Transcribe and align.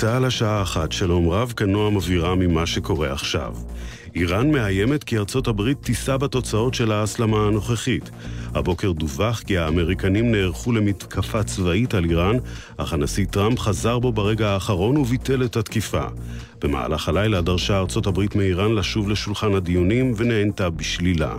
צה"ל 0.00 0.24
השעה 0.24 0.62
אחת, 0.62 0.92
שלום 0.92 1.28
רב, 1.28 1.52
כנועה 1.56 1.90
מבהירה 1.90 2.34
ממה 2.34 2.66
שקורה 2.66 3.12
עכשיו. 3.12 3.54
איראן 4.14 4.50
מאיימת 4.50 5.04
כי 5.04 5.18
ארצות 5.18 5.48
הברית 5.48 5.82
תישא 5.82 6.16
בתוצאות 6.16 6.74
של 6.74 6.92
ההסלמה 6.92 7.46
הנוכחית. 7.46 8.10
הבוקר 8.54 8.92
דווח 8.92 9.40
כי 9.40 9.58
האמריקנים 9.58 10.32
נערכו 10.32 10.72
למתקפה 10.72 11.42
צבאית 11.42 11.94
על 11.94 12.04
איראן, 12.04 12.36
אך 12.76 12.92
הנשיא 12.92 13.26
טראמפ 13.26 13.58
חזר 13.58 13.98
בו 13.98 14.12
ברגע 14.12 14.48
האחרון 14.48 14.96
וביטל 14.96 15.44
את 15.44 15.56
התקיפה. 15.56 16.04
במהלך 16.60 17.08
הלילה 17.08 17.40
דרשה 17.40 17.78
ארצות 17.78 18.06
הברית 18.06 18.36
מאיראן 18.36 18.74
לשוב 18.74 19.08
לשולחן 19.08 19.54
הדיונים 19.54 20.12
ונענתה 20.16 20.70
בשלילה. 20.70 21.36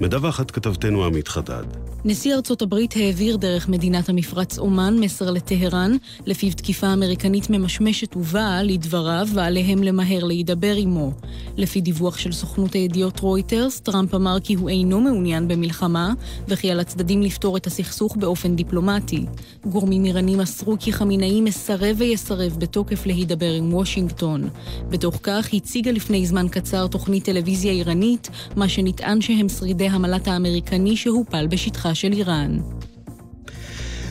מדווחת 0.00 0.50
כתבתנו 0.50 1.04
עמית 1.04 1.28
חדד. 1.28 1.87
נשיא 2.04 2.34
ארצות 2.34 2.62
הברית 2.62 2.96
העביר 2.96 3.36
דרך 3.36 3.68
מדינת 3.68 4.08
המפרץ 4.08 4.58
אומן 4.58 4.96
מסר 5.00 5.30
לטהרן, 5.30 5.96
לפיו 6.26 6.52
תקיפה 6.52 6.92
אמריקנית 6.92 7.50
ממשמשת 7.50 8.16
ובאה, 8.16 8.62
לדבריו, 8.62 9.28
ועליהם 9.34 9.82
למהר 9.82 10.24
להידבר 10.24 10.74
עמו. 10.76 11.12
לפי 11.56 11.80
דיווח 11.80 12.18
של 12.18 12.32
סוכנות 12.32 12.72
הידיעות 12.72 13.20
רויטרס, 13.20 13.80
טראמפ 13.80 14.14
אמר 14.14 14.40
כי 14.40 14.54
הוא 14.54 14.68
אינו 14.68 15.00
מעוניין 15.00 15.48
במלחמה, 15.48 16.12
וכי 16.48 16.70
על 16.70 16.80
הצדדים 16.80 17.22
לפתור 17.22 17.56
את 17.56 17.66
הסכסוך 17.66 18.16
באופן 18.16 18.56
דיפלומטי. 18.56 19.24
גורמים 19.66 20.04
איראנים 20.04 20.38
מסרו 20.38 20.76
כי 20.80 20.92
חמינאי 20.92 21.40
מסרב 21.40 21.96
ויסרב 21.98 22.56
בתוקף 22.58 23.06
להידבר 23.06 23.52
עם 23.52 23.74
וושינגטון. 23.74 24.48
בתוך 24.88 25.20
כך 25.22 25.48
הציגה 25.52 25.90
לפני 25.90 26.26
זמן 26.26 26.46
קצר 26.48 26.86
תוכנית 26.86 27.24
טלוויזיה 27.24 27.72
איראנית, 27.72 28.30
מה 28.56 28.68
שנטען 28.68 29.20
שהם 29.20 29.48
שרידי 29.48 29.88
המל"ט 29.88 30.28
האמריקני 30.28 30.96
שהופל 30.96 31.46
בשטחה 31.46 31.87
של 31.94 32.12
איראן. 32.12 32.58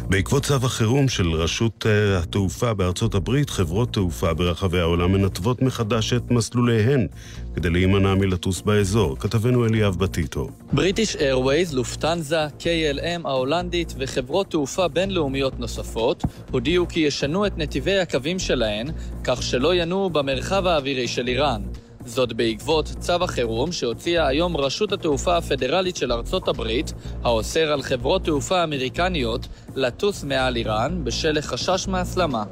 בעקבות 0.09 0.45
צו 0.45 0.55
החירום 0.55 1.09
של 1.09 1.31
רשות 1.31 1.85
uh, 1.85 2.23
התעופה 2.23 2.73
בארצות 2.73 3.15
הברית, 3.15 3.49
חברות 3.49 3.93
תעופה 3.93 4.33
ברחבי 4.33 4.79
העולם 4.79 5.11
מנתבות 5.11 5.61
מחדש 5.61 6.13
את 6.13 6.31
מסלוליהן 6.31 7.07
כדי 7.55 7.69
להימנע 7.69 8.15
מלטוס 8.15 8.61
באזור. 8.61 9.17
כתבנו 9.19 9.65
אליאב 9.65 9.95
בטיטו. 9.95 10.49
בריטיש 10.73 11.15
איירווייז, 11.15 11.73
לופטנזה, 11.73 12.47
KLM 12.59 13.27
ההולנדית 13.27 13.93
וחברות 13.97 14.51
תעופה 14.51 14.87
בינלאומיות 14.87 15.59
נוספות 15.59 16.23
הודיעו 16.51 16.87
כי 16.87 16.99
ישנו 16.99 17.45
את 17.45 17.57
נתיבי 17.57 17.99
הקווים 17.99 18.39
שלהן, 18.39 18.87
כך 19.23 19.43
שלא 19.43 19.75
ינועו 19.75 20.09
במרחב 20.09 20.67
האווירי 20.67 21.07
של 21.07 21.27
איראן. 21.27 21.61
זאת 22.07 22.33
בעקבות 22.33 22.85
צו 22.99 23.23
החירום 23.23 23.71
שהוציאה 23.71 24.27
היום 24.27 24.57
רשות 24.57 24.91
התעופה 24.91 25.37
הפדרלית 25.37 25.95
של 25.95 26.11
ארצות 26.11 26.47
הברית, 26.47 26.93
האוסר 27.23 27.71
על 27.71 27.81
חברות 27.81 28.23
תעופה 28.23 28.63
אמריקניות 28.63 29.47
לטוס 29.75 30.23
מעל 30.23 30.55
איראן 30.55 31.03
בשל 31.03 31.41
חשש 31.41 31.87
מהסלמה. 31.87 32.43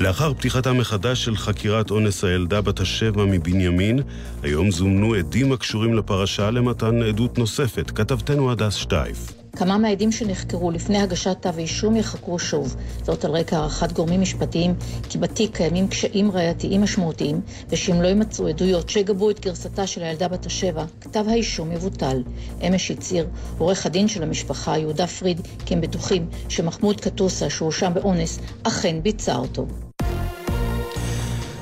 לאחר 0.00 0.34
פתיחתה 0.34 0.72
מחדש 0.72 1.24
של 1.24 1.36
חקירת 1.36 1.90
אונס 1.90 2.24
הילדה 2.24 2.60
בת 2.60 2.80
השבע 2.80 3.24
מבנימין, 3.24 3.98
היום 4.42 4.70
זומנו 4.70 5.14
עדים 5.14 5.52
הקשורים 5.52 5.94
לפרשה 5.94 6.50
למתן 6.50 7.02
עדות 7.02 7.38
נוספת. 7.38 7.90
כתבתנו 7.90 8.50
הדס 8.50 8.74
שטייף. 8.74 9.35
כמה 9.56 9.78
מהעדים 9.78 10.12
שנחקרו 10.12 10.70
לפני 10.70 10.98
הגשת 10.98 11.36
כתב 11.40 11.52
האישום 11.56 11.96
יחקרו 11.96 12.38
שוב. 12.38 12.76
זאת 13.02 13.24
על 13.24 13.30
רקע 13.30 13.56
הערכת 13.56 13.92
גורמים 13.92 14.20
משפטיים 14.20 14.74
כי 15.08 15.18
בתיק 15.18 15.56
קיימים 15.56 15.88
קשיים 15.88 16.30
ראייתיים 16.30 16.82
משמעותיים, 16.82 17.40
ושאם 17.70 18.02
לא 18.02 18.06
יימצאו 18.06 18.48
עדויות 18.48 18.88
שיגבו 18.88 19.30
את 19.30 19.40
גרסתה 19.40 19.86
של 19.86 20.02
הילדה 20.02 20.28
בת 20.28 20.46
השבע, 20.46 20.84
כתב 21.00 21.24
האישום 21.28 21.72
יבוטל. 21.72 22.22
אמש 22.66 22.90
הצהיר 22.90 23.26
עורך 23.58 23.86
הדין 23.86 24.08
של 24.08 24.22
המשפחה, 24.22 24.78
יהודה 24.78 25.06
פריד, 25.06 25.40
כי 25.66 25.74
הם 25.74 25.80
בטוחים 25.80 26.26
שמחמוד 26.48 27.00
קטוסה, 27.00 27.50
שהואשם 27.50 27.94
באונס, 27.94 28.38
אכן 28.62 29.02
ביצע 29.02 29.36
אותו. 29.36 29.66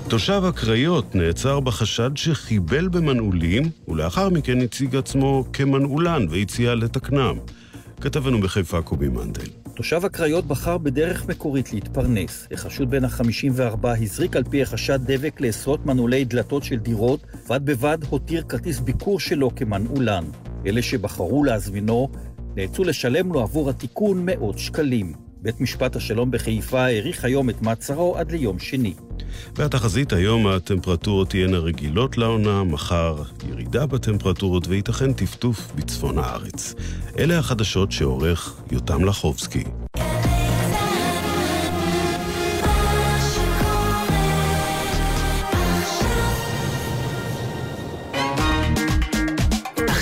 תושב 0.09 0.43
הקריות 0.45 1.15
נעצר 1.15 1.61
בחשד 1.61 2.11
שחיבל 2.15 2.89
במנעולים, 2.89 3.71
ולאחר 3.89 4.29
מכן 4.29 4.61
הציג 4.61 4.97
עצמו 4.97 5.45
כמנעולן 5.53 6.27
והציע 6.31 6.75
לתקנם. 6.75 7.37
כתבנו 8.05 8.41
בחיפה 8.41 8.83
קובי 8.83 9.09
מנדל. 9.09 9.47
תושב 9.75 10.05
הקריות 10.05 10.45
בחר 10.47 10.79
בדרך 10.79 11.27
מקורית 11.27 11.73
להתפרנס. 11.73 12.49
החשוד 12.53 12.91
בן 12.91 13.05
ה-54 13.05 13.89
הזריק 13.89 14.37
על 14.37 14.45
פי 14.45 14.63
החשד 14.63 14.99
דבק 15.03 15.41
לעשרות 15.41 15.87
מנעולי 15.87 16.25
דלתות 16.25 16.65
של 16.65 16.77
דירות, 16.77 17.21
בד 17.49 17.67
בבד 17.67 17.99
הותיר 18.09 18.43
כרטיס 18.49 18.81
ביקור 18.81 19.21
שלו 19.21 19.55
כמנעולן. 19.55 20.25
אלה 20.67 20.83
שבחרו 20.83 21.45
להזמינו 21.45 22.09
נאלצו 22.57 22.85
לשלם 22.85 23.33
לו 23.33 23.41
עבור 23.41 23.71
התיקון 23.71 24.27
מאות 24.27 24.59
שקלים. 24.59 25.24
בית 25.45 25.61
משפט 25.61 25.97
השלום 25.97 26.31
בחיפה 26.31 26.85
האריך 26.85 27.25
היום 27.25 27.51
את 27.51 27.63
מעצרו 27.63 28.17
עד 28.17 28.31
ליום 28.31 28.59
שני. 28.59 28.95
והתחזית 29.57 30.13
היום 30.13 30.47
הטמפרטורות 30.47 31.31
תהיינה 31.31 31.59
רגילות 31.59 32.19
לעונה, 32.19 32.65
מחר 32.65 33.23
ירידה 33.51 33.87
בטמפרטורות 33.87 34.69
וייתכן 34.69 35.13
טפטוף 35.13 35.73
בצפון 35.75 36.19
הארץ. 36.19 36.75
אלה 37.19 37.39
החדשות 37.39 37.93
שעורך 37.93 38.61
יותם 38.73 39.05
לחובסקי. 39.05 39.65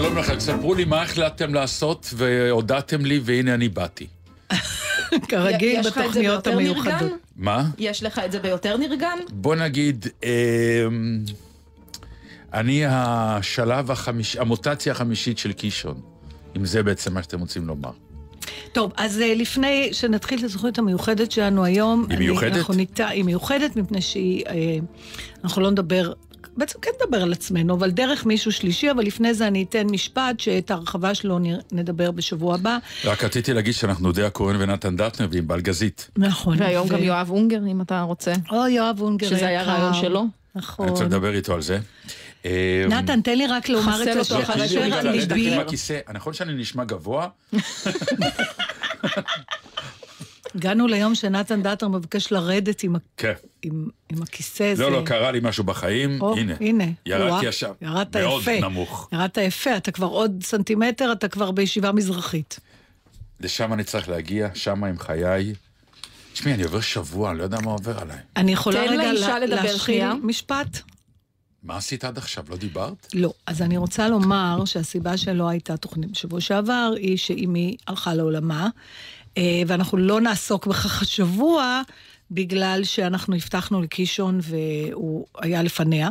שלום 0.00 0.18
לכם, 0.18 0.40
ספרו 0.40 0.74
לי 0.74 0.84
מה 0.84 1.02
החלטתם 1.02 1.54
לעשות 1.54 2.10
והודעתם 2.16 3.04
לי 3.04 3.20
והנה 3.24 3.54
אני 3.54 3.68
באתי. 3.68 4.06
כרגיל 5.28 5.80
בתוכניות 5.82 6.46
המיוחדות. 6.46 7.12
מה? 7.36 7.64
יש 7.78 8.02
לך 8.02 8.20
את 8.24 8.32
זה 8.32 8.38
ביותר 8.38 8.76
נרגן? 8.76 9.18
בוא 9.32 9.54
נגיד, 9.54 10.06
אמ, 10.22 10.28
אני 12.52 12.82
השלב 12.88 13.90
החמישי, 13.90 14.38
המוטציה 14.40 14.92
החמישית 14.92 15.38
של 15.38 15.52
קישון. 15.52 16.00
אם 16.56 16.64
זה 16.64 16.82
בעצם 16.82 17.14
מה 17.14 17.22
שאתם 17.22 17.40
רוצים 17.40 17.66
לומר. 17.66 17.90
טוב, 18.72 18.92
אז 18.96 19.20
אה, 19.20 19.34
לפני 19.34 19.88
שנתחיל 19.92 20.38
את 20.38 20.44
התוכנית 20.50 20.78
המיוחדת 20.78 21.32
שלנו 21.32 21.64
היום... 21.64 22.06
היא 22.08 22.16
אני- 22.16 22.26
מיוחדת? 22.26 22.56
אנחנו 22.56 22.74
ניטע, 22.74 23.08
היא 23.08 23.24
מיוחדת 23.24 23.76
מפני 23.76 24.00
שהיא... 24.00 24.44
אה, 24.46 24.78
אנחנו 25.44 25.62
לא 25.62 25.70
נדבר... 25.70 26.12
בעצם 26.56 26.78
כן 26.82 26.90
נדבר 27.02 27.22
על 27.22 27.32
עצמנו, 27.32 27.74
אבל 27.74 27.90
דרך 27.90 28.26
מישהו 28.26 28.52
שלישי, 28.52 28.90
אבל 28.90 29.04
לפני 29.04 29.34
זה 29.34 29.46
אני 29.46 29.62
אתן 29.68 29.86
משפט 29.90 30.40
שאת 30.40 30.70
ההרחבה 30.70 31.14
שלו 31.14 31.38
נדבר 31.72 32.10
בשבוע 32.10 32.54
הבא. 32.54 32.78
רק 33.04 33.24
רציתי 33.24 33.52
להגיד 33.52 33.74
שאנחנו 33.74 34.12
די 34.12 34.22
הכהן 34.22 34.56
ונתן 34.58 34.96
דטנר 34.96 35.28
ועם 35.30 35.48
בלגזית. 35.48 36.10
נכון. 36.16 36.56
והיום 36.60 36.86
ו- 36.86 36.90
גם 36.90 37.02
יואב 37.02 37.30
אונגר, 37.30 37.60
אם 37.66 37.80
אתה 37.80 38.00
רוצה. 38.00 38.32
או, 38.50 38.68
יואב 38.68 39.00
אונגר 39.00 39.28
שזה 39.28 39.46
היה. 39.46 39.62
רעיון 39.62 39.94
שלו. 39.94 40.24
נכון. 40.54 40.84
אני 40.86 40.92
רוצה 40.92 41.04
לדבר 41.04 41.34
איתו 41.34 41.54
על 41.54 41.62
זה. 41.62 41.78
אמ, 42.44 42.50
נתן, 42.88 43.20
תן 43.20 43.38
לי 43.38 43.46
רק 43.46 43.68
לומר 43.68 44.02
את 44.02 44.08
אותו 44.08 44.24
זה 44.24 44.52
על 44.52 44.60
לרדת 44.60 45.04
ליבי. 45.04 45.54
עם 45.54 45.60
הכיסא. 45.60 45.98
נכון 46.14 46.32
שאני 46.32 46.52
נשמע 46.54 46.84
גבוה? 46.84 47.28
הגענו 50.56 50.86
ליום 50.86 51.14
שנתן 51.14 51.62
דטר 51.62 51.88
מבקש 51.88 52.32
לרדת 52.32 52.82
עם, 52.82 52.96
כן. 53.16 53.32
עם, 53.62 53.88
עם 54.12 54.22
הכיסא 54.22 54.62
הזה. 54.62 54.82
לא, 54.82 54.92
לא, 54.92 55.02
קרה 55.06 55.30
לי 55.30 55.40
משהו 55.42 55.64
בחיים, 55.64 56.20
או, 56.20 56.36
הנה. 56.36 56.54
הנה. 56.60 56.84
ירדתי 57.06 57.46
ישר. 57.46 57.72
ירדת 57.82 58.16
מאוד 58.16 58.42
יפה. 58.42 58.60
נמוך. 58.60 59.08
ירדת 59.12 59.36
יפה, 59.36 59.76
אתה 59.76 59.90
כבר 59.90 60.06
עוד 60.06 60.42
סנטימטר, 60.42 61.12
אתה 61.12 61.28
כבר 61.28 61.50
בישיבה 61.50 61.92
מזרחית. 61.92 62.60
לשם 63.40 63.72
אני 63.72 63.84
צריך 63.84 64.08
להגיע, 64.08 64.48
שם 64.54 64.84
עם 64.84 64.98
חיי. 64.98 65.54
תשמעי, 66.32 66.54
אני 66.54 66.62
עובר 66.62 66.80
שבוע, 66.80 67.30
אני 67.30 67.38
לא 67.38 67.42
יודע 67.42 67.58
מה 67.60 67.70
עובר 67.70 67.98
עליי. 67.98 68.18
אני 68.36 68.52
יכולה 68.52 68.82
רגע 68.82 69.12
להשחיל. 69.46 70.12
משפט? 70.22 70.80
מה 71.62 71.76
עשית 71.76 72.04
עד 72.04 72.18
עכשיו? 72.18 72.44
לא 72.48 72.56
דיברת? 72.56 73.06
לא. 73.14 73.32
אז 73.46 73.62
אני 73.62 73.76
רוצה 73.76 74.08
לומר 74.08 74.64
שהסיבה 74.64 75.16
שלא 75.16 75.48
הייתה 75.48 75.76
תוכנית 75.76 76.10
בשבוע 76.10 76.40
שעבר, 76.40 76.92
היא 76.96 77.16
שאימי 77.16 77.76
הלכה 77.86 78.14
לעולמה, 78.14 78.68
ואנחנו 79.66 79.98
לא 79.98 80.20
נעסוק 80.20 80.66
בכך 80.66 81.02
השבוע, 81.02 81.82
בגלל 82.30 82.80
שאנחנו 82.84 83.36
הבטחנו 83.36 83.82
לקישון 83.82 84.38
והוא 84.42 85.26
היה 85.38 85.62
לפניה. 85.62 86.10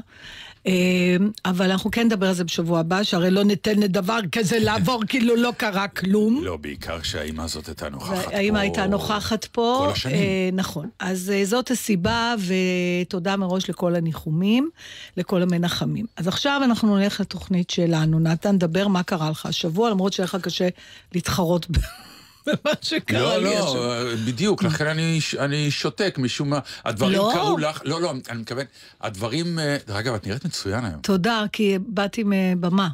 אה, 0.68 1.18
אבל 1.46 1.72
אנחנו 1.72 1.92
כן 1.92 2.06
נדבר 2.06 2.28
על 2.28 2.34
זה 2.34 2.44
בשבוע 2.44 2.80
הבא, 2.80 3.04
שהרי 3.04 3.32
לא 3.32 3.44
ניתן 3.44 3.80
לדבר 3.80 4.20
כזה 4.32 4.60
לעבור 4.60 5.02
כאילו 5.08 5.36
לא 5.36 5.54
קרה 5.58 5.88
כלום. 5.88 6.44
לא, 6.44 6.58
בעיקר 6.58 7.02
שהאימא 7.02 7.42
הזאת 7.42 7.68
הייתה 7.68 7.90
נוכחת 7.90 8.26
פה. 8.26 8.36
האימא 8.38 8.58
הייתה 8.58 8.88
נוכחת 8.88 9.46
פה. 9.46 9.82
כל 9.86 9.92
השנים. 9.92 10.16
אה, 10.16 10.50
נכון. 10.54 10.90
אז 11.00 11.32
אה, 11.36 11.46
זאת 11.46 11.72
הסיבה, 11.72 12.36
ותודה 13.06 13.36
מראש 13.36 13.70
לכל 13.70 13.96
הניחומים, 13.96 14.70
לכל 15.18 15.42
המנחמים. 15.42 16.06
אז 16.18 16.28
עכשיו 16.28 16.62
אנחנו 16.64 16.98
נלך 16.98 17.20
לתוכנית 17.20 17.70
שלנו. 17.70 18.20
נתן, 18.20 18.58
דבר 18.58 18.88
מה 18.88 19.04
קרה 19.04 19.30
לך 19.30 19.46
השבוע, 19.46 19.90
למרות 19.90 20.14
שהיה 20.14 20.26
לך 20.26 20.38
קשה 20.42 20.68
להתחרות 21.14 21.68
במה 22.46 22.74
שקרה 22.82 23.20
לא, 23.20 23.38
לי 23.38 23.44
לא, 23.44 23.68
השבוע. 23.68 24.16
בדיוק, 24.26 24.64
לכן 24.64 24.88
אני, 24.88 25.20
אני 25.40 25.72
שותק 25.72 26.16
משום 26.18 26.50
מה. 26.50 26.60
הדברים 26.86 27.18
לא. 27.18 27.32
קרו 27.34 27.58
לך, 27.58 27.82
לא, 27.86 28.02
לא, 28.02 28.14
אני 28.30 28.40
מתכוון, 28.40 28.66
הדברים, 29.02 29.60
אה, 29.60 29.78
דרך 29.88 29.96
אגב, 29.98 30.14
את 30.14 30.28
נראית 30.28 30.46
מצוין 30.46 30.86
היום. 30.86 31.02
תודה, 31.02 31.44
כי 31.52 31.78
באתי 31.88 32.24
מבמה. 32.26 32.90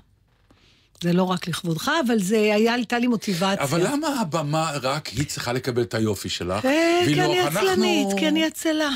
זה 1.04 1.14
לא 1.14 1.24
רק 1.24 1.48
לכבודך, 1.48 1.92
אבל 2.06 2.20
זה 2.20 2.36
היה, 2.36 2.74
הייתה 2.74 3.00
לי 3.00 3.08
מוטיבציה. 3.08 3.64
אבל 3.64 3.88
למה 3.88 4.22
הבמה 4.22 4.72
רק 4.82 5.08
היא 5.08 5.26
צריכה 5.26 5.54
לקבל 5.54 5.82
את 5.82 5.94
היופי 5.94 6.30
שלך? 6.30 6.66
אה, 6.66 7.02
כי 7.06 7.16
לא- 7.16 7.24
אני 7.24 7.40
עצלנית, 7.40 8.08
כי 8.20 8.28
אני 8.28 8.46
עצלה. 8.46 8.90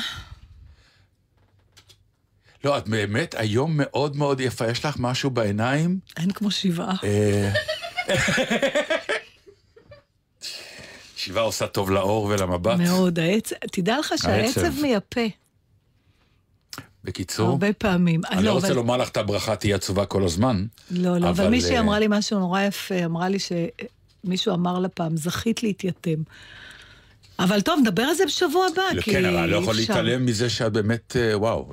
לא, 2.64 2.78
את 2.78 2.88
באמת 2.88 3.34
היום 3.38 3.72
מאוד 3.74 4.16
מאוד 4.16 4.40
יפה, 4.40 4.70
יש 4.70 4.84
לך 4.84 4.96
משהו 4.98 5.30
בעיניים? 5.30 5.98
אין 6.16 6.30
כמו 6.30 6.50
שבעה. 6.50 6.94
אה, 11.26 11.32
שבעה 11.32 11.44
עושה 11.44 11.66
טוב 11.66 11.90
לאור 11.90 12.24
ולמבט. 12.24 12.78
מאוד, 12.78 13.18
העצ... 13.18 13.52
תדע 13.72 13.98
לך 13.98 14.14
שהעצב 14.16 14.60
העצב. 14.64 14.80
מייפה, 14.82 15.20
בקיצור, 17.04 17.48
הרבה 17.48 17.72
פעמים. 17.72 18.20
אני 18.30 18.42
לא 18.42 18.52
רוצה 18.52 18.66
אבל- 18.66 18.76
לומר 18.76 18.96
לך 18.96 19.08
את 19.08 19.16
הברכה 19.16 19.56
תהיה 19.56 19.76
עצובה 19.76 20.06
כל 20.06 20.24
הזמן. 20.24 20.66
לא, 20.90 21.02
לא, 21.02 21.16
אבל 21.16 21.26
אבל, 21.28 21.48
מישהי 21.48 21.74
אה, 21.74 21.80
אמרה 21.80 21.98
לי 21.98 22.06
משהו 22.10 22.38
נורא 22.38 22.62
יפה, 22.62 23.04
אמרה 23.04 23.28
לי 23.28 23.38
שמישהו 23.38 24.54
אמר 24.54 24.78
לה 24.78 24.88
פעם, 24.88 25.16
זכית 25.16 25.62
להתייתם. 25.62 26.22
אבל 27.38 27.60
טוב, 27.60 27.80
נדבר 27.80 28.02
על 28.02 28.14
זה 28.14 28.26
בשבוע 28.26 28.66
הבא, 28.72 28.82
לא, 28.94 29.02
כי 29.02 29.10
כן, 29.12 29.24
אבל 29.24 29.36
אני 29.36 29.50
לא 29.50 29.56
יכול 29.56 29.78
אפשר. 29.80 29.92
להתעלם 29.94 30.26
מזה 30.26 30.50
שאת 30.50 30.72
באמת, 30.72 31.16
אה, 31.16 31.38
וואו. 31.38 31.72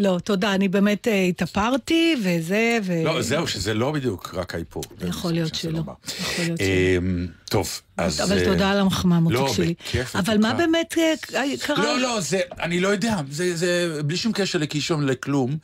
אה, 0.00 0.12
לא, 0.12 0.18
תודה, 0.18 0.54
אני 0.54 0.68
באמת 0.68 1.08
אה, 1.08 1.22
התאפרתי, 1.22 2.16
וזה, 2.24 2.78
ו... 2.82 3.04
לא, 3.04 3.22
זהו, 3.22 3.46
שזה 3.46 3.74
לא 3.74 3.92
בדיוק 3.92 4.34
רק 4.34 4.54
האיפור. 4.54 4.82
יכול 5.08 5.32
להיות 5.32 5.54
שלא. 5.54 5.72
לא. 5.72 5.92
יכול 6.20 6.44
להיות 6.44 6.60
שלא. 6.60 7.26
טוב, 7.44 7.80
אז... 7.96 8.20
אבל 8.20 8.38
אה, 8.38 8.44
תודה 8.44 8.70
על 8.70 8.78
המחמאה, 8.78 9.20
מותק 9.20 9.34
לא, 9.34 9.52
שלי. 9.54 9.74
בכיף, 9.80 10.16
אבל 10.16 10.38
מה. 10.38 10.54
באמת 10.54 10.98
אה, 10.98 11.44
קרה? 11.60 11.84
לא, 11.84 12.00
לא, 12.00 12.20
זה, 12.20 12.40
אני 12.60 12.80
לא 12.80 12.88
יודע, 12.88 13.16
זה, 13.30 13.56
זה 13.56 14.02
בלי 14.04 14.16
שום 14.16 14.32
קשר 14.32 14.58
לקישון, 14.58 15.06
לכלום. 15.06 15.56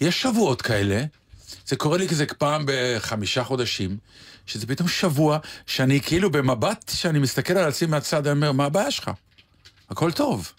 יש 0.00 0.22
שבועות 0.22 0.62
כאלה, 0.62 1.04
זה 1.66 1.76
קורה 1.76 1.98
לי 1.98 2.08
כזה 2.08 2.26
פעם 2.38 2.64
בחמישה 2.66 3.44
חודשים, 3.44 3.96
שזה 4.46 4.66
פתאום 4.66 4.88
שבוע 4.88 5.38
שאני 5.66 6.00
כאילו 6.00 6.30
במבט, 6.30 6.92
שאני 6.94 7.18
מסתכל 7.18 7.52
על 7.52 7.68
עצמי 7.68 7.88
מהצד, 7.88 8.26
אני 8.26 8.36
אומר, 8.36 8.52
מה 8.52 8.64
הבעיה 8.64 8.90
שלך? 8.90 9.10
הכל 9.90 10.12
טוב. 10.12 10.52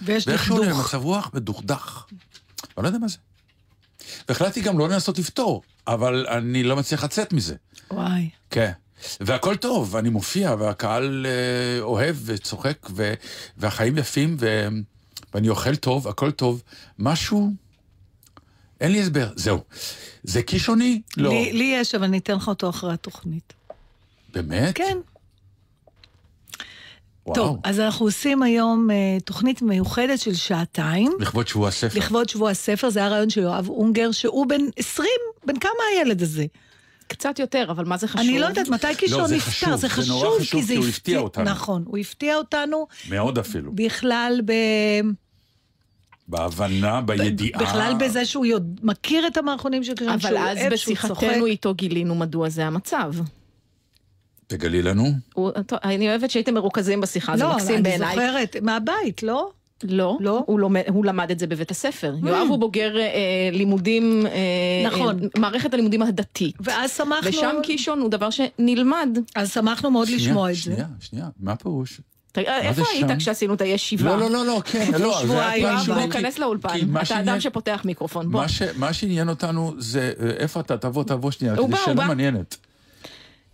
ויש 0.00 0.28
ואיכשהו 0.28 0.56
אני 0.56 0.66
דכדוך. 0.66 0.84
במצב 0.94 1.04
רוח 1.04 1.30
מדוכדך. 1.34 2.04
לא 2.78 2.86
יודע 2.86 2.98
מה 2.98 3.08
זה. 3.08 3.16
והחלטתי 4.28 4.60
גם 4.60 4.78
לא 4.78 4.88
לנסות 4.88 5.18
לפתור, 5.18 5.62
אבל 5.86 6.26
אני 6.26 6.62
לא 6.62 6.76
מצליח 6.76 7.04
לצאת 7.04 7.32
מזה. 7.32 7.54
וואי. 7.90 8.30
כן. 8.50 8.72
והכל 9.20 9.56
טוב, 9.56 9.96
אני 9.96 10.08
מופיע, 10.08 10.54
והקהל 10.58 11.26
אה, 11.26 11.82
אוהב 11.82 12.16
וצוחק, 12.24 12.88
ו, 12.90 13.14
והחיים 13.56 13.98
יפים, 13.98 14.36
ו, 14.40 14.68
ואני 15.34 15.48
אוכל 15.48 15.76
טוב, 15.76 16.08
הכל 16.08 16.30
טוב. 16.30 16.62
משהו... 16.98 17.50
אין 18.80 18.92
לי 18.92 19.00
הסבר, 19.00 19.30
זהו. 19.36 19.58
זה 20.22 20.42
קישוני? 20.42 21.02
לא. 21.16 21.30
לי 21.30 21.52
לי 21.52 21.72
יש, 21.76 21.94
אבל 21.94 22.04
אני 22.04 22.18
אתן 22.18 22.36
לך 22.36 22.48
אותו 22.48 22.70
אחרי 22.70 22.92
התוכנית. 22.92 23.52
באמת? 24.32 24.76
כן. 24.76 24.98
וואו. 27.36 27.46
טוב, 27.48 27.58
אז 27.64 27.80
אנחנו 27.80 28.06
עושים 28.06 28.42
היום 28.42 28.90
אה, 28.90 28.96
תוכנית 29.24 29.62
מיוחדת 29.62 30.18
של 30.18 30.34
שעתיים. 30.34 31.12
לכבוד 31.20 31.48
שבוע 31.48 31.68
הספר. 31.68 31.98
לכבוד 31.98 32.28
שבוע 32.28 32.50
הספר, 32.50 32.90
זה 32.90 33.00
היה 33.00 33.08
רעיון 33.08 33.30
של 33.30 33.40
יואב 33.40 33.68
אונגר, 33.68 34.10
שהוא 34.12 34.46
בן 34.46 34.60
20, 34.76 35.08
בן 35.46 35.58
כמה 35.58 35.72
הילד 35.94 36.22
הזה? 36.22 36.44
קצת 37.06 37.38
יותר, 37.38 37.66
אבל 37.70 37.84
מה 37.84 37.96
זה 37.96 38.08
חשוב? 38.08 38.20
אני 38.20 38.38
לא 38.38 38.46
יודעת 38.46 38.68
מתי 38.68 38.94
קישון 38.96 39.20
לא, 39.20 39.26
זה 39.26 39.36
נפטר, 39.36 39.50
חשוב, 39.50 39.70
זה 39.70 39.76
זה 39.76 39.88
חשוב, 39.88 40.08
נורא 40.08 40.40
חשוב, 40.40 40.60
כי 40.60 40.62
זה 40.62 40.72
כי 40.72 40.78
הוא 40.78 40.88
הפתיע 40.88 41.18
אותנו. 41.18 41.44
נכון, 41.44 41.84
הוא 41.86 41.98
הפתיע 41.98 42.36
אותנו 42.36 42.86
מאוד 43.08 43.38
אפילו. 43.38 43.72
בכלל 43.74 44.40
ב... 44.44 44.52
בהבנה, 46.28 47.00
בידיעה. 47.00 47.60
בכלל 47.60 47.92
בזה 48.00 48.24
שהוא 48.24 48.46
יודע, 48.46 48.80
מכיר 48.82 49.26
את 49.26 49.36
המערכונים 49.36 49.84
של 49.84 49.94
קישון, 49.94 50.12
אבל 50.12 50.20
שהוא 50.20 50.38
אז 50.38 50.58
אוהב, 50.58 50.76
שהוא 50.76 50.96
צוחק. 50.96 51.10
בשיחתנו 51.10 51.46
איתו 51.46 51.74
גילינו 51.74 52.14
מדוע 52.14 52.48
זה 52.48 52.66
המצב. 52.66 53.12
תגלי 54.50 54.82
לנו. 54.82 55.04
הוא- 55.34 55.50
טוב, 55.66 55.78
אני 55.84 56.08
אוהבת 56.08 56.30
שהייתם 56.30 56.54
מרוכזים 56.54 57.00
בשיחה, 57.00 57.36
זה 57.36 57.44
לא, 57.44 57.54
מקסים 57.54 57.74
אני 57.74 57.82
בעיניי. 57.82 58.14
זוכרת, 58.14 58.56
מהבית, 58.62 59.22
לא? 59.22 59.50
לא, 59.84 60.16
לא? 60.20 60.42
הוא, 60.46 60.60
לומד, 60.60 60.82
הוא 60.88 61.04
למד 61.04 61.30
את 61.30 61.38
זה 61.38 61.46
בבית 61.46 61.70
הספר. 61.70 62.14
יואב 62.22 62.46
הוא 62.48 62.58
בוגר 62.58 62.96
אה, 62.98 63.08
לימודים, 63.52 64.26
אה, 64.26 64.32
נכון. 64.86 65.18
אה, 65.22 65.28
מערכת 65.40 65.74
הלימודים 65.74 66.02
הדתית. 66.02 66.54
ואז 66.60 66.90
שמחנו... 66.96 67.28
ושם 67.28 67.54
קישון 67.62 68.00
הוא 68.00 68.10
דבר 68.10 68.28
שנלמד. 68.30 69.08
אז 69.36 69.52
שמחנו 69.52 69.90
מאוד 69.90 70.06
שנייה, 70.06 70.20
לשמוע 70.22 70.50
את 70.50 70.54
זה. 70.54 70.62
שנייה, 70.62 70.86
שנייה, 71.00 71.26
מה 71.40 71.52
הפירוש? 71.52 72.00
ת- 72.32 72.38
איפה 72.38 72.82
זה 72.82 72.88
היית? 72.92 73.18
כשעשינו 73.18 73.54
את 73.54 73.60
הישיבה? 73.60 74.04
לא, 74.04 74.18
לא, 74.18 74.30
לא, 74.30 74.46
לא, 74.46 74.62
כן, 74.64 74.90
לא, 74.98 75.14
זה 75.16 75.22
שבועיים 75.22 75.66
היה 75.66 75.76
בוא, 75.76 75.84
שלי, 75.84 76.10
כנס 76.10 76.34
כי- 76.34 76.40
לאולפן. 76.40 76.68
כי 76.68 76.84
אתה 77.02 77.20
אדם 77.20 77.40
שפותח 77.40 77.80
מיקרופון, 77.84 78.30
בוא. 78.30 78.42
מה 78.76 78.92
שעניין 78.92 79.28
אותנו 79.28 79.74
זה, 79.78 80.12
אה, 80.22 80.30
איפה 80.30 80.60
אתה? 80.60 80.76
תבוא, 80.76 81.04
תבוא 81.04 81.30
שנייה, 81.30 81.54
בא, 81.54 81.60
הוא 81.60 81.70
שאלה. 81.84 81.94
מעניינת. 82.06 82.56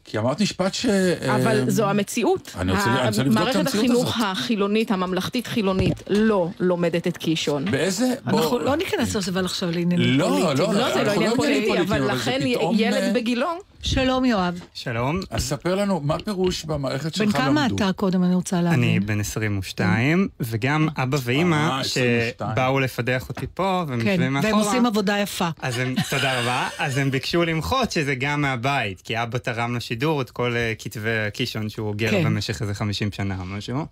כי 0.06 0.18
אמרת 0.18 0.40
משפט 0.40 0.74
ש... 0.74 0.86
אבל 0.86 1.60
אה, 1.60 1.70
זו 1.70 1.84
המציאות. 1.90 2.52
אני 2.60 2.72
רוצה- 2.72 2.84
אני 2.84 3.08
רוצה 3.08 3.22
לבדוק 3.22 3.36
את 3.38 3.42
מערכת 3.42 3.56
המציאות 3.60 3.84
החינוך 3.84 4.16
הזאת. 4.16 4.26
החילונית, 4.30 4.90
הממלכתית-חילונית, 4.90 6.02
לא 6.08 6.48
לומדת 6.60 7.06
את 7.06 7.16
קישון. 7.16 7.64
באיזה... 7.70 8.04
אנחנו 8.26 8.40
בוא- 8.40 8.60
לא 8.60 8.76
ניכנס 8.76 9.16
עכשיו 9.16 9.38
עכשיו 9.38 9.70
לעניינים 9.70 10.18
לא, 10.18 10.24
פוליטיים. 10.28 10.58
לא, 10.58 10.64
לא, 10.64 10.72
זה 10.72 10.78
לא 10.78 10.86
אנחנו 11.02 11.10
עניין 11.12 11.30
לא 11.30 11.36
פוליטי, 11.36 11.72
אבל 11.72 11.80
אבל 12.02 12.12
לכן 12.12 12.40
פתאום, 12.44 12.74
אה, 12.74 12.80
ילד 12.80 13.14
בגילו, 13.14 13.46
שלום, 13.86 14.24
יואב. 14.24 14.60
שלום, 14.74 15.20
אז 15.30 15.42
ספר 15.48 15.74
לנו, 15.74 16.00
מה 16.00 16.14
הפירוש 16.14 16.64
במערכת 16.64 17.14
שלך 17.14 17.26
בן 17.26 17.32
כמה 17.32 17.62
למדו? 17.66 17.76
אתה 17.76 17.92
קודם, 17.92 18.24
אני 18.24 18.34
רוצה 18.34 18.60
להבין. 18.60 18.82
אני 18.82 19.00
בן 19.00 19.20
22, 19.20 20.28
וגם 20.40 20.88
אבא 20.96 21.16
אה, 21.16 21.22
ואימא 21.24 21.80
22. 21.80 22.50
שבאו 22.54 22.80
לפדח 22.80 23.28
אותי 23.28 23.46
פה, 23.54 23.84
והם 23.88 24.00
כן, 24.00 24.06
יושבים 24.06 24.32
מאחורה. 24.32 24.54
והם 24.54 24.64
עושים 24.64 24.86
עבודה 24.86 25.18
יפה. 25.18 25.48
אז 25.62 25.78
הם, 25.78 25.94
תודה 26.10 26.40
רבה, 26.40 26.68
אז 26.78 26.98
הם 26.98 27.10
ביקשו 27.10 27.44
למחות 27.44 27.90
שזה 27.92 28.14
גם 28.14 28.40
מהבית, 28.40 29.00
כי 29.00 29.22
אבא 29.22 29.38
תרם 29.38 29.76
לשידור 29.76 30.22
את 30.22 30.30
כל 30.30 30.56
אה, 30.56 30.72
כתבי 30.78 31.18
הקישון 31.26 31.68
שהוא 31.68 31.88
אוגר 31.88 32.10
כן. 32.10 32.24
במשך 32.24 32.62
איזה 32.62 32.74
50 32.74 33.12
שנה 33.12 33.36
או 33.40 33.44
משהו. 33.44 33.86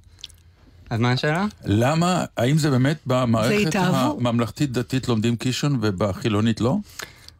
אז 0.91 1.01
מה 1.01 1.13
השאלה? 1.13 1.47
למה, 1.65 2.25
האם 2.37 2.59
זה 2.59 2.71
באמת 2.71 2.97
במערכת. 3.07 3.77
הממלכתית-דתית 3.77 5.09
לומדים 5.09 5.37
קישון 5.37 5.79
ובחילונית 5.81 6.61
לא? 6.61 6.77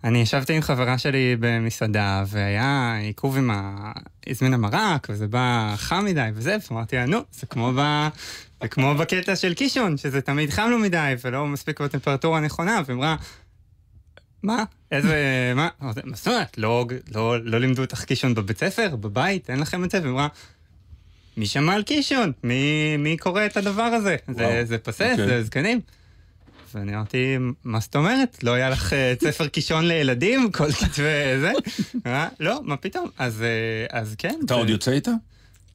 אני 0.05 0.19
ישבתי 0.19 0.53
עם 0.53 0.63
חברה 0.63 0.99
שלי 0.99 1.37
במסעדה, 1.41 2.25
והיה 2.27 2.99
עיכוב 3.03 3.39
עם 3.39 3.51
ה... 3.51 3.93
הזמינה 4.27 4.57
מרק, 4.57 5.07
וזה 5.11 5.27
בא 5.27 5.75
חם 5.77 6.05
מדי 6.05 6.29
וזה, 6.35 6.57
ואמרתי 6.71 6.97
לה, 6.97 7.07
נו, 7.07 7.19
זה 7.33 7.47
כמו, 7.47 7.73
ב... 7.77 8.09
זה 8.63 8.69
כמו 8.69 8.95
בקטע 8.95 9.37
של 9.37 9.55
קישון, 9.55 9.97
שזה 9.97 10.21
תמיד 10.21 10.51
חם 10.51 10.69
לו 10.71 10.79
מדי, 10.79 11.15
ולא 11.25 11.47
מספיק 11.47 11.81
בטמפרטורה 11.81 12.39
הנכונה, 12.39 12.81
והיא 12.87 12.97
אמרה, 12.97 13.17
מה? 14.43 14.65
איזה... 14.93 15.17
מה? 15.57 15.69
מה 15.81 15.93
זאת 16.15 16.29
אומרת? 16.29 16.59
לא, 16.59 16.87
לא, 17.15 17.45
לא 17.45 17.59
לימדו 17.59 17.83
אותך 17.83 18.05
קישון 18.05 18.35
בבית 18.35 18.59
ספר? 18.59 18.97
בבית? 18.97 19.51
אין 19.51 19.61
לכם 19.61 19.85
את 19.85 19.91
זה? 19.91 20.01
והיא 20.01 20.13
אמרה, 20.13 20.29
מי 21.37 21.47
שמע 21.47 21.75
על 21.75 21.83
קישון? 21.83 22.33
מי, 22.43 22.97
מי 22.97 23.17
קורא 23.17 23.47
את 23.47 23.57
הדבר 23.57 23.83
הזה? 23.83 24.17
זה, 24.29 24.47
וואו, 24.47 24.65
זה 24.65 24.79
פסה, 24.79 25.11
אוקיי. 25.11 25.27
זה 25.27 25.43
זקנים. 25.43 25.81
ואני 26.75 26.95
אמרתי, 26.97 27.37
מה 27.65 27.81
זאת 27.81 27.97
אומרת? 27.97 28.39
לא 28.45 28.53
היה 28.55 28.71
לך 28.71 28.93
אה, 28.93 29.15
ספר 29.23 29.47
קישון 29.49 29.89
לילדים? 29.89 30.53
כל 30.53 30.73
כתבי 30.73 31.03
זה? 31.41 31.53
אה, 32.07 32.29
לא, 32.41 32.61
מה 32.65 32.77
פתאום? 32.77 33.09
אז, 33.19 33.43
אה, 33.43 33.99
אז 34.01 34.15
כן. 34.19 34.35
אתה 34.45 34.55
עוד 34.55 34.71
יוצא 34.71 34.91
איתה? 34.91 35.11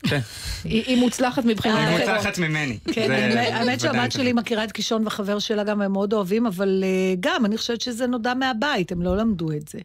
כן, 0.03 0.19
היא 0.63 0.83
היא 0.85 0.97
מוצלחת 0.97 1.45
מבחינת 1.45 1.75
היא 1.77 1.85
אחרות. 1.87 1.99
מוצלחת 2.09 2.37
ממני. 2.37 2.77
כן, 2.93 3.11
האמת- 3.11 3.79
שהבת. 3.79 4.11
שלי 4.11 4.33
מכירה 4.33 4.63
את 4.63 4.71
קישון 4.71 5.03
והחבר 5.03 5.39
שלה 5.39 5.63
גם, 5.63 5.81
הם 5.81 5.91
מאוד 5.91 6.13
אוהבים, 6.13 6.45
אבל 6.45 6.83
גם, 7.19 7.45
אני 7.45 7.57
חושבת 7.57 7.81
שזה 7.81 8.07
נודע 8.07 8.33
מהבית, 8.33 8.91
הם 8.91 9.01
לא 9.01 9.17
למדו 9.17 9.51
את 9.51 9.67
זה. 9.67 9.79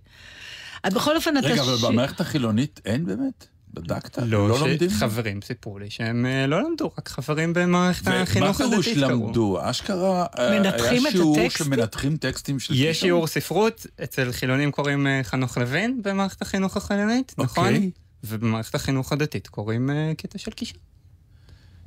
אז 0.83 0.95
בכל 0.95 1.17
אופן, 1.17 1.37
אתה... 1.37 1.47
רגע, 1.49 1.63
אבל 1.63 1.77
במערכת 1.89 2.21
החילונית 2.21 2.81
אין 2.85 3.05
באמת? 3.07 3.47
בדקת? 3.75 4.19
לא, 4.19 4.49
לא 4.49 4.57
ש- 4.57 4.61
לומדים? 4.61 4.91
חברים 4.91 5.43
סיפרו 5.43 5.79
לי 5.79 5.91
שהם 5.91 6.27
אה, 6.27 6.47
לא 6.47 6.63
למדו, 6.63 6.91
רק 6.99 7.09
חברים 7.09 7.53
במערכת 7.53 8.09
החינוך 8.09 8.61
ומה 8.61 8.71
פירוש 8.71 8.89
הדתית 8.89 9.05
קראו. 9.05 9.27
למדו? 9.27 9.59
אשכרה, 9.63 10.27
אה, 10.39 10.51
היה 10.51 11.01
שיעור 11.11 11.41
הטקסטים? 11.41 11.67
שמנתחים 11.67 12.17
טקסטים 12.17 12.61
של? 12.61 12.75
יש 12.77 13.01
שיעור 13.01 13.27
ספרות, 13.27 13.87
אצל 14.05 14.33
חילונים 14.33 14.71
קוראים 14.71 15.07
אה, 15.07 15.21
חנוך 15.23 15.59
לוין 15.59 16.01
במערכת 16.03 16.43
החינוך 16.43 16.77
החילונית, 16.77 17.35
נכון? 17.39 17.67
אוקיי. 17.67 17.91
ובמערכת 18.25 18.75
החינוך 18.75 19.13
הדתית 19.13 19.49
קוראים 19.49 19.91
קטע 20.17 20.39
של 20.39 20.51
קישון. 20.51 20.79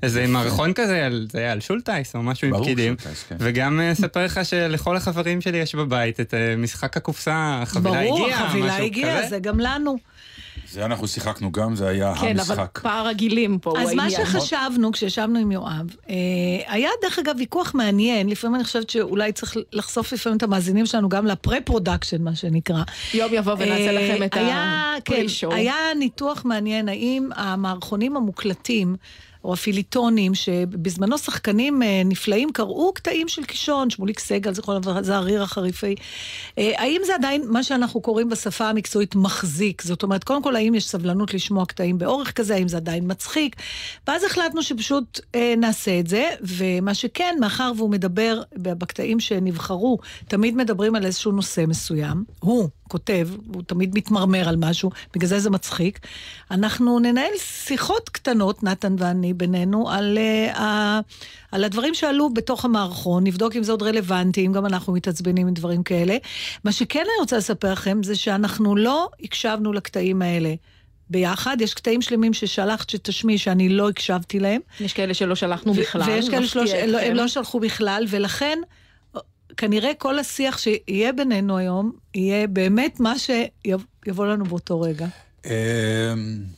איזה 0.04 0.28
מערכון 0.28 0.74
כזה, 0.74 1.10
זה 1.32 1.40
היה 1.40 1.52
על 1.52 1.60
שולטייס 1.60 2.16
או 2.16 2.24
משהו 2.24 2.48
עם 2.48 2.54
ברור 2.54 2.66
פקידים. 2.66 2.96
כן. 2.96 3.36
וגם 3.40 3.80
אספר 3.80 4.26
לך 4.26 4.40
שלכל 4.44 4.98
החברים 4.98 5.42
שלי 5.42 5.58
יש 5.58 5.76
בבית 5.76 6.20
את 6.20 6.34
משחק 6.58 6.98
הקופסה, 6.98 7.60
החבילה 7.62 8.04
ברור, 8.04 8.26
הגיעה, 8.26 8.46
החבילה 8.46 8.74
משהו 8.74 8.86
הגיעה, 8.86 9.20
כזה. 9.20 9.30
זה 9.30 9.40
גם 9.40 9.60
לנו. 9.60 9.98
זה 10.78 10.86
אנחנו 10.86 11.08
שיחקנו 11.08 11.52
גם, 11.52 11.76
זה 11.76 11.88
היה 11.88 12.14
כן, 12.16 12.22
אבל 12.22 12.30
המשחק. 12.30 12.80
פער 12.84 13.08
הגילים 13.08 13.60
פה 13.60 13.70
הוא 13.70 13.80
אז 13.80 13.94
מה 13.94 14.04
העניין. 14.04 14.26
שחשבנו 14.26 14.92
כשישבנו 14.92 15.40
עם 15.40 15.52
יואב, 15.52 15.96
אה, 16.10 16.16
היה 16.68 16.90
דרך 17.02 17.20
אגב 17.20 17.36
ויכוח 17.38 17.76
מעניין, 17.76 18.30
לפעמים 18.30 18.56
אני 18.56 18.64
חושבת 18.64 18.90
שאולי 18.90 19.32
צריך 19.32 19.58
לחשוף 19.74 20.14
לפעמים 20.14 20.38
את 20.38 20.44
המאזינים 20.44 20.86
שלנו 20.86 21.10
גם 21.10 21.26
ל 21.26 21.32
pre-production, 21.32 22.22
מה 22.24 22.36
שנקרא. 22.36 22.84
יום 23.14 23.34
יבוא 23.34 23.54
ונעשה 23.54 23.88
אה, 23.88 23.92
לכם 23.92 24.24
את 24.24 24.34
היה, 24.38 24.94
כן, 25.06 25.14
ה-pre-show. 25.16 25.54
היה 25.54 25.76
ניתוח 26.00 26.46
מעניין, 26.46 26.90
האם 26.90 27.30
המערכונים 27.36 28.18
המוקלטים, 28.18 28.96
או 29.44 29.54
הפיליטונים, 29.54 30.36
שבזמנו 30.36 31.18
שחקנים 31.18 31.84
אה, 31.84 32.02
נפלאים 32.06 32.52
קראו 32.52 32.94
קטעים 32.94 33.28
של 33.28 33.44
קישון, 33.44 33.90
שמוליק 33.90 34.20
סגל, 34.20 34.54
זכרו 34.54 34.74
לברכה, 34.74 35.02
זעריר 35.02 35.44
החריפי. 35.44 35.96
אה, 36.58 36.72
האם 36.78 37.02
זה 37.06 37.16
עדיין 37.16 37.44
מה 37.48 37.64
שאנחנו 37.64 38.02
קוראים 38.02 38.30
בשפה 38.30 38.70
המקצועית 38.70 39.16
מחזיק? 39.16 39.82
זאת 39.82 40.04
אומרת, 40.04 40.24
קודם 40.24 40.44
כל, 40.44 40.56
האם 40.56 40.76
יש 40.76 40.90
סבלנות 40.90 41.34
לשמוע 41.34 41.66
קטעים 41.66 41.98
באורך 41.98 42.32
כזה, 42.32 42.56
האם 42.56 42.68
זה 42.68 42.78
עדיין 42.78 43.04
מצחיק? 43.12 43.56
ואז 44.08 44.24
החלטנו 44.24 44.64
שפשוט 44.64 45.20
אה, 45.36 45.54
נעשה 45.58 46.00
את 46.00 46.08
זה, 46.08 46.30
ומה 46.42 46.94
שכן, 46.94 47.36
מאחר 47.40 47.72
והוא 47.78 47.90
מדבר 47.90 48.42
בקטעים 48.56 49.20
שנבחרו, 49.20 49.98
תמיד 50.28 50.56
מדברים 50.56 50.96
על 50.96 51.06
איזשהו 51.06 51.32
נושא 51.32 51.64
מסוים, 51.68 52.24
הוא 52.40 52.70
כותב, 52.88 53.30
הוא 53.54 53.64
תמיד 53.68 53.98
מתמרמר 53.98 54.50
על 54.50 54.56
משהו, 54.56 54.92
בגלל 55.14 55.30
זה 55.30 55.40
זה 55.40 55.50
מצחיק. 55.50 56.00
אנחנו 56.52 57.00
ננהל 57.00 57.38
שיחות 57.38 58.10
קטנות, 58.10 58.64
נתן 58.64 58.96
ואני, 58.98 59.34
בינינו, 59.34 59.90
על, 59.90 60.18
uh, 60.56 60.60
על 61.52 61.64
הדברים 61.64 61.94
שעלו 61.94 62.30
בתוך 62.30 62.66
המערכון, 62.66 63.24
נבדוק 63.24 63.56
אם 63.56 63.64
זה 63.64 63.72
עוד 63.72 63.84
רלוונטי, 63.84 64.46
אם 64.46 64.54
גם 64.54 64.66
אנחנו 64.66 64.94
מתעצבנים 64.94 65.48
עם 65.48 65.54
דברים 65.54 65.84
כאלה. 65.84 66.18
מה 66.64 66.72
שכן 66.72 67.00
אני 67.00 67.20
רוצה 67.20 67.38
לספר 67.38 67.72
לכם, 67.72 68.04
זה 68.04 68.16
שאנחנו 68.16 68.76
לא 68.76 69.10
הקשבנו 69.24 69.74
לקטעים 69.74 70.22
האלה. 70.22 70.54
ביחד, 71.10 71.58
יש 71.60 71.74
קטעים 71.74 72.02
שלמים 72.02 72.34
ששלחת 72.34 72.90
שתשמיעי 72.90 73.38
שאני 73.38 73.70
לא 73.70 73.90
הקשבתי 73.90 74.40
להם. 74.40 74.62
יש 74.80 74.94
כאלה 74.94 75.14
שלא 75.14 75.36
שלחנו 75.36 75.74
בכלל. 75.74 76.10
ויש 76.10 76.30
כאלה 76.30 76.48
שלא, 76.48 76.64
לא. 76.88 77.00
הם 77.00 77.16
לא 77.16 77.28
שלחו 77.28 77.60
בכלל, 77.60 78.06
ולכן 78.10 78.60
כנראה 79.58 79.92
כל 79.98 80.20
השיח 80.20 80.58
שיהיה 80.58 81.14
בינינו 81.14 81.58
היום, 81.58 81.92
יהיה 82.16 82.48
באמת 82.48 83.00
מה 83.00 83.14
שיבוא 83.20 84.26
לנו 84.26 84.46
באותו 84.46 84.82
רגע. 84.82 85.08
אמ, 85.46 85.52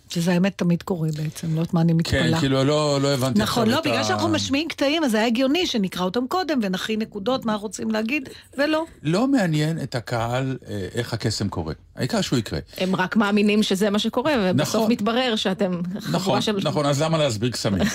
שזה 0.09 0.31
האמת 0.33 0.57
תמיד 0.57 0.83
קורה 0.83 1.09
בעצם, 1.17 1.47
לא 1.55 1.59
יודעת 1.59 1.73
מה 1.73 1.81
אני 1.81 1.93
מתפלאה. 1.93 2.31
כן, 2.31 2.39
כאילו 2.39 2.63
לא 2.63 2.99
לא 3.01 3.13
הבנתי 3.13 3.39
נכון, 3.39 3.69
לא, 3.69 3.79
את 3.79 3.83
בגלל 3.83 3.97
ה- 3.97 4.03
שאנחנו 4.03 4.27
משמיעים 4.29 4.67
קטעים, 4.67 5.03
אז 5.03 5.13
היה 5.13 5.25
הגיוני 5.25 5.67
שנקרא 5.67 6.03
אותם 6.05 6.27
קודם 6.27 6.59
ונכין 6.63 6.99
נקודות, 7.01 7.45
מה 7.45 7.55
רוצים 7.55 7.91
להגיד, 7.91 8.29
ולא. 8.57 8.85
לא 9.03 9.27
מעניין 9.27 9.81
את 9.83 9.95
הקהל 9.95 10.57
אה, 10.69 10.87
איך 10.95 11.13
הקסם 11.13 11.49
קורה. 11.49 11.73
העיקר 11.95 12.21
שהוא 12.21 12.39
יקרה. 12.39 12.59
הם 12.77 12.95
רק 12.95 13.15
מאמינים 13.15 13.63
שזה 13.63 13.89
מה 13.89 13.99
שקורה, 13.99 14.33
ובסוף 14.39 14.75
נכון. 14.75 14.91
מתברר 14.91 15.35
שאתם 15.35 15.81
נכון, 16.11 16.41
של... 16.41 16.57
נכון, 16.63 16.85
אז 16.85 17.01
למה 17.01 17.17
להסביר 17.17 17.49
קסמים? 17.49 17.83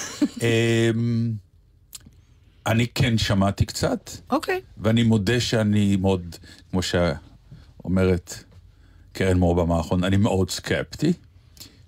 אני 2.67 2.87
כן 2.95 3.19
שמעתי 3.19 3.67
קצת, 3.67 4.11
אוקיי. 4.31 4.61
ואני 4.79 5.03
מודה 5.03 5.41
שאני 5.41 5.97
מאוד, 5.97 6.37
כמו 6.71 6.81
שאומרת 6.83 8.45
קרן 9.13 9.37
מור 9.37 9.55
במערכון, 9.55 10.05
אני 10.05 10.17
מאוד 10.17 10.51
סקפטי 10.51 11.13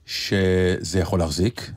שזה 0.06 0.98
יכול 1.00 1.18
להחזיק. 1.18 1.70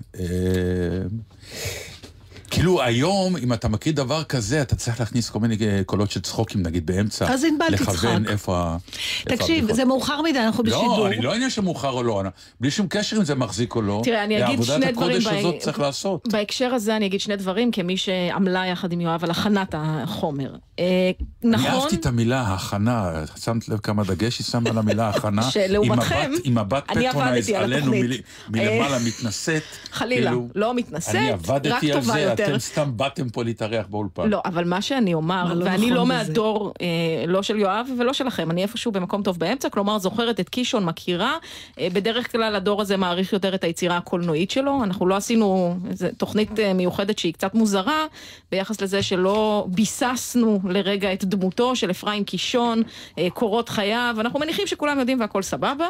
כאילו 2.50 2.82
היום, 2.82 3.38
אם 3.38 3.54
אתה 3.54 3.68
מכיר 3.68 3.94
דבר 3.94 4.24
כזה, 4.24 4.62
אתה 4.62 4.76
צריך 4.76 5.00
להכניס 5.00 5.30
כל 5.30 5.40
מיני 5.40 5.56
אה, 5.62 5.82
קולות 5.86 6.12
של 6.12 6.20
צחוקים, 6.20 6.64
נגיד 6.64 6.86
באמצע. 6.86 7.34
אז 7.34 7.44
ענבל 7.44 7.66
לכוון 7.72 8.24
תצחק. 8.24 8.32
איפה 8.32 8.58
ה... 8.58 8.78
תקשיב. 9.24 9.74
זה 9.74 9.86
מאוחר 9.86 10.22
מדי, 10.22 10.40
אנחנו 10.40 10.64
בשידור. 10.64 10.98
לא, 10.98 11.08
אני 11.08 11.22
לא 11.22 11.34
עניין 11.34 11.50
שמאוחר 11.50 11.90
או 11.90 12.04
לא, 12.04 12.24
בלי 12.60 12.72
שום 12.72 12.88
קשר 12.90 13.18
אם 13.18 13.24
זה 13.24 13.36
מחזיק 13.36 13.76
או 13.76 13.82
לא. 13.82 14.02
תראה, 14.04 14.24
אני 14.24 14.46
אגיד 14.46 14.64
שני 14.64 14.78
דברים... 14.78 14.84
עבודת 14.84 14.98
הקודש 14.98 15.28
ב- 15.28 15.34
הזאת 15.34 15.56
צריך 15.60 15.80
לעשות. 15.80 16.28
בהקשר 16.32 16.74
הזה 16.74 16.96
אני 16.96 17.06
אגיד 17.06 17.20
שני 17.20 17.36
דברים, 17.36 17.72
כמי 17.72 17.98
שעמלה 17.98 18.66
יחד 18.66 18.92
עם 18.92 19.02
יואב 19.02 19.24
על 19.24 19.32
הכנת 19.32 19.76
החומר. 19.78 20.56
אה, 20.80 21.12
נכון... 21.44 21.66
אני 21.66 21.76
אהבתי 21.76 21.96
את 21.96 22.06
המילה 22.06 22.42
הכנה, 22.42 23.12
שמת 23.36 23.70
לב 23.70 23.78
כמה 23.80 24.04
דגש 24.04 24.40
היא 24.40 24.46
שמה 24.46 24.70
על 24.70 24.78
המילה 24.78 25.10
הכנה? 25.10 25.44
שלעומתכם, 25.52 26.16
עם 26.16 26.32
מבט- 26.32 26.42
עם 26.44 26.58
מבט 26.58 26.84
אני 26.98 27.08
עבדתי 27.08 27.56
על 27.56 27.64
עלינו 27.64 27.94
התוכנית. 27.94 28.22
מל- 28.50 28.60
מלמעלה 28.62 28.98
מתנשאת. 29.06 29.64
חלילה, 29.92 30.30
כאילו, 30.30 30.48
לא 30.56 30.74
מתנשאת, 30.74 31.16
אני 31.16 31.32
רק 31.32 31.34
עבדתי 31.40 31.92
על 31.92 32.00
טובה 32.02 32.14
זה, 32.14 32.20
יותר. 32.20 32.46
אתם 32.50 32.60
סתם 32.60 32.92
באתם 32.98 33.30
פה 33.30 33.44
להתארח 33.44 33.86
באולפן. 33.90 34.30
לא, 34.30 34.42
אבל 34.46 34.64
מה 34.64 34.82
שאני 34.82 35.14
אומר, 35.14 35.54
לא 35.54 35.66
ואני 35.66 35.78
נכון 35.86 35.94
לא? 35.94 36.06
מהדור, 36.06 36.74
אה, 36.82 36.88
לא 37.28 37.44
של 37.44 37.58
יואב 37.58 37.88
ולא 38.00 38.14
שלכם, 38.14 38.52
אני 38.52 38.62
איפשהו 38.64 38.92
במקום 38.92 39.24
טוב 39.24 39.40
באמצע, 39.40 39.70
כלומר 39.70 40.00
זוכרת 40.00 40.40
את 40.40 40.50
קישון, 40.50 40.86
מכירה, 40.86 41.34
אה, 41.80 41.88
בדרך 41.94 42.32
כלל 42.32 42.56
הדור 42.56 42.82
הזה 42.82 42.98
מעריך 42.98 43.34
יותר 43.34 43.56
את 43.56 43.64
היצירה 43.64 43.98
הקולנועית 43.98 44.52
שלו, 44.52 44.84
אנחנו 44.84 45.08
לא 45.08 45.16
עשינו 45.16 45.78
תוכנית 46.18 46.52
מיוחדת 46.76 47.18
שהיא 47.20 47.34
קצת 47.34 47.54
מוזרה, 47.54 48.06
ביחס 48.52 48.82
לזה 48.82 49.04
שלא 49.04 49.66
ביססנו 49.68 50.60
לרגע 50.72 51.14
את 51.14 51.26
דמותו 51.26 51.76
של 51.76 51.92
אפרים 51.92 52.24
קישון, 52.24 52.84
אה, 53.18 53.30
קורות 53.30 53.70
חייו, 53.70 54.16
אנחנו 54.20 54.40
מניחים 54.40 54.68
שכולם 54.68 55.00
יודעים 55.00 55.20
והכל 55.20 55.42
סבבה, 55.42 55.88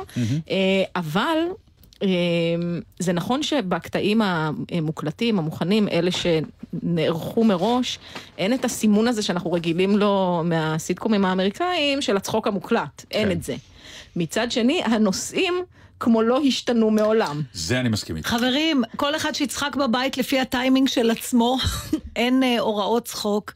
אה, 0.50 0.84
אבל... 0.96 1.38
אה, 2.04 2.08
זה 3.00 3.14
נכון 3.14 3.44
שבקטעים 3.44 4.22
המוקלטים, 4.22 5.40
המוכנים, 5.40 5.88
אלה 5.88 6.10
שנערכו 6.12 7.44
מראש, 7.44 8.00
אין 8.38 8.54
את 8.54 8.66
הסימון 8.66 9.08
הזה 9.08 9.22
שאנחנו 9.22 9.52
רגילים 9.52 9.98
לו 9.98 10.42
מהסיטקומים 10.46 11.26
האמריקאים 11.26 12.02
של 12.02 12.18
הצחוק 12.18 12.48
המוקלט, 12.48 13.06
אין 13.12 13.28
כן. 13.28 13.32
את 13.32 13.44
זה. 13.44 13.56
מצד 14.16 14.52
שני, 14.52 14.82
הנושאים 14.86 15.54
כמו 16.00 16.22
לא 16.22 16.40
השתנו 16.48 16.92
מעולם. 16.92 17.42
זה 17.54 17.80
אני 17.80 17.90
מסכים 17.90 18.16
איתך. 18.16 18.28
חברים, 18.28 18.84
כל 18.96 19.16
אחד 19.16 19.36
שיצחק 19.36 19.76
בבית 19.76 20.18
לפי 20.18 20.40
הטיימינג 20.40 20.88
של 20.88 21.12
עצמו, 21.12 21.58
אין 22.16 22.44
אה, 22.44 22.60
הוראות 22.60 23.06
צחוק. 23.06 23.54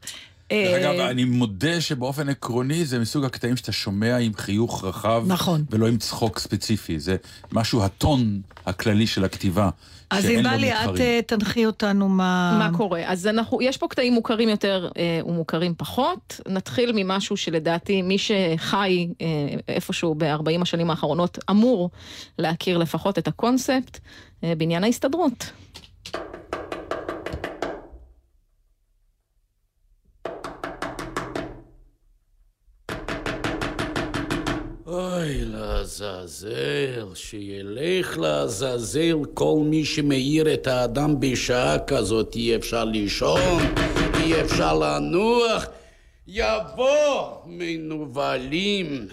דרך 0.54 0.84
אה, 0.84 0.90
אגב, 0.90 1.00
אני 1.00 1.24
מודה 1.24 1.80
שבאופן 1.80 2.28
עקרוני 2.28 2.84
זה 2.84 2.98
מסוג 2.98 3.24
הקטעים 3.24 3.56
שאתה 3.56 3.72
שומע 3.72 4.16
עם 4.16 4.32
חיוך 4.36 4.84
רחב. 4.84 5.24
נכון. 5.26 5.64
ולא 5.70 5.88
עם 5.88 5.96
צחוק 5.96 6.38
ספציפי. 6.38 6.98
זה 6.98 7.16
משהו, 7.52 7.82
הטון 7.82 8.40
הכללי 8.66 9.06
של 9.06 9.24
הכתיבה. 9.24 9.70
אז 10.10 10.22
שאין 10.22 10.44
לו 10.44 10.50
ענבלי, 10.50 10.72
את. 10.72 11.00
אה, 11.00 11.20
תנחי 11.26 11.66
אותנו 11.66 12.08
מה... 12.08 12.56
מה 12.58 12.76
קורה? 12.76 13.02
אז 13.06 13.26
אנחנו, 13.26 13.62
יש 13.62 13.76
פה 13.76 13.88
קטעים 13.88 14.12
מוכרים 14.12 14.48
יותר 14.48 14.88
אה, 14.96 15.20
ומוכרים 15.26 15.74
פחות. 15.76 16.40
נתחיל 16.48 16.92
ממשהו 16.94 17.36
שלדעתי 17.36 18.02
מי 18.02 18.18
שחי 18.18 19.08
אה, 19.20 19.26
איפשהו 19.68 20.14
ב-40 20.14 20.62
השנים 20.62 20.90
האחרונות 20.90 21.38
אמור 21.50 21.90
להכיר 22.38 22.78
לפחות 22.78 23.18
את 23.18 23.28
הקונספט 23.28 23.98
אה, 24.44 24.52
בעניין 24.58 24.84
ההסתדרות. 24.84 25.50
אוי, 34.94 35.44
לעזאזל, 35.44 37.14
שילך 37.14 38.18
לעזאזל 38.18 39.16
כל 39.34 39.56
מי 39.64 39.84
שמאיר 39.84 40.54
את 40.54 40.66
האדם 40.66 41.20
בשעה 41.20 41.78
כזאת, 41.86 42.36
אי 42.36 42.56
אפשר 42.56 42.84
לישון, 42.84 43.62
אי 44.20 44.40
אפשר 44.40 44.78
לנוח, 44.78 45.66
יבוא 46.26 47.36
מנוולים. 47.46 49.08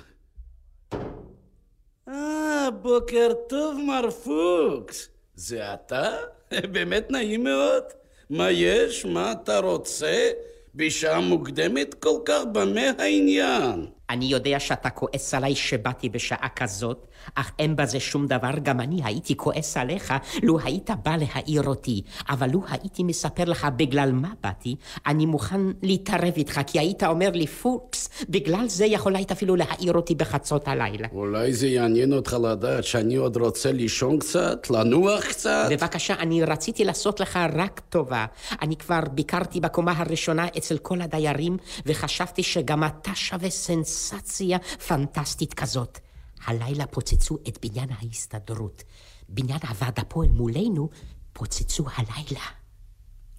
אה, 2.08 2.68
בוקר 2.82 3.30
טוב, 3.50 3.78
מר 3.88 4.10
פוקס. 4.10 5.10
זה 5.36 5.74
אתה? 5.74 6.10
באמת 6.74 7.12
נעים 7.12 7.44
מאוד. 7.44 7.84
מה 8.30 8.52
יש? 8.52 9.06
מה 9.06 9.32
אתה 9.32 9.60
רוצה? 9.60 10.30
בשעה 10.76 11.20
מוקדמת 11.20 11.94
כל 11.94 12.18
כך, 12.26 12.42
במה 12.52 12.92
העניין? 12.98 13.86
אני 14.12 14.26
יודע 14.26 14.60
שאתה 14.60 14.90
כועס 14.90 15.34
עליי 15.34 15.56
שבאתי 15.56 16.10
בשעה 16.10 16.48
כזאת, 16.56 17.08
אך 17.36 17.52
אין 17.60 17.76
בזה 17.76 18.00
שום 18.00 18.28
דבר, 18.28 18.52
גם 18.64 18.80
אני 18.80 19.02
הייתי 19.04 19.38
כועס 19.38 19.78
עליך 19.78 20.14
לו 20.44 20.60
היית 20.64 20.90
בא 21.04 21.16
להעיר 21.16 21.64
אותי. 21.64 22.02
אבל 22.30 22.50
לו 22.52 22.62
הייתי 22.70 23.04
מספר 23.04 23.44
לך 23.44 23.68
בגלל 23.76 24.12
מה 24.12 24.30
באתי, 24.44 24.76
אני 25.08 25.26
מוכן 25.26 25.62
להתערב 25.82 26.34
איתך, 26.38 26.62
כי 26.68 26.80
היית 26.80 27.04
אומר 27.04 27.30
לי, 27.30 27.48
פוקס, 27.48 28.10
בגלל 28.30 28.68
זה 28.68 28.86
יכול 28.86 29.16
היית 29.16 29.32
אפילו 29.32 29.56
להעיר 29.56 29.94
אותי 29.94 30.16
בחצות 30.16 30.68
הלילה. 30.68 31.08
אולי 31.12 31.54
זה 31.54 31.68
יעניין 31.68 32.14
אותך 32.14 32.38
לדעת 32.44 32.84
שאני 32.84 33.16
עוד 33.16 33.38
רוצה 33.38 33.72
לישון 33.72 34.20
קצת, 34.20 34.70
לנוח 34.70 35.26
קצת? 35.26 35.68
בבקשה, 35.72 36.14
אני 36.14 36.44
רציתי 36.44 36.86
לעשות 36.86 37.20
לך 37.20 37.40
רק 37.54 37.82
טובה. 37.90 38.26
אני 38.62 38.76
כבר 38.76 39.00
ביקרתי 39.14 39.60
בקומה 39.60 39.94
הראשונה 39.98 40.48
אצל 40.58 40.78
כל 40.78 41.02
הדיירים, 41.02 41.58
וחשבתי 41.86 42.44
שגם 42.44 42.84
אתה 42.84 43.12
שווה 43.16 43.50
סנסציה 43.50 44.58
פנטסטית 44.88 45.54
כזאת. 45.54 46.11
הלילה 46.46 46.88
פוצצו 46.88 47.38
את 47.48 47.66
בניין 47.66 47.90
ההסתדרות. 47.92 48.84
בניין 49.30 49.60
הוועד 49.70 50.00
הפועל 50.00 50.30
מולנו 50.30 50.90
פוצצו 51.34 51.86
הלילה. 51.96 52.46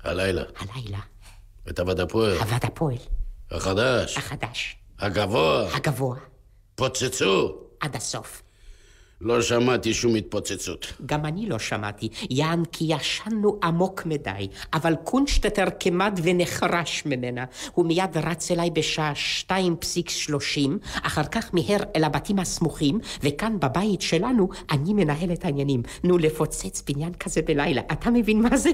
הלילה. 0.00 0.42
הלילה. 0.56 1.00
את 1.68 1.78
הוועד 1.78 2.00
הפועל. 2.00 2.38
הוועד 2.38 2.64
הפועל. 2.64 2.96
החדש. 3.50 4.16
החדש. 4.16 4.76
הגבוה. 4.98 5.76
הגבוה. 5.76 6.16
פוצצו. 6.74 7.58
עד 7.80 7.96
הסוף. 7.96 8.41
לא 9.24 9.42
שמעתי 9.42 9.94
שום 9.94 10.14
התפוצצות. 10.14 10.92
גם 11.06 11.26
אני 11.26 11.46
לא 11.46 11.58
שמעתי, 11.58 12.08
יען 12.30 12.62
כי 12.72 12.84
ישנו 12.88 13.58
עמוק 13.62 14.06
מדי, 14.06 14.48
אבל 14.72 14.94
קונשטטר 15.04 15.64
כמעט 15.80 16.12
ונחרש 16.22 17.02
ממנה. 17.06 17.44
הוא 17.72 17.86
מיד 17.86 18.16
רץ 18.16 18.50
אליי 18.50 18.70
בשעה 18.70 19.12
2.30, 19.50 20.60
אחר 21.02 21.24
כך 21.24 21.54
מיהר 21.54 21.80
אל 21.96 22.04
הבתים 22.04 22.38
הסמוכים, 22.38 22.98
וכאן 23.22 23.56
בבית 23.60 24.00
שלנו 24.00 24.48
אני 24.70 24.94
מנהל 24.94 25.32
את 25.32 25.44
העניינים. 25.44 25.82
נו, 26.04 26.18
לפוצץ 26.18 26.82
בניין 26.88 27.12
כזה 27.12 27.42
בלילה, 27.42 27.82
אתה 27.92 28.10
מבין 28.10 28.42
מה 28.42 28.56
זה? 28.56 28.70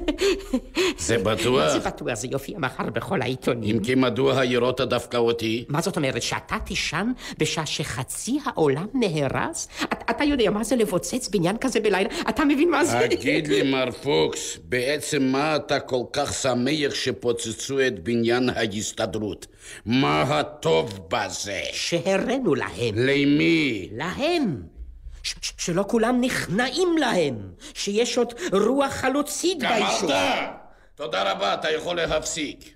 זה 0.99 1.19
בטוח. 1.19 1.69
זה 1.73 1.79
בטוח, 1.79 2.15
זה 2.15 2.29
יופיע 2.31 2.59
מחר 2.59 2.91
בכל 2.91 3.23
העיתונים. 3.23 3.77
אם 3.77 3.83
כי 3.83 3.95
מדוע 3.95 4.35
העירות 4.35 4.81
דווקא 4.81 5.17
אותי? 5.17 5.65
מה 5.69 5.81
זאת 5.81 5.97
אומרת, 5.97 6.23
שאתה 6.23 6.57
תישן 6.65 7.13
בשעה 7.39 7.67
שחצי 7.67 8.39
העולם 8.45 8.87
נהרס? 8.95 9.69
אתה 10.11 10.25
יודע... 10.25 10.38
יודע 10.43 10.51
מה 10.51 10.65
זה 10.65 10.77
לפוצץ 10.77 11.29
בניין 11.29 11.57
כזה 11.59 11.81
בלילה? 11.81 12.09
אתה 12.29 12.45
מבין 12.45 12.71
מה 12.71 12.85
זה? 12.85 13.07
תגיד 13.11 13.49
לי, 13.49 13.63
מר 13.63 13.91
פוקס, 14.03 14.59
בעצם 14.65 15.23
מה 15.23 15.57
אתה 15.57 15.81
כל 15.81 16.03
כך 16.13 16.33
שמח 16.33 16.95
שפוצצו 16.95 17.81
את 17.87 18.05
בניין 18.05 18.49
ההסתדרות? 18.49 19.47
מה 19.87 20.23
הטוב 20.23 21.01
בזה? 21.09 21.63
שהראינו 21.73 22.55
להם. 22.55 22.95
למי? 22.95 23.89
להם. 23.93 24.63
שלא 25.59 25.85
כולם 25.89 26.21
נכנעים 26.21 26.99
להם, 26.99 27.37
שיש 27.75 28.19
עוד 28.19 28.35
רוח 28.53 28.93
חלוצית 28.93 29.59
ביישוב. 29.59 30.11
גמרת! 30.11 30.51
תודה 30.95 31.33
רבה, 31.33 31.55
אתה 31.55 31.71
יכול 31.71 31.97
להפסיק. 31.97 32.75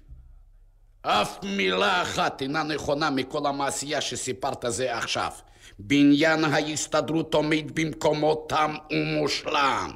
אף 1.02 1.38
מילה 1.42 2.02
אחת 2.02 2.42
אינה 2.42 2.62
נכונה 2.62 3.10
מכל 3.10 3.46
המעשייה 3.46 4.00
שסיפרת 4.00 4.64
זה 4.68 4.96
עכשיו. 4.96 5.30
בניין 5.86 6.44
ההסתדרות 6.44 7.34
עומד 7.34 7.70
במקומו 7.74 8.46
תם 8.48 8.74
ומושלם. 8.90 9.90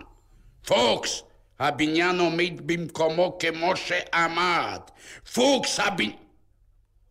פוקס, 0.66 1.22
הבניין 1.60 2.18
עומד 2.20 2.52
במקומו 2.66 3.38
כמו 3.38 3.76
שעמד. 3.76 4.80
פוקס, 5.34 5.80
הבניין... 5.80 6.16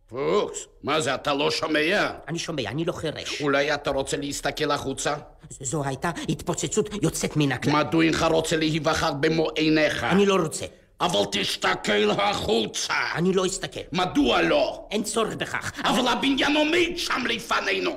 פוקס, 0.08 0.66
מה 0.82 1.00
זה, 1.00 1.14
אתה 1.14 1.34
לא 1.34 1.50
שומע? 1.50 2.10
אני 2.28 2.38
שומע, 2.38 2.62
אני 2.68 2.84
לא 2.84 2.92
חירש. 2.92 3.42
אולי 3.42 3.74
אתה 3.74 3.90
רוצה 3.90 4.16
להסתכל 4.16 4.70
החוצה? 4.70 5.14
זו 5.60 5.84
הייתה 5.84 6.10
התפוצצות 6.28 6.88
יוצאת 7.02 7.36
מן 7.36 7.52
הכלל. 7.52 7.72
מדוע 7.72 8.04
אינך 8.04 8.26
רוצה 8.30 8.56
להיווכח 8.56 9.10
במו 9.20 9.48
עיניך? 9.48 10.04
אני 10.04 10.26
לא 10.26 10.36
רוצה. 10.36 10.66
אבל 11.00 11.20
תסתכל 11.32 12.10
החוצה. 12.10 12.94
אני 13.14 13.32
לא 13.32 13.46
אסתכל. 13.46 13.80
מדוע 13.92 14.42
לא? 14.42 14.86
אין 14.90 15.02
צורך 15.02 15.34
בכך. 15.34 15.72
אבל 15.84 16.08
הבניין 16.08 16.56
עומד 16.56 16.96
שם 16.96 17.26
לפנינו. 17.28 17.90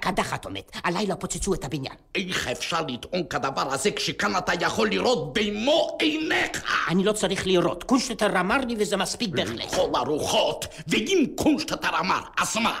קדחת 0.00 0.44
עומד. 0.44 0.60
הלילה 0.84 1.16
פוצצו 1.16 1.54
את 1.54 1.64
הבניין. 1.64 1.94
איך 2.14 2.48
אפשר 2.48 2.80
לטעון 2.88 3.22
כדבר 3.30 3.72
הזה 3.74 3.90
כשכאן 3.90 4.36
אתה 4.36 4.52
יכול 4.60 4.88
לראות 4.90 5.32
במו 5.32 5.96
עיניך? 6.00 6.64
אני 6.88 7.04
לא 7.04 7.12
צריך 7.12 7.46
לראות. 7.46 7.84
קונשטטר 7.84 8.40
אמר 8.40 8.58
לי 8.68 8.74
וזה 8.78 8.96
מספיק 8.96 9.30
בהחלט. 9.30 9.72
לכל 9.72 9.90
הרוחות. 9.94 10.66
ואם 10.88 11.26
קונשטטר 11.36 11.98
אמר, 12.00 12.20
אז 12.38 12.56
מה? 12.56 12.80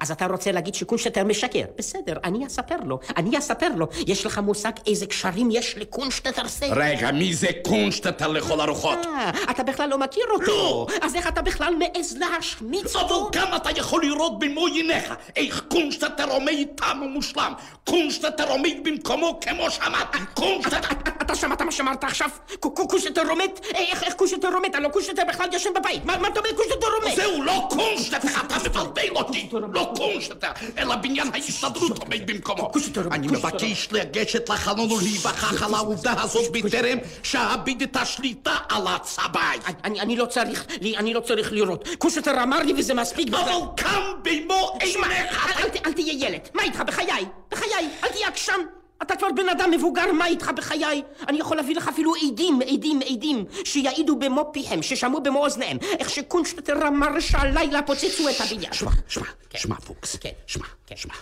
אז 0.00 0.10
אתה 0.10 0.26
רוצה 0.26 0.52
להגיד 0.52 0.74
שקונשטטר 0.74 1.24
משקר. 1.24 1.64
בסדר, 1.78 2.16
אני 2.24 2.46
אספר 2.46 2.76
לו. 2.84 2.98
אני 3.16 3.38
אספר 3.38 3.68
לו. 3.76 3.86
יש 4.06 4.26
לך 4.26 4.38
מושג 4.38 4.70
איזה 4.86 5.06
קשרים 5.06 5.48
יש 5.52 5.74
לקונשטטר 5.76 6.48
זה? 6.48 6.66
רגע, 6.66 7.12
מי 7.12 7.34
זה 7.34 7.48
קונשטטר 7.64 8.28
לכל 8.28 8.60
הרוחות? 8.60 8.91
אה, 9.06 9.30
אתה 9.50 9.62
בכלל 9.62 9.88
לא 9.88 9.98
מכיר 9.98 10.24
אותו. 10.30 10.46
לא! 10.46 10.86
אז 11.02 11.14
איך 11.14 11.28
אתה 11.28 11.42
בכלל 11.42 11.74
מעז 11.74 12.16
להשמיץ 12.16 12.96
אותו? 12.96 13.28
אבל 13.28 13.40
גם 13.40 13.56
אתה 13.56 13.70
יכול 13.70 14.02
לראות 14.02 14.38
במו 14.38 14.66
עיניך 14.66 15.14
איך 15.36 15.62
קונשטטר 15.68 16.30
עומד 16.30 16.66
תם 16.76 17.00
ומושלם. 17.04 17.52
קונשטטר 17.84 18.50
עומד 18.50 18.74
במקומו 18.82 19.40
כמו 19.40 19.70
שמעת. 19.70 20.16
קונשטטר... 20.34 20.88
אתה 21.22 21.34
שמעת 21.34 21.62
מה 21.62 21.72
שאמרת 21.72 22.04
עכשיו? 22.04 22.28
קונשטטר 22.60 23.28
עומד? 23.28 23.48
איך 23.74 24.14
קונשטטר 24.14 24.48
עומד? 24.54 24.76
הלוא 24.76 24.90
קונשטטר 24.90 25.22
בכלל 25.28 25.48
ישן 25.52 25.70
בבית. 25.76 26.04
מה 26.04 26.14
אתה 26.14 26.40
אומר 26.40 26.50
קונשטטר 26.56 26.86
עומד? 27.02 27.16
זהו, 27.16 27.42
לא 27.42 27.68
קונשטטר, 27.70 28.28
אתה 28.46 28.56
מבלבל 28.68 29.16
אותי. 29.16 29.48
לא 29.72 29.92
קונשטטר, 29.96 30.50
אלא 30.78 30.96
בניין 30.96 31.28
ההסתדרות 31.34 31.98
עומד 31.98 32.30
במקומו. 32.30 32.70
אני 33.12 33.26
מבקש 33.26 33.88
לגשת 33.92 34.48
לחלון 34.48 34.92
ולהיווכח 34.92 35.62
על 35.62 35.74
העובדה 35.74 36.14
הזאת 36.22 36.52
בטרם 36.52 36.98
שאביד 37.22 37.82
את 37.82 37.96
השליטה 37.96 38.56
על 38.68 38.81
עצביי. 38.88 39.58
אני 39.84 40.16
לא 40.16 40.26
צריך, 40.26 40.66
אני 40.96 41.14
לא 41.14 41.20
צריך 41.20 41.52
לראות. 41.52 41.88
קונשטטר 41.98 42.42
אמר 42.42 42.62
לי 42.62 42.72
וזה 42.78 42.94
מספיק. 42.94 43.28
אבל 43.28 43.52
קם 43.76 44.12
במו 44.22 44.78
עיניך. 44.80 45.46
אל 45.86 45.92
תהיה 45.92 46.26
ילד. 46.26 46.48
מה 46.54 46.62
איתך? 46.62 46.82
בחיי. 46.86 47.24
בחיי. 47.50 47.88
אל 48.04 48.08
תהיה 48.08 48.28
עקשן. 48.28 48.60
אתה 49.02 49.16
כבר 49.16 49.28
בן 49.36 49.48
אדם 49.48 49.70
מבוגר, 49.70 50.12
מה 50.12 50.26
איתך 50.26 50.50
בחיי? 50.56 51.02
אני 51.28 51.38
יכול 51.40 51.56
להביא 51.56 51.76
לך 51.76 51.88
אפילו 51.88 52.12
עדים, 52.14 52.60
עדים, 52.66 53.00
עדים, 53.10 53.44
שיעידו 53.64 54.18
במו 54.18 54.50
פיהם, 54.52 54.82
ששמעו 54.82 55.22
במו 55.22 55.44
אוזניהם, 55.44 55.78
איך 55.98 56.10
שקונשטטר 56.10 56.88
אמר 56.88 57.20
שהלילה 57.20 57.82
פוצצו 57.82 58.28
את 58.28 58.34
הבניין. 58.40 58.72
שמע, 58.72 58.90
שמע, 59.08 59.26
שמע, 59.54 59.74
פוקס. 59.76 60.16
כן. 60.16 60.30
שמע, 60.46 60.66
שמע. 60.94 61.14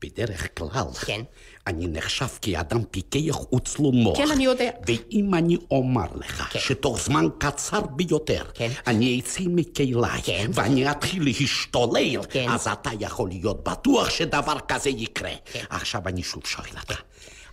בדרך 0.00 0.48
כלל, 0.58 0.68
כן. 1.06 1.20
אני 1.66 1.86
נחשב 1.86 2.26
כאדם 2.42 2.84
פיקח 2.90 3.52
וצלול 3.54 3.94
מוח. 3.94 4.16
כן, 4.16 4.30
אני 4.30 4.44
יודע. 4.44 4.70
ואם 4.86 5.34
אני 5.34 5.56
אומר 5.70 6.06
לך 6.14 6.52
כן. 6.52 6.58
שתוך 6.58 7.00
זמן 7.00 7.28
קצר 7.38 7.80
ביותר, 7.80 8.44
כן. 8.54 8.70
אני 8.86 9.20
אצא 9.20 9.40
מכליי, 9.46 10.22
כן. 10.22 10.50
ואני 10.54 10.90
אתחיל 10.90 11.24
להשתולל, 11.24 12.24
כן. 12.30 12.48
אז 12.48 12.68
אתה 12.68 12.90
יכול 13.00 13.28
להיות 13.28 13.64
בטוח 13.64 14.10
שדבר 14.10 14.56
כזה 14.68 14.90
יקרה. 14.90 15.30
כן. 15.52 15.64
עכשיו 15.70 16.02
אני 16.06 16.22
שוב 16.22 16.46
שואל 16.46 16.78
אותך, 16.80 17.02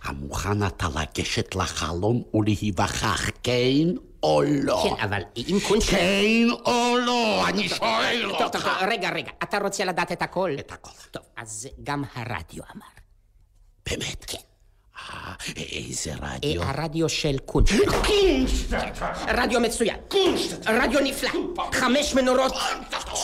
המוכן 0.04 0.66
אתה 0.66 0.86
לגשת 0.94 1.54
לחלון 1.54 2.22
ולהיווכח, 2.34 3.30
כן 3.42 3.88
או 4.22 4.42
לא? 4.62 4.84
כן, 4.84 5.04
אבל 5.04 5.22
אם 5.36 5.58
קונשטר... 5.68 5.96
כן 5.96 6.50
או 6.66 6.96
לא? 7.06 7.48
אני 7.48 7.68
שואל 7.68 8.30
אותך. 8.30 8.38
טוב, 8.38 8.62
טוב, 8.62 8.72
רגע, 8.88 9.10
רגע, 9.10 9.30
אתה 9.42 9.58
רוצה 9.58 9.84
לדעת 9.84 10.12
את 10.12 10.22
הכל? 10.22 10.50
את 10.58 10.72
הכל. 10.72 10.90
טוב, 11.10 11.22
אז 11.36 11.68
גם 11.82 12.04
הרדיו 12.14 12.62
אמר. 12.76 13.01
באמת? 13.90 14.24
כן. 14.26 14.38
אה, 15.12 15.34
איזה 15.56 16.12
רדיו? 16.20 16.62
הרדיו 16.62 17.08
של 17.08 17.38
קונשטר. 17.38 17.76
קונשטר! 18.06 18.78
רדיו 19.28 19.60
מצוין. 19.60 19.96
קונשטר! 20.08 20.82
רדיו 20.82 21.00
נפלא. 21.00 21.30
חמש 21.72 22.14
מנורות, 22.14 22.52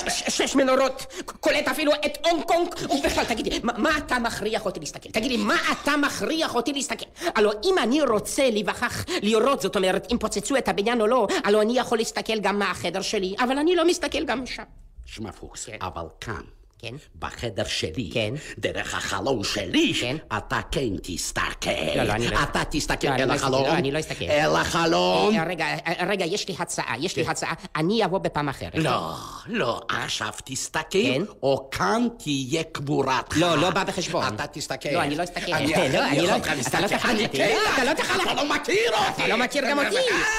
שש 0.09 0.57
מנורות, 0.57 1.07
קולט 1.41 1.69
אפילו 1.69 1.93
את 1.95 2.27
הונג 2.27 2.45
קונג. 2.45 2.69
ובכלל, 2.91 3.25
תגידי, 3.25 3.61
מה 3.63 3.99
אתה 3.99 4.19
מכריח 4.19 4.67
אותי 4.67 4.81
להסתכל? 4.81 5.11
תגידי, 5.11 5.37
מה 5.37 5.57
אתה 5.73 5.97
מכריח 5.97 6.55
אותי 6.55 6.73
להסתכל? 6.73 7.07
הלוא 7.35 7.53
אם 7.65 7.79
אני 7.79 8.03
רוצה 8.03 8.51
להיווכח, 8.51 9.05
לראות, 9.23 9.61
זאת 9.61 9.77
אומרת, 9.77 10.13
אם 10.13 10.19
פוצצו 10.19 10.57
את 10.57 10.69
הבניין 10.69 11.01
או 11.01 11.07
לא, 11.07 11.27
הלוא 11.45 11.63
אני 11.63 11.79
יכול 11.79 11.99
להסתכל 11.99 12.41
גם 12.41 12.59
מהחדר 12.59 13.03
שלי, 13.03 13.35
אבל 13.39 13.59
אני 13.59 13.77
לא 13.77 13.87
מסתכל 13.87 14.25
גם 14.25 14.43
משם. 14.43 14.63
שמע 15.05 15.33
פוקס, 15.33 15.69
אבל 15.81 16.07
כאן. 16.21 16.58
כן. 16.79 16.95
בחדר 17.19 17.65
שלי, 17.65 18.11
כן. 18.15 18.35
דרך 18.59 18.95
החלון 18.95 19.45
שלי, 19.45 19.95
כן. 20.01 20.17
אתה 20.37 20.61
כן 20.71 20.89
תסתכל. 21.03 21.71
לא, 21.97 22.03
לא, 22.03 22.13
אני 22.13 22.29
לא... 22.29 22.43
אתה 22.43 22.63
תסתכל 22.71 23.09
לא, 23.09 23.15
אל 23.15 23.29
לא 23.29 23.33
החלון. 23.33 23.63
לא, 23.63 23.73
אני 23.73 23.91
לא 23.93 24.01
אסתכל. 24.01 24.25
אל 24.25 24.57
החלון. 24.57 25.35
רגע, 25.47 25.67
רגע, 26.07 26.25
יש 26.25 26.49
לי 26.49 26.55
הצעה, 26.59 26.95
יש 26.99 27.17
לי 27.17 27.25
הצעה. 27.27 27.53
אני 27.77 28.05
אבוא 28.05 28.19
בפעם 28.19 28.49
אחרת. 28.49 28.75
לא, 28.75 29.15
לא, 29.47 29.81
עכשיו 29.89 30.33
תסתכל, 30.45 30.83
כן. 30.91 31.23
או 31.43 31.69
כאן 31.71 32.09
תהיה 32.19 32.63
קבורת 32.63 33.37
לא, 33.37 33.59
לא 33.59 33.71
בא 33.71 33.85
בחשבון. 33.85 34.35
אתה 34.35 34.47
תסתכל. 34.47 34.89
לא, 34.93 35.03
אני 35.03 35.17
לא 35.17 35.25
אסתכל. 35.25 35.53
אני 35.53 35.73
לא, 35.73 35.79
לא... 36.23 36.35
יכול 36.35 36.37
אתה 36.37 36.51
לא 36.51 36.57
להסתכל. 36.57 36.89
תאכל 36.89 37.09
אני 37.09 37.25
אותי. 37.27 37.37
כן. 37.37 37.59
אתה 37.75 37.85
לא 37.85 37.91
אתה 38.23 38.35
לא 38.35 38.49
מכיר 38.55 38.93
אותי. 38.93 39.23
אתה 39.25 39.29
לא 39.29 39.37
מכיר 39.37 39.65
גם 39.71 39.79
אותי. 39.79 39.97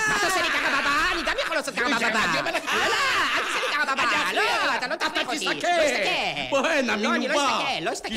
מה 0.08 0.16
אתה 0.18 0.26
עושה 0.28 0.42
לי 0.42 0.48
ככה 0.48 0.82
בבא? 0.82 1.14
אני 1.14 1.22
גם 1.28 1.36
יכול 1.44 1.56
לעשות 1.56 1.74
ככה 1.76 1.86
בבא. 2.00 2.42
לא, 2.44 2.52
לא, 2.52 3.49
בבא, 3.94 4.04
לא, 4.34 4.42
אתה 4.78 4.88
לא 4.88 4.96
תפריך 4.96 5.28
אותי. 5.28 5.46
לא 5.46 5.54
תסתכל. 5.54 5.70
בוא 6.50 6.68
הנה, 6.68 6.96
לא, 6.96 7.16
אני. 7.16 7.28
אסתכל, 7.28 7.82
לא 7.82 7.94
אסתכל. 7.94 8.14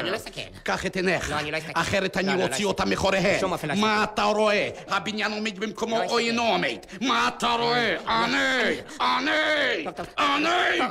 אני 0.00 0.10
לא 0.10 0.16
אסתכל. 0.16 0.40
קח 0.62 0.86
את 0.86 0.96
עיניך. 0.96 1.30
לא, 1.30 1.38
אני 1.38 1.50
לא 1.50 1.58
אסתכל. 1.58 1.80
אחרת 1.80 2.16
אני 2.16 2.44
אוציא. 2.44 2.66
אותה 2.66 2.84
מחוריהם. 2.84 3.50
מה. 3.76 4.04
אתה 4.04 4.22
רואה? 4.22 4.68
הבניין 4.88 5.32
עומד 5.32 5.58
במקומו 5.58 6.02
או. 6.02 6.18
אינו 6.18 6.42
עומד? 6.42 6.76
מה 7.00 7.28
אתה 7.28 7.50
רואה? 7.52 7.96
עני! 8.08 8.74
עני! 9.00 9.84
טוב, 9.84 9.92
טוב. 9.94 10.06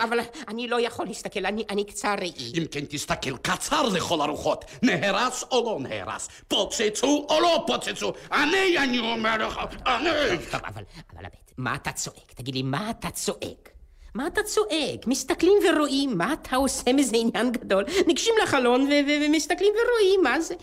אבל 0.02 0.20
אני 0.48 0.68
לא 0.68 0.82
יכול 0.82 1.06
להסתכל, 1.06 1.46
אני 1.46 1.64
אני 1.70 1.84
קצר 1.84 2.16
ראי. 2.20 2.32
אם 2.58 2.64
כן 2.72 2.86
תסתכל 2.90 3.38
קצר 3.38 3.82
לכל 3.82 4.22
הרוחות, 4.22 4.66
נהרס 4.82 5.44
או 5.52 5.64
לא 5.66 5.90
נהרס, 5.90 6.30
פוצצו 6.48 7.26
או 7.30 7.40
לא 7.40 7.64
פוצצו, 7.68 8.14
אני, 8.32 8.78
אני 8.78 9.00
אומר 9.00 9.48
לך, 9.48 9.60
אני! 9.86 10.10
טוב, 10.52 10.62
אבל, 10.66 10.84
אבל 11.16 11.26
הבט, 11.26 11.52
מה 11.58 11.76
אתה 11.76 11.92
צועק? 11.92 12.32
תגיד 12.36 12.56
לי, 12.56 12.62
מה 12.62 12.90
אתה 12.90 13.10
צועק? 13.10 13.70
מה 14.16 14.28
אתה 14.28 14.44
צועק? 14.44 15.08
מסתכלים 15.08 15.54
ורואים, 15.70 16.18
מה 16.18 16.34
אתה 16.34 16.56
עושה 16.56 16.94
מזה 16.94 17.18
עניין 17.18 17.52
גדול? 17.52 17.86
ניגשים 18.08 18.34
לחלון 18.44 18.82
ו- 18.82 18.86
ו- 18.86 19.26
ומסתכלים 19.26 19.74
ורואים, 19.74 20.24
מה 20.24 20.42
זה? 20.42 20.56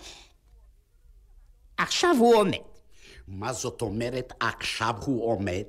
עכשיו 1.77 2.17
הוא 2.19 2.35
עומד. 2.35 2.59
מה 3.29 3.53
זאת 3.53 3.83
אומרת 3.83 4.33
עכשיו 4.41 4.95
הוא 5.05 5.31
עומד? 5.33 5.65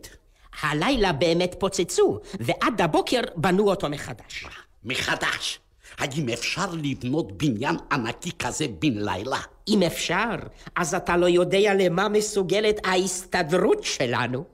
הלילה 0.62 1.14
באמת 1.14 1.56
פוצצו, 1.60 2.20
ועד 2.40 2.82
הבוקר 2.82 3.22
בנו 3.36 3.70
אותו 3.70 3.90
מחדש. 3.90 4.46
מחדש. 4.84 5.60
האם 5.98 6.30
אפשר 6.30 6.66
לבנות 6.84 7.38
בניין 7.38 7.76
ענקי 7.92 8.32
כזה 8.40 8.66
בן 8.80 8.94
לילה? 8.98 9.40
אם 9.68 9.84
אפשר, 9.84 10.36
אז 10.76 10.96
אתה 10.96 11.18
לא 11.18 11.26
יודע 11.26 11.74
למה 11.80 12.10
מסוגלת 12.10 12.76
ההסתדרות 12.84 13.84
שלנו. 13.84 14.46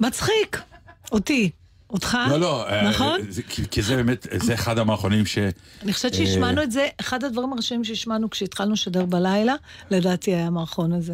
מצחיק. 0.00 0.71
אותי. 1.12 1.50
אותך? 1.90 2.18
לא, 2.30 2.40
לא. 2.40 2.68
אה, 2.68 2.90
נכון? 2.90 3.20
זה- 3.28 3.42
כי 3.70 3.82
זה 3.82 3.96
באמת, 3.96 4.26
זה 4.42 4.54
אחד 4.54 4.78
המערכונים 4.78 5.26
ש... 5.26 5.38
אני 5.82 5.92
חושבת 5.92 6.12
אה, 6.12 6.18
שהשמענו 6.18 6.62
את 6.62 6.72
זה, 6.72 6.88
אחד 7.00 7.24
הדברים 7.24 7.52
הראשונים 7.52 7.84
שהשמענו 7.84 8.30
כשהתחלנו 8.30 8.72
לשדר 8.72 9.04
בלילה, 9.04 9.54
לדעתי 9.90 10.34
היה 10.34 10.46
המערכון 10.46 10.92
הזה. 10.92 11.12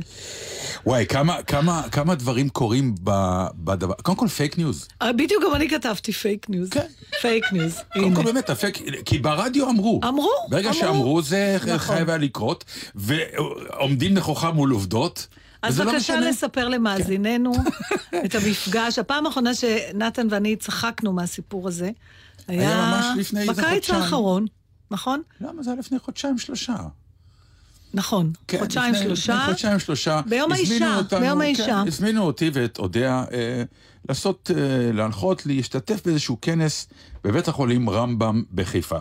וואי, 0.86 1.06
כמה, 1.06 1.42
כמה, 1.42 1.82
כמה 1.92 2.14
דברים 2.14 2.48
קורים 2.48 2.94
בדבר... 3.54 3.94
קודם 3.94 4.18
כל 4.18 4.28
fake 4.28 4.58
news. 4.58 4.88
אה, 5.02 5.12
בדיוק 5.12 5.44
גם 5.44 5.54
אני 5.54 5.68
כתבתי 5.70 6.12
fake 6.12 6.48
news. 6.50 6.68
כן. 6.70 6.86
fake 7.20 7.52
news, 7.52 7.76
קודם. 7.94 8.14
כל 8.14 8.22
באמת, 8.22 8.50
הפייק... 8.50 8.78
כי 9.04 9.18
ברדיו 9.18 9.70
אמרו. 9.70 10.00
אמרו, 10.08 10.30
ברגע 10.48 10.68
אמרו. 10.68 10.80
שאמרו, 10.80 11.22
זה 11.22 11.56
נכון. 11.62 11.78
חייב 11.78 12.08
היה 12.08 12.18
לקרות, 12.18 12.64
ועומדים 12.94 14.14
נכוחה 14.14 14.50
מול 14.50 14.70
עובדות. 14.70 15.26
אז 15.62 15.78
לא 15.80 15.84
בבקשה 15.84 16.16
משנה. 16.16 16.30
לספר 16.30 16.68
למאזיננו 16.68 17.52
את 18.24 18.34
המפגש. 18.34 18.98
הפעם 18.98 19.26
האחרונה 19.26 19.54
שנתן 19.54 20.26
ואני 20.30 20.56
צחקנו 20.56 21.12
מהסיפור 21.12 21.68
הזה, 21.68 21.90
היה 22.48 22.60
היה 22.68 22.86
ממש 22.90 23.18
לפני 23.18 23.40
איזה 23.40 23.52
בקיץ. 23.52 23.90
האחרון, 23.90 24.46
נכון? 24.90 25.22
למה 25.40 25.62
זה 25.62 25.70
היה 25.70 25.78
לפני 25.78 25.98
חודשיים 25.98 26.38
שלושה? 26.38 26.74
נכון, 27.94 28.32
כן, 28.48 28.58
חודשיים 28.58 28.94
לפני- 28.94 29.06
שלושה. 29.06 29.34
לפני 29.34 29.46
חודשיים 29.46 29.78
שלושה. 29.78 30.20
ביום 30.26 30.52
האישה, 30.52 30.96
אותנו- 30.96 31.20
ביום 31.20 31.38
כן, 31.38 31.44
האישה. 31.44 31.82
הזמינו 31.86 32.22
אותי 32.22 32.50
ואת 32.52 32.78
אודיה 32.78 33.24
אה, 33.32 33.62
לעשות, 34.08 34.50
אה, 34.56 34.92
להנחות, 34.92 35.46
להשתתף 35.46 36.00
באיזשהו 36.06 36.38
כנס 36.42 36.86
בבית 37.24 37.48
החולים 37.48 37.90
רמב"ם 37.90 38.42
בחיפה. 38.54 38.96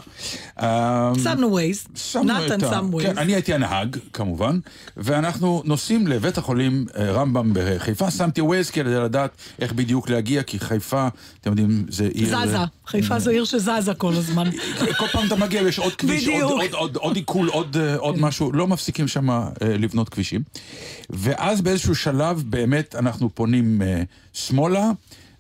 אה, 0.62 1.12
שמנו 1.24 1.52
ווייז, 1.52 1.88
נתן 2.24 2.60
שם 2.60 2.90
ווייז. 2.92 3.10
כן, 3.10 3.18
אני 3.18 3.34
הייתי 3.34 3.54
הנהג, 3.54 3.98
כמובן, 4.14 4.60
ואנחנו 4.98 5.62
נוסעים 5.66 6.08
לבית 6.08 6.38
החולים 6.38 6.86
אה, 6.98 7.12
רמב"ם 7.12 7.52
בחיפה. 7.54 8.12
שמתי 8.12 8.42
ווייז 8.42 8.70
כדי 8.70 8.96
לדעת 8.96 9.32
איך 9.60 9.74
בדיוק 9.74 10.10
להגיע, 10.10 10.44
כי 10.44 10.60
חיפה, 10.60 11.08
אתם 11.42 11.50
יודעים, 11.50 11.86
זה 11.90 12.10
עיר... 12.14 12.46
זזה, 12.46 12.58
חיפה 12.88 13.20
זו 13.20 13.30
עיר 13.32 13.46
שזזה 13.46 13.94
כל 13.98 14.14
הזמן. 14.14 14.50
כל 14.98 15.08
פעם 15.08 15.28
אתה 15.28 15.36
מגיע 15.36 15.62
ויש 15.64 15.80
עוד 15.80 15.96
כביש, 15.96 16.28
עוד, 16.96 17.16
עיקול, 17.16 17.50
עוד, 17.50 17.78
אה, 17.78 17.96
עוד 17.96 18.20
משהו, 18.20 18.52
לא 18.52 18.68
מפסיקים 18.68 19.08
שם 19.08 19.30
אה, 19.30 19.48
לבנות 19.62 20.10
כבישים. 20.10 20.42
ואז 21.10 21.62
באיזשהו 21.62 21.96
שלב 21.96 22.44
באמת 22.46 22.96
אנחנו 22.96 23.30
פונים 23.36 23.82
שמאלה, 24.34 24.92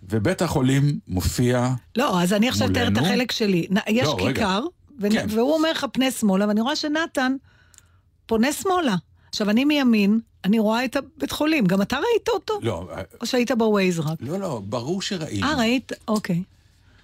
ובית 0.09 0.41
החולים 0.41 0.99
מופיע, 1.07 1.73
לא, 1.95 2.21
אז 2.21 2.33
אני 2.33 2.49
עכשיו 2.49 2.71
אתאר 2.71 2.87
את? 2.87 2.97
החלק 2.97 3.31
שלי. 3.31 3.67
יש 3.87 4.07
לא. 4.07 4.17
כיכר, 4.19 4.63
ו- 5.01 5.11
כן. 5.11 5.25
והוא 5.29 5.53
אומר 5.53 5.71
לך 5.71 5.85
פנה 5.93 6.11
שמאלה, 6.11 6.47
ואני 6.47 6.61
רואה 6.61 6.75
שנתן 6.75 7.35
פונה 8.25 8.53
שמאלה. 8.53 8.95
עכשיו, 9.29 9.49
אני 9.49 9.65
מימין, 9.65 10.19
אני 10.45 10.59
רואה 10.59 10.85
את 10.85 10.95
הבית 10.95 11.31
חולים. 11.31 11.65
גם 11.65 11.81
אתה 11.81 11.95
ראית 11.95 12.29
אותו? 12.29 12.59
לא, 12.61 12.89
או 13.21 13.25
שהיית 13.25 13.51
בווייז 13.51 13.99
רק? 13.99 14.17
לא, 14.19 14.39
לא, 14.39 14.61
ברור 14.65 15.01
שראינו, 15.01 15.47
אה, 15.47 15.55
ראית? 15.57 15.91
אוקיי. 16.07 16.43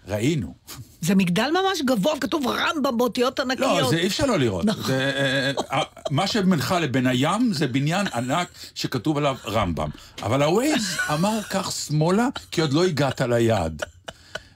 ראינו. 0.07 0.53
זה 1.01 1.15
מגדל 1.15 1.49
ממש 1.51 1.81
גבוה, 1.85 2.19
כתוב 2.19 2.47
רמב"ם 2.47 2.97
באותיות 2.97 3.39
ענקיות. 3.39 3.81
לא, 3.81 3.89
זה 3.89 3.97
אי 3.97 4.07
אפשר 4.07 4.25
לא 4.25 4.39
לראות. 4.39 4.65
נכון. 4.65 4.83
זה, 4.83 5.11
אה, 5.15 5.77
אה, 5.77 5.83
מה 6.11 6.27
שבינך 6.27 6.75
לבין 6.81 7.07
הים 7.07 7.53
זה 7.53 7.67
בניין 7.67 8.07
ענק 8.13 8.47
שכתוב 8.75 9.17
עליו 9.17 9.35
רמב"ם. 9.45 9.89
אבל 10.23 10.43
הווייז 10.43 10.97
אמר 11.13 11.41
כך 11.49 11.71
שמאלה, 11.71 12.27
כי 12.51 12.61
עוד 12.61 12.73
לא 12.73 12.85
הגעת 12.85 13.21
ליעד. 13.21 13.83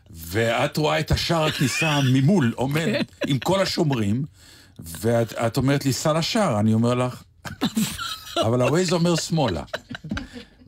ואת 0.09 0.77
רואה 0.77 0.99
את 0.99 1.11
השער 1.11 1.45
הכניסה 1.45 1.99
ממול 2.13 2.53
עומד 2.55 2.85
כן. 2.85 3.01
עם 3.27 3.39
כל 3.39 3.61
השומרים, 3.61 4.25
ואת 4.79 5.33
את 5.33 5.57
אומרת 5.57 5.85
לי, 5.85 5.93
סע 5.93 6.13
לשער, 6.13 6.59
אני 6.59 6.73
אומר 6.73 6.93
לך, 6.93 7.23
אבל 8.45 8.61
הווייז 8.61 8.93
אומר 8.93 9.15
שמאלה. 9.15 9.63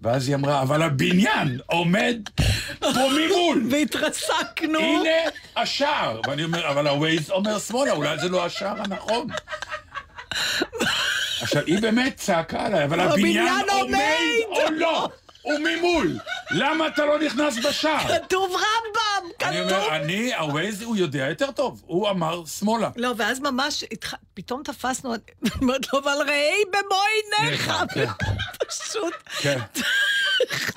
ואז 0.02 0.28
היא 0.28 0.36
אמרה, 0.36 0.62
אבל 0.62 0.82
הבניין 0.82 1.60
עומד 1.66 2.16
פה 2.80 3.10
ממול. 3.18 3.68
והתרסקנו. 3.72 4.80
הנה 4.80 5.10
השער. 5.56 6.22
ואני 6.28 6.44
אומר, 6.44 6.70
אבל 6.70 6.88
הווייז 6.88 7.32
אומר 7.32 7.60
שמאלה, 7.60 7.92
אולי 7.92 8.20
זה 8.20 8.30
לא 8.30 8.46
השער 8.46 8.82
הנכון. 8.82 9.28
עכשיו, 11.42 11.64
היא 11.66 11.80
באמת 11.82 12.16
צעקה 12.16 12.66
עליי, 12.66 12.86
אבל 12.86 13.00
הבניין 13.00 13.70
עומד! 13.70 13.98
או 14.50 14.72
לא? 14.72 15.10
הוא 15.42 15.60
ממול. 15.60 16.18
למה 16.52 16.88
אתה 16.88 17.06
לא 17.06 17.20
נכנס 17.20 17.58
בשער? 17.66 18.00
כתוב 18.00 18.52
רמב"ם! 18.52 19.30
אני 19.44 19.58
כתוב... 19.58 19.72
אומר, 19.72 19.96
אני, 19.96 20.36
הווייז, 20.36 20.82
הוא 20.82 20.96
יודע 20.96 21.28
יותר 21.30 21.52
טוב. 21.52 21.84
הוא 21.86 22.10
אמר 22.10 22.46
שמאלה. 22.46 22.90
לא, 22.96 23.14
ואז 23.18 23.40
ממש. 23.40 23.84
פתאום 24.34 24.64
תפסנו, 24.64 25.14
אני 25.14 25.22
אומרת 25.62 25.94
לו, 25.94 26.00
אבל 26.00 26.18
ראי 26.28 26.64
במו 26.72 27.02
עיניך. 27.42 27.72
כן. 27.94 28.06
פשוט, 28.70 29.14
כן. 29.42 29.60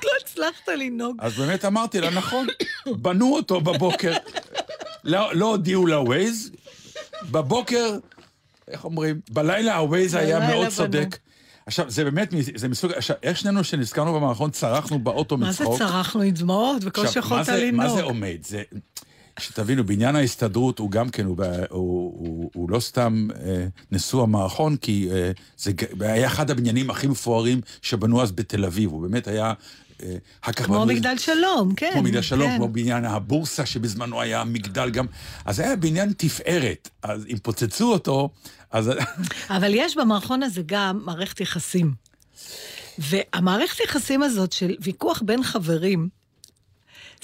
לא 0.03 0.09
הצלחת 0.23 0.67
לנהוג. 0.77 1.17
אז 1.19 1.33
באמת 1.37 1.65
אמרתי 1.65 2.01
לה, 2.01 2.09
נכון, 2.09 2.47
בנו 2.87 3.35
אותו 3.35 3.61
בבוקר. 3.61 4.13
לא 5.03 5.35
לא 5.35 5.45
הודיעו 5.45 5.87
לווייז, 5.87 6.51
בבוקר, 7.31 7.97
איך 8.67 8.85
אומרים, 8.85 9.19
בלילה 9.31 9.75
הווייז 9.77 10.13
היה 10.15 10.39
מאוד. 10.39 10.67
צודק. 10.67 11.17
עכשיו, 11.65 11.89
זה 11.89 12.03
באמת, 12.03 12.33
זה 12.55 12.67
מסוג, 12.67 12.91
עכשיו, 12.91 13.15
איך 13.23 13.37
שנינו 13.37 13.63
שנזכרנו 13.63 14.13
במערכון, 14.13 14.51
צרחנו 14.51 14.99
באוטו 14.99 15.37
מה 15.37 15.51
זה 15.51 15.63
מצחוק. 15.63 15.79
צרחנו 15.79 16.21
עם 16.21 16.29
דמעות, 16.31 16.83
בקושי 16.83 17.19
יכולת 17.19 17.45
זה- 17.45 17.69
מה 17.73 17.83
לנהוג. 17.83 17.97
זה 17.97 18.03
עומד? 18.03 18.37
זה... 18.41 18.61
שתבינו, 19.39 19.83
בעניין 19.83 20.15
ההסתדרות 20.15 20.79
הוא 20.79 20.91
גם 20.91 21.09
כן, 21.09 21.25
הוא, 21.25 21.37
הוא, 21.69 22.13
הוא, 22.17 22.51
הוא 22.53 22.69
לא 22.69 22.79
סתם 22.79 23.27
אה, 23.45 23.65
נשוא 23.91 24.23
המערכון, 24.23 24.75
כי 24.75 25.09
אה, 25.11 25.31
זה 25.57 25.71
היה 25.99 26.27
אחד 26.27 26.51
הבניינים 26.51 26.89
הכי 26.89 27.07
מפוארים 27.07 27.61
שבנו 27.81 28.21
אז 28.21 28.31
בתל 28.31 28.65
אביב, 28.65 28.91
הוא 28.91 29.01
באמת 29.01 29.27
היה... 29.27 29.53
אה, 30.03 30.53
כמו 30.53 30.75
בנו- 30.75 30.85
מגדל 30.85 31.17
שלום, 31.17 31.75
כן. 31.75 31.89
כמו 31.93 32.03
מגדל 32.03 32.21
שלום, 32.21 32.49
כן. 32.49 32.57
כמו 32.57 32.67
בניין 32.67 33.05
הבורסה 33.05 33.65
שבזמנו 33.65 34.21
היה 34.21 34.43
מגדל 34.43 34.89
גם, 34.89 35.05
אז 35.45 35.59
היה 35.59 35.75
בניין 35.75 36.13
תפארת, 36.17 36.89
אז 37.03 37.25
אם 37.29 37.37
פוצצו 37.43 37.91
אותו, 37.91 38.29
אז... 38.71 38.91
אבל 39.49 39.71
יש 39.73 39.97
במערכון 39.97 40.43
הזה 40.43 40.61
גם 40.65 41.01
מערכת 41.05 41.41
יחסים. 41.41 41.93
והמערכת 42.97 43.79
יחסים 43.79 44.23
הזאת 44.23 44.51
של 44.51 44.75
ויכוח 44.81 45.21
בין 45.25 45.43
חברים, 45.43 46.09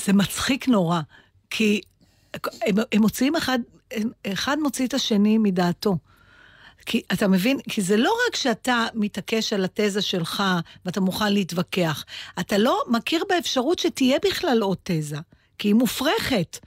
זה 0.05 0.13
מצחיק 0.13 0.67
נורא, 0.67 1.01
כי 1.49 1.81
הם, 2.33 2.75
הם 2.91 3.01
מוציאים 3.01 3.35
אחד, 3.35 3.59
אחד 4.27 4.59
מוציא 4.59 4.87
את 4.87 4.93
השני 4.93 5.37
מדעתו. 5.37 5.97
כי 6.85 7.01
אתה 7.13 7.27
מבין, 7.27 7.59
כי 7.69 7.81
זה 7.81 7.97
לא 7.97 8.13
רק 8.27 8.35
שאתה 8.35 8.87
מתעקש 8.93 9.53
על 9.53 9.65
התזה 9.65 10.01
שלך 10.01 10.43
ואתה 10.85 11.01
מוכן 11.01 11.33
להתווכח, 11.33 12.05
אתה 12.39 12.57
לא 12.57 12.83
מכיר 12.87 13.23
באפשרות 13.29 13.79
שתהיה 13.79 14.17
בכלל 14.25 14.61
עוד 14.61 14.77
תזה, 14.83 15.17
כי 15.57 15.67
היא 15.67 15.75
מופרכת. 15.75 16.57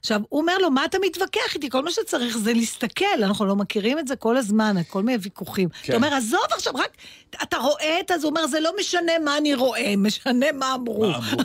עכשיו, 0.00 0.20
הוא 0.28 0.40
אומר 0.40 0.58
לו, 0.58 0.70
מה 0.70 0.84
אתה 0.84 0.98
מתווכח 1.02 1.54
איתי? 1.54 1.70
כל 1.70 1.84
מה 1.84 1.90
שצריך 1.90 2.38
זה 2.38 2.52
להסתכל, 2.52 3.04
אנחנו 3.22 3.46
לא 3.46 3.56
מכירים 3.56 3.98
את 3.98 4.08
זה 4.08 4.16
כל 4.16 4.36
הזמן, 4.36 4.76
כל 4.88 5.02
מיני 5.02 5.18
ויכוחים. 5.22 5.68
כן. 5.68 5.78
אתה 5.84 5.96
אומר, 5.96 6.14
עזוב 6.14 6.46
עכשיו, 6.50 6.72
רק, 6.74 6.96
אתה 7.42 7.56
רואה 7.56 8.00
את 8.00 8.08
זה, 8.08 8.14
הוא 8.14 8.24
אומר, 8.24 8.46
זה 8.46 8.60
לא 8.60 8.72
משנה 8.80 9.12
מה 9.24 9.38
אני 9.38 9.54
רואה, 9.54 9.94
משנה 9.96 10.52
מה 10.52 10.74
אמרו. 10.74 11.10
מה 11.10 11.16
אמרו? 11.16 11.42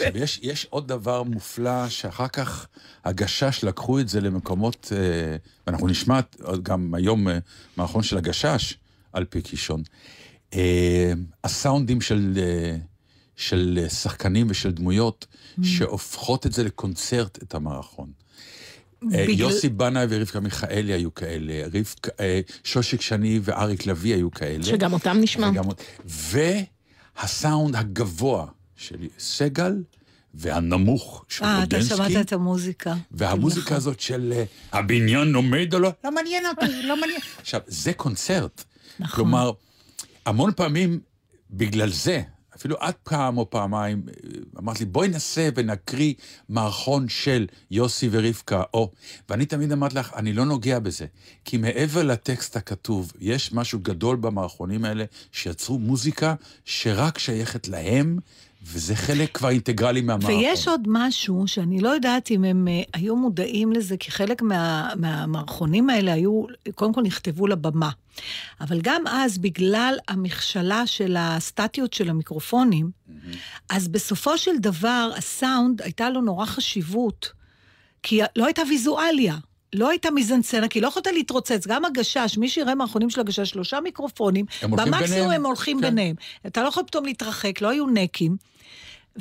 עכשיו, 0.00 0.22
יש, 0.22 0.40
יש 0.42 0.66
עוד 0.70 0.88
דבר 0.88 1.22
מופלא, 1.22 1.88
שאחר 1.88 2.28
כך 2.28 2.66
הגשש 3.04 3.64
לקחו 3.64 4.00
את 4.00 4.08
זה 4.08 4.20
למקומות, 4.20 4.92
אה, 4.96 5.36
ואנחנו 5.66 5.88
נשמע 5.88 6.20
גם 6.62 6.94
היום 6.94 7.28
אה, 7.28 7.38
מערכון 7.76 8.02
של 8.02 8.18
הגשש, 8.18 8.78
על 9.12 9.24
פי 9.24 9.42
קישון. 9.42 9.82
אה, 10.54 11.12
הסאונדים 11.44 12.00
של, 12.00 12.38
אה, 12.42 12.76
של 13.36 13.86
שחקנים 13.88 14.46
ושל 14.50 14.72
דמויות 14.72 15.26
mm. 15.30 15.66
שהופכות 15.66 16.46
את 16.46 16.52
זה 16.52 16.64
לקונצרט, 16.64 17.42
את 17.42 17.54
המערכון. 17.54 18.10
אה, 19.02 19.08
בגלל... 19.08 19.38
יוסי 19.38 19.68
בנאי 19.68 20.06
ורבקה 20.08 20.40
מיכאלי 20.40 20.92
היו 20.92 21.14
כאלה, 21.14 21.66
רבק, 21.66 22.20
אה, 22.20 22.40
שושיק 22.64 23.00
שני 23.00 23.40
ואריק 23.42 23.86
לביא 23.86 24.14
היו 24.14 24.30
כאלה. 24.30 24.64
שגם 24.64 24.92
אותם 24.92 25.18
נשמע. 25.20 25.50
וגם... 25.50 25.64
והסאונד 27.16 27.76
הגבוה 27.76 28.46
של 28.78 28.96
סגל, 29.18 29.82
והנמוך 30.34 31.24
של 31.28 31.44
אה, 31.44 31.62
אתה 31.62 31.82
שמעת 31.82 32.12
את 32.20 32.32
המוזיקה. 32.32 32.94
והמוזיקה 33.10 33.64
נכון. 33.64 33.76
הזאת 33.76 34.00
של 34.00 34.32
אה, 34.36 34.44
הבניין 34.72 35.34
עומד 35.34 35.74
או 35.74 35.78
לא, 35.78 35.90
לא 36.04 36.12
מעניין 36.12 36.46
אותי, 36.46 36.82
לא 36.82 37.00
מעניין. 37.00 37.20
עכשיו, 37.40 37.60
זה 37.66 37.92
קונצרט. 37.92 38.64
נכון. 38.98 39.14
כלומר, 39.16 39.52
המון 40.26 40.52
פעמים, 40.56 41.00
בגלל 41.50 41.90
זה, 41.90 42.22
אפילו 42.56 42.76
את 42.88 42.96
פעם 43.02 43.38
או 43.38 43.50
פעמיים 43.50 44.02
אמרת 44.58 44.80
לי, 44.80 44.86
בואי 44.86 45.08
נעשה 45.08 45.48
ונקריא 45.54 46.14
מערכון 46.48 47.08
של 47.08 47.46
יוסי 47.70 48.08
ורבקה, 48.12 48.62
או... 48.74 48.90
ואני 49.28 49.46
תמיד 49.46 49.72
אמרתי 49.72 49.94
לך, 49.94 50.12
אני 50.16 50.32
לא 50.32 50.44
נוגע 50.44 50.78
בזה. 50.78 51.06
כי 51.44 51.56
מעבר 51.56 52.02
לטקסט 52.02 52.56
הכתוב, 52.56 53.12
יש 53.20 53.52
משהו 53.52 53.78
גדול 53.82 54.16
במערכונים 54.16 54.84
האלה, 54.84 55.04
שיצרו 55.32 55.78
מוזיקה 55.78 56.34
שרק 56.64 57.18
שייכת 57.18 57.68
להם, 57.68 58.18
וזה 58.62 58.96
חלק 58.96 59.36
כבר 59.36 59.48
אינטגרלי 59.48 60.00
מהמערכון. 60.00 60.34
ויש 60.34 60.68
עוד 60.68 60.80
משהו 60.86 61.44
שאני 61.46 61.80
לא 61.80 61.88
יודעת 61.88 62.30
אם 62.30 62.44
הם 62.44 62.68
uh, 62.68 62.90
היו 62.92 63.16
מודעים 63.16 63.72
לזה, 63.72 63.96
כי 63.96 64.10
חלק 64.10 64.42
מה, 64.42 64.90
מהמערכונים 64.96 65.90
האלה 65.90 66.12
היו, 66.12 66.44
קודם 66.74 66.92
כל 66.92 67.02
נכתבו 67.02 67.46
לבמה. 67.46 67.90
אבל 68.60 68.80
גם 68.82 69.02
אז, 69.06 69.38
בגלל 69.38 69.98
המכשלה 70.08 70.86
של 70.86 71.16
הסטטיות 71.18 71.92
של 71.92 72.10
המיקרופונים, 72.10 72.90
mm-hmm. 72.90 73.12
אז 73.68 73.88
בסופו 73.88 74.38
של 74.38 74.58
דבר, 74.58 75.10
הסאונד, 75.16 75.82
הייתה 75.82 76.10
לו 76.10 76.20
נורא 76.20 76.46
חשיבות, 76.46 77.32
כי 78.02 78.20
לא 78.36 78.44
הייתה 78.44 78.62
ויזואליה. 78.68 79.36
לא 79.72 79.90
הייתה 79.90 80.10
מיזנסצנה, 80.10 80.68
כי 80.68 80.80
לא 80.80 80.88
יכולת 80.88 81.06
להתרוצץ. 81.06 81.66
גם 81.66 81.84
הגשש, 81.84 82.38
מי 82.38 82.48
שיראה 82.48 82.74
מהאחרונים 82.74 83.10
של 83.10 83.20
הגשש, 83.20 83.50
שלושה 83.50 83.80
מיקרופונים, 83.80 84.44
במקסימום 84.62 85.30
הם 85.30 85.46
הולכים 85.46 85.80
כן. 85.80 85.86
ביניהם. 85.86 86.16
אתה 86.46 86.62
לא 86.62 86.68
יכול 86.68 86.82
פתאום 86.86 87.04
להתרחק, 87.04 87.60
לא 87.60 87.68
היו 87.68 87.86
נקים. 87.86 88.36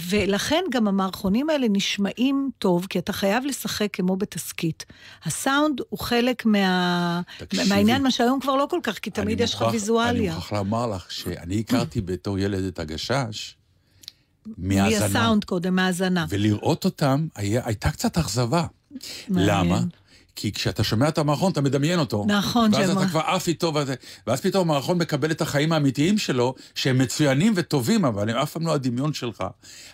ולכן 0.10 0.64
גם 0.72 0.88
המערכונים 0.88 1.50
האלה 1.50 1.68
נשמעים 1.70 2.50
טוב, 2.60 2.86
כי 2.90 3.00
אתה 3.00 3.14
חייב 3.14 3.46
לשחק 3.46 3.88
כמו 3.94 4.16
בתסכית. 4.16 4.86
הסאונד 5.24 5.82
הוא 5.90 6.00
חלק 6.00 6.46
מה... 6.46 7.22
מהעניין, 7.68 8.04
מה 8.04 8.12
שהיום 8.12 8.40
כבר 8.40 8.56
לא 8.56 8.68
כל 8.70 8.80
כך, 8.84 9.00
כי 9.00 9.10
תמיד 9.10 9.40
יש 9.42 9.54
לך 9.54 9.66
ויזואליה. 9.72 10.32
אני 10.32 10.36
מוכרח 10.36 10.54
לומר 10.54 10.88
לך 10.88 11.12
שאני 11.12 11.60
הכרתי 11.60 12.02
בתור 12.02 12.40
ילד 12.40 12.64
את 12.64 12.80
הגשש. 12.80 13.56
מהאזנה. 14.58 15.08
מהסאונד 15.08 15.44
קודם, 15.44 15.76
מהאזנה. 15.76 16.26
ולראות 16.30 16.86
אותם 16.86 17.28
היה, 17.36 17.62
הייתה 17.66 17.92
קצת 17.92 18.18
אכזבה. 18.18 18.66
למה? 19.30 19.80
כי 20.38 20.52
כשאתה 20.52 20.84
שומע 20.84 21.08
את 21.08 21.18
המערכון, 21.18 21.52
אתה 21.52 21.62
מדמיין 21.62 22.00
אותו. 22.00 22.26
נכון, 22.28 22.74
ואז 22.74 22.90
אתה 22.90 23.08
כבר 23.08 23.20
עף 23.20 23.48
איתו, 23.48 23.74
ואז, 23.74 23.92
ואז 24.28 24.42
פתאום 24.42 24.70
המערכון 24.70 24.98
מקבל 24.98 25.32
את 25.32 25.42
החיים 25.42 25.74
האמיתיים 25.74 26.18
שלו, 26.18 26.56
שהם 26.76 26.98
מצוינים 26.98 27.54
וטובים, 27.56 28.06
אבל 28.06 28.30
הם 28.30 28.38
אף 28.38 28.52
פעם 28.52 28.68
לא 28.68 28.74
הדמיון 28.74 29.14
שלך. 29.14 29.44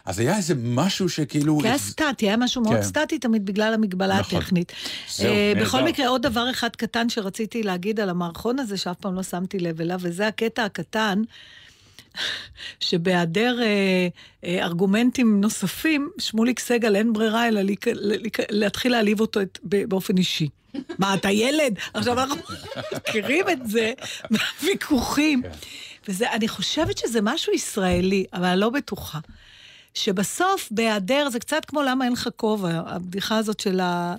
אז 0.05 0.19
היה 0.19 0.37
איזה 0.37 0.53
משהו 0.63 1.09
שכאילו... 1.09 1.59
כי 1.61 1.67
היה 1.67 1.77
סטטי, 1.77 2.25
היה 2.25 2.37
משהו 2.37 2.61
מאוד 2.61 2.75
כן. 2.75 2.83
סטטי 2.83 3.19
תמיד 3.19 3.45
בגלל 3.45 3.73
המגבלה 3.73 4.19
נכון. 4.19 4.39
הטכנית. 4.39 4.71
זהו, 5.15 5.33
uh, 5.33 5.61
בכל 5.61 5.83
מקרה, 5.83 6.07
עוד 6.07 6.21
דבר 6.21 6.49
אחד 6.51 6.69
קטן 6.75 7.09
שרציתי 7.09 7.63
להגיד 7.63 7.99
על 7.99 8.09
המערכון 8.09 8.59
הזה, 8.59 8.77
שאף 8.77 8.97
פעם 8.97 9.15
לא 9.15 9.23
שמתי 9.23 9.59
לב 9.59 9.81
אליו, 9.81 9.99
וזה 10.01 10.27
הקטע 10.27 10.65
הקטן. 10.65 11.21
שבהיעדר 12.79 13.61
אה, 13.61 14.07
אה, 14.45 14.65
ארגומנטים 14.65 15.41
נוספים, 15.41 16.09
שמוליק 16.19 16.59
סגל 16.59 16.95
אין 16.95 17.13
ברירה 17.13 17.47
אלא 17.47 17.61
לי, 17.61 17.75
להתחיל 18.49 18.91
להעליב 18.91 19.19
אותו 19.19 19.41
את, 19.41 19.59
באופן 19.63 20.17
אישי. 20.17 20.49
מה, 20.99 21.13
אתה 21.13 21.31
ילד? 21.31 21.79
עכשיו 21.93 22.19
אנחנו 22.19 22.41
מכירים 22.95 23.49
את 23.49 23.69
זה 23.69 23.93
מהוויכוחים. 24.29 25.41
כן. 25.41 25.49
וזה, 26.07 26.31
אני 26.31 26.47
חושבת 26.47 26.97
שזה 26.97 27.19
משהו 27.21 27.53
ישראלי, 27.53 28.25
אבל 28.33 28.45
אני 28.45 28.59
לא 28.59 28.69
בטוחה. 28.69 29.19
שבסוף, 29.93 30.67
בהיעדר, 30.71 31.29
זה 31.29 31.39
קצת 31.39 31.65
כמו 31.65 31.81
למה 31.81 32.05
אין 32.05 32.13
לך 32.13 32.29
כובע, 32.35 32.81
הבדיחה 32.85 33.37
הזאת 33.37 33.59
של 33.59 33.79
ה... 33.79 34.15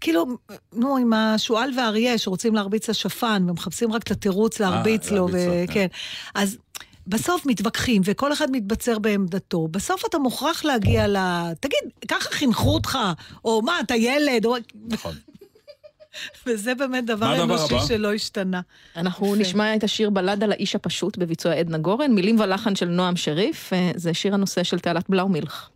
כאילו, 0.00 0.26
נו, 0.72 0.96
עם 0.96 1.12
השועל 1.12 1.70
והאריה 1.76 2.18
שרוצים 2.18 2.54
להרביץ 2.54 2.90
לשפן, 2.90 3.46
ומחפשים 3.48 3.92
רק 3.92 4.02
את 4.02 4.10
התירוץ 4.10 4.60
להרביץ 4.60 5.12
אה, 5.12 5.16
לו, 5.16 5.28
וכן. 5.28 5.72
כן. 5.74 5.86
אז 6.34 6.56
בסוף 7.06 7.46
מתווכחים, 7.46 8.02
וכל 8.04 8.32
אחד 8.32 8.50
מתבצר 8.50 8.98
בעמדתו. 8.98 9.68
בסוף 9.70 10.04
אתה 10.08 10.18
מוכרח 10.18 10.64
להגיע 10.64 11.08
ל... 11.08 11.16
תגיד, 11.60 11.78
ככה 12.08 12.30
חינכו 12.30 12.74
אותך, 12.74 12.98
או 13.44 13.62
מה, 13.62 13.80
אתה 13.80 13.94
ילד, 13.94 14.44
או... 14.44 14.56
נכון. 14.88 15.14
וזה 16.46 16.74
באמת 16.74 17.06
דבר 17.06 17.42
אנושי 17.42 17.74
שלא 17.88 18.12
השתנה. 18.12 18.60
אנחנו 18.96 19.34
נשמע 19.34 19.76
את 19.76 19.84
השיר 19.84 20.10
בלד 20.10 20.44
על 20.44 20.52
האיש 20.52 20.74
הפשוט 20.74 21.18
בביצוע 21.18 21.52
עדנה 21.52 21.78
גורן, 21.78 22.12
מילים 22.12 22.40
ולחן 22.40 22.74
של 22.76 22.86
נועם 22.86 23.16
שריף, 23.16 23.72
אה, 23.72 23.90
זה 23.96 24.14
שיר 24.14 24.34
הנושא 24.34 24.62
של 24.62 24.78
תעלת 24.78 25.10
בלאומילך. 25.10 25.70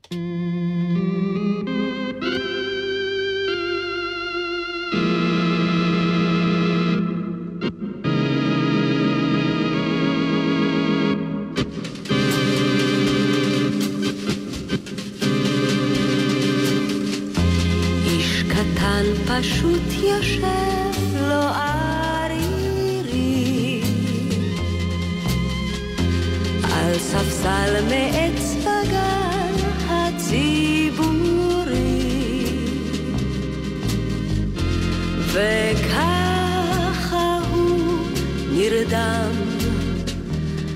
פשוט 19.29 19.93
יושב 19.93 21.14
לו 21.14 21.43
ערירי 21.43 22.43
על 26.62 26.99
ספסל 26.99 27.85
מעץ 27.88 28.55
בגן 28.61 29.55
הציבורי 29.88 31.19
וככה 35.33 37.38
הוא 37.51 38.07
נרדם 38.53 39.33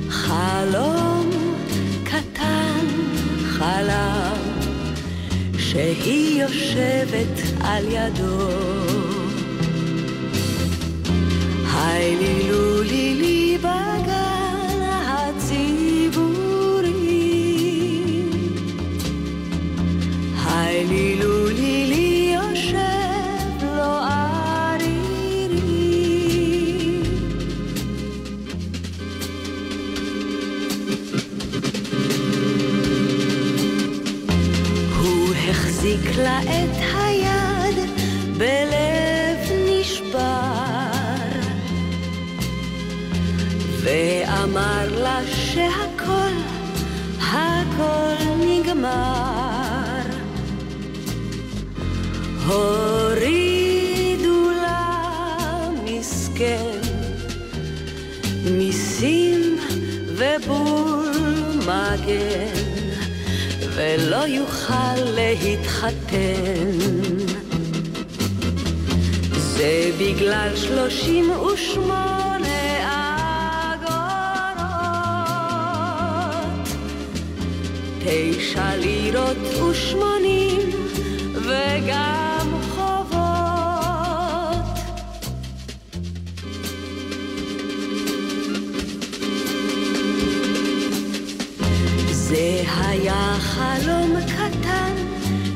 חלום 0.09 1.31
קטן 2.05 2.87
חלם 3.49 4.22
שהיא 5.73 6.43
יושבת 6.43 7.43
על 7.61 7.85
ידו. 7.89 8.49
היי 11.75 12.17
לילו 12.17 12.83
לילי 12.83 13.59
בגן 13.59 13.92
החזיק 35.83 36.17
לה 36.17 36.41
את 36.43 36.77
בלב 38.39 39.39
נשבר, 39.69 40.19
ואמר 43.83 45.03
לה 45.03 45.21
שהכל, 45.27 46.33
הכל 47.21 48.15
נגמר. 48.39 50.03
הורידו 52.47 54.51
לה 54.51 55.69
מסכן, 55.85 56.81
מיסים 58.45 59.59
ובול 60.17 61.13
מגן, 61.59 62.72
ולא 63.75 64.27
יוכל 64.27 64.95
להתחתן. 65.15 66.79
זה 69.33 69.91
בגלל 70.01 70.57
שלושים 70.57 71.31
ושמונה 71.31 72.63
אגורות, 73.75 74.79
תשע 77.99 78.77
לירות 78.77 79.37
ושמונים 79.71 80.71
וגם 81.35 82.32
חלום 93.63 94.17
קטן 94.21 94.95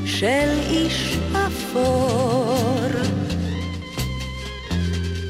של 0.04 0.48
איש 0.70 1.18
אפור. 1.32 2.86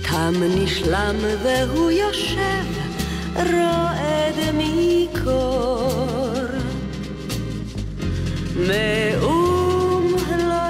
תם 0.03 0.33
נשלם 0.57 1.17
והוא 1.43 1.91
יושב 1.91 2.65
רועד 3.37 4.39
מקור. 4.55 6.37
מאום 8.57 10.15
לא 10.39 10.67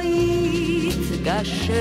יתגשם, 0.82 1.72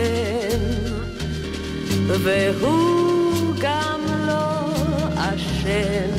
והוא 2.07 3.53
גם 3.61 4.01
לא 4.27 4.67
אשם, 5.15 6.14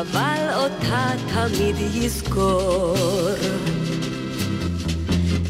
אבל 0.00 0.48
אותה 0.54 1.12
תמיד 1.34 1.76
יזכור. 1.94 2.96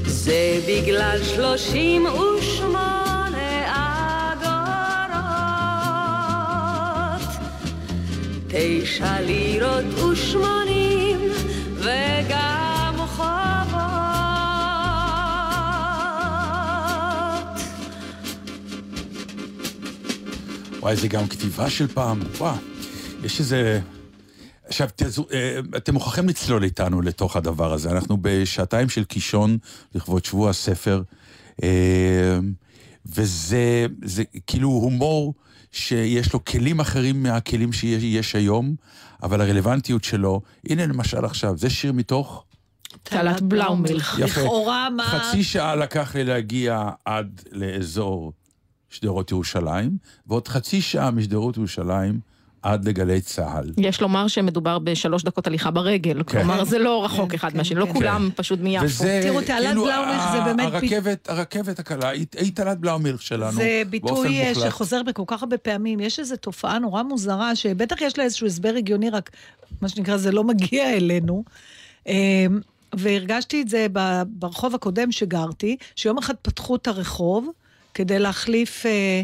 זה 0.04 0.60
בגלל 0.68 1.18
שלושים 1.24 2.06
ושמונה 2.06 3.66
אגורות, 4.32 4.90
תשע 8.48 9.20
לירות 9.20 9.84
ושמונים 9.84 11.20
וגם 11.76 12.94
חובות. 13.06 13.30
וואי, 20.80 20.96
זה 20.96 21.08
גם 21.08 21.26
כתיבה 21.26 21.70
של 21.70 21.86
פעם, 21.86 22.20
וואו. 22.38 22.56
יש 23.24 23.40
איזה... 23.40 23.80
עכשיו, 24.82 24.96
תעזו, 24.96 25.26
אה, 25.32 25.58
אתם 25.76 25.94
מוכרחים 25.94 26.28
לצלול 26.28 26.64
איתנו 26.64 27.02
לתוך 27.02 27.36
הדבר 27.36 27.72
הזה. 27.72 27.90
אנחנו 27.90 28.16
בשעתיים 28.20 28.88
של 28.88 29.04
קישון 29.04 29.58
לכבוד 29.94 30.24
שבוע 30.24 30.50
הספר, 30.50 31.02
אה, 31.62 32.38
וזה 33.06 33.86
זה 34.04 34.22
כאילו 34.46 34.68
הומור 34.68 35.34
שיש 35.72 36.32
לו 36.32 36.44
כלים 36.44 36.80
אחרים 36.80 37.22
מהכלים 37.22 37.72
שיש 37.72 38.34
היום, 38.34 38.74
אבל 39.22 39.40
הרלוונטיות 39.40 40.04
שלו, 40.04 40.40
הנה 40.68 40.86
למשל 40.86 41.24
עכשיו, 41.24 41.58
זה 41.58 41.70
שיר 41.70 41.92
מתוך... 41.92 42.44
תעלת 43.02 43.42
בלאומילך. 43.42 44.18
יפה. 44.18 44.40
לכאורה 44.40 44.90
מה... 44.90 45.04
חצי 45.04 45.44
שעה 45.44 45.76
לקח 45.76 46.14
לי 46.14 46.24
להגיע 46.24 46.90
עד 47.04 47.42
לאזור 47.52 48.32
שדרות 48.90 49.30
ירושלים, 49.30 49.96
ועוד 50.26 50.48
חצי 50.48 50.80
שעה 50.80 51.10
משדרות 51.10 51.56
ירושלים 51.56 52.29
עד 52.62 52.88
לגלי 52.88 53.20
צה"ל. 53.20 53.72
יש 53.78 54.00
לומר 54.00 54.28
שמדובר 54.28 54.78
בשלוש 54.78 55.22
דקות 55.22 55.46
הליכה 55.46 55.70
ברגל, 55.70 56.22
כלומר 56.22 56.64
זה 56.64 56.78
לא 56.78 57.04
רחוק 57.04 57.34
אחד 57.34 57.56
מהשני, 57.56 57.78
לא 57.80 57.86
כולם 57.92 58.30
פשוט 58.36 58.58
מיפו. 58.60 58.84
וזה, 58.84 59.20
תראו, 59.22 59.40
תעלת 59.42 59.66
כאילו, 59.66 59.84
בלאומילך 59.84 60.22
זה 60.32 60.42
ה- 60.42 60.44
באמת 60.44 60.74
הרכבת, 60.74 61.28
הרכבת 61.28 61.78
הקלה, 61.78 62.08
היא 62.08 62.26
היא 62.38 62.52
תעלת 62.54 62.78
בלאומילך 62.78 63.22
שלנו, 63.22 63.52
זה 63.52 63.82
ביטוי 63.90 64.40
אה. 64.42 64.54
שחוזר 64.54 65.02
בכל 65.02 65.22
כך 65.26 65.42
הרבה 65.42 65.58
פעמים. 65.58 66.00
יש 66.00 66.18
איזו 66.18 66.36
תופעה 66.36 66.78
נורא 66.78 67.02
מוזרה, 67.02 67.56
שבטח 67.56 68.00
יש 68.00 68.18
לה 68.18 68.24
איזשהו 68.24 68.46
הסבר 68.46 68.72
הגיוני, 68.78 69.10
רק 69.10 69.30
מה 69.80 69.88
שנקרא, 69.88 70.16
זה 70.16 70.32
לא 70.32 70.44
מגיע 70.44 70.96
אלינו. 70.96 71.44
אה, 72.08 72.46
והרגשתי 72.94 73.62
את 73.62 73.68
זה 73.68 73.86
ב- 73.92 74.22
ברחוב 74.26 74.74
הקודם 74.74 75.12
שגרתי, 75.12 75.76
שיום 75.96 76.18
אחד 76.18 76.34
פתחו 76.42 76.76
את 76.76 76.86
הרחוב 76.88 77.48
כדי 77.94 78.18
להחליף 78.18 78.86
אה, 78.86 79.22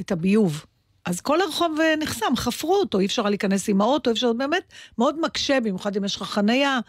את 0.00 0.12
הביוב. 0.12 0.64
אז 1.06 1.20
כל 1.20 1.40
הרחוב 1.40 1.80
אה, 1.80 1.94
נחסם, 1.96 2.36
חפרו 2.36 2.74
אותו, 2.74 2.98
אי 2.98 3.06
אפשר 3.06 3.22
להיכנס 3.22 3.68
עם 3.68 3.80
האוטו, 3.80 4.10
אי 4.10 4.14
אפשר, 4.14 4.32
באמת 4.32 4.72
מאוד 4.98 5.20
מקשה, 5.20 5.60
במיוחד 5.60 5.96
אם 5.96 6.04
יש 6.04 6.16
לך 6.16 6.22
חנייה, 6.22 6.80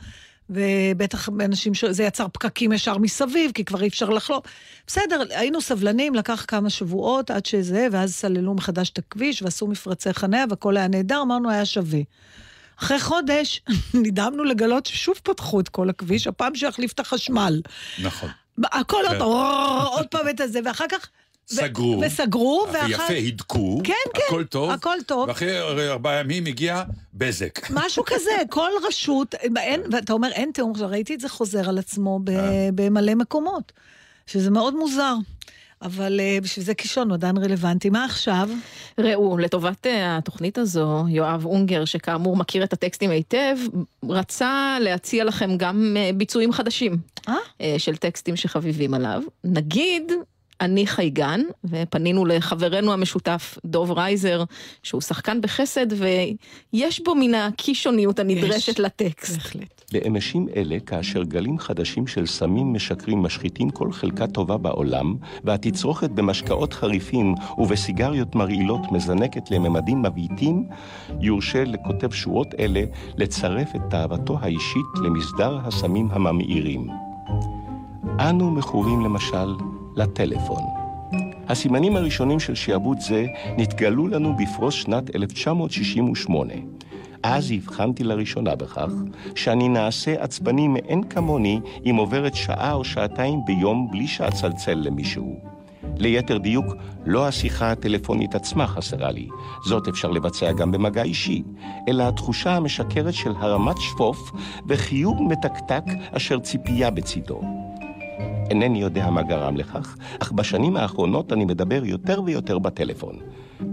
ובטח 0.50 1.30
אנשים, 1.30 1.74
ש... 1.74 1.86
זה 1.86 2.04
יצר 2.04 2.28
פקקים 2.28 2.72
ישר 2.72 2.98
מסביב, 2.98 3.52
כי 3.52 3.66
כבר 3.66 3.82
אי 3.82 3.88
אפשר 3.88 4.10
לחלום. 4.10 4.40
בסדר, 4.88 5.24
היינו 5.30 5.62
סבלנים, 5.62 6.16
לקח 6.16 6.46
כמה 6.48 6.70
שבועות 6.70 7.32
עד 7.32 7.46
שזה, 7.46 7.88
ואז 7.92 8.14
סללו 8.14 8.54
מחדש 8.54 8.90
את 8.90 8.98
הכביש, 8.98 9.42
ועשו 9.42 9.68
מפרצי 9.68 10.14
חניה, 10.14 10.46
והכל 10.50 10.78
היה 10.78 10.88
נהדר, 10.88 11.22
אמרנו, 11.22 11.50
היה 11.50 11.66
שווה. 11.66 12.00
אחרי 12.80 13.00
חודש 13.00 13.62
נדהמנו 14.04 14.44
לגלות 14.44 14.86
ששוב 14.86 15.16
פתחו 15.24 15.60
את 15.60 15.70
כל 15.70 15.90
הכביש, 15.90 16.28
הפעם 16.28 16.56
שיחליף 16.56 16.92
את 16.92 17.00
החשמל. 17.00 17.62
נכון. 18.04 18.30
הכל 18.64 19.04
עוד, 19.08 19.18
כן. 19.18 19.22
עוד 19.98 20.08
פעם 20.08 20.30
את 20.30 20.42
הזה, 20.42 20.60
ואחר 20.66 20.86
כך... 20.92 21.10
ו- 21.52 21.56
סגרו. 21.56 22.02
וסגרו, 22.06 22.66
ואחר... 22.74 22.88
ויפה, 22.88 23.04
הידקו, 23.04 23.82
כן, 23.84 23.94
כן, 24.14 24.22
הכל 24.28 24.44
טוב, 24.44 24.70
הכל 24.70 24.98
טוב. 25.06 25.28
ואחרי 25.30 25.90
ארבעה 25.90 26.20
ימים 26.20 26.46
הגיע 26.46 26.84
בזק. 27.14 27.60
משהו 27.70 28.04
כזה, 28.06 28.32
כל 28.50 28.70
רשות, 28.88 29.36
אין, 29.58 29.82
ואתה 29.92 30.14
אומר, 30.14 30.32
אין 30.32 30.52
תיאום, 30.54 30.74
ראיתי 30.80 31.14
את 31.14 31.20
זה 31.20 31.30
חוזר 31.30 31.70
על 31.70 31.78
עצמו 31.78 32.20
ב- 32.24 32.30
אה. 32.30 32.70
במלא 32.76 33.16
מקומות, 33.16 33.72
שזה 34.28 34.50
מאוד 34.50 34.76
מוזר. 34.76 35.14
אבל 35.82 36.20
אה, 36.20 36.38
בשביל 36.42 36.66
זה 36.66 36.74
קישון 36.74 37.08
הוא 37.08 37.16
עדיין 37.16 37.38
רלוונטי. 37.38 37.90
מה 37.90 38.06
עכשיו? 38.06 38.50
ראו, 38.98 39.38
לטובת 39.38 39.88
אה, 39.88 40.18
התוכנית 40.18 40.58
הזו, 40.58 41.06
יואב 41.10 41.46
אונגר, 41.46 41.86
שכאמור 41.86 42.36
מכיר 42.38 42.64
את 42.64 42.74
הטקסטים 42.74 43.10
היטב, 43.10 43.58
רצה 44.10 44.78
להציע 44.82 45.24
לכם 45.24 45.58
גם 45.58 45.98
אה, 46.00 46.10
ביצועים 46.14 46.52
חדשים 46.52 46.98
אה? 47.28 47.36
אה, 47.62 47.76
של 47.78 47.96
טקסטים 47.96 48.36
שחביבים 48.36 48.94
עליו. 48.94 49.22
נגיד, 49.44 50.12
אני 50.62 50.88
חייגן, 50.88 51.42
ופנינו 51.64 52.26
לחברנו 52.26 52.94
המשותף, 52.94 53.58
דוב 53.66 53.92
רייזר, 53.92 54.44
שהוא 54.84 55.02
שחקן 55.02 55.42
בחסד, 55.42 55.88
ויש 56.74 57.02
בו 57.04 57.16
מן 57.16 57.36
הקישוניות 57.36 58.20
הנדרשת 58.20 58.68
יש, 58.68 58.80
לטקסט. 58.80 59.38
בהחלט. 59.38 59.78
באמשים 59.94 60.48
אלה, 60.56 60.80
כאשר 60.80 61.24
גלים 61.24 61.60
חדשים 61.60 62.08
של 62.08 62.26
סמים 62.26 62.74
משקרים 62.74 63.24
משחיתים 63.24 63.70
כל 63.70 63.92
חלקה 63.92 64.28
טובה 64.28 64.58
בעולם, 64.58 65.16
והתצרוכת 65.44 66.10
במשקאות 66.10 66.74
חריפים 66.74 67.36
ובסיגריות 67.58 68.36
מרעילות 68.36 68.92
מזנקת 68.92 69.52
לממדים 69.52 70.02
מבעיטים, 70.02 70.64
יורשה 71.22 71.64
לכותב 71.64 72.12
שורות 72.12 72.48
אלה 72.60 72.82
לצרף 73.18 73.76
את 73.76 73.82
תאוותו 73.90 74.38
האישית 74.42 74.86
למסדר 75.04 75.60
הסמים 75.64 76.08
הממאירים. 76.12 76.88
אנו 78.20 78.52
מכורים 78.52 79.02
למשל 79.02 79.56
לטלפון. 79.98 80.62
הסימנים 81.48 81.96
הראשונים 81.96 82.40
של 82.40 82.56
שעבוד 82.56 83.00
זה 83.00 83.26
נתגלו 83.58 84.08
לנו 84.08 84.36
בפרוס 84.38 84.74
שנת 84.74 85.16
1968. 85.16 86.54
אז 87.24 87.52
הבחנתי 87.52 88.04
לראשונה 88.04 88.56
בכך 88.56 88.92
שאני 89.36 89.70
נעשה 89.70 90.24
עצבני 90.24 90.68
מאין 90.68 91.04
כמוני 91.04 91.60
אם 91.86 91.96
עוברת 91.96 92.36
שעה 92.36 92.74
או 92.74 92.84
שעתיים 92.84 93.40
ביום 93.46 93.88
בלי 93.92 94.08
שאצלצל 94.08 94.74
למישהו. 94.74 95.40
ליתר 95.98 96.38
דיוק, 96.38 96.66
לא 97.06 97.28
השיחה 97.28 97.72
הטלפונית 97.72 98.36
עצמה 98.36 98.68
חסרה 98.68 99.12
לי, 99.12 99.28
זאת 99.66 99.88
אפשר 99.88 100.12
לבצע 100.12 100.52
גם 100.52 100.72
במגע 100.72 101.04
אישי, 101.04 101.44
אלא 101.88 102.08
התחושה 102.08 102.56
המשקרת 102.56 103.14
של 103.14 103.32
הרמת 103.40 103.78
שפוף 103.78 104.32
וחיוג 104.68 105.18
מתקתק 105.22 105.84
אשר 106.12 106.40
ציפייה 106.40 106.90
בצידו. 106.90 107.67
אינני 108.50 108.80
יודע 108.80 109.10
מה 109.10 109.22
גרם 109.22 109.58
לכך, 109.58 109.98
אך 110.20 110.32
בשנים 110.32 110.78
האחרונות 110.78 111.34
אני 111.34 111.46
מדבר 111.46 111.86
יותר 111.86 112.22
ויותר 112.26 112.60
בטלפון. 112.60 113.16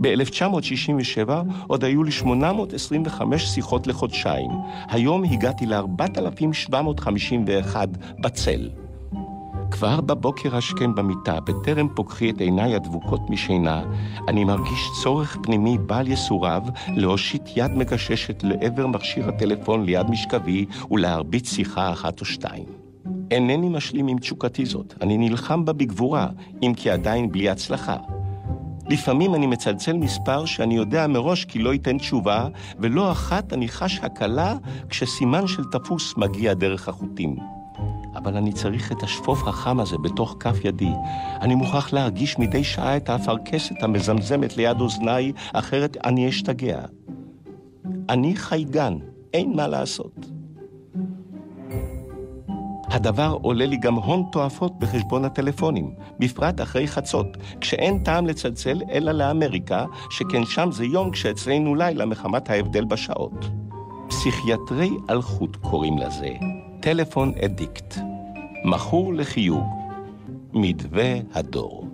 ב-1967 0.01 1.31
עוד 1.67 1.85
היו 1.85 2.03
לי 2.03 2.13
825 2.13 3.45
שיחות 3.45 3.87
לחודשיים. 3.87 4.51
היום 4.89 5.25
הגעתי 5.25 5.67
ל-4,751 5.67 7.77
בצל. 8.19 8.69
כבר 9.71 10.01
בבוקר 10.01 10.57
השכם 10.57 10.95
במיטה, 10.95 11.41
בטרם 11.41 11.89
פוקחי 11.95 12.31
את 12.31 12.41
עיניי 12.41 12.75
הדבוקות 12.75 13.31
משינה, 13.31 13.83
אני 14.29 14.45
מרגיש 14.45 14.89
צורך 15.03 15.37
פנימי 15.43 15.79
בל 15.79 16.09
יסורב 16.09 16.71
להושיט 16.89 17.43
יד 17.57 17.75
מגששת 17.75 18.43
לעבר 18.43 18.87
מכשיר 18.87 19.29
הטלפון 19.29 19.85
ליד 19.85 20.11
משכבי 20.11 20.67
ולהרביץ 20.91 21.55
שיחה 21.55 21.93
אחת 21.93 22.21
או 22.21 22.25
שתיים. 22.25 22.85
אינני 23.31 23.69
משלים 23.69 24.09
עם 24.09 24.19
תשוקתי 24.19 24.67
זאת, 24.67 24.95
אני 25.01 25.19
נלחם 25.19 25.65
בה 25.65 25.73
בגבורה, 25.73 26.29
אם 26.63 26.73
כי 26.77 26.91
עדיין 26.91 27.33
בלי 27.33 27.49
הצלחה. 27.51 27.97
לפעמים 28.89 29.35
אני 29.35 29.47
מצלצל 29.47 29.93
מספר 29.93 30.45
שאני 30.45 30.77
יודע 30.77 31.07
מראש 31.07 31.45
כי 31.45 31.59
לא 31.59 31.73
ייתן 31.73 31.99
תשובה, 31.99 32.49
ולא 32.79 33.13
אחת 33.13 33.53
אני 33.53 33.69
חש 33.69 34.01
הקלה 34.03 34.57
כשסימן 34.89 35.47
של 35.47 35.65
תפוס 35.65 36.15
מגיע 36.17 36.55
דרך 36.55 36.89
החוטים. 36.89 37.37
אבל 38.17 38.37
אני 38.37 38.53
צריך 38.53 38.93
את 38.93 39.03
השפוף 39.03 39.49
החם 39.49 39.81
הזה 39.81 39.99
בתוך 39.99 40.37
כף 40.41 40.65
ידי. 40.65 40.93
אני 41.41 41.55
מוכרח 41.55 41.93
להרגיש 41.93 42.39
מדי 42.39 42.65
שעה 42.65 42.97
את 42.97 43.09
האפרכסת 43.09 43.83
המזמזמת 43.83 44.57
ליד 44.57 44.81
אוזניי, 44.81 45.33
אחרת 45.53 45.97
אני 46.05 46.29
אשתגע. 46.29 46.81
אני 48.09 48.37
חייגן, 48.37 48.99
אין 49.35 49.57
מה 49.57 49.67
לעשות. 49.67 50.34
הדבר 52.95 53.37
עולה 53.43 53.67
לי 53.67 53.77
גם 53.77 53.95
הון 53.95 54.25
תועפות 54.33 54.79
בחשבון 54.79 55.25
הטלפונים, 55.25 55.95
בפרט 56.19 56.61
אחרי 56.61 56.89
חצות, 56.89 57.27
כשאין 57.61 57.99
טעם 57.99 58.27
לצלצל 58.27 58.83
אלא 58.93 59.13
לאמריקה, 59.13 59.85
שכן 60.11 60.45
שם 60.45 60.69
זה 60.73 60.85
יום 60.85 61.11
כשאצלנו 61.11 61.75
לילה 61.75 62.07
מחמת 62.07 62.51
ההבדל 62.51 62.85
בשעות. 62.85 63.51
פסיכיאטרי 64.09 64.91
אלחוט 65.11 65.57
קוראים 65.57 65.99
לזה, 65.99 66.31
טלפון 66.81 67.33
אדיקט. 67.45 67.99
מכור 68.65 69.15
לחיוג. 69.15 69.65
מדווה 70.53 71.15
הדור. 71.33 71.89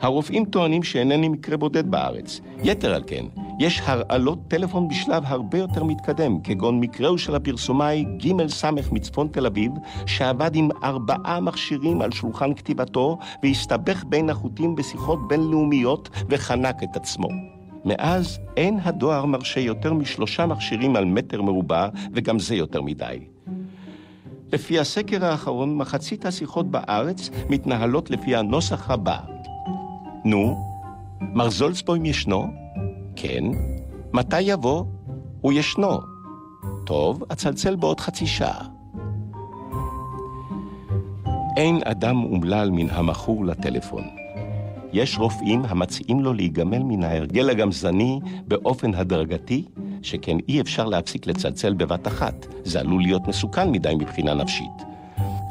הרופאים 0.00 0.44
טוענים 0.44 0.82
שאינני 0.82 1.28
מקרה 1.28 1.56
בודד 1.56 1.90
בארץ. 1.90 2.40
יתר 2.62 2.94
על 2.94 3.02
כן, 3.06 3.24
יש 3.58 3.82
הרעלות 3.84 4.38
טלפון 4.48 4.88
בשלב 4.88 5.22
הרבה 5.26 5.58
יותר 5.58 5.84
מתקדם, 5.84 6.40
כגון 6.40 6.80
מקרהו 6.80 7.18
של 7.18 7.34
הפרסומאי 7.34 8.04
ג' 8.04 8.48
ס' 8.48 8.64
מצפון 8.92 9.28
תל 9.28 9.46
אביב, 9.46 9.72
שעבד 10.06 10.50
עם 10.54 10.68
ארבעה 10.84 11.40
מכשירים 11.40 12.02
על 12.02 12.12
שולחן 12.12 12.54
כתיבתו, 12.54 13.18
והסתבך 13.42 14.04
בין 14.04 14.30
החוטים 14.30 14.74
בשיחות 14.74 15.28
בינלאומיות 15.28 16.10
וחנק 16.28 16.82
את 16.82 16.96
עצמו. 16.96 17.28
מאז 17.84 18.38
אין 18.56 18.78
הדואר 18.82 19.24
מרשה 19.24 19.60
יותר 19.60 19.92
משלושה 19.92 20.46
מכשירים 20.46 20.96
על 20.96 21.04
מטר 21.04 21.42
מרובע, 21.42 21.88
וגם 22.12 22.38
זה 22.38 22.54
יותר 22.54 22.82
מדי. 22.82 23.18
לפי 24.52 24.78
הסקר 24.78 25.24
האחרון, 25.24 25.76
מחצית 25.76 26.26
השיחות 26.26 26.70
בארץ 26.70 27.30
מתנהלות 27.50 28.10
לפי 28.10 28.36
הנוסח 28.36 28.90
הבא: 28.90 29.18
נו, 30.24 30.56
מר 31.20 31.50
זולצבוים 31.50 32.06
ישנו? 32.06 32.67
כן. 33.20 33.44
מתי 34.12 34.40
יבוא? 34.40 34.84
הוא 35.40 35.52
ישנו. 35.52 36.00
טוב, 36.86 37.24
אצלצל 37.32 37.76
בעוד 37.76 38.00
חצי 38.00 38.26
שעה. 38.26 38.66
אין 41.56 41.80
אדם 41.84 42.22
אומלל 42.22 42.70
מן 42.70 42.90
המכור 42.90 43.44
לטלפון. 43.44 44.02
יש 44.92 45.18
רופאים 45.18 45.62
המציעים 45.68 46.20
לו 46.20 46.32
להיגמל 46.32 46.82
מן 46.82 47.02
ההרגל 47.02 47.50
הגמזני 47.50 48.20
באופן 48.48 48.94
הדרגתי, 48.94 49.64
שכן 50.02 50.36
אי 50.48 50.60
אפשר 50.60 50.84
להפסיק 50.84 51.26
לצלצל 51.26 51.74
בבת 51.74 52.06
אחת, 52.06 52.46
זה 52.64 52.80
עלול 52.80 53.02
להיות 53.02 53.28
מסוכן 53.28 53.70
מדי 53.70 53.94
מבחינה 53.94 54.34
נפשית. 54.34 54.82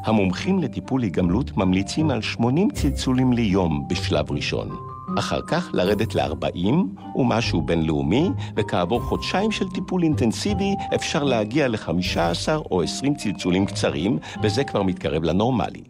המומחים 0.06 0.60
לטיפול 0.60 1.04
היגמלות 1.04 1.58
ממליצים 1.58 2.10
על 2.10 2.22
80 2.22 2.70
צלצולים 2.72 3.34
ליום 3.34 3.88
בשלב 3.88 4.32
ראשון. 4.32 4.87
אחר 5.20 5.42
כך 5.42 5.70
לרדת 5.74 6.16
ל-40 6.16 6.74
ומשהו 7.16 7.62
בינלאומי, 7.62 8.30
וכעבור 8.56 9.02
חודשיים 9.02 9.52
של 9.52 9.70
טיפול 9.70 10.04
אינטנסיבי 10.04 10.76
אפשר 10.96 11.24
להגיע 11.24 11.68
ל-15 11.68 12.48
או 12.72 12.84
20 12.84 13.16
צלצולים 13.16 13.66
קצרים, 13.66 14.18
וזה 14.44 14.64
כבר 14.64 14.84
מתקרב 14.84 15.24
לנורמלי. 15.24 15.82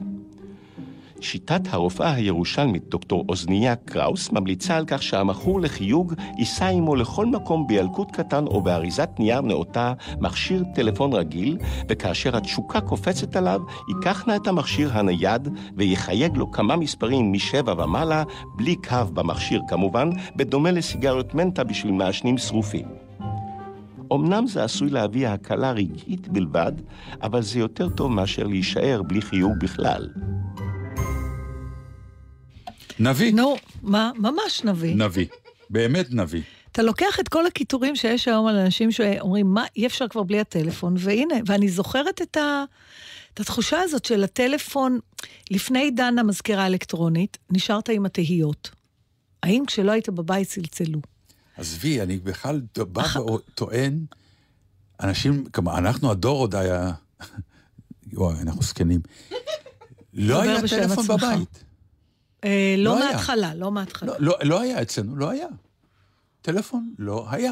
שיטת 1.22 1.62
הרופאה 1.70 2.14
הירושלמית 2.14 2.90
דוקטור 2.90 3.26
אוזניה 3.30 3.76
קראוס 3.76 4.32
ממליצה 4.32 4.78
על 4.78 4.86
כך 4.88 5.04
שהמכור 5.04 5.62
לחיוג 5.62 6.14
יישא 6.38 6.66
עמו 6.66 6.96
לכל 6.96 7.26
מקום 7.26 7.68
בילקוט 7.68 8.12
קטן 8.12 8.48
או 8.48 8.62
באריזת 8.62 9.10
נייר 9.20 9.42
נאותה 9.42 9.94
מכשיר 10.20 10.64
טלפון 10.76 11.14
רגיל, 11.14 11.58
וכאשר 11.90 12.38
התשוקה 12.38 12.82
קופצת 12.82 13.36
עליו, 13.36 13.62
ייקח 13.90 14.28
נא 14.28 14.36
את 14.36 14.48
המכשיר 14.48 14.90
הנייד 14.94 15.48
ויחייג 15.76 16.38
לו 16.38 16.52
כמה 16.52 16.76
מספרים 16.76 17.34
משבע 17.34 17.84
ומעלה, 17.84 18.24
בלי 18.56 18.76
קו 18.76 19.06
במכשיר 19.14 19.62
כמובן, 19.68 20.10
בדומה 20.36 20.72
לסיגריות 20.72 21.34
מנטה 21.34 21.64
בשביל 21.64 21.92
מעשנים 21.92 22.38
שרופים. 22.38 23.08
אמנם 24.14 24.48
זה 24.48 24.64
עשוי 24.64 24.90
להביא 24.90 25.28
הקלה 25.28 25.72
רגעית 25.72 26.28
בלבד, 26.28 26.72
אבל 27.22 27.42
זה 27.42 27.60
יותר 27.60 27.90
טוב 27.90 28.12
מאשר 28.12 28.48
להישאר 28.48 29.02
בלי 29.08 29.22
חיוג 29.22 29.54
בכלל. 29.60 30.08
נביא. 33.00 33.34
נו, 33.34 33.56
מה? 33.82 34.12
ממש 34.16 34.64
נביא. 34.64 34.96
נביא. 34.96 35.26
באמת 35.70 36.08
נביא. 36.12 36.42
אתה 36.72 36.82
לוקח 36.82 37.20
את 37.20 37.30
כל 37.30 37.46
הקיטורים 37.46 37.96
שיש 37.96 38.28
היום 38.28 38.48
על 38.48 38.56
אנשים 38.56 38.92
שאומרים, 38.92 39.54
מה, 39.54 39.66
אי 39.76 39.88
אפשר 39.88 40.08
כבר 40.08 40.24
בלי 40.24 40.40
הטלפון, 40.40 40.96
והנה, 40.98 41.36
ואני 41.46 41.70
זוכרת 41.70 42.22
את, 42.22 42.38
ה, 42.38 42.64
את 43.34 43.40
התחושה 43.40 43.80
הזאת 43.82 44.06
של 44.06 44.24
הטלפון, 44.24 45.00
לפני 45.52 45.80
עידן 45.80 46.20
המזכירה 46.20 46.64
האלקטרונית, 46.64 47.38
נשארת 47.50 47.90
עם 47.90 48.06
התהיות. 48.06 48.70
האם 49.44 49.64
כשלא 49.68 49.92
היית 49.92 50.10
בבית 50.10 50.48
צלצלו? 50.48 51.02
עזבי, 51.58 52.02
אני 52.02 52.18
בכלל 52.18 52.62
בא 52.78 53.20
וטוען, 53.20 54.06
אנשים, 55.04 55.46
כלומר, 55.46 55.78
אנחנו 55.78 56.12
הדור 56.12 56.40
עוד 56.40 56.56
היה, 56.56 56.92
וואי, 58.14 58.40
אנחנו 58.42 58.62
זקנים. 58.62 59.02
לא 60.14 60.42
היה 60.42 60.62
טלפון 60.62 61.06
עצמך. 61.06 61.24
בבית. 61.24 61.64
אה, 62.44 62.76
לא, 62.78 62.84
לא 62.84 62.98
היה. 62.98 63.12
מההתחלה, 63.12 63.56
לא 63.56 63.72
מההתחלה. 63.72 64.12
לא, 64.12 64.18
לא, 64.20 64.36
לא 64.44 64.62
היה 64.62 64.82
אצלנו, 64.82 65.16
לא 65.16 65.30
היה. 65.30 65.48
טלפון 66.42 66.94
לא 67.00 67.26
היה. 67.30 67.52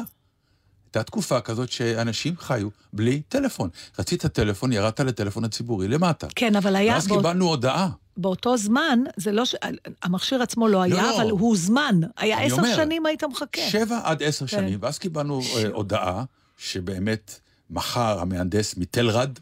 הייתה 0.86 1.02
תקופה 1.02 1.40
כזאת 1.40 1.70
שאנשים 1.72 2.34
חיו 2.38 2.68
בלי 2.92 3.22
טלפון. 3.28 3.70
רצית 3.98 4.26
טלפון, 4.26 4.72
ירדת 4.72 5.00
לטלפון 5.00 5.44
הציבורי 5.44 5.88
למטה. 5.88 6.26
כן, 6.36 6.56
אבל 6.56 6.76
היה... 6.76 6.92
ואז 6.94 7.08
באות- 7.08 7.18
קיבלנו 7.18 7.48
הודעה. 7.48 7.88
באותו 8.16 8.56
זמן, 8.56 8.98
זה 9.16 9.32
לא 9.32 9.44
ש... 9.44 9.54
המכשיר 10.02 10.42
עצמו 10.42 10.68
לא 10.68 10.82
היה, 10.82 10.94
לא. 11.02 11.16
אבל 11.16 11.30
הוא 11.30 11.40
הוזמן. 11.40 12.00
היה 12.16 12.40
עשר 12.40 12.54
אומר, 12.56 12.76
שנים 12.76 13.06
היית 13.06 13.24
מחכה. 13.24 13.60
שבע 13.70 14.00
עד 14.04 14.22
עשר 14.22 14.46
כן. 14.46 14.56
שנים, 14.56 14.78
ואז 14.82 14.98
קיבלנו 14.98 15.40
אה, 15.56 15.68
הודעה 15.72 16.24
שבאמת 16.58 17.40
מחר 17.70 18.18
המהנדס 18.20 18.76
מתלרד, 18.76 19.38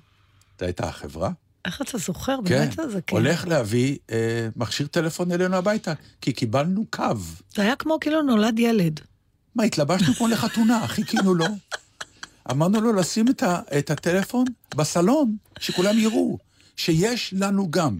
זו 0.60 0.64
הייתה 0.64 0.88
החברה, 0.88 1.30
איך 1.64 1.82
אתה 1.82 1.98
זוכר? 1.98 2.36
כן, 2.44 2.68
באמת 2.76 2.92
זה 2.92 3.00
כן. 3.06 3.16
הולך 3.16 3.46
להביא 3.46 3.96
אה, 4.10 4.48
מכשיר 4.56 4.86
טלפון 4.86 5.32
אלינו 5.32 5.56
הביתה, 5.56 5.92
כי 6.20 6.32
קיבלנו 6.32 6.84
קו. 6.90 7.04
זה 7.54 7.62
היה 7.62 7.76
כמו 7.76 7.98
כאילו 8.00 8.22
נולד 8.22 8.58
ילד. 8.58 9.00
מה, 9.54 9.64
התלבשנו 9.64 10.14
כמו 10.14 10.28
לחתונה, 10.28 10.88
חיכינו 10.88 11.34
לו. 11.34 11.46
אמרנו 12.50 12.80
לו 12.80 12.92
לשים 12.92 13.28
את, 13.28 13.42
ה, 13.42 13.60
את 13.78 13.90
הטלפון 13.90 14.44
בסלון, 14.74 15.36
שכולם 15.58 15.98
יראו, 15.98 16.38
שיש 16.76 17.34
לנו 17.38 17.70
גם. 17.70 17.98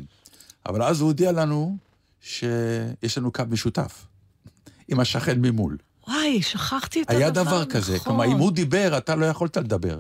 אבל 0.66 0.82
אז 0.82 1.00
הוא 1.00 1.06
הודיע 1.06 1.32
לנו 1.32 1.76
שיש 2.20 3.18
לנו 3.18 3.32
קו 3.32 3.42
משותף, 3.50 4.06
עם 4.88 5.00
השכן 5.00 5.40
ממול. 5.40 5.76
וואי, 6.08 6.42
שכחתי 6.42 7.02
את 7.02 7.10
היה 7.10 7.26
הדבר, 7.26 7.44
דבר 7.44 7.64
כזה, 7.64 7.94
נכון. 7.94 8.04
כלומר, 8.04 8.24
אם 8.24 8.38
הוא 8.38 8.52
דיבר, 8.52 8.98
אתה 8.98 9.14
לא 9.16 9.26
יכולת 9.26 9.56
לדבר. 9.56 9.98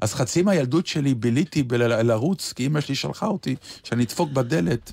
אז 0.00 0.14
חצי 0.14 0.42
מהילדות 0.42 0.86
שלי 0.86 1.14
ביליתי 1.14 1.62
בלרוץ, 1.62 2.52
כי 2.52 2.66
אמא 2.66 2.80
שלי 2.80 2.94
שלחה 2.94 3.26
אותי, 3.26 3.56
שאני 3.84 4.04
אדפוק 4.04 4.30
בדלת 4.30 4.92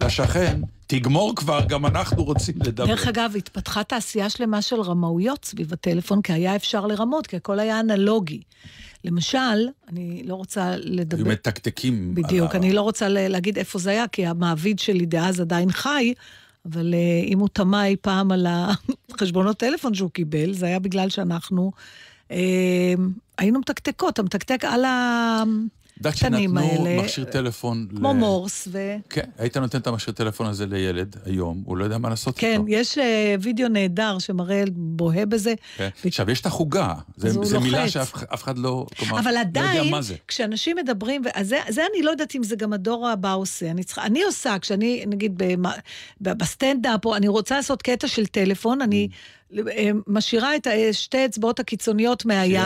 לשכן, 0.00 0.60
תגמור 0.86 1.36
כבר, 1.36 1.60
גם 1.68 1.86
אנחנו 1.86 2.24
רוצים 2.24 2.54
לדבר. 2.60 2.86
דרך 2.86 3.06
אגב, 3.06 3.32
התפתחה 3.36 3.84
תעשייה 3.84 4.30
שלמה 4.30 4.62
של 4.62 4.80
רמאויות 4.80 5.44
סביב 5.44 5.72
הטלפון, 5.72 6.22
כי 6.22 6.32
היה 6.32 6.56
אפשר 6.56 6.86
לרמות, 6.86 7.26
כי 7.26 7.36
הכל 7.36 7.60
היה 7.60 7.80
אנלוגי. 7.80 8.40
למשל, 9.04 9.68
אני 9.88 10.22
לא 10.26 10.34
רוצה 10.34 10.74
לדבר... 10.76 11.16
היו 11.16 11.26
מתקתקים. 11.26 12.14
בדיוק, 12.14 12.54
אני 12.54 12.72
לא 12.72 12.82
רוצה 12.82 13.08
להגיד 13.08 13.58
איפה 13.58 13.78
זה 13.78 13.90
היה, 13.90 14.08
כי 14.08 14.26
המעביד 14.26 14.78
שלי 14.78 15.06
דאז 15.06 15.40
עדיין 15.40 15.72
חי, 15.72 16.14
אבל 16.66 16.94
אה, 16.94 17.24
אם 17.26 17.38
הוא 17.38 17.48
תמה 17.52 17.86
אי 17.86 17.96
פעם 18.00 18.32
על 18.32 18.46
החשבונות 19.10 19.58
טלפון 19.64 19.94
שהוא 19.94 20.10
קיבל, 20.10 20.52
זה 20.52 20.66
היה 20.66 20.78
בגלל 20.78 21.08
שאנחנו 21.08 21.72
היינו 23.38 23.60
מתקתקות, 23.60 24.14
אתה 24.14 24.22
מתקתק 24.22 24.64
על 24.64 24.84
יודעת 26.00 26.14
הקטנים 26.14 26.50
שנתנו 26.50 26.84
האלה, 26.84 27.02
מכשיר 27.02 27.24
טלפון... 27.24 27.86
כמו 27.96 28.12
ל- 28.12 28.16
מורס, 28.16 28.68
ו... 28.72 28.96
כן, 29.10 29.30
היית 29.38 29.56
נותן 29.56 29.78
את 29.78 29.86
המכשיר 29.86 30.14
טלפון 30.14 30.46
הזה 30.46 30.66
לילד 30.66 31.16
היום, 31.24 31.62
הוא 31.66 31.76
לא 31.76 31.84
יודע 31.84 31.98
מה 31.98 32.08
לעשות 32.08 32.38
כן, 32.38 32.52
איתו. 32.52 32.64
יש 32.68 32.98
אה, 32.98 33.34
וידאו 33.40 33.68
נהדר 33.68 34.18
שמראה 34.18 34.64
בוהה 34.72 35.26
בזה. 35.26 35.54
כן. 35.76 35.88
עכשיו, 36.04 36.30
יש 36.30 36.40
את 36.40 36.46
החוגה. 36.46 36.94
אז 37.24 37.36
הוא 37.36 37.46
זה 37.46 37.58
מילה 37.58 37.78
לוחץ. 37.80 37.92
שאף 37.92 38.24
אף 38.34 38.42
אחד 38.42 38.58
לא... 38.58 38.86
כלומר, 38.98 39.18
אבל 39.18 39.34
לא 39.34 39.40
עדיין, 39.40 39.76
יודע 39.76 39.90
מה 39.90 40.02
זה. 40.02 40.14
כשאנשים 40.28 40.76
מדברים, 40.76 41.22
ו- 41.24 41.28
אז 41.34 41.48
זה, 41.48 41.58
זה 41.68 41.82
אני 41.94 42.02
לא 42.02 42.10
יודעת 42.10 42.34
אם 42.36 42.42
זה 42.42 42.56
גם 42.56 42.72
הדור 42.72 43.08
הבא 43.08 43.34
עושה. 43.34 43.70
אני 43.70 43.84
צריכה, 43.84 44.06
אני 44.06 44.22
עושה, 44.22 44.58
כשאני, 44.58 45.04
נגיד, 45.06 45.42
בסטנדאפ, 46.20 47.04
או 47.04 47.16
אני 47.16 47.28
רוצה 47.28 47.56
לעשות 47.56 47.82
קטע 47.82 48.08
של 48.08 48.26
טלפון, 48.26 48.80
אני 48.80 49.08
אה, 49.10 49.16
משאירה 50.06 50.56
את 50.56 50.66
ה- 50.66 50.70
שתי 50.92 51.18
האצבעות 51.18 51.60
הקיצוניות 51.60 52.24
מהיד. 52.24 52.60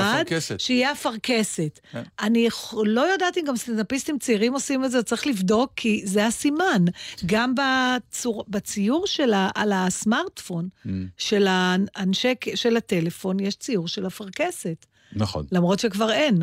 שיהיה 0.58 0.92
אפרכסת. 0.92 1.80
כן. 1.92 2.02
אני 2.20 2.48
לא 2.84 3.00
יודעת 3.00 3.38
אם 3.38 3.42
גם 3.46 3.56
סטנדאפיסטים 3.56 4.18
צעירים 4.18 4.52
עושים 4.52 4.84
את 4.84 4.90
זה, 4.90 5.02
צריך 5.02 5.26
לבדוק, 5.26 5.72
כי 5.76 6.02
זה 6.04 6.26
הסימן. 6.26 6.84
גם 7.26 7.54
בצור, 7.54 8.44
בציור 8.48 9.06
שלה, 9.06 9.48
על 9.54 9.72
הסמארטפון, 9.74 10.68
Mm, 10.86 10.88
של 11.16 11.46
האנשי, 11.48 12.28
של 12.54 12.76
הטלפון, 12.76 13.40
יש 13.40 13.56
ציור 13.56 13.88
של 13.88 14.06
אפרכסת. 14.06 14.86
נכון. 15.12 15.46
למרות 15.52 15.78
שכבר 15.78 16.12
אין. 16.12 16.42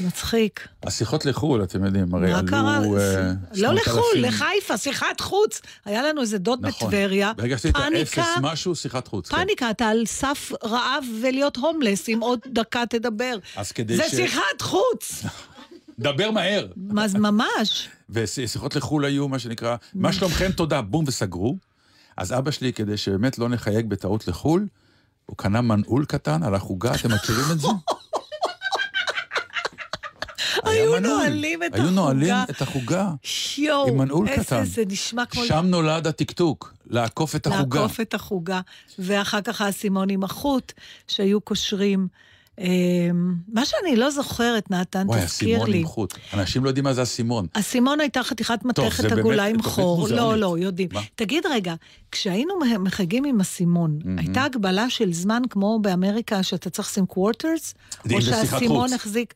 מצחיק. 0.00 0.68
השיחות 0.82 1.26
לחו"ל, 1.26 1.62
אתם 1.62 1.84
יודעים, 1.84 2.14
הרי 2.14 2.32
מה 2.32 2.38
עלו... 2.38 2.48
קרה? 2.48 2.76
אה, 2.76 2.80
לא 2.82 3.68
8,000. 3.68 3.74
לחו"ל, 3.76 4.18
לחיפה, 4.26 4.76
שיחת 4.76 5.20
חוץ. 5.20 5.60
היה 5.84 6.02
לנו 6.02 6.20
איזה 6.20 6.38
דוד 6.38 6.66
נכון. 6.66 6.88
בטבריה. 6.88 7.32
ברגע 7.36 7.56
שעשית 7.58 7.76
פאניקה, 7.76 8.22
אפס 8.22 8.28
משהו, 8.42 8.74
שיחת 8.74 9.08
חוץ. 9.08 9.28
כן. 9.28 9.36
פאניקה, 9.36 9.70
אתה 9.70 9.86
על 9.88 10.06
סף 10.06 10.52
רעב 10.64 11.04
ולהיות 11.22 11.56
הומלס, 11.56 12.08
אם 12.08 12.18
עוד 12.22 12.38
דקה 12.46 12.84
תדבר. 12.90 13.38
אז 13.56 13.72
כדי 13.72 13.96
זה 13.96 14.02
ש- 14.08 14.14
שיחת 14.14 14.60
חוץ! 14.60 15.22
דבר 15.98 16.30
מהר. 16.30 16.66
מה 16.76 17.08
זה 17.08 17.18
ממש? 17.18 17.88
ושיחות 18.10 18.76
לחו"ל 18.76 19.04
היו, 19.04 19.28
מה 19.28 19.38
שנקרא, 19.38 19.76
מה 19.94 20.12
שלומכם, 20.12 20.52
תודה, 20.52 20.80
בום, 20.82 21.04
וסגרו. 21.08 21.56
אז 22.16 22.32
אבא 22.32 22.50
שלי, 22.50 22.72
כדי 22.72 22.96
שבאמת 22.96 23.38
לא 23.38 23.48
נחייג 23.48 23.86
בטעות 23.86 24.28
לחו"ל, 24.28 24.66
הוא 25.26 25.36
קנה 25.36 25.60
מנעול 25.60 26.04
קטן 26.04 26.42
על 26.42 26.54
החוגה, 26.54 26.94
אתם 26.94 27.12
מכירים 27.14 27.44
את 27.52 27.60
זה? 27.60 27.68
היו. 30.64 31.00
נועלים 31.00 31.62
את 31.62 31.74
היו 31.74 31.82
החוגה. 31.84 31.94
נועלים 31.94 32.34
את 32.50 32.62
החוגה. 32.62 33.10
עם 33.88 33.98
מנעול 33.98 34.28
איזה 34.28 34.44
קטן. 34.44 34.64
זה 34.64 34.82
נשמע 34.88 35.26
כמו... 35.26 35.44
שם 35.44 35.64
נולד 35.68 36.06
הטקטוק, 36.06 36.74
לעקוף 36.86 37.36
את 37.36 37.46
החוגה. 37.46 37.80
לעקוף 37.80 38.00
את 38.00 38.14
החוגה, 38.14 38.60
ואחר 38.98 39.40
כך 39.40 39.60
האסימון 39.60 40.10
עם 40.10 40.24
החוט, 40.24 40.72
שהיו 41.08 41.40
קושרים. 41.40 42.08
אמ, 42.60 43.34
מה 43.52 43.64
שאני 43.64 43.96
לא 43.96 44.10
זוכרת, 44.10 44.70
נתן, 44.70 45.06
וואי, 45.06 45.24
תזכיר 45.24 45.48
אסימון 45.48 45.70
לי. 45.70 45.78
עם 45.78 45.86
חוט. 45.86 46.14
אנשים 46.34 46.64
לא 46.64 46.68
יודעים 46.68 46.84
מה 46.84 46.94
זה 46.94 47.02
אסימון. 47.02 47.46
אסימון 47.52 48.00
הייתה 48.00 48.22
חתיכת 48.22 48.64
מתכת 48.64 49.12
עגולה 49.12 49.44
עם 49.44 49.62
חור. 49.62 50.08
לא. 50.08 50.36
לא, 50.36 50.56
יודעים. 50.58 50.88
מה? 50.92 51.00
תגיד 51.14 51.46
רגע, 51.46 51.74
כשהיינו 52.12 52.54
מחגים 52.80 53.24
עם 53.24 53.40
אסימון. 53.40 53.98
הייתה 54.16 54.44
הגבלה 54.44 54.90
של 54.90 55.12
זמן 55.12 55.42
כמו 55.50 55.78
באמריקה, 55.82 56.42
שאתה 56.42 56.70
צריך 56.70 56.88
לשים 56.88 57.06
קוורטרס? 57.06 57.74
או 58.14 58.22
שהאסימון. 58.22 58.92
החזיק... 58.92 59.34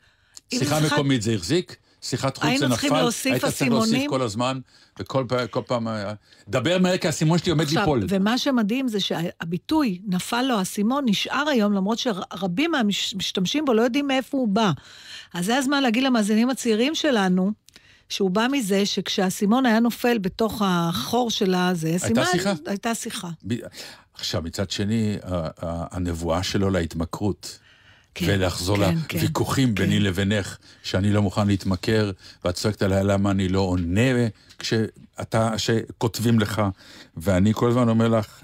שיחה 0.58 0.80
שיחת- 0.80 0.92
מקומית 0.92 1.22
זה 1.22 1.32
החזיק, 1.32 1.76
שיחת 2.02 2.36
חוץ 2.36 2.46
זה 2.46 2.66
נפל, 2.66 2.68
צריכים 2.68 2.94
להוסיף 2.94 3.32
היית 3.32 3.44
צריך 3.44 3.70
להוסיף. 3.70 4.10
כל 4.10 4.22
הזמן, 4.22 4.60
וכל 4.98 5.24
פעם, 5.28 5.46
כל 5.50 5.60
פעם, 5.66 5.88
אה, 5.88 6.12
דבר 6.48 6.78
מהר 6.78 6.96
כי 6.96 7.06
האסימון 7.06 7.38
שלי 7.38 7.50
עומד 7.50 7.64
עכשיו, 7.64 7.80
ליפול. 7.80 8.06
ומה 8.08 8.38
שמדהים 8.38 8.88
זה 8.88 9.00
שהביטוי 9.00 9.98
נפל 10.06 10.42
לו 10.42 10.58
האסימון 10.58 11.04
נשאר 11.08 11.48
היום, 11.48 11.72
למרות 11.72 11.98
שרבים 11.98 12.70
מהמשתמשים 12.70 13.64
בו 13.64 13.72
לא 13.74 13.82
יודעים 13.82 14.06
מאיפה 14.06 14.38
הוא 14.38 14.48
בא. 14.48 14.70
אז 15.34 15.46
זה 15.46 15.56
הזמן 15.56 15.82
להגיד 15.82 16.02
למאזינים 16.04 16.50
הצעירים 16.50 16.94
שלנו, 16.94 17.52
שהוא 18.08 18.30
בא 18.30 18.46
מזה 18.52 18.86
שכשהאסימון 18.86 19.66
היה 19.66 19.80
נופל 19.80 20.18
בתוך 20.18 20.62
החור 20.64 21.30
של 21.30 21.54
הזה, 21.54 21.94
סימן... 21.98 22.24
שיחה? 22.32 22.52
הייתה 22.66 22.94
שיחה. 22.94 23.28
ב- 23.46 23.54
עכשיו, 24.14 24.42
מצד 24.42 24.70
שני, 24.70 25.16
הנבואה 25.62 26.42
שלו 26.42 26.70
להתמכרות. 26.70 27.58
כן, 28.14 28.26
ולחזור 28.28 28.76
כן, 28.76 28.94
כן, 29.08 29.18
לוויכוחים 29.18 29.74
ביני 29.74 30.00
לבינך, 30.00 30.56
שאני 30.82 31.12
לא 31.12 31.22
מוכן 31.22 31.46
להתמכר, 31.46 32.10
ואת 32.44 32.54
צועקת 32.54 32.82
עליי 32.82 33.04
למה 33.04 33.30
אני 33.30 33.48
לא 33.48 33.60
עונה 33.60 34.00
כשאתה, 34.58 35.58
שכותבים 35.58 36.40
לך, 36.40 36.62
ואני 37.16 37.54
כל 37.54 37.70
הזמן 37.70 37.88
אומר 37.88 38.08
לך, 38.08 38.40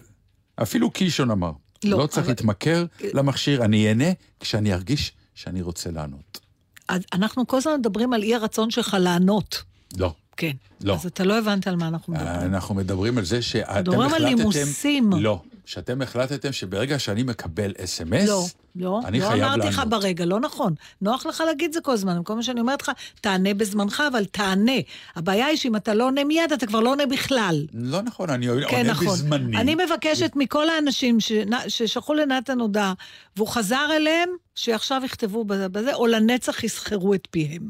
אפילו 0.62 0.90
קישון 0.90 1.30
אמר, 1.30 1.52
לא, 1.84 1.98
לא 1.98 2.06
צריך 2.06 2.18
אבל- 2.26 2.32
להתמכר 2.32 2.84
למכשיר, 3.14 3.64
אני 3.64 3.88
אענה 3.88 4.04
כשאני 4.40 4.74
ארגיש 4.74 5.12
שאני 5.34 5.62
רוצה 5.62 5.90
לענות. 5.90 6.40
אז 6.88 7.02
אנחנו 7.12 7.46
כל 7.46 7.56
הזמן 7.56 7.72
מדברים 7.78 8.12
על 8.12 8.22
אי 8.22 8.34
הרצון 8.34 8.70
שלך 8.70 8.96
לענות. 9.00 9.62
לא. 9.96 10.14
כן. 10.36 10.52
לא. 10.80 10.94
אז 10.94 11.06
אתה 11.06 11.24
לא 11.24 11.38
הבנת 11.38 11.66
על 11.66 11.76
מה 11.76 11.88
אנחנו 11.88 12.12
מדברים. 12.12 12.54
אנחנו 12.54 12.74
מדברים 12.74 13.18
על 13.18 13.24
זה 13.24 13.42
שאתם 13.42 13.80
מדברים 13.80 14.00
על 14.00 14.24
החלטתם... 14.24 14.36
נימוסים. 14.36 15.10
לא. 15.12 15.42
שאתם 15.68 16.02
החלטתם 16.02 16.52
שברגע 16.52 16.98
שאני 16.98 17.22
מקבל 17.22 17.72
אס.אם.אס, 17.84 18.28
לא, 18.28 18.44
לא, 18.76 19.00
אני 19.04 19.20
לא 19.20 19.28
חייב 19.28 19.42
אמרתי 19.42 19.68
לך 19.68 19.78
לענות. 19.78 19.90
ברגע, 19.90 20.24
לא 20.24 20.40
נכון. 20.40 20.74
נוח 21.00 21.26
לך 21.26 21.42
להגיד 21.46 21.72
זה 21.72 21.80
כל 21.80 21.92
הזמן, 21.92 22.20
כל 22.24 22.34
מה 22.34 22.42
שאני 22.42 22.60
אומרת 22.60 22.82
לך, 22.82 22.90
תענה 23.20 23.54
בזמנך, 23.54 24.02
אבל 24.12 24.24
תענה. 24.24 24.72
הבעיה 25.16 25.46
היא 25.46 25.56
שאם 25.56 25.76
אתה 25.76 25.94
לא 25.94 26.04
עונה 26.06 26.24
מיד, 26.24 26.52
אתה 26.52 26.66
כבר 26.66 26.80
לא 26.80 26.90
עונה 26.90 27.06
בכלל. 27.06 27.66
לא 27.72 28.02
נכון, 28.02 28.30
אני 28.30 28.46
כן, 28.68 28.76
עונה 28.76 28.90
נכון. 28.90 29.06
בזמני. 29.06 29.56
אני 29.56 29.74
מבקשת 29.74 30.32
מכל 30.36 30.68
האנשים 30.68 31.18
שנ- 31.20 31.68
ששלחו 31.68 32.14
לנתן 32.14 32.60
הודעה, 32.60 32.92
והוא 33.36 33.48
חזר 33.48 33.88
אליהם, 33.96 34.28
שעכשיו 34.54 35.02
יכתבו 35.04 35.44
בזה- 35.44 35.68
בזה, 35.68 35.94
או 35.94 36.06
לנצח 36.06 36.64
יסחרו 36.64 37.14
את 37.14 37.28
פיהם. 37.30 37.68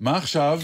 מה 0.00 0.16
עכשיו? 0.16 0.60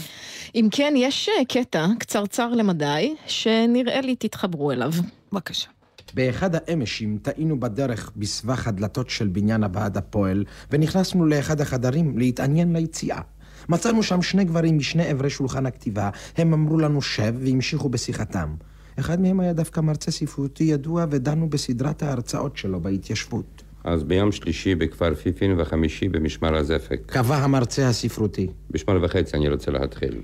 אם 0.54 0.68
כן, 0.70 0.94
יש 0.96 1.28
אה, 1.28 1.44
קטע 1.44 1.86
קצרצר 1.98 2.48
למדי, 2.48 3.14
שנראה 3.26 4.00
לי 4.00 4.16
תתחברו 4.16 4.72
אליו. 4.72 4.92
בבקשה. 5.32 5.68
באחד 6.14 6.50
האמשים 6.54 7.18
טעינו 7.22 7.60
בדרך 7.60 8.12
בסבך 8.16 8.68
הדלתות 8.68 9.10
של 9.10 9.28
בניין 9.28 9.64
הוועד 9.64 9.96
הפועל, 9.96 10.44
ונכנסנו 10.70 11.26
לאחד 11.26 11.60
החדרים 11.60 12.18
להתעניין 12.18 12.76
ליציאה. 12.76 13.20
מצאנו 13.68 14.02
שם 14.02 14.22
שני 14.22 14.44
גברים 14.44 14.78
משני 14.78 15.06
עברי 15.06 15.30
שולחן 15.30 15.66
הכתיבה, 15.66 16.10
הם 16.36 16.52
אמרו 16.52 16.78
לנו 16.78 17.02
שב 17.02 17.34
והמשיכו 17.38 17.88
בשיחתם. 17.88 18.54
אחד 18.98 19.20
מהם 19.20 19.40
היה 19.40 19.52
דווקא 19.52 19.80
מרצה 19.80 20.10
ספרותי 20.10 20.64
ידוע, 20.64 21.06
ודנו 21.10 21.48
בסדרת 21.48 22.02
ההרצאות 22.02 22.56
שלו 22.56 22.80
בהתיישבות. 22.80 23.62
אז 23.84 24.04
ביום 24.04 24.32
שלישי 24.32 24.74
בכפר 24.74 25.14
פיפין 25.14 25.60
וחמישי 25.60 26.08
במשמר 26.08 26.56
הזפק. 26.56 27.00
קבע 27.06 27.36
המרצה 27.36 27.88
הספרותי. 27.88 28.46
בשמונה 28.70 29.04
וחצי 29.04 29.36
אני 29.36 29.48
רוצה 29.48 29.70
להתחיל. 29.70 30.20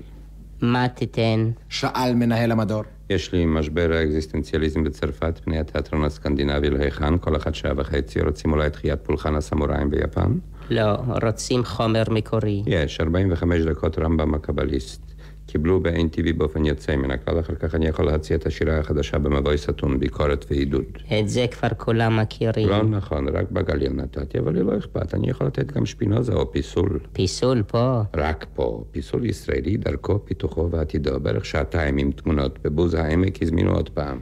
מה 0.61 0.87
תיתן? 0.87 1.51
שאל 1.69 2.15
מנהל 2.15 2.51
המדור. 2.51 2.83
יש 3.09 3.33
לי 3.33 3.45
משבר 3.45 3.91
האקזיסטנציאליזם 3.93 4.83
בצרפת, 4.83 5.39
פני 5.43 5.59
התיאטרון 5.59 6.03
הסקנדינבי 6.03 6.69
להיכן, 6.69 7.17
כל 7.17 7.35
אחת 7.35 7.55
שעה 7.55 7.71
וחצי, 7.77 8.21
רוצים 8.21 8.51
אולי 8.51 8.69
תחיית 8.69 8.99
פולחן 9.03 9.35
הסמוראים 9.35 9.89
ביפן? 9.89 10.31
לא, 10.69 10.91
רוצים 11.23 11.63
חומר 11.65 12.03
מקורי. 12.09 12.63
יש, 12.65 13.01
45 13.01 13.61
דקות 13.61 13.99
רמב"ם 13.99 14.33
הקבליסט. 14.33 15.10
קיבלו 15.51 15.79
ב-NTV 15.79 16.33
באופן 16.37 16.65
יוצא 16.65 16.95
מן 16.95 17.11
הכלל, 17.11 17.39
אחר 17.39 17.55
כך 17.55 17.75
אני 17.75 17.87
יכול 17.87 18.05
להציע 18.05 18.37
את 18.37 18.45
השירה 18.45 18.77
החדשה 18.77 19.17
במבוי 19.17 19.57
סתום, 19.57 19.99
ביקורת 19.99 20.45
ועידוד. 20.49 20.83
את 21.19 21.29
זה 21.29 21.45
כבר 21.51 21.67
כולם 21.77 22.19
מכירים. 22.19 22.69
לא 22.69 22.83
נכון, 22.83 23.27
רק 23.27 23.51
בגליל 23.51 23.93
נתתי, 23.93 24.39
אבל 24.39 24.53
לי 24.53 24.63
לא 24.63 24.77
אכפת, 24.77 25.13
אני 25.13 25.29
יכול 25.29 25.47
לתת 25.47 25.71
גם 25.71 25.85
שפינוזה 25.85 26.33
או 26.33 26.51
פיסול. 26.51 26.99
פיסול 27.13 27.63
פה? 27.67 28.01
רק 28.15 28.45
פה. 28.55 28.83
פיסול 28.91 29.25
ישראלי, 29.25 29.77
דרכו, 29.77 30.25
פיתוחו 30.25 30.71
ועתידו, 30.71 31.19
בערך 31.19 31.45
שעתיים 31.45 31.97
עם 31.97 32.11
תמונות. 32.11 32.59
בבוז 32.63 32.93
העמק 32.93 33.41
הזמינו 33.41 33.71
עוד 33.71 33.89
פעם. 33.89 34.21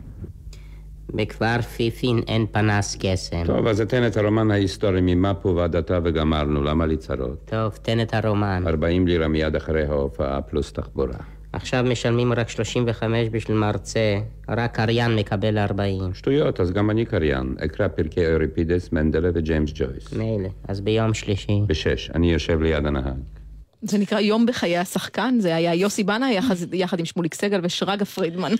בכפר 1.14 1.62
פיפין 1.62 2.22
אין 2.28 2.46
פנס 2.52 2.98
קסם. 3.00 3.44
טוב, 3.46 3.68
אז 3.68 3.82
אתן 3.82 4.08
את 4.08 4.18
הרומן 4.18 4.52
ההיסטורי 4.52 5.02
ממפו 5.02 5.56
ועד 5.56 5.76
עתה 5.76 6.00
וגמרנו, 6.04 6.64
למה 6.64 6.86
לי 6.86 6.98
צרות? 6.98 7.38
טוב, 7.46 7.80
תן 7.82 8.02
את 8.02 8.14
הרומן. 8.14 8.64
40 8.68 9.08
לירה 9.08 9.28
מיד 9.28 9.56
אחרי 9.56 9.86
ההופעה, 9.86 10.42
פלוס 10.42 10.74
תחבורה. 10.74 11.20
עכשיו 11.54 11.84
משלמים 11.84 12.34
רק 12.34 12.50
35 12.50 13.30
בשביל 13.30 13.58
מרצה, 13.58 14.20
רק 14.50 14.76
קריין 14.76 15.16
מקבל 15.16 15.58
40. 15.58 16.14
שטויות, 16.14 16.60
אז 16.60 16.72
גם 16.72 16.90
אני 16.90 17.06
קריין. 17.06 17.56
אקרא 17.66 17.88
פרקי 17.88 18.34
אוריפידס, 18.34 18.92
מנדלי 18.92 19.30
וג'יימס 19.34 19.72
ג'ויס. 19.76 20.14
מילא, 20.14 20.50
אז 20.68 20.82
ביום 20.82 21.14
שלישי. 21.14 21.62
בשש, 21.68 22.12
אני 22.16 22.32
יושב 22.34 22.62
ליד 22.62 22.86
הנהג. 22.86 23.39
זה 23.82 23.98
נקרא 23.98 24.20
יום 24.20 24.46
בחיי 24.46 24.78
השחקן, 24.78 25.38
זה 25.40 25.56
היה 25.56 25.74
יוסי 25.74 26.04
בנאי 26.04 26.32
יחד, 26.32 26.56
יחד 26.74 27.00
עם 27.00 27.06
שמוליק 27.06 27.34
סגל 27.34 27.60
ושרגא 27.64 28.06
פרידמן. 28.06 28.52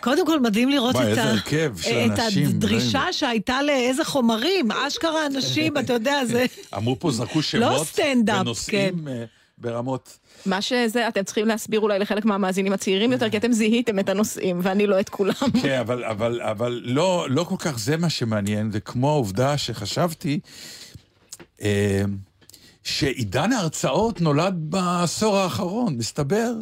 קודם 0.00 0.26
כל, 0.26 0.40
מדהים 0.40 0.68
לראות 0.68 0.96
את, 0.96 1.18
ה... 1.18 1.32
הדרישה. 2.46 3.12
שהייתה 3.12 3.62
לאיזה 3.62 4.04
חומרים. 4.04 4.72
אשכרה 4.72 5.26
אנשים, 5.26 5.78
אתה 5.78 5.92
יודע, 5.92 6.24
זה... 6.24 6.46
אמרו 6.76 6.98
פה, 6.98 7.10
זרקו 7.10 7.42
שמות, 7.42 7.86
סטנדאפ, 7.86 8.40
ונושאים 8.40 9.08
אה, 9.08 9.24
ברמות. 9.58 10.18
מה 10.46 10.62
שזה, 10.62 11.08
אתם 11.08 11.22
צריכים 11.22 11.46
להסביר 11.46 11.80
אולי 11.80 11.98
לחלק 11.98 12.24
מהמאזינים 12.24 12.72
הצעירים 12.72 13.12
יותר, 13.12 13.30
כי 13.30 13.36
אתם 13.36 13.52
זיהיתם 13.52 13.98
את 13.98 14.08
הנושאים, 14.08 14.60
ואני 14.62 14.86
לא 14.86 15.00
את 15.00 15.08
כולם. 15.08 15.32
כן, 15.62 15.78
אבל, 15.80 16.04
אבל, 16.04 16.40
אבל 16.42 16.82
לא, 16.84 17.26
לא 17.30 17.44
כל 17.44 17.56
כך 17.58 17.78
זה 17.78 17.96
מה 17.96 18.10
שמעניין, 18.10 18.72
זה 18.72 18.80
כמו 18.80 19.10
העובדה 19.10 19.58
שחשבתי, 19.58 20.40
אה, 21.62 22.02
שעידן 22.84 23.52
ההרצאות 23.52 24.20
נולד 24.20 24.54
בעשור 24.58 25.36
האחרון, 25.36 25.96
מסתבר 25.96 26.52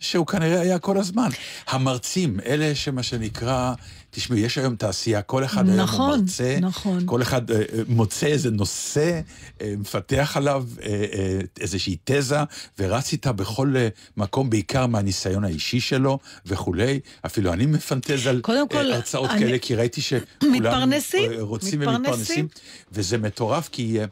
שהוא 0.00 0.26
כנראה 0.26 0.60
היה 0.60 0.78
כל 0.78 0.98
הזזמן. 0.98 1.28
המרצים, 1.66 2.40
אלה 2.46 2.74
שמה 2.74 3.02
שנקרא, 3.02 3.72
תשמעו, 4.10 4.38
יש 4.38 4.58
היום 4.58 4.76
תעשייה, 4.76 5.22
כל 5.22 5.44
אחד 5.44 5.68
היום 5.68 5.80
נכון, 5.80 6.10
הוא 6.10 6.18
מרצה, 6.18 6.56
נכון. 6.60 7.02
כל 7.06 7.22
אחד 7.22 7.50
אה, 7.50 7.56
אה, 7.56 7.62
מוצא 7.88 8.26
איזה 8.26 8.50
נושא, 8.50 9.20
אה, 9.60 9.74
מפתח 9.78 10.32
עליו 10.36 10.64
אה, 10.82 10.86
אה, 11.12 11.38
איזושהי 11.60 11.96
תזה, 12.04 12.38
ורץ 12.78 13.12
איתה 13.12 13.32
בכל 13.32 13.74
אה, 13.76 13.88
מקום, 14.16 14.50
בעיקר 14.50 14.86
מהניסיון 14.86 15.44
האישי 15.44 15.80
שלו 15.80 16.18
וכולי. 16.46 17.00
אפילו 17.26 17.52
אני 17.52 17.66
מפנטז 17.66 18.26
על 18.26 18.40
קודם 18.40 18.68
כל, 18.68 18.90
אה, 18.90 18.96
הרצאות 18.96 19.30
אני- 19.30 19.38
כאלה, 19.40 19.58
כי 19.58 19.74
ראיתי 19.74 20.00
שכולם 20.00 20.52
מתפרנסים, 20.52 21.32
אה, 21.32 21.42
רוצים 21.42 21.80
מתפרנסים. 21.80 22.04
ומתפרנסים, 22.04 22.48
וזה 22.92 23.18
מטורף, 23.18 23.68
כי 23.72 24.00
אה, 24.00 24.04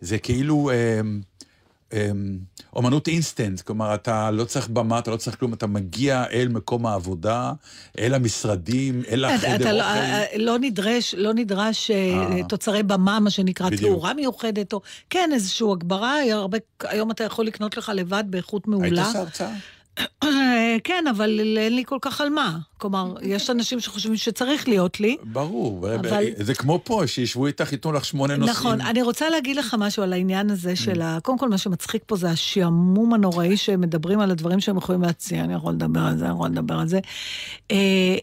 זה 0.00 0.18
כאילו... 0.18 0.70
אה, 0.70 1.00
אה, 1.92 2.10
אומנות 2.76 3.08
אינסטנט, 3.08 3.60
כלומר, 3.60 3.94
אתה 3.94 4.30
לא 4.30 4.44
צריך 4.44 4.68
במה, 4.68 4.98
אתה 4.98 5.10
לא 5.10 5.16
צריך 5.16 5.38
כלום, 5.38 5.54
אתה 5.54 5.66
מגיע 5.66 6.24
אל 6.32 6.48
מקום 6.48 6.86
העבודה, 6.86 7.52
אל 7.98 8.14
המשרדים, 8.14 9.02
אל 9.08 9.24
החדר 9.24 9.56
אתה 9.56 9.72
לא- 9.72 9.80
אוכל. 9.80 9.98
אה, 9.98 10.24
לא 10.36 10.58
נדרש, 10.60 11.14
לא 11.14 11.34
נדרש 11.34 11.90
אה. 11.90 12.42
תוצרי 12.48 12.82
במה, 12.82 13.20
מה 13.20 13.30
שנקרא 13.30 13.66
בדיוק. 13.66 13.90
תאורה 13.90 14.14
מיוחדת, 14.14 14.72
או 14.72 14.80
כן, 15.10 15.30
איזושהי 15.32 15.66
הגברה, 15.72 16.14
הרבה, 16.32 16.58
היום 16.82 17.10
אתה 17.10 17.24
יכול 17.24 17.46
לקנות 17.46 17.76
לך 17.76 17.92
לבד 17.94 18.24
באיכות 18.26 18.62
היית 18.66 18.82
מעולה. 18.82 19.06
עושה 19.06 19.18
הרצאה? 19.18 19.52
כן, 20.84 21.04
אבל 21.10 21.40
אין 21.58 21.74
לי 21.76 21.84
כל 21.86 21.98
כך 22.02 22.20
על 22.20 22.28
מה. 22.28 22.58
כלומר, 22.78 23.14
יש 23.22 23.50
אנשים 23.50 23.80
שחושבים 23.80 24.16
שצריך 24.16 24.68
להיות 24.68 25.00
לי. 25.00 25.16
ברור, 25.22 25.94
אבל- 25.94 26.24
זה 26.38 26.54
כמו 26.54 26.80
פה, 26.84 27.02
שישבו 27.06 27.46
איתך, 27.46 27.72
ייתנו 27.72 27.92
לך 27.92 28.04
שמונה 28.04 28.36
נושאים. 28.36 28.56
נכון, 28.56 28.80
אני 28.80 29.02
רוצה 29.02 29.30
להגיד 29.30 29.56
לך 29.56 29.74
משהו 29.78 30.02
על 30.02 30.12
העניין 30.12 30.50
הזה 30.50 30.76
של 30.76 31.02
ה... 31.02 31.18
קודם 31.22 31.38
כל, 31.38 31.48
מה 31.48 31.58
שמצחיק 31.58 32.02
פה 32.06 32.16
זה 32.16 32.30
השעמום 32.30 33.14
הנוראי 33.14 33.56
שמדברים 33.56 34.20
על 34.20 34.30
הדברים 34.30 34.60
שהם 34.60 34.76
יכולים 34.76 35.02
להציע, 35.02 35.44
אני 35.44 35.54
יכול 35.54 35.72
לדבר 35.72 36.00
על 36.00 36.18
זה, 36.18 36.24
אני 36.24 36.34
יכול 36.34 36.48
לדבר 36.48 36.78
על 36.78 36.88
זה. 36.88 37.00
אה, 37.70 38.16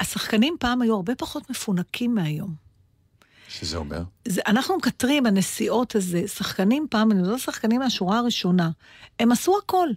השחקנים 0.00 0.56
פעם 0.60 0.82
היו 0.82 0.94
הרבה 0.94 1.14
פחות 1.14 1.50
מפונקים 1.50 2.14
מהיום. 2.14 2.66
שזה 3.48 3.76
אומר? 3.76 4.02
זה, 4.28 4.40
אנחנו 4.46 4.76
מקטרים, 4.76 5.26
הנסיעות 5.26 5.94
הזה, 5.96 6.28
שחקנים 6.28 6.86
פעם, 6.90 7.12
אני 7.12 7.28
לא 7.28 7.38
שחקנים 7.38 7.80
מהשורה 7.80 8.18
הראשונה, 8.18 8.70
הם 9.20 9.32
עשו 9.32 9.58
הכל. 9.62 9.88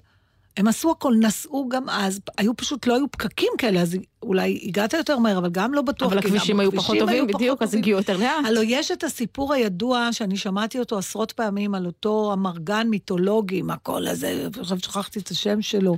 הם 0.60 0.68
עשו 0.68 0.92
הכל, 0.92 1.14
נסעו 1.20 1.70
גם 1.70 1.90
אז, 1.90 2.20
היו 2.38 2.58
פשוט, 2.58 2.88
לא 2.88 2.96
היו 2.96 3.12
פקקים 3.12 3.50
כאלה, 3.58 3.82
אז 3.82 3.98
אולי 4.24 4.60
הגעת 4.64 4.94
יותר 4.94 5.20
מהר, 5.20 5.38
אבל 5.38 5.50
גם 5.50 5.74
לא 5.74 5.82
בטוח. 5.82 6.08
אבל 6.08 6.18
הכבישים 6.18 6.60
היו 6.60 6.72
פחות 6.72 6.98
טובים, 7.00 7.28
בדיוק, 7.28 7.62
אז 7.62 7.76
הגיעו 7.76 8.00
יותר 8.00 8.18
לאט. 8.18 8.46
הלוא 8.46 8.64
יש 8.66 8.92
את 8.92 9.04
הסיפור 9.04 9.54
הידוע, 9.54 10.10
שאני 10.12 10.38
שמעתי 10.38 10.80
אותו 10.80 10.98
עשרות 10.98 11.32
פעמים, 11.32 11.76
על 11.76 11.86
אותו 11.86 12.34
אמרגן 12.34 12.88
מיתולוגי, 12.88 13.62
מה 13.62 13.78
כל 13.78 14.08
הזה, 14.08 14.48
עכשיו 14.60 14.80
שכחתי 14.80 15.20
את 15.20 15.28
השם 15.28 15.62
שלו, 15.62 15.98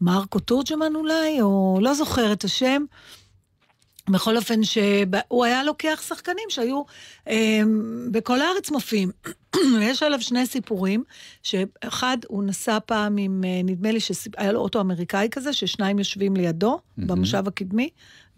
מרקו 0.00 0.38
תורג'מן 0.38 0.94
אולי, 0.94 1.40
או 1.40 1.78
לא 1.82 1.94
זוכר 1.94 2.32
את 2.32 2.44
השם. 2.44 2.84
בכל 4.08 4.36
אופן, 4.36 4.64
שהוא 4.64 5.44
היה 5.44 5.64
לוקח 5.64 6.02
שחקנים 6.08 6.44
שהיו 6.48 6.82
אה, 7.28 7.60
בכל 8.10 8.40
הארץ 8.40 8.70
מופיעים. 8.70 9.10
יש 9.90 10.02
עליו 10.02 10.20
שני 10.20 10.46
סיפורים, 10.46 11.04
שאחד, 11.42 12.16
הוא 12.28 12.44
נסע 12.44 12.78
פעם 12.86 13.16
עם, 13.16 13.44
אה, 13.44 13.60
נדמה 13.64 13.92
לי 13.92 14.00
שהיה 14.00 14.52
לו 14.52 14.60
אוטו 14.60 14.80
אמריקאי 14.80 15.28
כזה, 15.30 15.52
ששניים 15.52 15.98
יושבים 15.98 16.36
לידו, 16.36 16.74
mm-hmm. 16.74 17.06
במושב 17.06 17.48
הקדמי, 17.48 17.88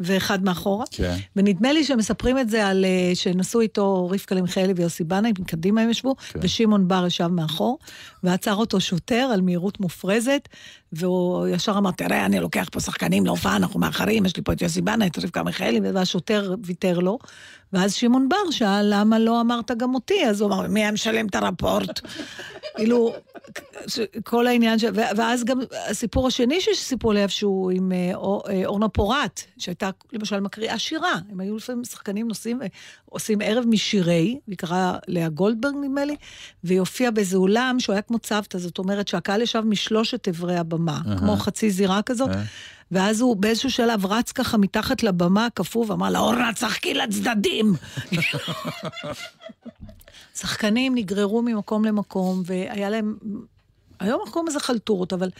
ואחד 0.01 0.45
מאחורה. 0.45 0.85
כן. 0.91 1.17
ונדמה 1.37 1.73
לי 1.73 1.85
שמספרים 1.85 2.39
את 2.39 2.51
זה 2.51 2.67
על, 2.67 2.85
אה, 2.85 3.15
שנסעו 3.15 3.61
איתו 3.61 4.09
רבקה 4.09 4.35
למיכאלי 4.35 4.73
ויוסי 4.77 5.05
בנאי, 5.05 5.33
מקדימה 5.39 5.81
הם 5.81 5.91
ישבו, 5.91 6.17
כן. 6.17 6.41
ושמעון 6.43 6.89
בר 6.89 7.07
ישב 7.07 7.27
מאחור, 7.27 7.79
ועצר 8.23 8.55
אותו 8.55 8.81
שוטר 8.81 9.31
על 9.33 9.41
מהירות 9.41 9.81
מופרזת, 9.81 10.49
והוא 10.93 11.47
ישר 11.47 11.79
אמר, 11.79 11.91
תראה, 11.91 12.27
אני 12.27 12.41
לוקח 12.41 12.69
פה 12.73 12.81
שחקנים 12.81 13.27
להופעה, 13.27 13.57
אנחנו 13.57 13.81
מאחרים, 13.81 14.27
יש 14.27 14.37
לי 14.37 14.43
פה 14.43 14.53
את 14.53 14.63
יוסי 14.63 14.81
בנאי, 14.81 15.07
את 15.07 15.19
רבקה 15.19 15.43
מיכאלי, 15.43 15.81
והשוטר 15.95 16.55
ויתר 16.65 16.99
לו. 16.99 17.19
ואז 17.73 17.95
שמעון 17.95 18.29
בר 18.29 18.51
שאל, 18.51 18.87
למה 18.91 19.19
לא 19.19 19.41
אמרת 19.41 19.71
גם 19.71 19.95
אותי? 19.95 20.27
אז 20.27 20.41
הוא 20.41 20.53
אמר, 20.53 20.69
מי 20.69 20.81
היה 20.81 20.93
משלם 20.93 21.27
את 21.27 21.35
הרפורט? 21.35 22.01
כאילו, 22.77 23.13
כל 24.25 24.47
העניין, 24.47 24.79
ש... 24.79 24.85
ואז 24.95 25.45
גם 25.45 25.59
הסיפור 25.91 26.27
השני 26.27 26.61
שסיפרו 26.61 27.13
לי 27.13 27.29
שהוא 27.29 27.71
עם 27.71 27.93
אה, 27.93 28.13
אה, 28.49 28.67
אורנה 28.67 28.89
פורט, 28.89 29.41
שהייתה 29.59 29.91
למשל 30.13 30.41
מקריאה 30.41 30.79
שירה. 30.79 31.15
הם 31.33 31.41
היו 31.41 31.57
לפעמים 31.57 31.85
שחקנים 31.85 32.29
נוסעים 32.29 32.61
ועושים 33.09 33.39
ערב 33.43 33.65
משירי, 33.69 34.39
היא 34.47 34.57
קראה 34.57 34.97
לאה 35.09 35.29
גולדברג 35.29 35.75
נדמה 35.83 36.05
לי, 36.05 36.17
והיא 36.65 36.81
הופיעה 36.81 37.11
באיזה 37.11 37.37
אולם 37.37 37.77
שהוא 37.81 37.93
היה 37.93 38.03
כמו 38.03 38.19
צוותא, 38.19 38.59
זאת 38.59 38.79
אומרת 38.79 39.09
שהקהל 39.09 39.43
ישב 39.43 39.61
משלושת 39.61 40.29
אברי 40.29 40.57
הבמה, 40.57 41.01
כמו 41.19 41.37
חצי 41.37 41.71
זירה 41.71 42.03
כזאת. 42.03 42.31
ואז 42.91 43.21
הוא 43.21 43.37
באיזשהו 43.37 43.71
שלב 43.71 44.07
רץ 44.07 44.33
ככה 44.33 44.57
מתחת 44.57 45.03
לבמה, 45.03 45.49
קפוא, 45.55 45.85
ואמר 45.89 46.11
לה, 46.11 46.19
אורנה, 46.19 46.53
צחקי 46.53 46.95
לצדדים. 46.95 47.75
שחקנים 50.41 50.95
נגררו 50.95 51.43
ממקום 51.43 51.85
למקום, 51.85 52.43
והיה 52.47 52.91
להם 52.91 53.17
היום 54.01 54.21
אנחנו 54.21 54.33
קוראים 54.33 54.49
לזה 54.49 54.61
חלטורות, 54.61 55.13
אבל 55.13 55.31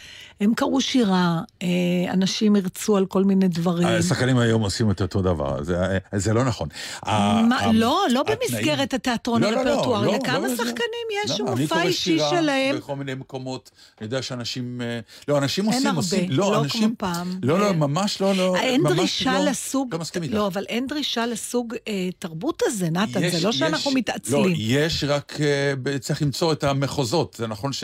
הם 0.41 0.53
קראו 0.53 0.81
שירה, 0.81 1.41
אה, 1.61 1.67
אנשים 2.13 2.55
הרצו 2.55 2.97
על 2.97 3.05
כל 3.05 3.23
מיני 3.23 3.47
דברים. 3.47 3.87
השחקנים 3.87 4.37
היום 4.37 4.61
עושים 4.61 4.91
את 4.91 5.01
אותו 5.01 5.21
דבר, 5.21 5.63
זה, 5.63 5.97
זה 6.15 6.33
לא 6.33 6.43
נכון. 6.43 6.67
מה, 7.05 7.71
לא, 7.73 8.05
לא 8.11 8.23
במסגרת 8.23 8.93
התיאטרון 8.93 9.43
לא, 9.43 9.47
הרפרטוארי, 9.47 10.05
לא, 10.05 10.11
לא, 10.11 10.19
לכמה 10.19 10.47
לא, 10.47 10.55
שחקנים 10.55 11.07
יש 11.25 11.39
לא, 11.39 11.55
מופע 11.55 11.81
אישי 11.81 12.19
שלהם. 12.19 12.35
אני 12.37 12.41
קורא 12.41 12.53
שירה 12.53 12.77
בכל 12.77 12.95
מיני 12.95 13.13
מקומות, 13.13 13.71
אני 13.99 14.05
יודע 14.05 14.21
שאנשים, 14.21 14.81
אה, 14.81 14.99
לא, 15.27 15.37
אנשים 15.37 15.65
עושים, 15.65 15.87
הרבה, 15.87 15.97
עושים, 15.97 16.29
לא, 16.29 16.51
לא 16.51 16.63
אנשים, 16.63 16.83
כמו 16.83 16.97
פעם. 16.97 17.39
לא, 17.43 17.59
לא, 17.59 17.73
ממש 17.73 18.21
לא, 18.21 18.35
לא, 18.35 18.55
אין 18.55 18.83
דרישה 18.83 19.39
לא, 19.39 19.45
לסוג, 19.45 19.93
לא 19.93 19.99
מסכים 19.99 20.23
איתך. 20.23 20.33
לא, 20.33 20.47
אבל 20.47 20.63
אין 20.69 20.87
דרישה 20.87 21.25
לסוג 21.25 21.75
אה, 21.87 22.09
תרבות 22.19 22.63
הזה, 22.65 22.89
נתן, 22.89 23.29
זה 23.29 23.45
לא 23.45 23.51
שאנחנו 23.51 23.91
מתעצלים. 23.91 24.43
לא, 24.43 24.49
יש 24.57 25.03
רק, 25.03 25.37
אה, 25.41 25.99
צריך 25.99 26.21
למצוא 26.21 26.53
את 26.53 26.63
המחוזות, 26.63 27.35
זה 27.37 27.47
נכון 27.47 27.73
ש... 27.73 27.83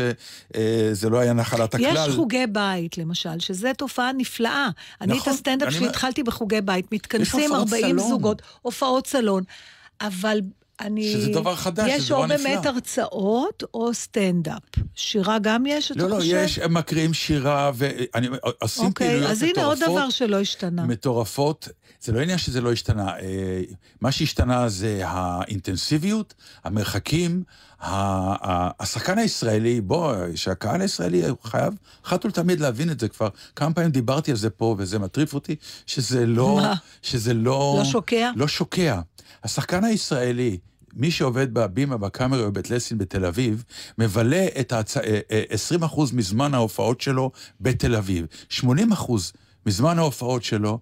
אה, 0.64 0.94
זה 0.94 1.10
לא 1.10 1.20
היה 1.20 1.34
נחלת 1.34 1.76
הכלל. 1.76 2.10
יש 2.10 2.16
חוגי 2.16 2.48
בית, 2.48 2.98
למשל, 2.98 3.40
שזו 3.40 3.68
תופעה 3.78 4.12
נפלאה. 4.18 4.70
אני 5.02 5.20
את 5.20 5.28
הסטנדאפ 5.28 5.74
שלי 5.74 5.88
התחלתי 5.88 6.24
בחוגי 6.24 6.62
בית, 6.62 6.92
מתכנסים 6.92 7.54
40 7.54 8.00
זוגות, 8.00 8.42
הופעות 8.62 9.08
סלון, 9.08 9.44
אבל 10.02 10.40
אני... 10.82 11.14
שזה 11.14 11.30
דבר 11.32 11.56
חדש, 11.56 12.02
זה 12.02 12.10
דבר 12.10 12.26
נפלא. 12.26 12.38
יש 12.38 12.42
או 12.42 12.52
באמת 12.54 12.66
הרצאות 12.66 13.64
או 13.74 13.94
סטנדאפ. 13.94 14.62
שירה 14.96 15.40
גם 15.40 15.66
יש, 15.66 15.92
אתה 15.92 16.04
לא, 16.04 16.10
לא, 16.10 16.16
חושב? 16.16 16.34
לא, 16.36 16.40
יש, 16.40 16.60
הם 16.60 16.74
מקריאים 16.74 17.14
שירה, 17.14 17.72
ועושים 17.76 18.86
אוקיי, 18.86 19.08
פעילויות 19.08 19.32
אז 19.32 19.44
הנה 19.44 19.66
עוד 19.66 19.78
דבר 19.80 20.10
שלא 20.10 20.40
השתנה. 20.40 20.84
מטורפות. 20.84 21.68
זה 22.04 22.12
לא 22.12 22.22
עניין 22.22 22.38
שזה 22.38 22.62
לא 22.62 22.72
השתנה. 22.72 23.20
אה, 23.20 23.62
מה 24.02 24.12
שהשתנה 24.12 24.70
זה 24.70 25.02
האינטנסיביות, 25.06 26.34
המרחקים, 26.64 27.44
השחקן 27.80 29.18
הישראלי, 29.18 29.82
בוא, 29.82 30.16
שהקהל 30.36 30.82
הישראלי 30.82 31.22
חייב 31.44 31.74
אחת 32.06 32.26
ולתמיד 32.26 32.60
להבין 32.60 32.92
את 32.92 33.00
זה 33.00 33.10
כבר. 33.10 33.30
כמה 33.56 33.74
פעמים 33.74 33.92
דיברתי 33.92 34.32
על 34.32 34.38
זה 34.38 34.50
פה, 34.50 34.76
וזה 34.78 35.00
מטריף 35.00 35.34
אותי, 35.34 35.56
שזה 35.86 36.26
לא... 36.26 36.60
מה? 36.62 36.74
שזה 37.02 37.34
לא... 37.34 37.76
לא 37.78 37.86
שוקע? 37.86 38.32
לא 38.36 38.48
שוקע. 38.48 39.02
השחקן 39.44 39.84
הישראלי, 39.84 40.58
מי 40.94 41.12
שעובד 41.12 41.54
בבימה, 41.54 41.98
בקאמרי 41.98 42.42
או 42.44 42.52
בבית 42.52 42.70
לסין 42.70 42.98
בתל 42.98 43.26
אביב, 43.26 43.64
מבלה 43.98 44.48
את 44.60 44.72
הצ... 44.72 44.98
20% 44.98 45.00
אה, 45.02 46.06
מזמן 46.14 46.54
ההופעות 46.54 47.02
שלו 47.02 47.32
בתל 47.62 47.96
אביב. 47.96 48.26
80% 48.52 48.62
מזמן 49.66 50.00
ההופעות 50.00 50.44
שלו, 50.44 50.80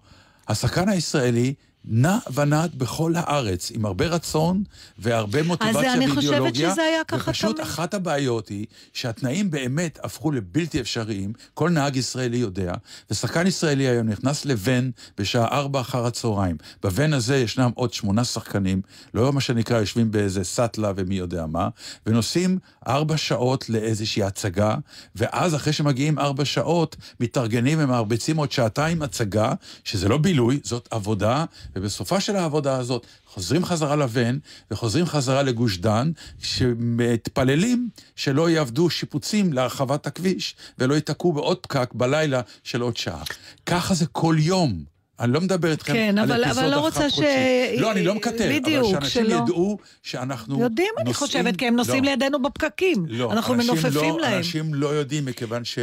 השחקן 0.48 0.88
הישראלי 0.88 1.54
נע 1.84 2.18
ונד 2.34 2.70
בכל 2.74 3.12
הארץ, 3.16 3.70
עם 3.74 3.86
הרבה 3.86 4.06
רצון 4.06 4.62
והרבה 4.98 5.42
מוטיבציה 5.42 5.80
ואידיאולוגיה. 5.80 6.12
אז 6.12 6.32
אני 6.32 6.50
חושבת 6.50 6.72
שזה 6.72 6.82
היה 6.82 7.04
ככה 7.04 7.30
ופשוט 7.30 7.56
תמיד. 7.56 7.68
אחת 7.68 7.94
הבעיות 7.94 8.48
היא 8.48 8.66
שהתנאים 8.92 9.50
באמת 9.50 9.98
הפכו 10.02 10.30
לבלתי 10.32 10.80
אפשריים, 10.80 11.32
כל 11.54 11.70
נהג 11.70 11.96
ישראלי 11.96 12.36
יודע, 12.36 12.72
ושחקן 13.10 13.46
ישראלי 13.46 13.88
היום 13.88 14.08
נכנס 14.08 14.44
לבן 14.44 14.90
בשעה 15.18 15.48
ארבע 15.58 15.80
אחר 15.80 16.06
הצהריים. 16.06 16.56
בבן 16.82 17.12
הזה 17.12 17.36
ישנם 17.36 17.70
עוד 17.74 17.92
שמונה 17.92 18.24
שחקנים, 18.24 18.82
לא 19.14 19.32
מה 19.32 19.40
שנקרא 19.40 19.78
יושבים 19.78 20.10
באיזה 20.10 20.44
סאטלה 20.44 20.92
ומי 20.96 21.14
יודע 21.14 21.46
מה, 21.46 21.68
ונוסעים 22.06 22.58
ארבע 22.88 23.16
שעות 23.16 23.68
לאיזושהי 23.68 24.22
הצגה, 24.22 24.74
ואז 25.16 25.54
אחרי 25.54 25.72
שמגיעים 25.72 26.18
ארבע 26.18 26.44
שעות, 26.44 26.96
מתארגנים 27.20 27.78
ומרביצים 27.80 28.36
עוד 28.36 28.52
שעתיים 28.52 29.02
הצגה, 29.02 29.52
שזה 29.84 30.08
לא 30.08 30.18
בילוי, 30.18 30.60
זאת 30.64 30.88
עבודה. 30.90 31.44
ובסופה 31.76 32.20
של 32.20 32.36
העבודה 32.36 32.78
הזאת 32.78 33.06
חוזרים 33.26 33.64
חזרה 33.64 33.96
לבן 33.96 34.38
וחוזרים 34.70 35.06
חזרה 35.06 35.42
לגוש 35.42 35.78
דן, 35.78 36.10
שמתפללים 36.42 37.88
שלא 38.16 38.50
יעבדו 38.50 38.90
שיפוצים 38.90 39.52
להרחבת 39.52 40.06
הכביש 40.06 40.54
ולא 40.78 40.94
ייתקעו 40.94 41.32
בעוד 41.32 41.58
פקק 41.58 41.90
בלילה 41.94 42.40
של 42.64 42.80
עוד 42.80 42.96
שעה. 42.96 43.22
ככה 43.66 43.94
זה 43.94 44.06
כל 44.06 44.36
יום. 44.38 44.92
אני 45.20 45.32
לא 45.32 45.40
מדבר 45.40 45.70
איתכם 45.70 45.92
כן, 45.92 46.18
על 46.18 46.32
אבל, 46.32 46.44
אפיזודה 46.44 46.66
אבל 46.66 46.74
לא 46.76 46.80
רוצה 46.80 47.10
ש... 47.10 47.20
לא, 47.78 47.92
אני 47.92 48.04
לא 48.04 48.14
מקטר, 48.14 48.50
בדיוק, 48.50 48.84
אבל 48.84 48.92
שאנשים 48.92 49.24
שלא. 49.24 49.34
ידעו 49.34 49.78
שאנחנו 50.02 50.60
יודעים, 50.60 50.88
נוסעים... 50.98 51.06
אני 51.06 51.14
חושבת, 51.14 51.56
כי 51.56 51.66
הם 51.66 51.76
נוסעים 51.76 52.04
לא, 52.04 52.10
לידינו 52.10 52.42
בפקקים. 52.42 53.04
לא, 53.08 53.32
אנחנו 53.32 53.54
אנשים 53.54 53.70
מנופפים 53.70 54.14
לא, 54.14 54.20
להם. 54.20 54.38
אנשים 54.38 54.74
לא 54.74 54.88
יודעים 54.88 55.24
מכיוון 55.24 55.64
ש... 55.64 55.78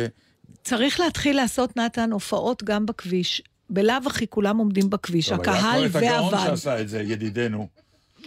צריך 0.64 1.00
להתחיל 1.00 1.36
לעשות, 1.36 1.78
נתן, 1.78 2.12
הופעות 2.12 2.64
גם 2.64 2.86
בכביש. 2.86 3.42
בלאו 3.70 3.96
הכי 4.06 4.28
כולם 4.28 4.58
עומדים 4.58 4.90
בכביש, 4.90 5.32
הקהל 5.32 5.56
טוב, 5.88 5.98
היה 5.98 6.12
פה 6.22 6.28
את 6.28 6.34
הגאון. 6.34 6.46
שעשה 6.48 6.82
את 6.82 6.90
זה, 6.90 7.02
ידידנו. 7.02 7.68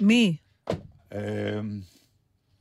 מי? 0.00 0.36
אמ, 1.14 1.18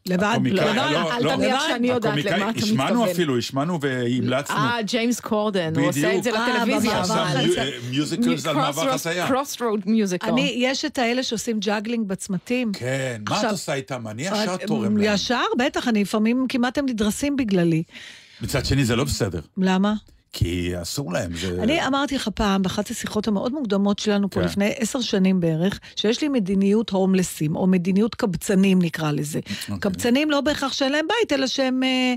לבד? 0.05 0.23
הקומיקאי- 0.23 0.75
לא, 0.75 1.13
אל 1.13 1.35
תניח 1.35 1.63
שאני 1.67 1.87
יודעת 1.87 2.17
למה 2.25 2.49
אתה 2.51 2.59
השמענו 2.59 2.89
מתכוון. 2.99 3.09
אפילו, 3.09 3.37
השמענו 3.37 3.79
והמלצנו. 3.81 4.55
אה, 4.57 4.81
ג'יימס 4.81 5.19
קורדן, 5.19 5.73
הוא 5.75 5.87
עושה 5.87 6.17
את 6.17 6.23
זה 6.23 6.31
לטלוויזיה. 6.31 7.01
אבל- 7.01 7.57
אה, 7.57 7.69
musicals 7.89 8.45
על 8.45 8.55
מעבר 8.55 8.93
חצייה. 8.93 9.27
cross 9.27 9.61
road 9.61 9.79
musical. 9.85 10.27
אני, 10.27 10.53
יש 10.57 10.85
את 10.85 10.97
האלה 10.97 11.23
שעושים 11.23 11.59
juggling 11.59 12.07
בצמתים. 12.07 12.71
כן, 12.73 13.21
מה 13.29 13.39
את 13.41 13.51
עושה 13.51 13.73
איתם? 13.73 14.07
אני 14.07 14.21
ישר 14.21 14.57
תורם 14.57 14.97
להם. 14.97 15.15
ישר, 15.15 15.41
בטח, 15.57 15.87
אני 15.87 16.01
לפעמים 16.01 16.45
כמעט 16.49 16.77
הם 16.77 16.85
נדרסים 16.85 17.35
בגללי. 17.35 17.83
מצד 18.41 18.65
שני 18.65 18.85
זה 18.85 18.95
לא 18.95 19.03
בסדר, 19.03 19.41
למה? 19.57 19.93
כי 20.33 20.81
אסור 20.81 21.13
להם. 21.13 21.31
זה- 21.35 21.63
אני 21.63 21.87
אמרתי 21.87 22.15
לך 22.15 22.27
פעם, 22.27 22.61
באחת 22.61 22.89
השיחות 22.89 23.27
המאוד 23.27 23.53
מוקדמות 23.53 23.99
שלנו 23.99 24.29
פה 24.29 24.39
כן. 24.39 24.45
לפני 24.45 24.73
עשר 24.77 25.01
שנים 25.01 25.39
בערך, 25.39 25.79
שיש 25.95 26.21
לי 26.21 26.27
מדיניות 26.27 26.89
הומלסים, 26.89 27.55
או 27.55 27.67
מדיניות 27.67 28.15
קבצנים 28.15 28.81
נקרא 28.81 29.11
לזה. 29.11 29.39
אוקיי. 29.61 29.77
קבצנים 29.79 30.31
לא 30.31 30.41
בהכרח 30.41 30.73
שאין 30.73 30.91
להם 30.91 31.05
בית, 31.07 31.33
אלא 31.33 31.47
שהם 31.47 31.83
אה, 31.83 32.13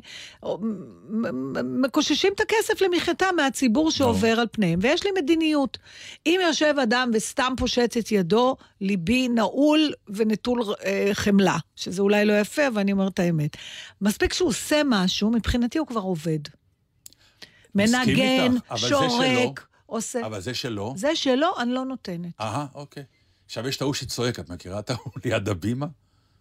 מקוששים 1.65 2.33
את 2.35 2.41
הכסף 2.41 2.83
למחייתם 2.83 3.27
מהציבור 3.37 3.91
שעובר 3.91 4.41
על 4.41 4.47
פניהם. 4.53 4.79
ויש 4.83 5.05
לי 5.05 5.11
מדיניות. 5.23 5.79
אם 6.27 6.41
יושב 6.47 6.75
אדם 6.83 7.11
וסתם 7.15 7.53
פושט 7.57 7.97
את 7.99 8.13
ידו, 8.13 8.57
ליבי 8.81 9.29
נעול 9.29 9.93
ונטול 10.09 10.63
אה, 10.85 11.11
חמלה, 11.13 11.57
שזה 11.77 12.03
אולי 12.03 12.25
לא 12.25 12.41
יפה, 12.41 12.67
אבל 12.69 12.81
אני 12.81 12.93
אומרת 12.93 13.13
את 13.15 13.19
האמת. 13.19 13.57
מספיק 14.01 14.33
שהוא 14.33 14.49
עושה 14.49 14.83
משהו, 14.87 15.31
מבחינתי 15.31 15.79
הוא 15.79 15.87
כבר 15.87 16.01
עובד. 16.01 16.39
מנגן, 17.75 18.53
איתך, 18.55 18.77
שורק, 18.77 19.67
עושה... 19.87 20.27
אבל 20.27 20.41
זה 20.41 20.55
שלו. 20.55 20.95
זה 20.97 21.17
שלו, 21.17 21.49
אני 21.59 21.73
לא 21.73 21.85
נותנת. 21.85 22.33
אהה, 22.41 22.67
אוקיי. 22.75 23.03
עכשיו 23.47 23.69
יש 23.69 23.77
את 23.77 23.83
ההוא 23.83 23.95
שצועק, 23.95 24.41
את 24.41 24.49
מכירה 24.49 24.79
את 24.79 24.91
ההוא 24.91 25.13
ליד 25.25 25.49
הבימה? 25.49 25.87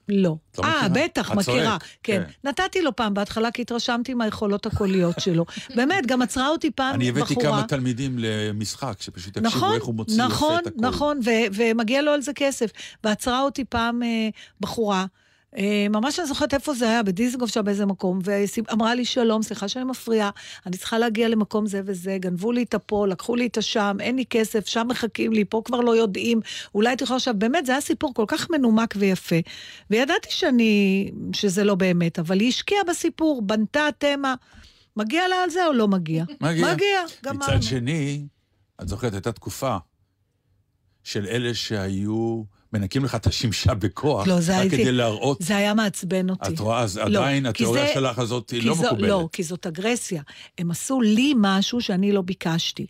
לא. 0.10 0.36
לא 0.58 0.64
אה, 0.64 0.88
מכירה? 0.88 1.06
בטח, 1.08 1.32
את 1.32 1.36
מכירה. 1.36 1.78
כן. 2.04 2.24
כן. 2.44 2.50
נתתי 2.50 2.82
לו 2.82 2.96
פעם 2.96 3.14
בהתחלה, 3.14 3.52
כי 3.52 3.62
התרשמתי 3.62 4.14
מהיכולות 4.14 4.66
הקוליות 4.66 5.20
שלו. 5.20 5.46
באמת, 5.76 6.06
גם 6.06 6.22
עצרה 6.22 6.48
אותי 6.48 6.72
פעם 6.72 6.96
אני 6.96 7.10
הבאתי 7.10 7.34
בחורה. 7.34 7.50
כמה 7.50 7.68
תלמידים 7.68 8.16
למשחק, 8.20 9.02
שפשוט 9.02 9.38
יקשיבו 9.38 9.58
נכון, 9.58 9.76
איך 9.76 9.84
הוא 9.84 9.96
מוציא 9.96 10.24
נכון, 10.24 10.60
יפה 10.60 10.62
את 10.62 10.68
הקול. 10.68 10.88
נכון, 10.88 11.20
ו- 11.26 11.54
ומגיע 11.54 12.02
לו 12.02 12.12
על 12.12 12.22
זה 12.22 12.32
כסף. 12.36 12.72
ועצרה 13.04 13.42
אותי 13.42 13.66
פעם 13.66 14.04
אה, 14.04 14.30
בחורה, 14.60 15.06
ממש 15.90 16.20
אני 16.20 16.28
זוכרת 16.28 16.54
איפה 16.54 16.74
זה 16.74 16.90
היה, 16.90 17.04
בדיזנגוף 17.04 17.50
שם 17.50 17.66
באיזה 17.66 17.86
מקום, 17.86 18.20
ואמרה 18.24 18.96
לי, 18.96 19.06
שלום, 19.06 19.44
סליחה 19.44 19.68
שאני 19.68 19.86
מפריעה, 19.86 20.30
אני 20.66 20.78
צריכה 20.78 20.98
להגיע 20.98 21.28
למקום 21.28 21.66
זה 21.66 21.82
וזה, 21.86 22.18
גנבו 22.20 22.52
לי 22.52 22.64
את 22.64 22.74
הפה, 22.74 23.08
לקחו 23.08 23.36
לי 23.36 23.48
את 23.48 23.58
השם, 23.58 23.98
אין 24.00 24.16
לי 24.16 24.26
כסף, 24.30 24.68
שם 24.68 24.88
מחכים 24.90 25.34
לי, 25.34 25.46
פה 25.46 25.62
כבר 25.66 25.80
לא 25.80 25.96
יודעים, 25.96 26.40
אולי 26.76 26.90
הייתי 26.90 27.04
יכולה 27.04 27.18
עכשיו, 27.18 27.34
באמת, 27.38 27.66
זה 27.66 27.72
היה 27.72 27.82
סיפור 27.82 28.14
כל 28.14 28.26
כך 28.28 28.50
מנומק 28.50 28.94
ויפה. 28.98 29.36
וידעתי 29.90 30.32
שאני, 30.32 31.12
שזה 31.34 31.64
לא 31.64 31.76
באמת, 31.76 32.20
אבל 32.20 32.40
היא 32.40 32.50
השקיעה 32.50 32.84
בסיפור, 32.88 33.42
בנתה 33.42 33.88
תמה. 33.98 34.36
מגיע 34.98 35.28
לה 35.28 35.36
על 35.44 35.50
זה 35.50 35.66
או 35.68 35.74
לא 35.74 35.88
מגיע? 35.88 36.24
מגיע. 36.42 36.74
מגיע, 36.74 37.02
גמרנו. 37.24 37.54
מצד 37.54 37.64
שני, 37.64 38.26
את 38.82 38.88
זוכרת, 38.88 39.14
הייתה 39.14 39.32
תקופה 39.32 39.78
של 41.04 41.26
אלה 41.26 41.54
שהיו 41.54 42.44
מנקים 42.74 43.06
לך 43.06 43.16
את 43.16 43.28
השמשה 43.28 43.74
בכוח, 43.74 44.28
לא, 44.28 44.40
זה 44.40 44.54
רק 44.56 44.62
הייתי... 44.62 44.78
כדי 44.78 44.92
להראות. 44.92 45.38
זה 45.42 45.58
היה 45.58 45.74
מעצבן 45.74 46.30
אותי. 46.30 46.54
את 46.54 46.60
רואה, 46.60 46.80
אז 46.82 46.98
לא, 46.98 47.04
עדיין 47.20 47.46
התיאוריה 47.46 47.88
זה- 47.88 47.94
שלך 47.94 48.20
הזאת 48.20 48.50
היא 48.50 48.64
לא 48.68 48.74
זו- 48.76 48.84
מקובלת. 48.84 49.10
לא, 49.10 49.30
כי 49.32 49.44
זאת 49.44 49.66
אגרסיה. 49.68 50.22
הם 50.58 50.72
עשו 50.72 51.02
לי 51.02 51.34
משהו 51.38 51.82
שאני 51.82 52.12
לא 52.12 52.22
ביקשתי. 52.22 52.86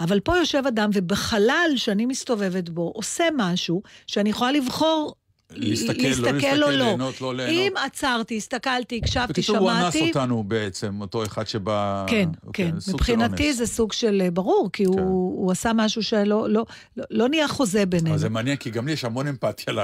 אבל 0.00 0.20
פה 0.20 0.36
יושב 0.36 0.62
אדם, 0.68 0.90
ובחלל 0.94 1.70
שאני 1.76 2.06
מסתובבת 2.06 2.68
בו, 2.68 2.92
עושה 2.94 3.24
משהו 3.36 3.82
שאני 4.06 4.30
יכולה 4.30 4.52
לבחור... 4.52 5.14
להסתכל, 5.52 5.92
לא 6.02 6.08
להסתכל 6.08 6.28
להסתכל, 6.30 6.62
או 6.62 6.70
לא. 6.70 6.76
ליהנות, 6.76 7.20
לא 7.20 7.34
ליהנות. 7.34 7.54
אם 7.56 7.72
עצרתי, 7.86 8.36
הסתכלתי, 8.36 9.00
הקשבתי, 9.02 9.32
בקיצור, 9.32 9.56
הוא 9.58 9.70
אנס 9.70 9.78
שמעתי... 9.94 10.08
אותנו 10.08 10.42
בעצם, 10.44 11.00
אותו 11.00 11.24
אחד 11.24 11.46
שבא... 11.48 12.04
כן, 12.08 12.28
אוקיי, 12.46 12.70
כן. 12.72 12.92
מבחינתי. 12.92 13.52
זה 13.52 13.66
סוג 13.66 13.92
של 13.92 14.22
אה, 14.24 14.30
ברור, 14.30 14.70
כי 14.72 14.84
הוא 14.84 15.00
הוא 15.38 15.52
עשה 15.52 15.72
משהו 15.74 16.02
שלא 16.02 16.24
לא- 16.50 16.64
לא- 16.96 17.04
לא 17.10 17.28
נהיה 17.28 17.48
חוזה 17.48 17.86
בינינו. 17.86 18.10
אבל 18.10 18.18
זה 18.18 18.28
מעניין, 18.28 18.56
כי 18.56 18.70
גם 18.70 18.86
לי 18.86 18.92
יש 18.92 19.04
המון 19.04 19.26
אמפתיה 19.26 19.74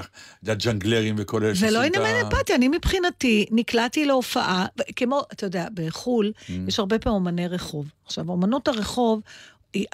לג'נגלרים 0.42 1.14
וכל 1.18 1.44
אלה 1.44 1.54
זה 1.54 1.66
לא 1.66 1.72
שעושים 1.72 1.92
את 1.92 1.98
עניין 1.98 2.16
ה- 2.16 2.20
אמפתיה, 2.22 2.56
אני 2.56 2.68
מבחינתי 2.68 3.46
נקלעתי 3.50 4.04
להופעה, 4.04 4.66
כמו, 4.96 5.22
אתה 5.32 5.46
יודע, 5.46 5.66
בחו"ל 5.74 6.32
Mm. 6.38 6.50
יש 6.68 6.78
הרבה 6.78 6.98
פעמים 6.98 7.14
אומני 7.14 7.48
רחוב. 7.48 7.86
עכשיו, 8.06 8.28
אומנות 8.28 8.68
הרחוב, 8.68 9.20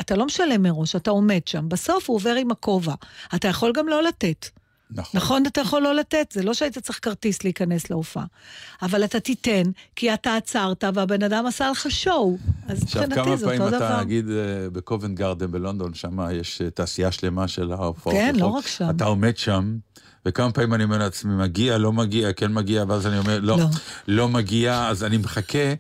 אתה 0.01 0.17
לא 0.17 0.27
משלם 0.27 0.63
מראש, 0.63 0.97
אתה 0.97 1.11
עומד 1.11 1.41
שם, 1.47 1.69
בסוף 1.69 2.09
הוא 2.11 2.17
עובר 2.17 2.35
עם 2.35 2.51
הכובע. 2.51 2.95
אתה 3.35 3.49
יכול 3.49 3.73
גם 3.75 3.89
לא 3.89 4.03
לתת. 4.03 4.47
נכון. 4.93 5.21
נכון, 5.21 5.47
אתה 5.47 5.61
יכול 5.61 5.83
לא 5.83 5.95
לתת, 5.95 6.33
זה 6.33 6.43
לא 6.43 6.55
שהיית 6.55 6.79
צריך 6.79 6.99
כרטיס 7.03 7.45
להיכנס 7.45 7.91
להופעה. 7.91 8.25
אבל 8.83 9.05
אתה 9.05 9.21
תיתן, 9.21 9.63
כי 9.97 10.15
אתה 10.15 10.37
עצרת 10.37 10.85
והבן 10.95 11.23
אדם 11.23 11.47
עשה 11.47 11.71
לך 11.71 11.91
שואו. 11.91 12.39
אז 12.69 12.83
עכשיו, 12.83 13.03
מבחינתי 13.03 13.29
כמה 13.29 13.37
זה 13.37 13.47
פעמים 13.47 13.63
אותו 13.63 13.77
אתה, 13.77 13.87
דבר. 13.87 14.01
נגיד, 14.01 14.31
אה, 14.31 14.71
בקובנט 14.73 15.19
גרדן 15.19 15.51
בלונדון, 15.51 15.95
שם 15.95 16.19
יש 16.33 16.63
אה, 16.63 16.71
תעשייה 16.71 17.13
שלמה 17.13 17.49
של 17.49 17.73
ההופעות. 17.73 18.17
כן, 18.17 18.35
לא. 18.39 18.47
רק 18.47 18.67
שם. 18.67 18.91
אתה 18.91 19.05
עומד 19.05 19.37
שם, 19.37 19.77
וכמה 20.27 20.53
פעמים 20.53 20.75
אני 20.75 20.85
אומר 20.85 20.99
לעצמי, 20.99 21.35
מגיע, 21.35 21.79
לא 21.79 21.93
מגיע, 21.93 22.33
כן 22.33 22.53
מגיע, 22.53 22.85
ואז 22.89 23.07
אני 23.07 23.19
אומר, 23.19 23.41
לא, 23.41 23.59
לא. 23.59 23.67
לא 24.09 24.29
מגיע, 24.29 24.89
אז 24.89 25.05
אני 25.05 25.17
מחכה, 25.17 25.75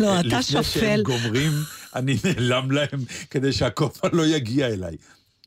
לא, 0.00 0.20
אתה 0.20 0.42
שלפני 0.42 0.62
שפל. 0.62 0.80
שהם 0.80 1.02
גומרים, 1.02 1.52
אני 1.96 2.16
נעלם 2.24 2.70
להם, 2.70 3.04
כדי 3.30 3.52
שהכובע 3.52 4.08
לא 4.12 4.26
יגיע 4.26 4.66
אליי. 4.66 4.96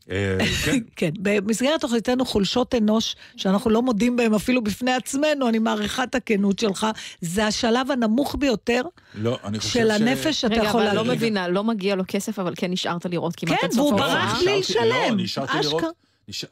אה, 0.10 0.38
כן, 0.66 0.80
כן, 0.96 1.10
במסגרת 1.20 1.82
תוכניתנו 1.82 2.26
חולשות 2.26 2.76
אנוש, 2.76 3.16
שאנחנו 3.38 3.70
לא 3.70 3.82
מודים 3.82 4.16
בהם 4.18 4.34
אפילו 4.34 4.64
בפני 4.64 4.92
עצמנו, 4.92 5.50
אני 5.50 5.60
מעריכה 5.60 6.04
את 6.04 6.16
הכנות 6.16 6.60
שלך, 6.60 6.88
זה 7.22 7.46
השלב 7.48 7.92
הנמוך 7.92 8.36
ביותר 8.40 8.82
לא, 9.16 9.38
אני 9.44 9.60
חושב 9.60 9.72
של 9.80 9.92
הנפש 9.92 10.42
שאתה 10.42 10.54
רגע, 10.56 10.64
יכול 10.64 10.80
אבל 10.82 10.88
אני 10.90 10.98
לא 10.98 11.04
להגיד. 11.06 11.18
מבינה, 11.18 11.48
לא 11.48 11.64
מגיע 11.64 11.96
לו 11.96 12.04
כסף, 12.08 12.40
אבל 12.40 12.54
כן 12.58 12.72
נשארת 12.72 13.06
לראות 13.06 13.36
כמעט 13.36 13.60
כן, 13.60 13.66
עד 13.68 13.72
סוף 13.72 13.80
והוא 13.80 14.00
ההופעה. 14.02 14.26
ברח 14.26 14.40
בלי 14.42 14.60
נשארתי- 14.60 14.80
לשלם. 14.90 15.18
לא, 15.18 15.24
נשארתי 15.24 15.58
לראות, 15.64 15.84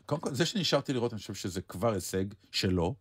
קודם 0.05 0.21
כל, 0.21 0.29
זה 0.33 0.45
שנשארתי 0.45 0.93
לראות, 0.93 1.13
אני 1.13 1.19
חושב 1.21 1.33
שזה 1.33 1.61
כבר 1.61 1.93
הישג 1.93 2.23
שלו. 2.51 2.93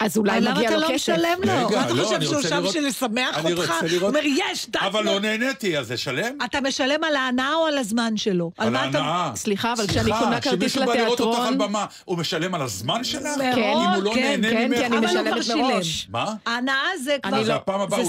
אז 0.00 0.16
אולי 0.18 0.40
למה 0.40 0.54
מגיע 0.54 0.68
אתה 0.68 0.76
לו 0.76 0.82
לא 0.82 0.88
כסף. 0.94 1.12
משלם 1.12 1.38
לו? 1.44 1.66
רגע, 1.66 1.76
מה 1.78 1.84
אתה 1.84 1.92
לא, 1.94 2.02
חושב 2.04 2.14
אני 2.16 2.24
שהוא 2.26 2.42
שם 2.42 2.48
לראות- 2.56 2.68
בשביל 2.68 2.86
לשמח 2.86 3.38
אני 3.38 3.52
אותך? 3.52 3.62
רוצה 3.70 3.80
הוא 3.80 3.88
לראות- 3.88 4.14
אומר, 4.14 4.20
יש, 4.26 4.66
דאטס 4.70 4.86
אבל 4.86 5.04
לא 5.04 5.20
נהניתי, 5.20 5.78
אז 5.78 5.92
לשלם? 5.92 6.34
אתה 6.44 6.60
משלם 6.60 7.04
על 7.04 7.16
ההנאה 7.16 7.54
או 7.54 7.66
על 7.66 7.78
הזמן 7.78 8.16
שלו? 8.16 8.50
על 8.58 8.68
אתה- 8.76 8.80
ההנאה. 8.80 9.32
סליחה, 9.36 9.72
אבל 9.72 9.86
כשאני 9.86 10.10
קונה 10.18 10.40
כרטיס 10.40 10.60
שמישהו 10.72 10.86
בא 10.86 10.94
לראות 10.94 11.20
אותך 11.20 11.38
על 11.38 11.44
לתיאטרון... 11.44 11.68
במה, 11.68 11.86
הוא 12.04 12.18
משלם 12.18 12.54
על 12.54 12.62
הזמן 12.62 13.04
שלך? 13.04 13.22
אם 13.56 13.62
הוא 13.94 14.02
לא 14.02 14.12
כן, 14.14 14.40
כן? 14.42 14.74
כי 14.74 14.86
אני 14.86 14.96
משלמת. 15.06 15.34
מראש. 15.56 16.06
מה? 16.10 16.34
ההנאה 16.46 16.74
זה 17.04 17.16
כבר, 17.22 17.42
זה 17.44 17.52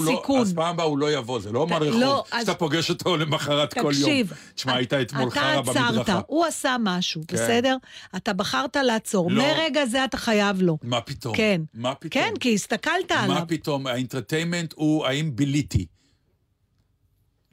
לא, 0.02 0.12
סיכון. 0.12 0.42
אז 0.42 0.54
פעם 0.54 0.70
הבאה 0.74 0.86
הוא 0.86 0.98
לא 0.98 1.12
יבוא, 1.12 1.40
זה 1.40 1.52
לא 1.52 1.60
אומן 1.60 1.80
לא, 1.84 1.86
רחוב, 2.26 2.40
שאתה 2.40 2.54
פוגש 2.54 2.90
אותו 2.90 3.18
למחרת 3.18 3.74
כל 3.74 3.80
יום. 3.80 3.92
תקשיב, 3.94 4.34
תשמע, 4.56 4.74
היית 4.76 4.94
אתמול 4.94 5.28
אתה 5.30 5.40
חרא 5.40 5.60
עצרת, 5.60 5.76
במדרכה. 5.92 6.20
הוא 6.28 6.46
עשה 6.46 6.76
משהו, 6.80 7.22
כן. 7.28 7.36
בסדר? 7.36 7.76
אתה 8.16 8.34
בחרת 8.34 8.76
לעצור. 8.76 9.32
לא. 9.32 9.44
מרגע 9.44 9.86
זה 9.86 10.04
אתה 10.06 10.18
חייב 10.18 10.62
לו. 10.62 10.78
מה 10.84 11.02
פתאום? 11.02 11.36
כן. 11.36 11.62
מה 11.82 11.96
פתאום? 11.96 12.24
כן, 12.24 12.34
כי 12.40 12.54
הסתכלת 12.54 13.12
עליו. 13.12 13.28
מה 13.36 13.46
פתאום? 13.46 13.88
האינטרטיימנט 13.88 14.74
הוא 14.76 15.06
האם 15.06 15.36
ביליתי. 15.36 15.86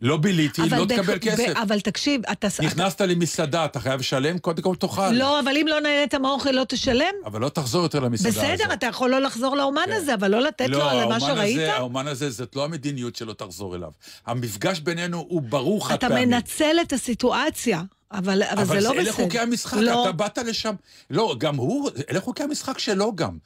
לא 0.03 0.17
ביליתי, 0.17 0.63
אבל 0.63 0.79
לא 0.79 0.85
בק- 0.85 0.93
תקבל 0.93 1.15
ב- 1.17 1.19
כסף. 1.19 1.53
אבל 1.63 1.81
תקשיב, 1.81 2.21
אתה... 2.33 2.49
נכנסת 2.63 3.01
למסעדה, 3.01 3.65
אתה 3.65 3.81
חייב 3.81 4.01
לשלם, 4.01 4.39
קודם 4.39 4.63
כל 4.63 4.75
תאכל. 4.75 5.11
לא, 5.11 5.41
אבל 5.41 5.57
אם 5.57 5.67
לא 5.69 5.81
נהנית 5.81 6.15
מהאוכל 6.15 6.51
לא 6.51 6.65
תשלם? 6.69 7.15
אבל 7.25 7.41
לא 7.41 7.49
תחזור 7.49 7.83
יותר 7.83 8.01
למסעדה 8.01 8.29
הזאת. 8.29 8.45
בסדר, 8.61 8.73
אתה 8.73 8.87
יכול 8.87 9.11
לא 9.11 9.19
לחזור 9.19 9.57
לאומן 9.57 9.83
הזה, 9.93 10.15
אבל 10.15 10.31
לא 10.31 10.41
לתת 10.41 10.69
לו 10.69 10.83
על 10.83 11.05
מה 11.09 11.21
שראית? 11.21 11.57
הזה, 11.57 11.75
האומן 11.75 12.07
הזה, 12.07 12.31
זאת 12.31 12.57
לא 12.57 12.65
המדיניות 12.65 13.17
שלו 13.17 13.35
תחזור 13.35 13.75
אליו. 13.77 13.91
המפגש 14.27 14.81
בינינו 14.81 15.19
הוא 15.29 15.43
ברור 15.43 15.89
חד 15.89 15.95
אתה 15.95 16.09
פעמי. 16.09 16.27
מנצל 16.27 16.77
את 16.83 16.93
הסיטואציה, 16.93 17.83
אבל 18.13 18.43
אבל 18.43 18.65
זה 18.65 18.75
לא 18.75 18.81
בסדר. 18.81 18.91
אבל 18.91 18.99
אלה 19.01 19.13
חוקי 19.13 19.39
המשחק, 19.39 19.77
לא. 19.81 20.03
אתה 20.03 20.13
באת 20.13 20.39
לשם. 20.39 20.75
לא, 21.11 21.35
גם 21.39 21.57
הוא, 21.57 21.91
אלה 22.11 22.21
חוקי 22.21 22.43
המשחק 22.43 22.79
שלו 22.79 23.15
גם. 23.17 23.39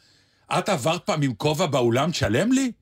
את 0.59 0.69
עברת 0.69 1.07
פעם 1.07 1.23
עם 1.23 1.35
כובע 1.35 1.67
באולם, 1.67 2.11
תשלם 2.11 2.53
לי? 2.53 2.73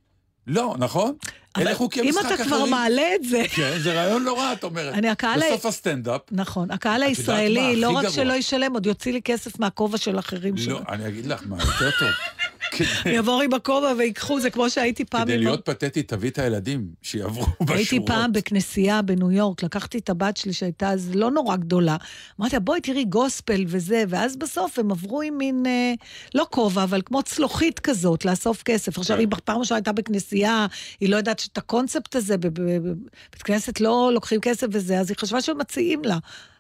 לא, 0.47 0.75
נכון? 0.79 1.15
אלה 1.59 1.75
חוקי 1.75 2.01
אם 2.01 2.09
משחק 2.09 2.25
אתה 2.25 2.35
אחרים. 2.35 2.49
כבר 2.49 2.65
מעלה 2.65 3.15
את 3.15 3.25
זה... 3.25 3.43
כן, 3.55 3.79
זה 3.79 3.93
רעיון 3.93 4.25
לא 4.25 4.39
רע, 4.39 4.53
את 4.53 4.65
אומרת. 4.65 4.95
אני, 4.95 5.09
הקהל 5.09 5.41
בסוף 5.41 5.67
הסטנדאפ. 5.67 6.21
נכון, 6.31 6.71
הקהל 6.71 7.03
הישראלי, 7.03 7.77
לא 7.77 7.91
רק? 7.91 8.09
שלא 8.09 8.33
ישלם, 8.33 8.73
עוד 8.73 8.87
יוציא 8.87 9.13
לי 9.13 9.23
כסף 9.23 9.59
מהכובע 9.61 9.99
של 9.99 10.19
אחרים 10.19 10.57
שלו. 10.57 10.75
לא, 10.75 10.81
אני 10.89 11.09
אגיד 11.09 11.27
לך 11.27 11.43
מה, 11.47 11.57
יותר 11.59 11.91
טוב. 11.99 12.09
יבואו 13.07 13.43
עם 13.43 13.55
הכובע 13.55 13.93
ויקחו, 13.99 14.41
זה 14.41 14.51
כמו 14.51 14.71
שהייתי 14.71 15.05
פעם 15.05 15.25
כדי. 15.25 15.39
להיות 15.39 15.65
פתטי, 15.65 16.03
תביא 16.03 16.31
את 16.31 16.39
הילדים, 16.39 16.89
שיעברו 17.03 17.47
בשורות. 17.47 17.71
הייתי 17.71 18.01
פעם 18.07 18.33
בכנסייה 18.33 19.03
בניו 19.03 19.31
יורק, 19.31 19.63
לקחתי 19.63 19.99
את 19.99 20.11
הבת 20.11 20.37
שלי 20.37 20.53
שהייתה 20.53 20.91
אז 20.91 21.11
לא 21.15 21.31
נורא 21.31 21.57
גדולה. 21.57 21.97
אמרתי 22.41 22.57
לה, 22.57 22.61
בואי 22.61 22.81
תראי 22.81 23.05
גוספל 23.05 23.65
וזה, 23.67 24.05
ואז 24.09 24.37
בסוף 24.37 24.79
הם 24.79 24.91
עברו 24.91 25.23
עם 25.23 25.39
מין, 25.39 25.67
אה, 25.67 25.93
לא 26.35 26.47
כובע, 26.51 26.83
אבל 26.83 27.03
כמו 27.05 27.23
צלוחית 27.23 27.79
כזאת, 27.79 28.25
לאסוף 28.25 28.63
כסף. 28.63 28.99
עכשיו, 28.99 29.17
כן. 29.17 29.21
היא 29.21 29.29
פעם 29.45 29.59
ראשונה 29.59 29.77
הייתה 29.79 29.93
בכנסייה, 29.93 30.67
היא 31.01 31.09
לא 31.09 31.17
יודעת 31.17 31.49
את 31.53 31.59
הקונספט 31.59 32.17
הזה, 32.17 32.39
בבית 32.39 33.43
כנסת 33.45 33.81
לא 33.81 34.11
לוקחים 34.15 34.41
כסף 34.41 34.67
וזה, 34.73 35.01
אז 35.01 35.11
היא 35.11 35.17
חשבה 35.17 35.41
שמציעים 35.41 36.03
לה. 36.05 36.19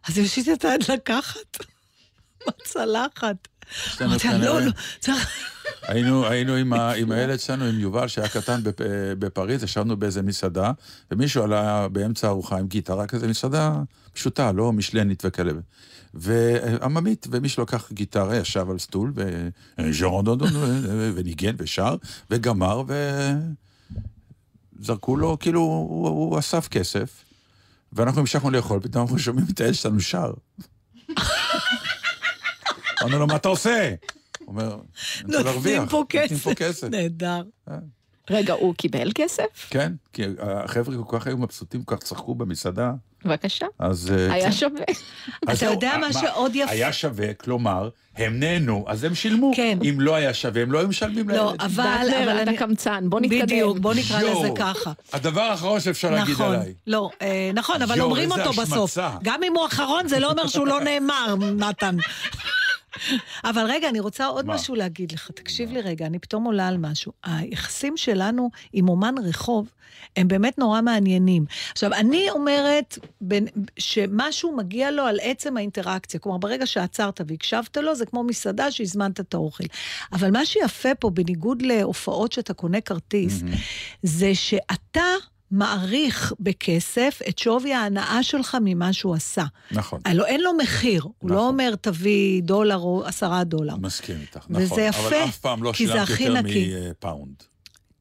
אז 0.08 0.18
היא 0.18 0.54
את 0.54 0.64
היד 0.64 0.84
לקחת, 0.92 1.58
בצלחת. 2.46 3.48
אמרתי 4.02 4.28
לה, 4.28 4.38
לא, 4.38 4.60
לא, 4.60 4.70
צריך... 5.00 5.28
היינו, 5.82 6.26
היינו 6.26 6.54
עם, 6.54 6.72
ה, 6.72 6.92
עם 6.92 7.12
הילד 7.12 7.40
שלנו, 7.40 7.64
עם 7.64 7.80
יובל, 7.80 8.08
שהיה 8.08 8.28
קטן 8.28 8.62
בפ, 8.62 8.80
בפריז, 9.18 9.62
ישבנו 9.62 9.96
באיזה 9.96 10.22
מסעדה, 10.22 10.72
ומישהו 11.10 11.42
עלה 11.42 11.88
באמצע 11.88 12.26
הארוחה 12.26 12.58
עם 12.58 12.66
גיטרה, 12.66 13.06
כזה 13.06 13.28
מסעדה 13.28 13.74
פשוטה, 14.12 14.52
לא 14.52 14.72
משלנית 14.72 15.22
וכאלה. 15.26 15.52
ועממית, 16.14 17.26
ומישהו 17.30 17.62
לקח 17.62 17.92
גיטרה, 17.92 18.36
ישב 18.36 18.70
על 18.70 18.78
סטול, 18.78 19.12
וניגן 21.14 21.54
ושר, 21.58 21.96
וגמר, 22.30 22.82
וזרקו 24.80 25.16
לו, 25.16 25.36
כאילו, 25.40 25.60
הוא, 25.60 26.08
הוא 26.08 26.38
אסף 26.38 26.68
כסף, 26.68 27.24
ואנחנו 27.92 28.20
המשכנו 28.20 28.50
לאכול, 28.50 28.80
פתאום 28.80 29.02
אנחנו 29.02 29.18
שומעים 29.18 29.46
את 29.50 29.60
הילד 29.60 29.74
שלנו 29.74 30.00
שר. 30.00 30.32
אמרנו 33.02 33.18
לו, 33.18 33.26
מה 33.26 33.36
אתה 33.36 33.48
עושה? 33.48 33.94
הוא 34.38 34.48
אומר, 34.48 34.64
אני 34.64 34.72
רוצה 34.72 35.26
נותנים 35.26 35.44
להרוויח. 35.44 35.90
פה 35.90 35.96
נותנים 35.96 36.38
פה 36.38 36.54
כסף. 36.54 36.54
כסף. 36.54 36.88
נהדר. 36.90 37.42
רגע, 38.30 38.52
הוא 38.52 38.74
קיבל 38.74 39.12
כסף? 39.14 39.68
כן, 39.70 39.92
כי 40.12 40.22
החבר'ה 40.38 40.96
כל 41.06 41.18
כך 41.18 41.26
היו 41.26 41.38
מבסוטים, 41.38 41.82
כל 41.82 41.96
כך 41.96 42.02
צחקו 42.02 42.34
במסעדה, 42.34 42.92
בבקשה. 43.24 43.66
אז... 43.78 44.12
אה, 44.12 44.32
היה 44.32 44.44
כן. 44.44 44.52
שווה. 44.52 44.84
אתה 45.52 45.66
יודע 45.66 45.96
מה 46.00 46.12
שעוד 46.12 46.56
יפה? 46.56 46.70
היה 46.70 46.92
שווה, 46.92 47.34
כלומר, 47.34 47.88
הם 48.16 48.40
נהנו, 48.40 48.84
אז 48.88 49.04
הם 49.04 49.14
שילמו. 49.14 49.52
כן. 49.56 49.78
אם 49.82 50.00
לא 50.00 50.14
היה 50.14 50.34
שווה, 50.34 50.62
הם 50.62 50.72
לא 50.72 50.78
היו 50.78 50.88
משלמים 50.88 51.28
לא, 51.28 51.46
לילד. 51.46 51.60
אבל... 51.60 51.84
דטנר, 52.06 52.32
אבל 52.32 52.42
אתה 52.42 52.52
קמצן, 52.58 53.10
בוא 53.10 53.20
נתקדם. 53.20 53.40
בדיוק, 53.40 53.78
בוא 53.78 53.94
נקרא. 53.94 54.22
לזה 54.22 54.48
ככה. 54.56 54.92
הדבר 55.12 55.40
האחרון 55.40 55.80
שאפשר 55.80 56.10
להגיד 56.10 56.34
נכון, 56.34 56.54
עליי. 56.54 56.74
לא, 56.86 57.10
אה, 57.22 57.50
נכון, 57.54 57.82
אבל 57.82 58.00
אומרים 58.00 58.32
אותו 58.32 58.52
בסוף. 58.52 58.98
גם 59.22 59.42
אם 59.42 59.52
הוא 59.56 59.66
אחרון, 59.66 60.08
זה 60.08 60.18
לא 60.18 60.30
אומר 60.30 60.46
שהוא 60.46 60.66
לא 60.66 60.80
נאמר, 60.80 61.34
נתן. 61.56 61.96
אבל 63.44 63.64
רגע, 63.68 63.88
אני 63.88 64.00
רוצה 64.00 64.26
עוד 64.26 64.46
מה? 64.46 64.54
משהו 64.54 64.74
להגיד 64.74 65.12
לך. 65.12 65.30
תקשיב 65.30 65.72
לי 65.72 65.80
רגע, 65.80 66.06
אני 66.06 66.18
פתאום 66.18 66.44
עולה 66.44 66.68
על 66.68 66.76
משהו. 66.78 67.12
היחסים 67.24 67.96
שלנו 67.96 68.50
עם 68.72 68.88
אומן 68.88 69.14
רחוב 69.24 69.70
הם 70.16 70.28
באמת 70.28 70.58
נורא 70.58 70.80
מעניינים. 70.80 71.44
עכשיו, 71.72 71.92
אני 71.92 72.30
אומרת 72.30 72.98
בין- 73.20 73.48
שמשהו 73.78 74.56
מגיע 74.56 74.90
לו 74.90 75.02
על 75.02 75.18
עצם 75.22 75.56
האינטראקציה. 75.56 76.20
כלומר, 76.20 76.38
ברגע 76.38 76.66
שעצרת 76.66 77.20
והקשבת 77.26 77.76
לו, 77.76 77.94
זה 77.94 78.06
כמו 78.06 78.24
מסעדה 78.24 78.70
שהזמנת 78.70 79.20
את 79.20 79.34
האוכל. 79.34 79.64
אבל 80.12 80.30
מה 80.30 80.46
שיפה 80.46 80.94
פה, 80.94 81.10
בניגוד 81.10 81.62
להופעות 81.62 82.32
שאתה 82.32 82.54
קונה 82.54 82.80
כרטיס, 82.80 83.42
זה 84.02 84.34
שאתה... 84.34 85.02
מעריך 85.50 86.32
בכסף 86.40 87.20
את 87.28 87.38
שווי 87.38 87.74
ההנאה 87.74 88.22
שלך 88.22 88.56
ממה 88.60 88.92
שהוא 88.92 89.14
עשה. 89.14 89.44
נכון. 89.72 90.00
הלוא 90.04 90.26
אין 90.26 90.40
לו 90.40 90.50
מחיר, 90.62 91.06
הוא 91.18 91.30
לא 91.30 91.48
אומר 91.48 91.74
תביא 91.80 92.42
דולר 92.42 92.78
או 92.78 93.04
עשרה 93.06 93.44
דולר. 93.44 93.76
מסכים 93.76 94.16
איתך, 94.20 94.46
וזה 94.50 94.64
נכון. 94.64 94.80
יפה, 94.80 95.08
אבל 95.08 95.24
אף 95.24 95.38
פעם 95.38 95.62
לא 95.62 95.72
שילמתי 95.72 96.12
יותר 96.22 96.40
נקי. 96.40 96.74
מפאונד. 96.90 97.34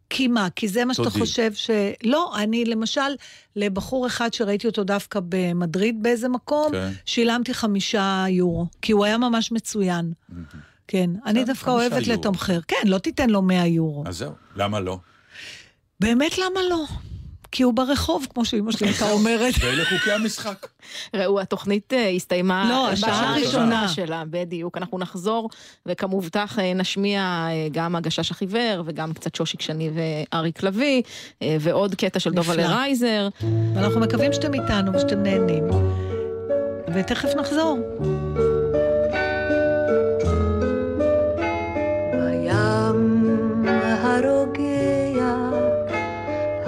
כי 0.10 0.28
מה? 0.28 0.48
כי 0.56 0.68
זה 0.68 0.86
מה 0.86 0.94
שאתה. 0.94 1.10
חושב 1.10 1.54
ש... 1.54 1.70
לא, 2.04 2.36
אני 2.38 2.66
למשל, 2.66 3.02
לבחור 3.56 4.08
אחד 4.08 4.34
שראיתי 4.34 4.68
אותו 4.68 4.84
דווקא 4.84 5.20
במדריד 5.30 6.04
באיזה 6.04 6.30
מקום, 6.30 6.72
כן. 6.72 6.92
שילמתי 7.06 7.54
חמישה 7.54 8.26
יורו, 8.30 8.68
כי 8.82 8.92
הוא 8.92 9.06
היה 9.06 9.18
ממש 9.18 9.52
מצוין. 9.52 10.14
כן, 10.88 11.10
אני 11.26 11.44
דווקא 11.44 11.70
אוהבת 11.70 12.08
יורו. 12.08 12.14
לתמחר. 12.22 12.60
כן, 12.68 12.82
לא 12.86 12.98
תיתן 12.98 13.30
לו 13.30 13.42
100 13.42 13.68
יורו. 13.68 14.04
אז 14.08 14.18
זהו, 14.18 14.32
למה 14.56 14.80
לא? 14.80 15.00
באמת, 16.00 16.38
למה 16.38 16.60
לא? 16.70 16.86
כי 17.52 17.64
הוא 17.64 17.74
ברחוב, 17.74 18.28
כמו 18.34 18.46
שאימא 18.46 18.72
שלי 18.72 18.88
הייתה 18.88 19.12
אומרת. 19.12 19.54
ואלה 19.62 19.86
חוקי 19.86 20.12
המשחק. 20.12 20.68
ראו, 21.16 21.40
התוכנית 21.40 21.94
אה, 21.94 22.10
הסתיימה... 22.10 22.70
לא, 22.70 22.90
השעה 22.90 23.10
בשעה 23.10 23.36
הראשונה. 23.36 23.88
שלה, 23.88 24.24
בדיוק. 24.30 24.78
אנחנו 24.78 25.00
נחזור, 25.00 25.50
וכמובטח 25.86 26.60
אה, 26.60 26.74
נשמיע 26.74 27.22
אה, 27.22 27.68
גם 27.72 27.96
הגשש 27.96 28.32
החיוור, 28.32 28.84
וגם 28.86 29.14
קצת 29.14 29.36
שושיק 29.36 29.62
שני 29.62 29.90
ואריק 29.94 30.64
לביא, 30.64 31.02
ועוד 31.60 31.96
קטע 31.96 32.20
של 32.20 32.32
דובה. 32.32 32.56
לרייזר. 32.56 33.30
ואנחנו 33.76 34.00
מקווים 34.00 34.34
שאתם 34.34 34.54
איתנו 34.54 34.94
ושאתם 34.94 35.24
נהנים. 35.24 35.64
ותכף 36.94 37.36
נחזור. 37.36 37.80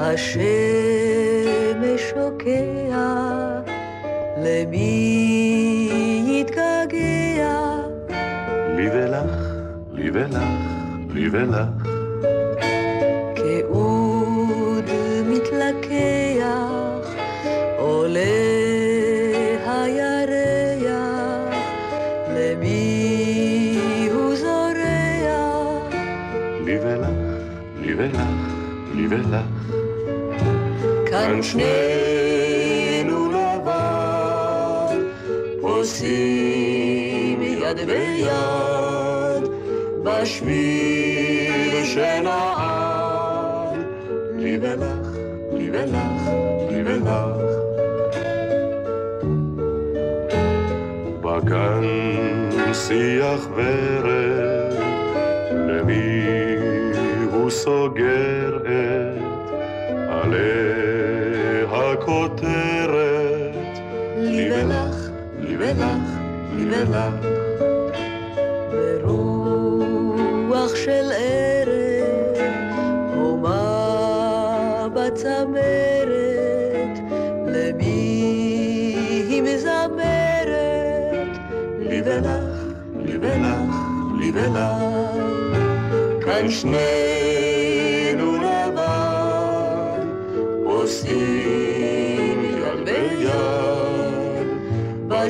השמש 0.04 2.02
שוקע, 2.10 3.62
למי 4.38 5.90
יתגעגע? 6.28 7.60
לי 8.76 8.90
ולך, 8.90 9.36
לי 9.94 10.10
ולך, 10.14 10.44
לי 11.14 11.30
ולך. 11.32 11.88
כאוד 13.36 14.90
מתלקח, 15.26 17.16
עולה 17.78 18.20
הירח, 19.66 21.56
למי 22.36 23.78
הוא 24.12 24.36
זורח? 24.36 25.96
לי 26.66 26.80
ולך, 26.80 27.10
לי 27.82 27.94
ולך, 27.94 28.22
לי 28.96 29.08
ולך. 29.08 29.81
כאן 31.12 31.42
שנינו 31.42 33.32
לבד, 33.32 34.98
פוסעים 35.62 37.42
יד 37.42 37.78
ביד, 37.88 39.44
בשביל 40.04 41.86
שנעד. 41.86 42.82
לי 44.38 44.58
ולך, 44.62 45.08
לי 45.54 45.70
ולך, 45.72 46.24
לי 46.70 46.84
ולך. 46.86 47.42
בגן 51.22 51.84
שיח 52.74 53.48
ורד, 53.56 54.74
למי 55.52 56.26
הוא 57.32 57.50
סוגר 57.50 58.58
את 58.58 59.22
עלי 60.10 60.71
הכותרת? 62.12 63.80
לי 64.18 64.52
ולך, 64.52 65.10
לי 65.40 65.58
ולך, 65.58 66.08
לי 66.56 66.66
ולך. 66.66 67.14
ברוח 69.02 70.76
של 70.76 71.12
ערב, 71.18 72.38
הומה 73.16 74.88
בצמרת, 74.94 76.96
למי 77.48 77.84
היא 79.30 79.42
מזמרת? 79.42 80.52
לי 81.80 82.02
ולך, 82.06 82.58
לי 83.06 83.18
ולך, 83.18 83.76
לי 84.20 84.32
ולך. 84.34 84.82
כאן 86.26 86.50
שנינו 86.50 87.11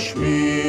בשביל 0.01 0.60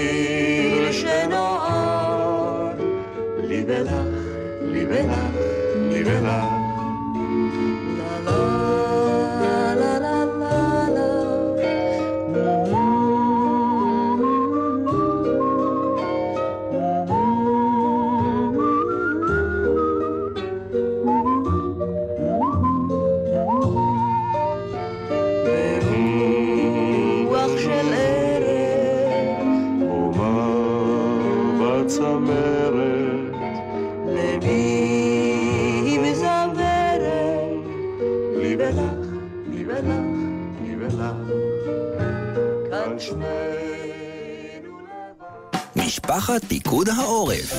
משפחת 46.23 46.45
פיקוד 46.45 46.89
העורף. 46.89 47.53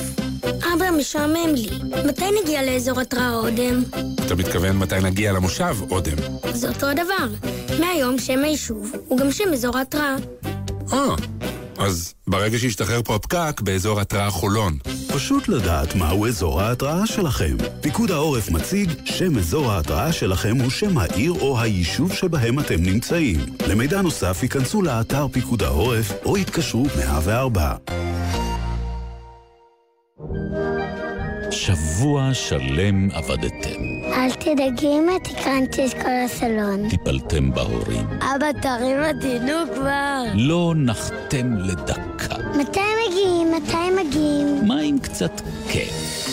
אבא, 0.44 0.90
משעמם 0.98 1.54
לי. 1.54 1.68
מתי 2.06 2.24
נגיע 2.42 2.62
לאזור 2.62 3.00
התראה 3.00 3.34
אודם? 3.34 3.82
אתה 4.26 4.34
מתכוון 4.34 4.78
מתי 4.78 4.94
נגיע 5.02 5.32
למושב, 5.32 5.76
אודם. 5.90 6.16
זה 6.52 6.68
אותו 6.68 6.86
הדבר. 6.86 7.50
מהיום 7.80 8.18
שם 8.18 8.44
היישוב 8.44 8.92
הוא 9.08 9.18
גם 9.18 9.32
שם 9.32 9.52
אזור 9.52 9.78
ההתראה. 9.78 10.16
אה, 10.92 11.14
אז 11.78 12.14
ברגע 12.26 12.58
שישתחרר 12.58 13.02
פה 13.02 13.14
הפקק, 13.14 13.60
באזור 13.60 14.00
התראה 14.00 14.30
חולון. 14.30 14.78
פשוט 15.08 15.48
לדעת 15.48 15.94
מהו 15.94 16.26
אזור 16.26 16.60
ההתראה 16.60 17.06
שלכם. 17.06 17.56
פיקוד 17.80 18.10
העורף 18.10 18.50
מציג 18.50 18.90
שם 19.04 19.38
אזור 19.38 19.72
ההתראה 19.72 20.12
שלכם 20.12 20.56
הוא 20.60 20.70
שם 20.70 20.98
העיר 20.98 21.32
או 21.32 21.60
היישוב 21.60 22.12
שבהם 22.12 22.60
אתם 22.60 22.82
נמצאים. 22.82 23.40
למידע 23.68 24.02
נוסף 24.02 24.42
ייכנסו 24.42 24.82
לאתר 24.82 25.26
פיקוד 25.32 25.62
העורף 25.62 26.12
או 26.24 26.38
יתקשרו 26.38 26.86
104. 26.96 27.74
שבוע 31.98 32.34
שלם 32.34 33.08
עבדתם, 33.12 33.82
אל 34.12 34.30
תדאגי 34.30 34.86
אמא, 34.86 35.12
תקרנתי 35.24 35.86
את 35.86 35.92
כל 35.92 36.10
הסלון. 36.24 36.88
טיפלתם 36.88 37.50
בהורים, 37.54 38.06
אבא, 38.06 38.46
תרים 38.62 38.96
אותי, 38.96 39.38
כבר. 39.74 40.22
לא 40.34 40.72
נחתם 40.76 41.56
לדקה. 41.58 42.36
מתי 42.60 42.80
מגיעים? 43.08 43.48
מתי 43.56 44.04
מגיעים? 44.04 44.68
מה 44.68 44.80
עם 44.80 44.98
קצת 44.98 45.40
כיף? 45.68 46.28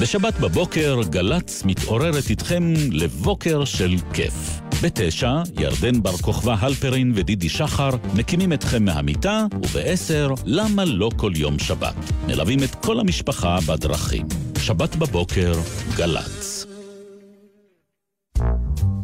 בשבת 0.00 0.40
בבוקר 0.40 1.00
גל"צ 1.10 1.62
מתעוררת 1.64 2.30
איתכם 2.30 2.72
לבוקר 2.90 3.64
של 3.64 3.94
כיף. 4.12 4.60
בתשע, 4.82 5.42
ירדן 5.60 6.02
בר 6.02 6.16
כוכבא 6.16 6.56
הלפרין 6.60 7.12
ודידי 7.14 7.48
שחר 7.48 7.90
מקימים 8.14 8.52
אתכם 8.52 8.84
מהמיטה, 8.84 9.46
ובעשר, 9.54 10.28
למה 10.44 10.84
לא 10.84 11.10
כל 11.16 11.32
יום 11.36 11.58
שבת? 11.58 11.94
מלווים 12.26 12.62
את 12.62 12.74
כל 12.74 13.00
המשפחה 13.00 13.58
בדרכים. 13.66 14.45
שבת 14.66 14.96
בבוקר, 14.96 15.52
גל"צ. 15.96 16.65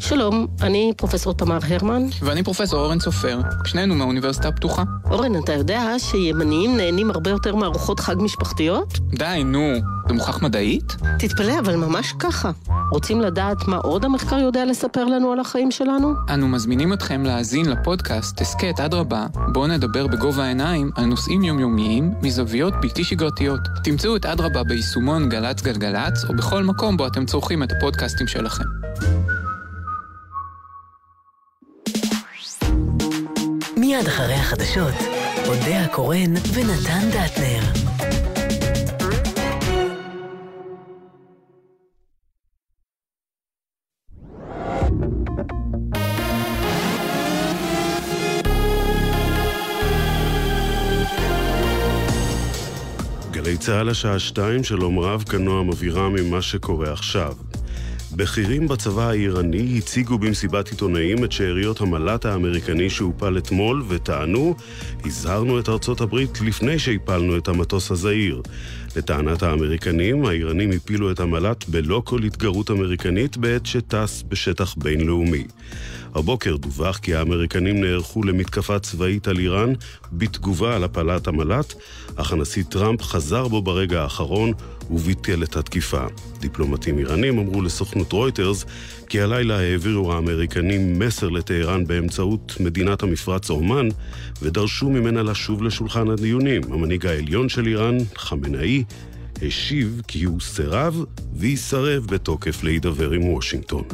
שלום, 0.02 0.46
אני 0.62 0.92
פרופסור 0.96 1.34
תמר 1.34 1.58
הרמן. 1.70 2.02
ואני 2.22 2.42
פרופסור 2.42 2.80
אורן 2.80 3.00
סופר, 3.00 3.40
שנינו 3.64 3.94
מהאוניברסיטה 3.94 4.48
הפתוחה. 4.48 4.82
אורן, 5.10 5.38
אתה 5.44 5.52
יודע 5.52 5.94
שימניים 5.98 6.76
נהנים 6.76 7.10
הרבה 7.10 7.30
יותר 7.30 7.56
מארוחות 7.56 8.00
חג 8.00 8.14
משפחתיות? 8.18 8.98
די, 8.98 9.42
נו, 9.44 9.72
זה 10.08 10.14
מוכח 10.14 10.42
מדעית? 10.42 10.96
תתפלא, 11.18 11.58
אבל 11.58 11.76
ממש 11.76 12.14
ככה. 12.18 12.50
רוצים 12.92 13.20
לדעת 13.20 13.68
מה 13.68 13.76
עוד 13.76 14.04
המחקר 14.04 14.38
יודע 14.38 14.64
לספר 14.64 15.04
לנו 15.04 15.32
על 15.32 15.40
החיים 15.40 15.70
שלנו? 15.70 16.14
אנו 16.34 16.48
מזמינים 16.48 16.92
אתכם 16.92 17.24
להאזין 17.24 17.66
לפודקאסט 17.66 18.40
הסכת 18.40 18.80
אדרבה, 18.80 19.26
בו 19.52 19.66
נדבר 19.66 20.06
בגובה 20.06 20.44
העיניים 20.44 20.90
על 20.96 21.04
נושאים 21.04 21.44
יומיומיים 21.44 22.14
מזוויות 22.22 22.74
בלתי 22.80 23.04
שגרתיות. 23.04 23.60
תמצאו 23.84 24.16
את 24.16 24.26
אדרבה 24.26 24.64
ביישומון 24.64 25.28
גל"צ 25.28 25.62
גלגלצ, 25.62 26.24
או 26.28 26.36
בכל 26.36 26.62
מקום 26.62 26.96
בו 26.96 27.06
אתם 27.06 27.26
צורכים 27.26 27.62
את 27.62 27.72
הפודקאסטים 27.72 28.26
שלכם. 28.26 28.64
מיד 33.92 34.06
אחרי 34.06 34.34
החדשות, 34.34 34.94
אודה 35.46 35.80
הקורן 35.84 36.34
ונתן 36.54 37.10
דטנר. 37.10 37.62
גלי 53.30 53.56
צה"ל 53.56 53.88
השעה 53.88 54.18
שתיים, 54.18 54.64
שלום 54.64 54.98
רב, 54.98 55.22
כנועם 55.22 55.68
אבירה 55.68 56.08
ממה 56.08 56.42
שקורה 56.42 56.92
עכשיו. 56.92 57.51
בכירים 58.16 58.68
בצבא 58.68 59.08
האיראני 59.08 59.78
הציגו 59.78 60.18
במסיבת 60.18 60.70
עיתונאים 60.70 61.24
את 61.24 61.32
שאריות 61.32 61.80
המל"ט 61.80 62.26
האמריקני 62.26 62.90
שהופל 62.90 63.38
אתמול 63.38 63.82
וטענו, 63.88 64.54
הזהרנו 65.04 65.60
את 65.60 65.68
ארצות 65.68 66.00
הברית 66.00 66.40
לפני 66.40 66.78
שהפלנו 66.78 67.38
את 67.38 67.48
המטוס 67.48 67.90
הזעיר. 67.90 68.42
לטענת 68.96 69.42
האמריקנים, 69.42 70.24
האיראנים 70.24 70.70
הפילו 70.70 71.10
את 71.10 71.20
המל"ט 71.20 71.64
בלא 71.68 72.02
כל 72.04 72.22
התגרות 72.22 72.70
אמריקנית 72.70 73.36
בעת 73.36 73.66
שטס 73.66 74.24
בשטח 74.28 74.74
בינלאומי. 74.78 75.44
הבוקר 76.14 76.56
דווח 76.56 76.98
כי 76.98 77.14
האמריקנים 77.14 77.80
נערכו 77.80 78.22
למתקפה 78.22 78.78
צבאית 78.78 79.28
על 79.28 79.38
איראן 79.38 79.72
בתגובה 80.12 80.76
על 80.76 80.84
הפלת 80.84 81.26
המל"ט, 81.26 81.74
אך 82.16 82.32
הנשיא 82.32 82.64
טראמפ 82.68 83.02
חזר 83.02 83.48
בו 83.48 83.62
ברגע 83.62 84.02
האחרון 84.02 84.52
וביטל 84.90 85.42
את 85.42 85.56
התקיפה. 85.56 86.04
דיפלומטים 86.40 86.98
איראנים 86.98 87.38
אמרו 87.38 87.62
לסוכנות 87.62 88.12
רויטרס 88.12 88.64
כי 89.08 89.20
הלילה 89.20 89.58
העבירו 89.58 90.12
האמריקנים 90.12 90.98
מסר 90.98 91.28
לטהרן 91.28 91.86
באמצעות 91.86 92.56
מדינת 92.60 93.02
המפרץ 93.02 93.50
עומאן 93.50 93.88
ודרשו 94.42 94.90
ממנה 94.90 95.22
לשוב 95.22 95.62
לשולחן 95.62 96.10
הדיונים. 96.10 96.62
המנהיג 96.72 97.06
העליון 97.06 97.48
של 97.48 97.66
איראן, 97.66 97.96
חמינאי, 98.16 98.84
השיב 99.42 100.02
כי 100.08 100.24
הוא 100.24 100.40
סירב 100.40 101.04
ויסרב 101.34 102.06
בתוקף 102.06 102.62
להידבר 102.62 103.10
עם 103.10 103.24
וושינגטון. 103.24 103.84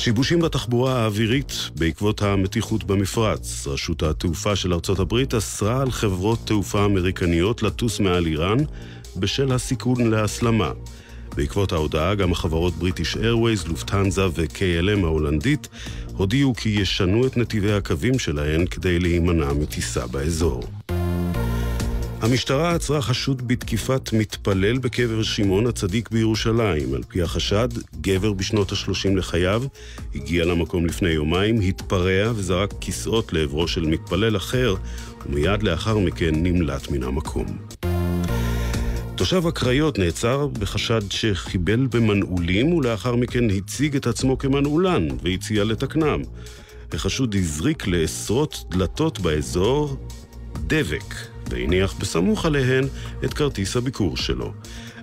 שיבושים 0.00 0.40
בתחבורה 0.40 1.02
האווירית 1.02 1.52
בעקבות 1.78 2.22
המתיחות 2.22 2.84
במפרץ. 2.84 3.66
רשות 3.66 4.02
התעופה 4.02 4.56
של 4.56 4.72
ארצות 4.72 4.98
הברית 4.98 5.34
אסרה 5.34 5.82
על 5.82 5.90
חברות 5.90 6.38
תעופה 6.44 6.84
אמריקניות 6.84 7.62
לטוס 7.62 8.00
מעל 8.00 8.26
איראן 8.26 8.58
בשל 9.16 9.52
הסיכון 9.52 10.10
להסלמה. 10.10 10.70
בעקבות 11.36 11.72
ההודעה, 11.72 12.14
גם 12.14 12.32
החברות 12.32 12.74
בריטיש 12.74 13.16
איירווייז, 13.16 13.66
לופטנזה 13.66 14.26
ו-KLM 14.26 15.04
ההולנדית 15.04 15.68
הודיעו 16.16 16.54
כי 16.54 16.68
ישנו 16.68 17.26
את 17.26 17.36
נתיבי 17.36 17.72
הקווים 17.72 18.18
שלהן 18.18 18.66
כדי 18.66 18.98
להימנע 18.98 19.52
מטיסה 19.52 20.06
באזור. 20.06 20.62
המשטרה 22.22 22.74
עצרה 22.74 23.02
חשוד 23.02 23.48
בתקיפת 23.48 24.12
מתפלל 24.12 24.78
בקבר 24.78 25.22
שמעון 25.22 25.66
הצדיק 25.66 26.10
בירושלים. 26.10 26.94
על 26.94 27.02
פי 27.08 27.22
החשד, 27.22 27.68
גבר 28.00 28.32
בשנות 28.32 28.72
ה-30 28.72 29.16
לחייו 29.16 29.62
הגיע 30.14 30.44
למקום 30.44 30.86
לפני 30.86 31.08
יומיים, 31.08 31.60
התפרע 31.60 32.32
וזרק 32.34 32.74
כיסאות 32.80 33.32
לעברו 33.32 33.68
של 33.68 33.80
מתפלל 33.86 34.36
אחר, 34.36 34.74
ומיד 35.26 35.62
לאחר 35.62 35.98
מכן 35.98 36.30
נמלט 36.34 36.90
מן 36.90 37.02
המקום. 37.02 37.46
תושב 39.14 39.46
הקריות 39.46 39.98
נעצר 39.98 40.46
בחשד 40.46 41.10
שחיבל 41.10 41.86
במנעולים 41.90 42.72
ולאחר 42.72 43.16
מכן 43.16 43.50
הציג 43.50 43.96
את 43.96 44.06
עצמו 44.06 44.38
כמנעולן 44.38 45.08
והציע 45.22 45.64
לתקנם. 45.64 46.22
החשוד 46.92 47.34
הזריק 47.34 47.86
לעשרות 47.86 48.64
דלתות 48.70 49.20
באזור 49.20 49.96
דבק 50.56 51.14
והניח 51.50 51.94
בסמוך 51.98 52.46
עליהן 52.46 52.84
את 53.24 53.34
כרטיס 53.34 53.76
הביקור 53.76 54.16
שלו. 54.16 54.52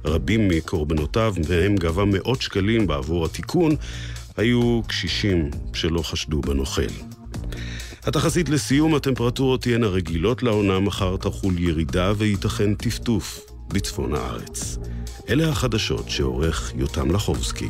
רבים 0.06 0.48
מקורבנותיו, 0.48 1.34
מהם 1.50 1.76
גבה 1.76 2.06
מאות 2.06 2.42
שקלים 2.42 2.88
בעבור 2.88 3.26
התיקון, 3.26 3.76
היו 4.38 4.82
קשישים 4.88 5.50
שלא 5.74 6.02
חשדו 6.02 6.42
בנוכל. 6.42 6.82
התחזית 8.04 8.50
לסיום 8.50 8.96
הטמפרטורות 8.96 9.62
תהיינה 9.62 9.88
רגילות 9.88 10.44
לעונה, 10.44 10.80
מחר 10.80 11.18
תחול 11.18 11.60
ירידה 11.60 12.14
וייתכן 12.18 12.76
טפטוף 12.76 13.52
בצפון 13.68 14.16
הארץ. 14.16 14.78
אלה 15.30 15.50
החדשות 15.50 16.10
שעורך 16.10 16.74
יותם 16.76 17.12
לחובסקי. 17.12 17.70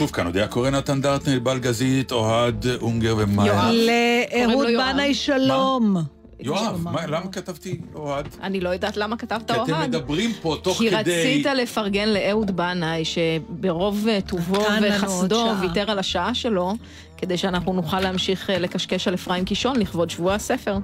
שוב 0.00 0.10
כאן, 0.10 0.26
אודיה 0.26 0.48
קורא 0.48 0.70
נתן 0.70 1.00
דרטנר, 1.00 1.38
בלגזית, 1.40 2.12
אוהד 2.12 2.66
אונגר 2.80 3.14
ומאיה. 3.18 3.70
לאהוד 3.72 4.66
בנאי 4.78 5.14
שלום. 5.14 5.96
יואב, 6.40 6.80
מה- 6.82 7.06
למה 7.06 7.26
כתבתי 7.32 7.80
אוהד? 7.94 8.28
אני 8.42 8.60
לא 8.60 8.68
יודעת 8.68 8.96
למה 8.96 9.16
כתבת 9.16 9.50
כי 9.50 9.62
אתם 9.62 9.72
אוהד. 9.72 9.88
מדברים 9.88 10.32
פה 10.42 10.56
תוך 10.62 10.78
כי 10.78 10.90
כדי... 10.90 10.96
רצית 10.98 11.46
לפרגן 11.46 12.08
לאהוד 12.08 12.56
בנאי, 12.56 13.02
שברוב 13.04 14.06
אה, 14.08 14.18
טובו 14.26 14.62
וחסדו. 14.88 15.46
ויתר 15.60 15.90
על 15.90 15.98
השעה 15.98 16.34
שלו, 16.34 16.74
כדי 17.16 17.36
שאנחנו 17.36 17.72
נוכל 17.72 18.00
להמשיך 18.00 18.50
אה, 18.50 18.58
לקשקש 18.58 19.08
על 19.08 19.14
אפרים 19.14 19.44
קישון 19.44 19.76
לכבוד 19.76 20.10
שבוע 20.10 20.34
הספר. 20.34 20.78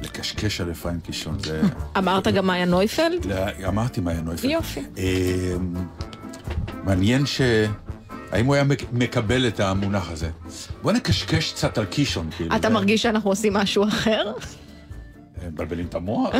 לקשקש 0.00 0.60
על 0.60 0.70
אפרים 0.70 1.00
קישון, 1.00 1.38
זה... 1.38 1.62
אמרת 1.98 2.28
גם 2.28 2.46
מאיה 2.46 2.64
נויפלד? 2.64 3.26
אמרתי 3.68 4.00
מאיה 4.00 4.20
נויפלד. 4.20 4.50
יופי. 4.50 4.80
אה, 6.82 6.94
מעניין 6.94 7.26
ש... 7.26 7.40
האם 8.32 8.46
הוא 8.46 8.54
היה 8.54 8.64
מק- 8.64 8.92
מקבל 8.92 9.48
את 9.48 9.60
המונח 9.60 10.10
הזה? 10.10 10.30
בוא 10.82 10.92
נקשקש 10.92 11.52
קצת 11.52 11.78
על 11.78 11.84
קישון, 11.84 12.30
כאילו. 12.36 12.56
אתה 12.56 12.68
מרגיש 12.68 13.02
שאנחנו 13.02 13.30
עושים 13.30 13.52
משהו 13.52 13.84
אחר? 13.88 14.32
אמ, 15.42 15.48
מבלבלים 15.48 15.86
את 15.86 15.94
המוח. 15.94 16.34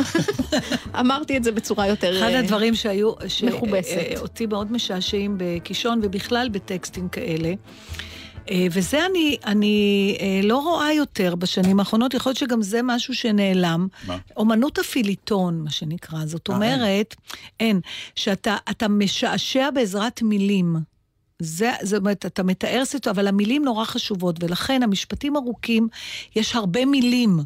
אמרתי 0.99 1.37
את 1.37 1.43
זה 1.43 1.51
בצורה 1.51 1.87
יותר 1.87 2.17
אחד 2.19 2.29
אה, 2.33 2.39
הדברים 2.39 2.75
שהיו, 2.75 3.11
מכובסת. 3.47 3.97
שאותי 4.15 4.45
מאוד 4.45 4.71
משעשעים 4.71 5.35
בקישון 5.37 5.99
ובכלל 6.03 6.49
בטקסטים 6.51 7.09
כאלה. 7.09 7.53
אה, 8.49 8.67
וזה 8.71 9.05
אני, 9.05 9.37
אני 9.45 10.17
אה, 10.19 10.39
לא 10.43 10.57
רואה 10.57 10.93
יותר 10.93 11.35
בשנים 11.35 11.79
האחרונות, 11.79 12.13
יכול 12.13 12.29
להיות 12.29 12.37
שגם 12.37 12.61
זה 12.61 12.79
משהו 12.83 13.15
שנעלם. 13.15 13.87
מה? 14.07 14.17
אומנות 14.37 14.79
הפיליטון, 14.79 15.61
מה 15.63 15.69
שנקרא. 15.69 16.25
זאת 16.25 16.49
אה, 16.49 16.55
אומרת, 16.55 17.15
אין, 17.59 17.79
שאתה 18.15 18.57
אתה 18.69 18.87
משעשע 18.87 19.69
בעזרת 19.69 20.21
מילים. 20.21 20.75
זה, 21.39 21.71
זאת 21.81 21.99
אומרת, 21.99 22.25
אתה 22.25 22.43
מתאר 22.43 22.85
סיטואציה, 22.85 23.11
אבל 23.11 23.27
המילים 23.27 23.65
נורא 23.65 23.85
חשובות, 23.85 24.43
ולכן 24.43 24.83
המשפטים 24.83 25.35
ארוכים, 25.35 25.87
יש 26.35 26.55
הרבה 26.55 26.85
מילים. 26.85 27.39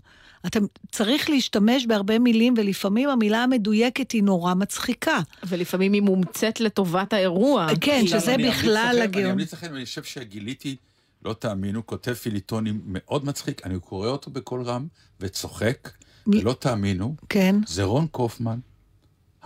אתה 0.48 0.60
צריך 0.92 1.30
להשתמש 1.30 1.86
בהרבה 1.86 2.20
מילים, 2.20 2.54
ולפעמים 2.58 3.10
המילה 3.10 3.44
המדויקת 3.44 4.12
היא 4.12 4.24
נורא 4.24 4.54
מצחיקה. 4.54 5.20
ולפעמים 5.48 5.94
היא 5.94 6.02
מומצאת 6.02 6.60
לטובת 6.60 7.14
האירוע. 7.14 7.68
כן, 7.82 8.00
עכשיו, 8.04 8.22
שזה 8.22 8.36
בכלל 8.50 8.90
לכם- 8.92 8.98
אני 8.98 9.02
הגאון. 9.04 9.32
אמליץ 9.32 9.54
לכם, 9.54 9.76
אני 9.76 9.86
חושב 9.86 10.04
שגיליתי, 10.04 10.76
לא 11.26 11.34
תאמינו, 11.34 11.86
כותב 11.86 12.14
פיליטונים 12.14 12.82
מאוד 12.86 13.26
מצחיק, 13.26 13.66
אני 13.66 13.80
קורא 13.80 14.08
אותו 14.10 14.32
בקול 14.32 14.62
רם 14.64 14.88
וצוחק, 15.20 15.90
ולא 16.28 16.54
תאמינו, 16.60 17.16
כן. 17.30 17.56
זה 17.68 17.84
רון 17.84 18.08
קופמן, 18.12 18.60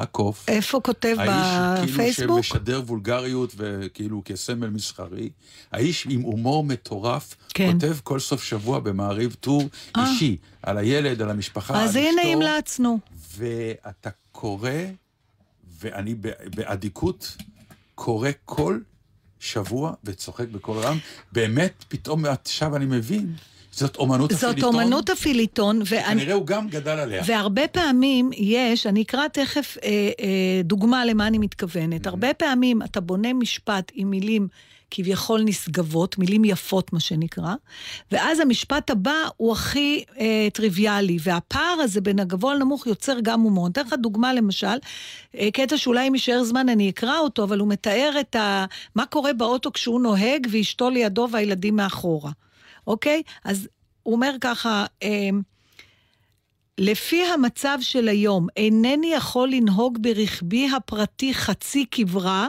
הקוף. 0.02 0.46
איפה 0.50 0.80
כותב 0.84 1.16
האיש 1.20 1.82
כאילו 1.82 1.94
בפייסבוק? 1.94 2.42
שמשדר 2.42 2.82
וולגריות 2.86 3.54
וכאילו 3.58 4.22
כסמל 4.26 4.70
מסחרי. 4.70 5.30
האיש 5.72 6.08
עם 6.10 6.22
הומור 6.22 6.64
מטורף, 6.64 7.36
כן. 7.54 7.72
כותב 7.74 7.98
כל 8.04 8.20
סוף 8.20 8.44
שבוע 8.44 8.80
במעריב 8.80 9.36
טור 9.40 9.64
אה. 9.98 10.12
אישי, 10.12 10.38
על 10.64 10.78
הילד, 10.78 11.22
על 11.22 11.30
המשפחה, 11.30 11.84
אז 11.84 11.96
על 11.96 12.02
הנה 12.02 12.22
אשתו. 12.22 12.32
המלצנו. 12.32 13.00
ואתה 13.38 14.10
קורא, 14.32 14.70
ואני 15.80 16.16
באדיקות 16.56 17.38
קורא 17.96 18.30
כל 18.46 18.80
שבוע 19.40 19.94
וצוחק 20.04 20.48
בקול 20.48 20.78
רם. 20.78 20.98
באמת, 21.32 21.84
פתאום 21.88 22.26
עכשיו 22.26 22.76
אני 22.76 22.86
מבין, 22.86 23.34
זאת 23.72 23.96
אומנות 23.96 24.32
זאת 24.32 24.44
הפיליטון. 24.44 24.76
אומנות 24.76 25.10
הפיליטון, 25.10 25.82
ואני... 25.86 26.22
כנראה 26.22 26.34
הוא 26.34 26.46
גם 26.46 26.70
גדל 26.70 27.00
עליה. 27.00 27.24
והרבה 27.26 27.68
פעמים 27.68 28.30
יש, 28.38 28.88
אני 28.88 29.02
אקרא 29.02 29.28
תכף 29.28 29.78
אה, 29.84 29.90
אה, 30.20 30.62
דוגמה 30.64 31.06
למה 31.06 31.28
אני 31.28 31.38
Mm-hmm. 31.38 31.44
מתכוונת. 31.44 32.08
הרבה 32.08 32.34
פעמים 32.34 32.82
אתה 32.82 33.02
בונה 33.02 33.34
משפט 33.34 33.92
עם 33.94 34.10
מילים 34.10 34.48
כביכול 34.92 35.42
נשגבות, 35.46 36.18
מילים 36.18 36.46
יפות 36.46 36.94
מה 36.94 37.00
שנקרא, 37.00 37.54
ואז 38.12 38.40
המשפט 38.40 38.90
הבא 38.90 39.14
הוא 39.38 39.52
הכי 39.52 40.04
אה, 40.20 40.48
טריוויאלי, 40.54 41.18
והפער 41.24 41.78
הזה 41.84 42.02
בין 42.02 42.20
הגבוה 42.20 42.56
לנמוך 42.56 42.88
יוצר 42.88 43.18
גם 43.22 43.42
הומור. 43.42 43.66
אני 43.66 43.72
אתן 43.72 43.86
לך 43.86 43.94
דוגמה 43.94 44.34
למשל, 44.34 44.78
אה, 45.38 45.50
קטע 45.54 45.78
שאולי 45.78 46.08
אם 46.08 46.16
יישאר 46.16 46.44
זמן 46.44 46.70
אני 46.70 46.90
אקרא 46.90 47.20
אותו, 47.20 47.44
אבל 47.44 47.60
הוא 47.60 47.68
מתאר 47.68 48.12
את 48.20 48.36
ה... 48.36 48.66
מה 48.96 49.06
קורה 49.06 49.34
באוטו 49.34 49.74
כשהוא 49.74 50.02
נוהג 50.02 50.48
ואשתו 50.52 50.90
לידו 50.90 51.28
והילדים 51.32 51.76
מאחורה, 51.76 52.32
אוקיי? 52.88 53.22
אז 53.44 53.68
הוא 54.04 54.14
אומר 54.14 54.36
ככה, 54.42 54.86
אה, 55.04 55.30
לפי 56.78 57.24
המצב 57.26 57.78
של 57.82 58.08
היום, 58.08 58.48
אינני 58.58 59.14
יכול 59.14 59.50
לנהוג 59.50 59.98
ברכבי 60.02 60.70
הפרטי 60.76 61.34
חצי 61.34 61.86
כברה, 61.92 62.48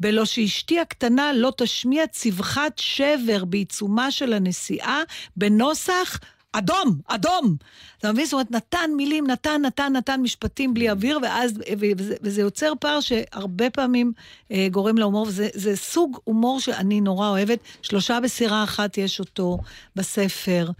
בלא 0.00 0.24
שאשתי 0.24 0.80
הקטנה 0.80 1.32
לא 1.32 1.52
תשמיע 1.56 2.06
צווחת 2.06 2.78
שבר 2.78 3.44
בעיצומה 3.44 4.10
של 4.10 4.32
הנסיעה 4.32 5.02
בנוסח 5.36 6.18
אדום, 6.58 6.98
אדום. 7.06 7.56
אתה 7.98 8.12
מבין? 8.12 8.24
זאת 8.24 8.32
אומרת, 8.32 8.50
נתן 8.50 8.90
מילים, 8.96 9.26
נתן, 9.26 9.60
נתן, 9.64 9.92
נתן 9.96 10.20
משפטים 10.20 10.74
בלי 10.74 10.90
אוויר, 10.90 11.18
ואז, 11.22 11.52
וזה, 11.78 12.14
וזה 12.22 12.40
יוצר 12.40 12.72
פער 12.80 13.00
שהרבה 13.00 13.70
פעמים 13.70 14.12
אה, 14.52 14.68
גורם 14.70 14.98
להומור, 14.98 15.26
וזה 15.26 15.48
זה 15.54 15.76
סוג 15.76 16.18
הומור 16.24 16.60
שאני 16.60 17.00
נורא 17.00 17.28
אוהבת. 17.28 17.58
שלושה 17.82 18.20
בסירה 18.20 18.64
אחת 18.64 18.98
יש 18.98 19.20
אותו 19.20 19.58
בספר. 19.96 20.70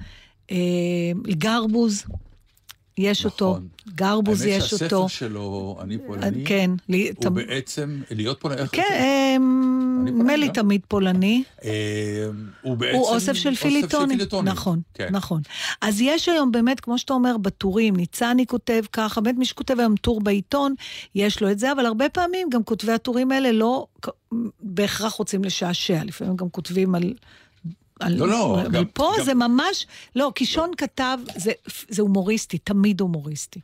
אה, 0.50 0.56
גרבוז, 1.28 2.04
יש 2.98 3.24
אותו. 3.24 3.58
גרבוז 3.94 4.44
יש 4.44 4.56
נכון. 4.56 4.78
האמת 4.82 4.92
אותו. 4.92 5.08
שהספר 5.08 5.26
שלו, 5.26 5.76
אני 5.80 5.98
פולני, 6.06 6.44
כן, 6.44 6.70
לי- 6.88 7.08
הוא 7.16 7.24
תמ- 7.24 7.34
בעצם, 7.34 8.00
להיות 8.10 8.40
פולני, 8.40 8.60
איך 8.60 8.70
כן, 8.72 8.82
זה? 8.88 9.34
אמ, 9.36 10.04
נדמה 10.04 10.36
לי 10.36 10.46
לא? 10.46 10.52
תמיד 10.52 10.80
פולני. 10.88 11.42
אה, 11.64 11.70
הוא 12.62 12.76
בעצם... 12.76 12.96
הוא 12.96 13.06
אוסף 13.08 13.32
של 13.32 13.54
פיליטונים. 13.54 14.18
נכון, 14.44 14.80
כן. 14.94 15.08
נכון. 15.10 15.42
אז 15.80 16.00
יש 16.00 16.28
היום 16.28 16.52
באמת, 16.52 16.80
כמו 16.80 16.98
שאתה 16.98 17.12
אומר, 17.12 17.36
בטורים, 17.36 17.96
ניצני 17.96 18.46
כותב 18.46 18.82
ככה, 18.92 19.20
באמת 19.20 19.38
מי 19.38 19.44
שכותב 19.44 19.80
היום 19.80 19.94
טור 19.96 20.20
בעיתון, 20.20 20.74
יש 21.14 21.42
לו 21.42 21.50
את 21.50 21.58
זה, 21.58 21.72
אבל 21.72 21.86
הרבה 21.86 22.08
פעמים 22.08 22.48
גם 22.50 22.62
כותבי 22.62 22.92
הטורים 22.92 23.32
האלה 23.32 23.52
לא 23.52 23.86
בהכרח 24.62 25.12
רוצים 25.12 25.44
לשעשע, 25.44 26.04
לפעמים 26.04 26.36
גם 26.36 26.48
כותבים 26.48 26.94
על... 26.94 27.14
על 28.00 28.14
לא, 28.16 28.28
לא, 28.28 28.60
אבל 28.62 28.70
גם- 28.72 28.84
פה 28.92 29.12
גם- 29.18 29.24
זה 29.24 29.34
ממש, 29.34 29.86
לא, 30.16 30.32
קישון 30.34 30.70
כתב, 30.76 31.18
זה, 31.36 31.52
זה 31.88 32.02
הומוריסטי, 32.02 32.58
תמיד 32.58 33.00
הומוריסטי. 33.00 33.60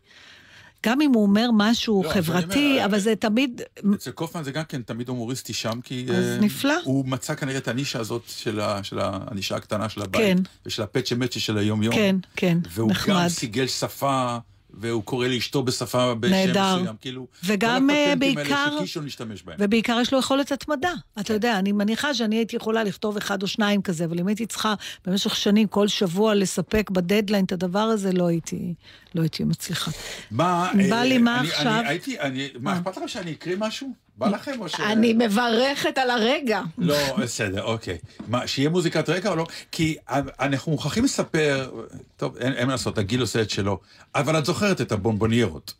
גם 0.87 1.01
אם 1.01 1.12
הוא 1.14 1.22
אומר 1.22 1.51
משהו 1.55 2.03
לא, 2.05 2.11
חברתי, 2.11 2.72
אומר, 2.72 2.85
אבל 2.85 2.99
זה 2.99 3.16
תמיד... 3.16 3.61
אצל 3.95 4.11
קופמן 4.11 4.43
זה 4.45 4.53
גם 4.53 4.64
כן 4.64 4.83
תמיד 4.83 5.09
הומוריסטי 5.09 5.53
שם, 5.53 5.81
כי... 5.85 6.07
אז 6.11 6.24
אה, 6.24 6.39
נפלא. 6.41 6.74
הוא 6.85 7.07
מצא 7.09 7.35
כנראה 7.35 7.59
את 7.59 7.68
הנישה 7.68 8.01
הזאת 8.01 8.22
של 8.26 8.61
ה- 8.61 8.85
של 8.85 8.99
הענישה 8.99 9.57
הקטנה 9.57 9.89
של 9.89 10.03
הבית. 10.03 10.37
כן. 10.37 10.43
ושל 10.66 10.83
הפצ'ה 10.83 11.14
מצ'ה 11.14 11.41
של 11.41 11.59
היום-יום. 11.59 11.95
כן, 11.95 12.16
כן, 12.37 12.59
והוא 12.70 12.91
נחמד. 12.91 13.14
גם 13.14 13.28
סיגל 13.28 13.66
שפה, 13.66 14.39
והוא 14.75 15.03
קורא 15.03 15.27
לאשתו 15.27 15.62
בשפה 15.62 16.14
בשם 16.14 16.33
נהדר. 16.33 16.77
מסוים, 16.77 16.97
כאילו... 17.01 17.27
וגם, 17.45 17.87
כל 17.91 17.95
אה, 17.95 18.12
הפטנטים 18.12 18.35
בעיקר- 18.35 18.55
האלה 18.55 18.77
שקישון 18.79 19.05
משתמש 19.05 19.43
בהם. 19.43 19.57
ובעיקר 19.61 19.99
יש 20.03 20.12
לו 20.12 20.18
יכולת 20.18 20.53
התמדה. 20.53 20.93
כן. 21.14 21.21
אתה 21.21 21.33
יודע, 21.33 21.59
אני 21.59 21.73
מניחה 21.73 22.14
שאני 22.14 22.37
הייתי 22.37 22.57
יכולה 22.57 22.85
לכתוב 22.85 23.16
אחד 23.16 23.43
או 23.43 23.47
שניים 23.47 23.83
כזה, 23.83 24.05
אבל 24.05 24.18
אם 24.21 24.27
הייתי 24.27 24.47
צריכה 24.47 24.75
במשך 25.07 25.37
שנים, 25.37 25.68
כל 25.68 25.89
שבוע, 25.89 26.35
לספק 26.35 26.91
בדדליין 26.91 27.45
את 27.45 27.53
הדבר 27.53 27.79
הזה, 27.79 28.12
לא 28.12 28.27
הייתי, 28.27 28.75
לא 29.15 29.23
הייתי 29.23 29.45
מצליחה. 29.45 29.91
מה... 30.31 30.71
בא 30.91 30.97
אה, 30.97 31.05
לי 31.05 31.19
מה 31.19 31.41
עכשיו? 31.41 31.67
אה. 31.67 31.81
אני 31.81 31.89
הייתי... 31.89 32.21
אני- 32.21 32.49
מה, 32.61 32.79
אכפת 32.79 32.97
לך 32.97 33.09
שאני 33.09 33.33
אקריא 33.33 33.57
משהו? 33.59 33.89
בא 34.17 34.29
לכם 34.29 34.61
או 34.61 34.69
ש... 34.69 34.81
אני 34.81 35.13
מברכת 35.13 35.99
על 35.99 36.11
הרגע. 36.11 36.61
לא, 36.79 37.17
בסדר, 37.17 37.63
אוקיי. 37.65 37.99
מה, 38.29 38.47
שיהיה 38.47 38.69
מוזיקת 38.69 39.09
רקע 39.09 39.31
או 39.31 39.37
לא? 39.37 39.47
כי 39.73 39.97
אנחנו 40.41 40.73
מוכרחים 40.73 41.05
לספר, 41.05 41.71
טוב, 42.17 42.37
אין 42.37 42.67
מה 42.67 42.73
לעשות, 42.73 42.99
הגיל 42.99 43.21
עושה 43.21 43.43
את 43.43 43.51
שלו, 43.51 43.81
אבל 44.15 44.39
את 44.39 44.45
זוכרת 44.45 44.81
את 44.81 44.93
הבונבוניירות. 44.93 45.75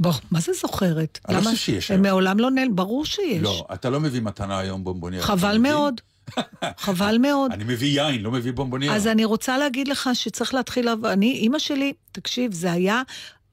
בוא, 0.00 0.12
מה 0.30 0.40
זה 0.40 0.52
זוכרת? 0.52 1.18
אני 1.28 1.36
לא 1.36 1.40
חושב 1.42 1.56
שיש 1.56 1.90
הם 1.90 1.94
היום. 1.94 2.02
מעולם 2.06 2.38
לא 2.38 2.50
נעלם, 2.50 2.76
ברור 2.76 3.04
שיש. 3.06 3.42
לא, 3.42 3.66
אתה 3.74 3.90
לא 3.90 4.00
מביא 4.00 4.20
מתנה 4.20 4.58
היום 4.58 4.84
בונבוניירה. 4.84 5.26
חבל 5.26 5.48
אתה 5.50 5.58
מביא? 5.58 5.70
חבל 6.78 7.18
מאוד. 7.18 7.52
אני 7.52 7.64
מביא 7.64 8.02
יין, 8.02 8.22
לא 8.22 8.30
מביא 8.30 8.52
בונבוניירה. 8.52 8.96
אז 8.96 9.06
אני 9.06 9.24
רוצה 9.24 9.58
להגיד 9.58 9.88
לך 9.88 10.10
שצריך 10.14 10.54
להתחיל... 10.54 10.88
אני, 10.88 11.32
אימא 11.32 11.58
שלי, 11.58 11.92
תקשיב, 12.12 12.52
זה 12.52 12.72
היה 12.72 13.02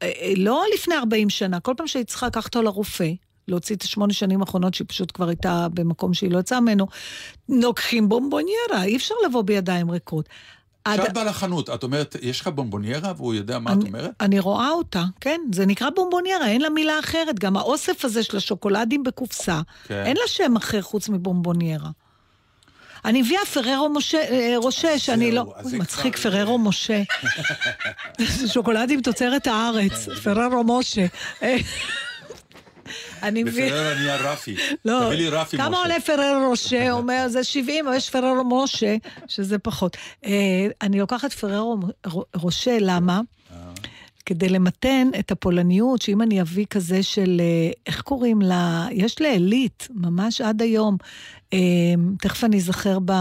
אה, 0.01 0.11
אה, 0.21 0.33
לא 0.37 0.63
לפני 0.73 0.95
40 0.95 1.29
שנה, 1.29 1.59
כל 1.59 1.73
פעם 1.77 1.87
שהייתי 1.87 2.09
צריכה 2.09 2.27
לקחת 2.27 2.45
אותו 2.45 2.61
לרופא, 2.61 3.09
להוציא 3.47 3.75
את 3.75 3.81
השמונה 3.81 4.13
שנים 4.13 4.41
האחרונות, 4.41 4.73
שהיא 4.73 4.87
פשוט 4.87 5.11
כבר 5.13 5.27
הייתה 5.27 5.67
במקום 5.73 6.13
שהיא 6.13 6.31
לא 6.31 6.39
יצאה 6.39 6.59
ממנו, 6.59 6.87
לוקחים 7.49 8.09
בומבוניירה, 8.09 8.83
אי 8.83 8.95
אפשר 8.95 9.15
לבוא 9.25 9.41
בידיים 9.41 9.91
ריקות. 9.91 10.29
עד- 10.85 10.99
כשאת 10.99 11.13
באה 11.13 11.23
לחנות, 11.23 11.69
את 11.69 11.83
אומרת, 11.83 12.15
יש 12.21 12.41
לך 12.41 12.47
בומבוניירה 12.47 13.13
והוא 13.17 13.33
יודע 13.33 13.59
מה 13.59 13.73
את 13.73 13.83
אומרת? 13.87 14.11
אני 14.21 14.39
רואה 14.39 14.69
אותה, 14.69 15.03
כן, 15.21 15.41
זה 15.53 15.65
נקרא 15.65 15.89
בומבוניירה, 15.95 16.47
אין 16.47 16.61
לה 16.61 16.69
מילה 16.69 16.99
אחרת. 16.99 17.39
גם 17.39 17.57
האוסף 17.57 18.05
הזה 18.05 18.23
של 18.23 18.37
השוקולדים 18.37 19.03
בקופסה, 19.03 19.61
כן. 19.87 20.03
אין 20.05 20.17
לה 20.17 20.23
שם 20.27 20.55
אחר 20.55 20.81
חוץ 20.81 21.09
מבומבוניירה. 21.09 21.89
אני 23.05 23.21
מביאה 23.21 23.45
פררו 23.53 23.89
משה, 23.89 24.17
אה, 24.29 24.53
רושה, 24.57 24.99
שאני 24.99 25.31
לא... 25.31 25.53
מצחיק, 25.73 26.15
כבר- 26.15 26.31
פררו 26.31 26.57
משה. 26.59 27.01
שוקולדים 28.47 29.01
תוצרת 29.01 29.47
הארץ, 29.47 30.07
פררו 30.23 30.63
משה. 30.79 31.05
אה, 31.43 31.57
אני 33.23 33.43
מביאה... 33.43 33.67
בפררה 33.67 33.93
נהיה 33.95 34.15
רפי. 34.15 34.55
לא, 34.85 34.99
תביא 35.07 35.17
לי 35.17 35.29
רפי, 35.29 35.57
כמה 35.57 35.69
משה. 35.69 35.79
עולה 35.79 35.95
פררו 36.05 36.49
רושה? 36.49 36.91
הוא 36.91 36.99
אומר, 36.99 37.25
זה 37.29 37.43
70, 37.43 37.87
אבל 37.87 37.95
יש 37.97 38.09
פררו 38.09 38.63
משה, 38.63 38.95
שזה 39.27 39.57
פחות. 39.59 39.97
אה, 40.25 40.31
אני 40.81 40.99
לוקחת 40.99 41.33
פררו 41.33 41.77
ר- 42.07 42.21
רושה, 42.35 42.77
למה? 42.81 43.21
כדי 44.25 44.49
למתן 44.49 45.07
את 45.19 45.31
הפולניות, 45.31 46.01
שאם 46.01 46.21
אני 46.21 46.41
אביא 46.41 46.65
כזה 46.69 47.03
של, 47.03 47.37
אה, 47.41 47.71
איך 47.87 48.01
קוראים 48.01 48.41
לה? 48.41 48.87
יש 48.91 49.21
לעילית, 49.21 49.87
ממש 49.93 50.41
עד 50.41 50.61
היום. 50.61 50.97
אה, 51.53 51.57
תכף 52.21 52.43
אני 52.43 52.57
אזכר 52.57 52.97
ב... 53.05 53.11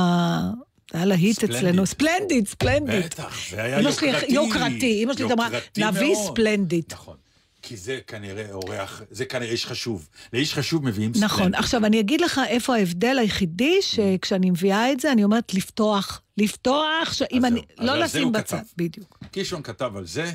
היה 0.92 1.04
להיט. 1.04 1.44
אצלנו. 1.44 1.86
ספלנדיד, 1.86 2.48
ספלנדיד. 2.48 3.04
בטח, 3.04 3.50
זה 3.50 3.62
היה 3.62 3.80
יוקרתי. 3.80 4.26
יוקרתי, 4.28 5.04
אמא 5.04 5.14
שלי 5.14 5.32
אמרה, 5.32 5.48
נביא 5.78 6.12
מאוד." 6.12 6.32
ספלנדיד. 6.32 6.84
נכון. 6.92 7.16
כי 7.62 7.76
זה 7.76 7.98
כנראה 8.06 8.52
אורח, 8.52 9.02
זה 9.10 9.24
כנראה 9.24 9.52
איש 9.52 9.66
חשוב. 9.66 10.08
לאיש 10.32 10.54
חשוב 10.54 10.84
מביאים 10.84 11.14
ספלנד. 11.14 11.24
נכון. 11.24 11.54
עכשיו, 11.54 11.86
אני 11.86 12.00
אגיד 12.00 12.20
לך 12.20 12.40
איפה 12.48 12.74
ההבדל 12.74 13.18
היחידי, 13.18 13.78
שכשאני 13.80 14.50
מביאה 14.50 14.92
את 14.92 15.00
זה, 15.00 15.12
אני 15.12 15.24
אומרת 15.24 15.54
לפתוח. 15.54 16.20
לפתוח, 16.38 17.22
אם 17.32 17.44
אני... 17.44 17.62
לא 17.78 17.98
לשים 17.98 18.32
בצד. 18.32 18.62
בדיוק. 18.76 19.18
קישון 19.30 19.62
כתב 19.62 19.92
על 19.96 20.06
זה, 20.06 20.32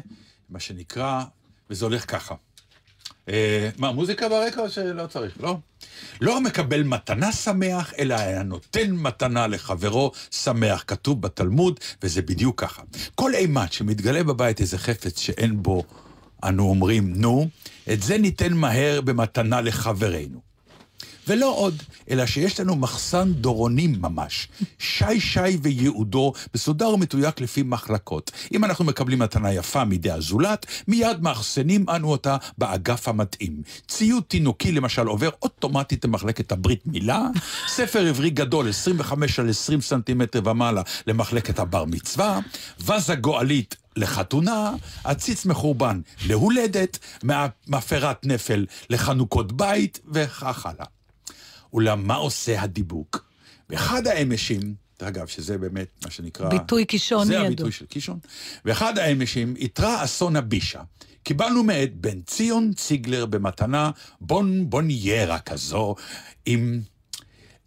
מה 0.49 0.59
שנקרא, 0.59 1.23
וזה 1.69 1.85
הולך 1.85 2.11
ככה. 2.11 2.35
אה, 3.29 3.69
מה, 3.77 3.91
מוזיקה 3.91 4.29
ברקע 4.29 4.61
או 4.61 4.69
שלא 4.69 5.07
צריך? 5.07 5.37
לא. 5.39 5.57
לא 6.21 6.41
מקבל 6.41 6.83
מתנה 6.83 7.31
שמח, 7.31 7.93
אלא 7.99 8.15
היה 8.15 8.43
נותן 8.43 8.91
מתנה 8.91 9.47
לחברו 9.47 10.11
שמח. 10.31 10.83
כתוב 10.87 11.21
בתלמוד, 11.21 11.79
וזה 12.03 12.21
בדיוק 12.21 12.61
ככה. 12.61 12.81
כל 13.15 13.35
אימת 13.35 13.73
שמתגלה 13.73 14.23
בבית 14.23 14.61
איזה 14.61 14.77
חפץ 14.77 15.19
שאין 15.19 15.63
בו, 15.63 15.83
אנו 16.43 16.69
אומרים, 16.69 17.13
נו, 17.15 17.47
את 17.93 18.01
זה 18.01 18.17
ניתן 18.17 18.53
מהר 18.53 19.01
במתנה 19.01 19.61
לחברנו. 19.61 20.46
ולא 21.27 21.53
עוד, 21.55 21.83
אלא 22.09 22.25
שיש 22.25 22.59
לנו 22.59 22.75
מחסן 22.75 23.33
דורונים 23.33 24.01
ממש. 24.01 24.47
שי 24.79 25.19
שי 25.19 25.57
וייעודו, 25.61 26.33
מסודר 26.55 26.89
ומתויק 26.89 27.41
לפי 27.41 27.63
מחלקות. 27.63 28.31
אם 28.53 28.65
אנחנו 28.65 28.85
מקבלים 28.85 29.19
מתנה 29.19 29.53
יפה 29.53 29.85
מידי 29.85 30.11
הזולת, 30.11 30.65
מיד 30.87 31.21
מאחסנים 31.21 31.85
אנו 31.89 32.11
אותה 32.11 32.37
באגף 32.57 33.07
המתאים. 33.07 33.61
ציוד 33.87 34.23
תינוקי 34.27 34.71
למשל 34.71 35.07
עובר 35.07 35.29
אוטומטית 35.41 36.05
למחלקת 36.05 36.51
הברית 36.51 36.87
מילה, 36.87 37.27
ספר 37.67 38.07
עברי 38.07 38.29
גדול 38.29 38.69
25 38.69 39.39
על 39.39 39.49
20 39.49 39.81
סנטימטר 39.81 40.41
ומעלה 40.45 40.81
למחלקת 41.07 41.59
הבר 41.59 41.85
מצווה, 41.85 42.39
וזה 42.79 43.15
גועלית 43.15 43.75
לחתונה, 43.95 44.71
עציץ 45.03 45.45
מחורבן 45.45 46.01
להולדת, 46.27 46.99
מאפרת 47.67 48.25
נפל 48.25 48.65
לחנוכות 48.89 49.51
בית, 49.51 49.99
וכך 50.11 50.65
הלאה. 50.65 50.96
אולם 51.77 52.07
מה 52.07 52.15
עושה 52.15 52.61
הדיבוק? 52.61 53.25
באחד 53.69 54.07
האמשים, 54.07 54.73
אגב, 54.99 55.27
שזה 55.27 55.57
באמת 55.57 55.87
מה 56.05 56.11
שנקרא... 56.11 56.49
ביטוי 56.49 56.85
קישון 56.85 57.27
זה 57.27 57.33
ידוע. 57.33 57.47
הביטוי 57.47 57.71
של 57.71 57.85
קישון. 57.85 58.19
באחד 58.65 58.97
האמשים 58.97 59.55
איתרה 59.55 60.03
אסון 60.03 60.35
הבישה. 60.35 60.81
קיבלנו 61.23 61.63
מאת 61.63 61.95
בן 61.95 62.21
ציון 62.21 62.73
ציגלר 62.73 63.25
במתנה 63.25 63.91
בון 64.21 64.69
בוניירה 64.69 65.39
כזו, 65.39 65.95
עם 66.45 66.81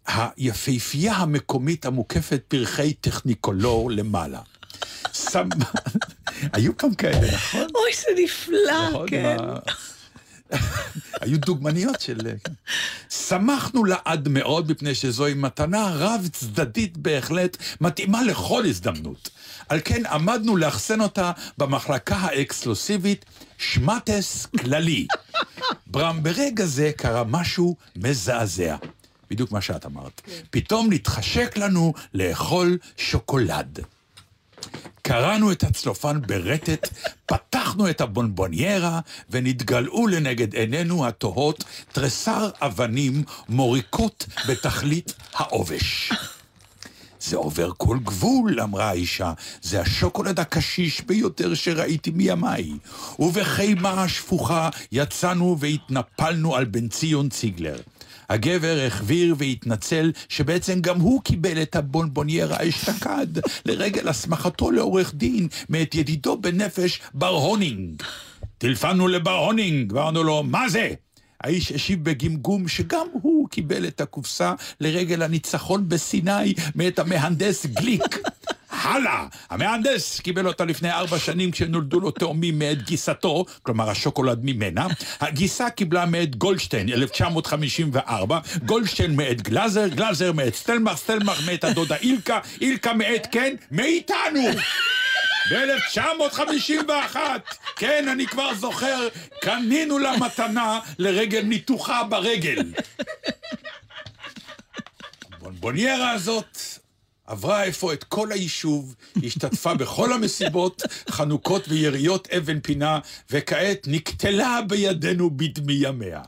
היפהפייה 0.07 1.13
המקומית 1.13 1.85
המוקפת 1.85 2.43
פרחי 2.47 2.93
טכניקולור 2.93 3.91
למעלה. 3.91 4.41
היו 6.53 6.77
פעם 6.77 6.93
כאלה, 6.95 7.33
נכון? 7.33 7.67
אוי, 7.75 7.91
זה 7.93 8.23
נפלא, 8.23 8.89
נכון, 8.89 9.09
כן. 9.09 9.37
היו 11.21 11.39
דוגמניות 11.39 12.01
של... 12.01 12.17
כן. 12.43 12.53
שמחנו 13.09 13.85
לעד 13.85 14.27
מאוד 14.27 14.71
מפני 14.71 14.95
שזוהי 14.95 15.33
מתנה 15.33 15.89
רב 15.93 16.27
צדדית 16.31 16.97
בהחלט, 16.97 17.57
מתאימה 17.81 18.23
לכל 18.23 18.65
הזדמנות. 18.65 19.29
על 19.69 19.79
כן 19.85 20.05
עמדנו 20.05 20.57
לאחסן 20.57 21.01
אותה 21.01 21.31
במחלקה 21.57 22.15
האקסקלוסיבית 22.15 23.25
שמטס 23.57 24.45
כללי. 24.45 25.07
ברם, 25.91 26.23
ברגע 26.23 26.65
זה 26.65 26.91
קרה 26.97 27.23
משהו 27.23 27.75
מזעזע. 27.95 28.75
בדיוק 29.29 29.51
מה 29.51 29.61
שאת 29.61 29.85
אמרת. 29.85 30.21
פתאום 30.49 30.93
נתחשק 30.93 31.57
לנו 31.57 31.93
לאכול 32.13 32.77
שוקולד. 32.97 33.79
קרענו 35.01 35.51
את 35.51 35.63
הצלופן 35.63 36.21
ברטט, 36.21 36.89
פתחנו 37.25 37.89
את 37.89 38.01
הבונבוניירה, 38.01 38.99
ונתגלעו 39.29 40.07
לנגד 40.07 40.55
עינינו 40.55 41.07
התוהות 41.07 41.63
תריסר 41.91 42.49
אבנים 42.61 43.23
מוריקות 43.49 44.25
בתכלית 44.47 45.13
העובש. 45.33 46.11
זה 47.21 47.37
עובר 47.37 47.71
כל 47.77 47.97
גבול, 48.03 48.61
אמרה 48.61 48.89
האישה, 48.89 49.33
זה 49.61 49.81
השוקולד 49.81 50.39
הקשיש 50.39 51.01
ביותר 51.01 51.53
שראיתי 51.53 52.11
מימיי. 52.11 52.71
ובחימה 53.19 54.03
השפוכה 54.03 54.69
יצאנו 54.91 55.57
והתנפלנו 55.59 56.55
על 56.55 56.65
בן 56.65 56.87
ציון 56.87 57.29
ציגלר. 57.29 57.77
הגבר 58.31 58.83
החביר 58.87 59.35
והתנצל 59.37 60.11
שבעצם 60.29 60.81
גם 60.81 60.99
הוא 60.99 61.21
קיבל 61.21 61.61
את 61.61 61.75
הבונבוניירה 61.75 62.57
אשתקד 62.69 63.27
לרגל 63.65 64.07
הסמכתו 64.07 64.71
לעורך 64.71 65.13
דין 65.13 65.47
מאת 65.69 65.95
ידידו 65.95 66.37
בנפש 66.37 67.01
בר 67.13 67.27
הונינג. 67.27 68.03
טלפנו 68.57 69.07
לבר 69.07 69.37
הונינג 69.37 69.93
ואמרנו 69.93 70.23
לו, 70.23 70.43
מה 70.43 70.69
זה? 70.69 70.89
האיש 71.41 71.71
השיב 71.71 72.03
בגמגום 72.03 72.67
שגם 72.67 73.07
הוא 73.13 73.49
קיבל 73.49 73.87
את 73.87 74.01
הקופסה 74.01 74.53
לרגל 74.79 75.21
הניצחון 75.21 75.89
בסיני 75.89 76.53
מאת 76.75 76.99
המהנדס 76.99 77.65
גליק. 77.65 78.17
הלאה! 78.71 79.25
המהנדס 79.49 80.19
קיבל 80.19 80.47
אותה 80.47 80.65
לפני 80.65 80.91
ארבע 80.91 81.19
שנים 81.19 81.51
כשנולדו 81.51 81.99
לו 81.99 82.11
תאומים 82.11 82.59
מאת 82.59 82.81
גיסתו, 82.83 83.45
כלומר 83.63 83.89
השוקולד 83.89 84.39
ממנה. 84.43 84.87
הגיסה 85.19 85.69
קיבלה 85.69 86.05
מאת 86.05 86.35
גולדשטיין, 86.35 86.89
1954, 86.89 88.39
גולדשטיין 88.65 89.15
מאת 89.15 89.41
גלאזר, 89.41 89.87
גלאזר 89.87 90.31
מאת 90.31 90.55
סטלמך, 90.55 90.97
סטלמך 90.97 91.41
מאת 91.45 91.63
הדודה 91.63 91.95
אילקה, 91.95 92.39
אילקה 92.61 92.93
מאת 92.93 93.27
כן, 93.31 93.55
מאיתנו! 93.71 94.41
ב-1951, 95.51 97.17
כן, 97.75 98.07
אני 98.11 98.27
כבר 98.27 98.53
זוכר, 98.55 99.07
קנינו 99.41 99.99
לה 99.99 100.17
מתנה 100.17 100.79
לרגל 100.99 101.41
ניתוחה 101.41 102.03
ברגל. 102.03 102.63
הבונבוניירה 105.33 106.11
הזאת 106.11 106.80
עברה 107.31 107.67
אפוא 107.67 107.93
את 107.93 108.03
כל 108.03 108.31
היישוב, 108.31 108.95
השתתפה 109.23 109.73
בכל 109.81 110.13
המסיבות, 110.13 110.81
חנוכות 111.09 111.65
ויריות 111.67 112.27
אבן 112.37 112.59
פינה, 112.59 112.99
וכעת 113.29 113.87
נקטלה 113.87 114.59
בידינו 114.67 115.29
בדמי 115.29 115.73
ימיה. 115.73 116.21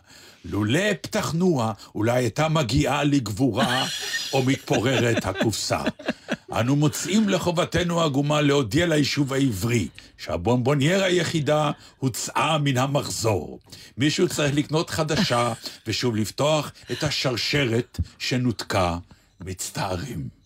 לולא 0.45 0.93
פתחנוה, 1.01 1.73
אולי 1.95 2.11
הייתה 2.11 2.49
מגיעה 2.49 3.03
לגבורה, 3.03 3.85
או 4.33 4.43
מתפוררת 4.43 5.25
הקופסה. 5.25 5.81
אנו 6.51 6.75
מוצאים 6.75 7.29
לחובתנו 7.29 8.01
העגומה 8.01 8.41
להודיע 8.41 8.85
ליישוב 8.85 9.33
העברי 9.33 9.87
שהבונבוניירה 10.17 11.05
היחידה 11.05 11.71
הוצאה 11.97 12.57
מן 12.57 12.77
המחזור. 12.77 13.59
מישהו 13.97 14.29
צריך 14.29 14.55
לקנות 14.55 14.89
חדשה 14.89 15.53
ושוב 15.87 16.15
לפתוח 16.15 16.71
את 16.91 17.03
השרשרת 17.03 17.99
שנותקה. 18.19 18.97
מצטערים. 19.45 20.42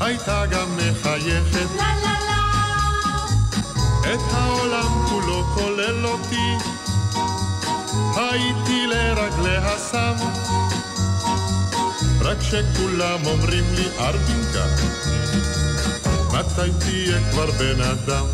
הייתה 0.00 0.46
גם 0.46 0.68
מחייכת. 0.76 1.76
לה 1.76 1.94
לה 2.02 2.14
לה. 2.28 2.44
את 4.14 4.32
העולם 4.32 5.06
כולו 5.08 5.44
כולל 5.54 6.06
אותי. 6.06 6.56
הייתי 8.16 8.86
לרגליה 8.86 9.78
שם 9.90 10.14
רק 12.20 12.38
שכולם 12.40 13.26
אומרים 13.26 13.64
לי 13.74 13.88
ארבינקה 13.98 14.66
מתי 16.42 16.70
תהיה 16.78 17.30
כבר 17.30 17.50
בן 17.50 17.80
אדם? 17.80 18.26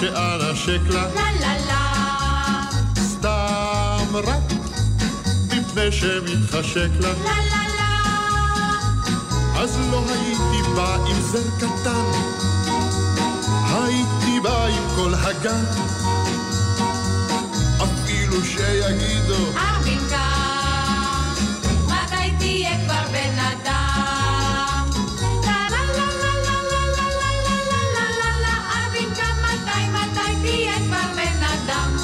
שאנשק 0.00 0.80
לה, 0.88 1.06
לה 1.14 1.32
לה 1.40 1.56
לה, 1.66 2.62
סתם 2.98 4.16
רק 4.16 4.52
מפני 5.46 5.92
שמתחשק 5.92 6.88
לה, 7.00 7.12
לה 7.12 7.36
לה 7.50 7.64
לה, 7.76 7.92
אז 9.60 9.78
לא 9.90 10.02
הייתי 10.08 10.68
בא 10.76 10.96
עם 11.06 11.20
זר 11.20 11.50
קטן 11.58 12.55
הייתי 13.86 14.40
בא 14.40 14.66
עם 14.66 14.82
כל 14.96 15.14
הגן, 15.14 15.64
אפילו 17.82 18.44
שיגידו... 18.44 19.34
ארבינקה, 19.56 20.28
מתי 21.86 22.30
תהיה 22.38 22.70
כבר 22.84 23.02
בן 23.12 23.38
אדם? 23.38 24.90
ארבינקה, 28.76 29.26
מתי, 29.42 29.82
מתי 29.92 30.34
תהיה 30.42 30.76
כבר 30.76 31.06
בן 31.16 31.42
אדם? 31.44 31.96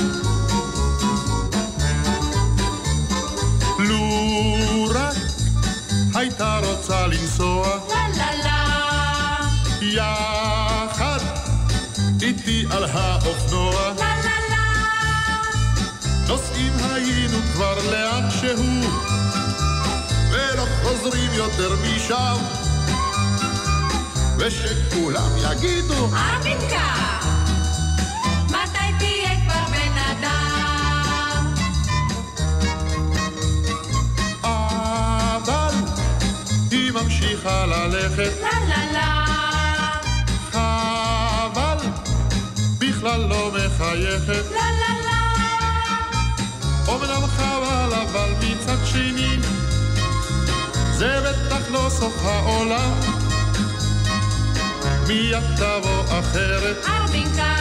לו 3.78 4.84
רק 4.94 5.16
הייתה 6.14 6.60
על 12.72 12.84
האופנוע 12.84 13.92
לה 13.98 14.16
לה 14.24 14.36
לה 14.50 14.62
נוסעים 16.28 16.72
היינו 16.90 17.38
כבר 17.52 17.90
לאן 17.90 18.30
שהוא, 18.30 18.90
ולא 20.30 20.66
חוזרים 20.82 21.30
יותר 21.34 21.76
משם. 21.76 22.36
ושכולם 24.38 25.30
יגידו, 25.36 26.08
ארבינקה, 26.16 26.94
מתי 28.48 28.88
תהיה 28.98 29.30
כבר 29.44 29.64
בן 29.70 29.98
אדם? 30.12 31.54
אבל 34.42 35.74
היא 36.70 36.92
ממשיכה 36.92 37.66
ללכת, 37.66 38.32
לה 38.40 38.50
לה 38.68 38.91
לה, 38.91 38.91
בכלל 43.02 43.20
לא 43.20 43.50
מחייכת. 43.52 44.50
לה 44.50 44.70
לה 44.80 44.94
לה, 45.04 45.22
אומנם 46.88 47.26
חבל, 47.26 47.92
אבל 47.94 48.30
מצד 48.40 48.86
שני, 48.86 49.36
זה 50.92 51.20
בטח 51.20 51.70
לא 51.70 51.86
סוף 51.90 52.24
העולם. 52.24 52.92
מיד 55.06 55.56
תבוא 55.56 56.04
אחרת, 56.04 56.84
ארבינקה, 56.86 57.54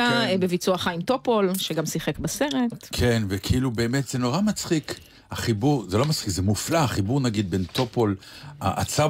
ארבינקה 0.00 0.24
כן. 0.26 0.30
אה, 0.32 0.38
בביצוע 0.38 0.78
חיים 0.78 1.00
טופול, 1.02 1.50
שגם 1.58 1.86
שיחק 1.86 2.18
בסרט. 2.18 2.88
כן, 2.92 3.22
וכאילו 3.28 3.70
באמת 3.70 4.08
זה 4.08 4.18
נורא 4.18 4.40
מצחיק. 4.40 4.94
החיבור, 5.32 5.84
זה 5.88 5.98
לא 5.98 6.04
מצחיק, 6.04 6.28
זה 6.30 6.42
מופלא, 6.42 6.78
החיבור 6.78 7.20
נגיד 7.20 7.50
בין 7.50 7.64
טופול, 7.64 8.16
הצבר 8.60 9.02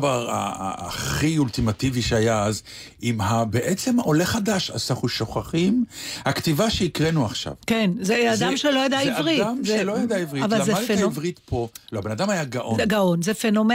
הכי 0.78 1.38
אולטימטיבי 1.38 2.02
שהיה 2.02 2.42
אז, 2.44 2.62
עם 3.02 3.20
ה- 3.20 3.44
בעצם 3.44 4.00
עולה 4.00 4.24
חדש, 4.24 4.70
אז 4.70 4.86
אנחנו 4.90 5.08
שוכחים, 5.08 5.84
הכתיבה 6.24 6.70
שהקראנו 6.70 7.24
עכשיו. 7.26 7.52
כן, 7.66 7.90
זה 8.00 8.30
אדם 8.32 8.50
זה- 8.50 8.56
שלא 8.56 8.78
ידע 8.86 8.98
זה 9.04 9.16
עברית. 9.16 9.40
אדם 9.40 9.60
שלא 9.64 9.98
ידע 9.98 10.16
עברית, 10.16 10.42
זה 10.50 10.56
למד 10.56 10.70
את 10.70 10.76
פנומ- 10.90 10.98
העברית 11.00 11.38
פה. 11.44 11.68
לא, 11.92 11.98
הבן 11.98 12.10
אדם 12.10 12.30
היה 12.30 12.44
גאון. 12.44 12.76
זה 12.76 12.84
גאון, 12.84 13.22
זה 13.22 13.32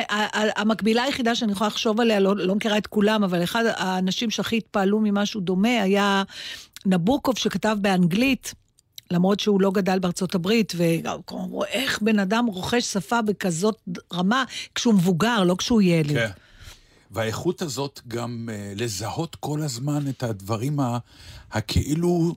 ה- 0.09 0.61
המקבילה 0.61 1.03
היחידה 1.03 1.35
שאני 1.35 1.51
יכולה 1.51 1.67
לחשוב 1.67 2.01
עליה, 2.01 2.19
לא, 2.19 2.35
לא 2.37 2.55
מכירה 2.55 2.77
את 2.77 2.87
כולם, 2.87 3.23
אבל 3.23 3.43
אחד 3.43 3.63
האנשים 3.75 4.29
שהכי 4.29 4.57
התפעלו 4.57 4.99
ממשהו 5.03 5.41
דומה 5.41 5.81
היה 5.81 6.23
נבוקוב 6.85 7.37
שכתב 7.37 7.77
באנגלית. 7.81 8.53
למרות 9.11 9.39
שהוא 9.39 9.61
לא 9.61 9.71
גדל 9.71 9.99
בארצות 9.99 10.35
הברית, 10.35 10.73
ואומרו, 10.77 11.65
איך 11.65 12.01
בן 12.01 12.19
אדם 12.19 12.45
רוכש 12.45 12.83
שפה 12.83 13.21
בכזאת 13.21 13.77
רמה 14.13 14.43
כשהוא 14.75 14.93
מבוגר, 14.93 15.43
לא 15.43 15.55
כשהוא 15.57 15.81
ילד. 15.81 16.13
כן. 16.13 16.29
והאיכות 17.11 17.61
הזאת 17.61 18.01
גם 18.07 18.49
אה, 18.51 18.73
לזהות 18.75 19.35
כל 19.35 19.61
הזמן 19.61 20.09
את 20.09 20.23
הדברים 20.23 20.79
ה- 20.79 20.97
הכאילו... 21.51 22.35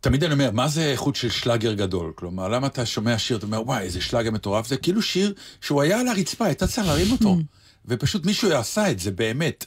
תמיד 0.00 0.24
אני 0.24 0.32
אומר, 0.32 0.50
מה 0.50 0.68
זה 0.68 0.84
איכות 0.84 1.16
של 1.16 1.30
שלאגר 1.30 1.72
גדול? 1.72 2.12
כלומר, 2.14 2.48
למה 2.48 2.66
אתה 2.66 2.86
שומע 2.86 3.18
שיר, 3.18 3.36
אתה 3.36 3.46
אומר, 3.46 3.62
וואי, 3.62 3.82
איזה 3.82 4.00
שלאגר 4.00 4.30
מטורף, 4.30 4.66
זה 4.66 4.76
כאילו 4.76 5.02
שיר 5.02 5.34
שהוא 5.60 5.82
היה 5.82 6.00
על 6.00 6.08
הרצפה, 6.08 6.44
הייתה 6.44 6.66
צריך 6.66 6.86
להרים 6.86 7.12
אותו. 7.12 7.36
ופשוט 7.88 8.26
מישהו 8.26 8.52
עשה 8.52 8.90
את 8.90 8.98
זה, 8.98 9.10
באמת. 9.10 9.66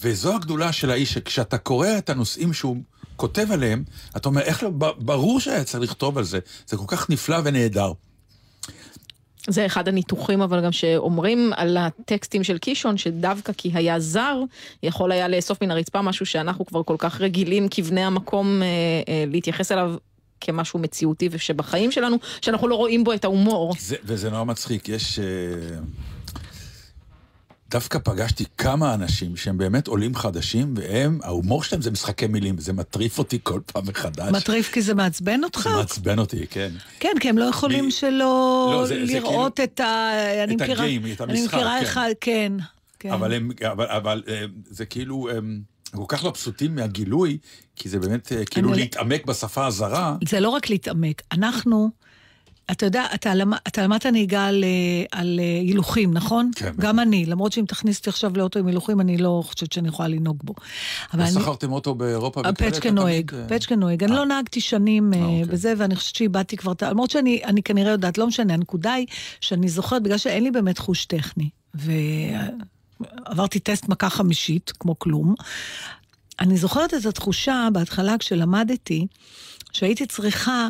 וזו 0.00 0.34
הגדולה 0.34 0.72
של 0.72 0.90
האיש, 0.90 1.12
שכשאתה 1.12 1.58
קורא 1.58 1.88
את 1.98 2.10
הנושאים 2.10 2.52
שהוא 2.52 2.76
כותב 3.16 3.52
עליהם, 3.52 3.84
אתה 4.16 4.28
אומר, 4.28 4.40
איך 4.40 4.62
לא, 4.62 4.70
ברור 4.98 5.40
שהיה 5.40 5.64
צריך 5.64 5.90
לכתוב 5.90 6.18
על 6.18 6.24
זה. 6.24 6.38
זה 6.66 6.76
כל 6.76 6.84
כך 6.86 7.10
נפלא 7.10 7.36
ונהדר. 7.44 7.92
זה 9.48 9.66
אחד 9.66 9.88
הניתוחים, 9.88 10.42
אבל 10.42 10.64
גם 10.64 10.72
שאומרים 10.72 11.52
על 11.56 11.76
הטקסטים 11.76 12.44
של 12.44 12.58
קישון, 12.58 12.96
שדווקא 12.96 13.52
כי 13.56 13.70
היה 13.74 14.00
זר, 14.00 14.42
יכול 14.82 15.12
היה 15.12 15.28
לאסוף 15.28 15.62
מן 15.62 15.70
הרצפה 15.70 16.02
משהו 16.02 16.26
שאנחנו 16.26 16.66
כבר 16.66 16.82
כל 16.82 16.96
כך 16.98 17.20
רגילים 17.20 17.68
כבני 17.70 18.04
המקום 18.04 18.62
אה, 18.62 18.66
אה, 19.08 19.24
להתייחס 19.26 19.72
אליו 19.72 19.94
כמשהו 20.40 20.78
מציאותי 20.78 21.28
ושבחיים 21.32 21.92
שלנו, 21.92 22.16
שאנחנו 22.40 22.68
לא 22.68 22.74
רואים 22.74 23.04
בו 23.04 23.12
את 23.12 23.24
ההומור. 23.24 23.74
זה, 23.78 23.96
וזה 24.04 24.30
נורא 24.30 24.44
מצחיק, 24.44 24.88
יש... 24.88 25.18
אה, 25.18 25.24
דווקא 27.70 27.98
פגשתי 28.04 28.44
כמה 28.58 28.94
אנשים 28.94 29.36
שהם 29.36 29.58
באמת 29.58 29.86
עולים 29.86 30.14
חדשים, 30.14 30.74
והם, 30.76 31.18
ההומור 31.22 31.62
שלהם 31.62 31.82
זה 31.82 31.90
משחקי 31.90 32.26
מילים, 32.26 32.58
זה 32.58 32.72
מטריף 32.72 33.18
אותי 33.18 33.38
כל 33.42 33.60
פעם 33.66 33.84
מחדש. 33.88 34.32
מטריף 34.32 34.70
כי 34.72 34.82
זה 34.82 34.94
מעצבן 34.94 35.44
אותך? 35.44 35.60
זה 35.72 35.76
מעצבן 35.76 36.18
אותי, 36.18 36.46
כן. 36.50 36.70
כן, 37.00 37.12
כי 37.20 37.28
הם 37.28 37.38
לא 37.38 37.44
יכולים 37.44 37.90
שלא 37.90 38.08
לא, 38.72 38.86
זה- 38.86 39.06
זה 39.06 39.12
לראות 39.12 39.60
את 39.60 39.80
ה... 39.80 40.10
אני 40.44 40.54
את 40.56 40.60
מכירה- 40.62 40.82
הגיים, 40.84 41.02
את 41.12 41.20
אני 41.20 41.32
המשחק, 41.40 41.54
מכירה 41.54 41.76
כן. 41.80 41.84
אחד, 41.84 42.10
כן. 42.20 42.52
כן. 42.98 43.12
אבל 43.12 43.32
הם, 43.34 43.50
אבל, 43.72 43.86
אבל 43.86 44.22
אה, 44.28 44.44
זה 44.70 44.84
כאילו, 44.86 45.28
הם 45.30 45.60
כל 45.96 46.04
כך 46.08 46.24
לא 46.24 46.30
מבסוטים 46.30 46.74
מהגילוי, 46.74 47.38
כי 47.76 47.88
זה 47.88 47.98
באמת 47.98 48.32
אה, 48.32 48.44
כאילו 48.44 48.68
אני- 48.72 48.80
להתעמק 48.80 49.26
בשפה 49.26 49.66
הזרה. 49.66 50.16
זה 50.28 50.40
לא 50.40 50.48
רק 50.48 50.70
להתעמק, 50.70 51.22
אנחנו, 51.32 51.90
אתה 52.70 52.86
יודע, 52.86 53.06
אתה, 53.14 53.34
למ, 53.34 53.52
אתה 53.54 53.82
למדת 53.82 54.06
נהיגה 54.06 54.46
על, 54.46 54.64
אה, 54.64 55.18
על 55.20 55.40
אה, 55.42 55.44
הילוכים, 55.44 56.14
נכון? 56.14 56.50
כן. 56.54 56.72
גם 56.78 57.00
אני, 57.00 57.26
למרות 57.26 57.52
שאם 57.52 57.64
תכניס 57.68 57.98
אותי 57.98 58.10
עכשיו 58.10 58.32
לאוטו 58.36 58.58
עם 58.58 58.66
הילוכים, 58.66 59.00
אני 59.00 59.18
לא 59.18 59.42
חושבת 59.46 59.72
שאני 59.72 59.88
יכולה 59.88 60.08
לנהוג 60.08 60.38
בו. 60.44 60.54
אבל 61.14 61.22
אני... 61.22 61.30
שכרתם 61.30 61.72
אוטו 61.72 61.94
באירופה? 61.94 62.40
אתה 62.40 62.52
פצ'קה 62.52 62.90
נוהג, 62.90 63.34
אה, 63.34 63.44
פצ'קה 63.48 63.76
נוהג. 63.76 64.04
אני 64.04 64.12
לא 64.12 64.26
נהגתי 64.26 64.60
שנים 64.60 65.14
אה, 65.14 65.20
בזה, 65.48 65.74
ואני 65.76 65.96
חושבת 65.96 66.14
שאיבדתי 66.14 66.56
כבר 66.56 66.72
את 66.72 66.82
ה... 66.82 66.90
למרות 66.90 67.10
שאני 67.10 67.40
אני 67.44 67.62
כנראה 67.62 67.92
יודעת, 67.92 68.18
לא 68.18 68.26
משנה, 68.26 68.54
הנקודה 68.54 68.92
היא 68.92 69.06
שאני 69.40 69.68
זוכרת, 69.68 70.02
בגלל 70.02 70.18
שאין 70.18 70.44
לי 70.44 70.50
באמת 70.50 70.78
חוש 70.78 71.04
טכני, 71.06 71.48
ועברתי 71.74 73.58
טסט 73.58 73.88
מכה 73.88 74.10
חמישית, 74.10 74.72
כמו 74.78 74.98
כלום, 74.98 75.34
אני 76.40 76.56
זוכרת 76.56 76.94
את 76.94 77.06
התחושה 77.06 77.68
בהתחלה 77.72 78.18
כשלמדתי, 78.18 79.06
שהייתי 79.72 80.06
צריכה 80.06 80.68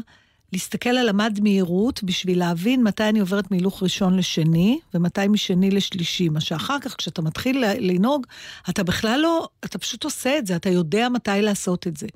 להסתכל 0.52 0.90
על 0.90 1.08
המד 1.08 1.38
מהירות 1.42 2.02
בשביל 2.02 2.38
להבין 2.38 2.82
מתי 2.82 3.08
אני 3.08 3.20
עוברת 3.20 3.50
מהילוך 3.50 3.82
ראשון 3.82 4.16
לשני, 4.16 4.78
ומתי 4.94 5.28
משני 5.28 5.70
לשלישי. 5.70 6.28
מה 6.28 6.40
שאחר 6.40 6.80
כך, 6.80 6.96
כשאתה 6.96 7.22
מתחיל 7.22 7.64
לנהוג, 7.78 8.26
אתה 8.70 8.82
בכלל 8.82 9.20
לא, 9.20 9.48
אתה 9.64 9.78
פשוט 9.78 10.04
עושה 10.04 10.38
את 10.38 10.46
זה, 10.46 10.56
אתה 10.56 10.68
יודע 10.68 11.08
מתי 11.08 11.30
לעשות 11.42 11.86
את 11.86 11.96
זה. 11.96 12.06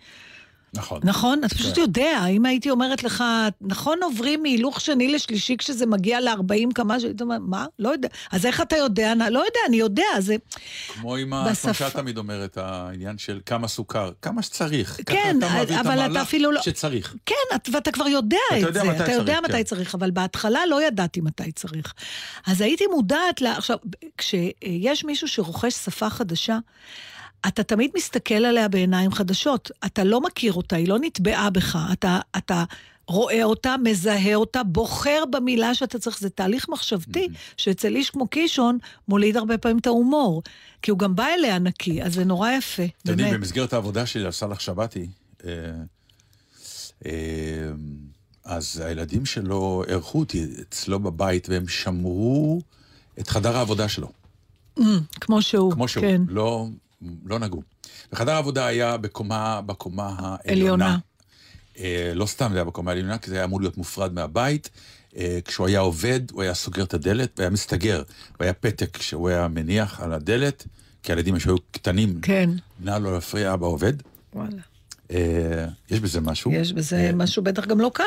נכון. 0.74 1.00
נכון? 1.04 1.44
אתה 1.44 1.54
פשוט 1.54 1.74
כן. 1.74 1.80
יודע, 1.80 2.26
אם 2.26 2.46
הייתי 2.46 2.70
אומרת 2.70 3.04
לך, 3.04 3.24
נכון 3.60 3.98
עוברים 4.02 4.42
מהילוך 4.42 4.80
שני 4.80 5.08
לשלישי 5.08 5.56
כשזה 5.56 5.86
מגיע 5.86 6.20
ל-40 6.20 6.72
כמה, 6.74 7.00
שהיית 7.00 7.20
אומר, 7.22 7.38
מה? 7.40 7.66
לא 7.78 7.88
יודע. 7.88 8.08
אז 8.32 8.46
איך 8.46 8.60
אתה 8.60 8.76
יודע? 8.76 9.14
לא 9.14 9.38
יודע, 9.38 9.60
אני 9.68 9.76
יודע, 9.76 10.02
זה... 10.18 10.36
כמו 10.88 11.16
עם 11.16 11.32
ה... 11.32 11.52
כמו 11.62 11.74
שאת 11.74 11.92
תמיד 11.92 12.18
אומרת, 12.18 12.56
העניין 12.58 13.18
של 13.18 13.40
כמה 13.46 13.68
סוכר, 13.68 14.10
כמה 14.22 14.42
שצריך. 14.42 15.00
כן, 15.06 15.36
אתה 15.38 15.80
אבל 15.80 16.00
אתה 16.12 16.22
אפילו 16.22 16.52
לא... 16.52 16.62
שצריך. 16.62 17.14
כן, 17.26 17.34
את- 17.54 17.68
ואתה 17.72 17.92
כבר 17.92 18.08
יודע 18.08 18.36
אתה 18.48 18.68
את 18.68 18.74
זה. 18.74 18.80
אתה 19.04 19.12
יודע 19.12 19.40
מתי 19.40 19.52
כן. 19.52 19.62
צריך, 19.62 19.94
אבל 19.94 20.10
בהתחלה 20.10 20.66
לא 20.66 20.82
ידעתי 20.86 21.20
מתי 21.20 21.52
צריך. 21.52 21.94
אז 22.46 22.60
הייתי 22.60 22.84
מודעת 22.86 23.40
ל... 23.40 23.46
עכשיו, 23.46 23.76
כשיש 24.18 25.04
מישהו 25.04 25.28
שרוכש 25.28 25.74
שפה 25.74 26.10
חדשה, 26.10 26.58
אתה 27.48 27.62
תמיד 27.62 27.90
מסתכל 27.96 28.34
עליה 28.34 28.68
בעיניים 28.68 29.12
חדשות. 29.12 29.70
אתה 29.86 30.04
לא 30.04 30.20
מכיר 30.20 30.52
אותה, 30.52 30.76
היא 30.76 30.88
לא 30.88 30.98
נטבעה 31.00 31.50
בך. 31.50 31.78
אתה, 31.92 32.20
אתה 32.36 32.64
רואה 33.08 33.44
אותה, 33.44 33.74
מזהה 33.82 34.34
אותה, 34.34 34.62
בוחר 34.62 35.24
במילה 35.30 35.74
שאתה 35.74 35.98
צריך. 35.98 36.18
זה 36.18 36.30
תהליך 36.30 36.68
מחשבתי, 36.68 37.28
שאצל 37.56 37.96
איש 37.96 38.10
כמו 38.10 38.28
קישון 38.28 38.78
מוליד 39.08 39.36
הרבה 39.36 39.58
פעמים 39.58 39.78
את 39.78 39.86
ההומור. 39.86 40.42
כי 40.82 40.90
הוא 40.90 40.98
גם 40.98 41.16
בא 41.16 41.26
אליה 41.26 41.58
נקי, 41.58 42.02
אז 42.02 42.14
זה 42.14 42.24
נורא 42.24 42.50
יפה, 42.50 42.82
באמת. 43.04 43.32
במסגרת 43.32 43.72
העבודה 43.72 44.06
שלי 44.06 44.24
על 44.24 44.30
סאלח 44.30 44.60
שבתי, 44.60 45.06
אה, 45.44 45.50
אה, 47.06 47.10
אז 48.44 48.82
הילדים 48.84 49.26
שלו 49.26 49.84
אירחו 49.88 50.18
אותי 50.18 50.46
אצלו 50.68 51.00
בבית, 51.00 51.48
והם 51.48 51.68
שמרו 51.68 52.60
את 53.18 53.28
חדר 53.28 53.56
העבודה 53.56 53.88
שלו. 53.88 54.08
Mm, 54.78 54.82
כמו 55.20 55.42
שהוא, 55.42 55.72
כמו 55.72 55.88
שהוא, 55.88 56.04
כן. 56.04 56.22
לא, 56.28 56.66
לא 57.24 57.38
נגעו. 57.38 57.62
וחדר 58.12 58.32
העבודה 58.32 58.66
היה 58.66 58.96
בקומה, 58.96 59.60
בקומה 59.60 60.14
העליונה. 60.18 60.84
עליונה. 60.84 60.98
אה, 61.78 62.12
לא 62.14 62.26
סתם 62.26 62.48
זה 62.52 62.56
היה 62.58 62.64
בקומה 62.64 62.90
העליונה, 62.90 63.18
כי 63.18 63.30
זה 63.30 63.36
היה 63.36 63.44
אמור 63.44 63.60
להיות 63.60 63.76
מופרד 63.76 64.12
מהבית. 64.12 64.70
אה, 65.16 65.38
כשהוא 65.44 65.66
היה 65.66 65.80
עובד, 65.80 66.20
הוא 66.30 66.42
היה 66.42 66.54
סוגר 66.54 66.82
את 66.82 66.94
הדלת 66.94 67.38
והיה 67.38 67.50
מסתגר. 67.50 68.02
והיה 68.40 68.52
פתק 68.52 69.02
שהוא 69.02 69.28
היה 69.28 69.48
מניח 69.48 70.00
על 70.00 70.12
הדלת, 70.12 70.66
כי 71.02 71.12
הילדים 71.12 71.40
שהיו 71.40 71.56
קטנים, 71.70 72.20
כן. 72.20 72.50
נא 72.80 72.90
לא 72.90 73.12
להפריע, 73.12 73.54
אבא 73.54 73.66
עובד. 73.66 73.92
וואלה. 74.34 74.71
אה, 75.12 75.66
יש 75.90 76.00
בזה 76.00 76.20
משהו. 76.20 76.52
יש 76.52 76.72
בזה 76.72 77.10
משהו 77.14 77.42
בטח 77.42 77.66
גם 77.66 77.80
לא 77.80 77.90
קל. 77.94 78.04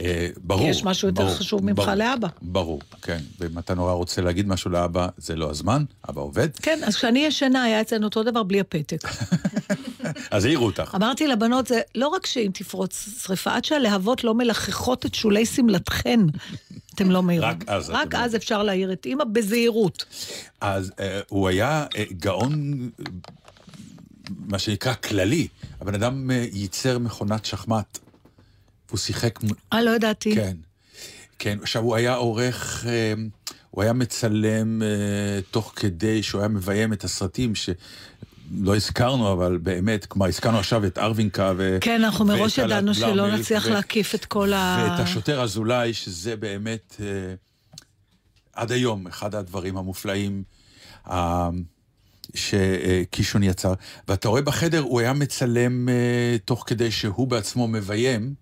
אה, 0.00 0.28
ברור. 0.44 0.68
יש 0.68 0.84
משהו 0.84 1.08
יותר 1.08 1.22
ברור, 1.22 1.34
חשוב 1.34 1.64
ממך 1.64 1.76
ברור, 1.78 1.94
לאבא. 1.94 2.28
ברור, 2.42 2.80
כן. 3.02 3.18
ואם 3.40 3.58
אתה 3.58 3.74
נורא 3.74 3.92
רוצה 3.92 4.22
להגיד 4.22 4.48
משהו 4.48 4.70
לאבא, 4.70 5.08
זה 5.16 5.36
לא 5.36 5.50
הזמן, 5.50 5.84
אבא 6.08 6.20
עובד. 6.20 6.48
כן, 6.62 6.78
אז 6.86 6.96
כשאני 6.96 7.18
ישנה 7.18 7.62
היה 7.62 7.80
אצלנו 7.80 8.04
אותו 8.04 8.22
דבר 8.22 8.42
בלי 8.42 8.60
הפתק. 8.60 8.98
אז 10.30 10.44
העירו 10.44 10.66
אותך. 10.66 10.92
אמרתי 10.94 11.26
לבנות, 11.26 11.66
זה 11.66 11.80
לא 11.94 12.08
רק 12.08 12.26
שאם 12.26 12.50
תפרוץ 12.54 13.08
שרפה, 13.22 13.54
עד 13.54 13.64
שהלהבות 13.64 14.24
לא 14.24 14.34
מלחכות 14.34 15.06
את 15.06 15.14
שולי 15.14 15.46
שמלתכן, 15.46 16.20
אתם 16.94 17.10
לא 17.10 17.22
מעירים. 17.22 17.48
רק 17.48 17.64
אז 17.66 17.90
רק 17.90 18.08
אתם- 18.08 18.16
אז 18.18 18.36
אפשר 18.36 18.62
להעיר 18.62 18.92
את 18.92 19.06
אימא 19.06 19.24
בזהירות. 19.24 20.04
אז 20.60 20.92
אה, 21.00 21.20
הוא 21.28 21.48
היה 21.48 21.86
אה, 21.96 22.04
גאון, 22.18 22.72
אה, 23.00 23.04
מה 24.38 24.58
שנקרא 24.58 24.94
כללי. 24.94 25.48
הבן 25.80 25.94
אדם 25.94 26.30
אה, 26.30 26.46
ייצר 26.52 26.98
מכונת 26.98 27.44
שחמט. 27.44 27.98
והוא 28.88 28.98
שיחק... 28.98 29.38
אה, 29.72 29.82
לא 29.82 29.90
ידעתי. 29.90 30.34
כן. 30.34 30.56
כן, 31.38 31.58
עכשיו 31.62 31.82
הוא 31.82 31.96
היה 31.96 32.14
עורך, 32.14 32.86
אה, 32.88 33.14
הוא 33.70 33.82
היה 33.82 33.92
מצלם 33.92 34.82
אה, 34.82 34.88
תוך 35.50 35.72
כדי 35.76 36.22
שהוא 36.22 36.40
היה 36.40 36.48
מביים 36.48 36.92
את 36.92 37.04
הסרטים 37.04 37.54
שלא 37.54 38.76
הזכרנו, 38.76 39.32
אבל 39.32 39.58
באמת, 39.62 40.06
כלומר, 40.06 40.26
הזכרנו 40.26 40.58
עכשיו 40.58 40.86
את 40.86 40.98
ארווינקה 40.98 41.52
ו... 41.56 41.78
כן, 41.80 42.04
אנחנו 42.04 42.24
מראש 42.24 42.58
ידענו 42.58 42.94
שלא 42.94 43.36
נצליח 43.36 43.66
ו- 43.66 43.70
להקיף 43.70 44.14
את 44.14 44.24
כל 44.24 44.52
ה... 44.52 44.88
ואת 44.90 45.00
השוטר 45.00 45.42
אזולאי, 45.42 45.94
שזה 45.94 46.36
באמת, 46.36 46.96
אה, 47.00 47.06
עד 48.52 48.72
היום, 48.72 49.06
אחד 49.06 49.34
הדברים 49.34 49.76
המופלאים 49.76 50.42
אה, 51.10 51.50
שקישון 52.34 53.42
יצר. 53.42 53.74
ואתה 54.08 54.28
רואה 54.28 54.42
בחדר, 54.42 54.80
הוא 54.80 55.00
היה 55.00 55.12
מצלם 55.12 55.88
אה, 55.88 55.94
תוך 56.44 56.64
כדי 56.66 56.90
שהוא 56.90 57.28
בעצמו 57.28 57.68
מביים, 57.68 58.34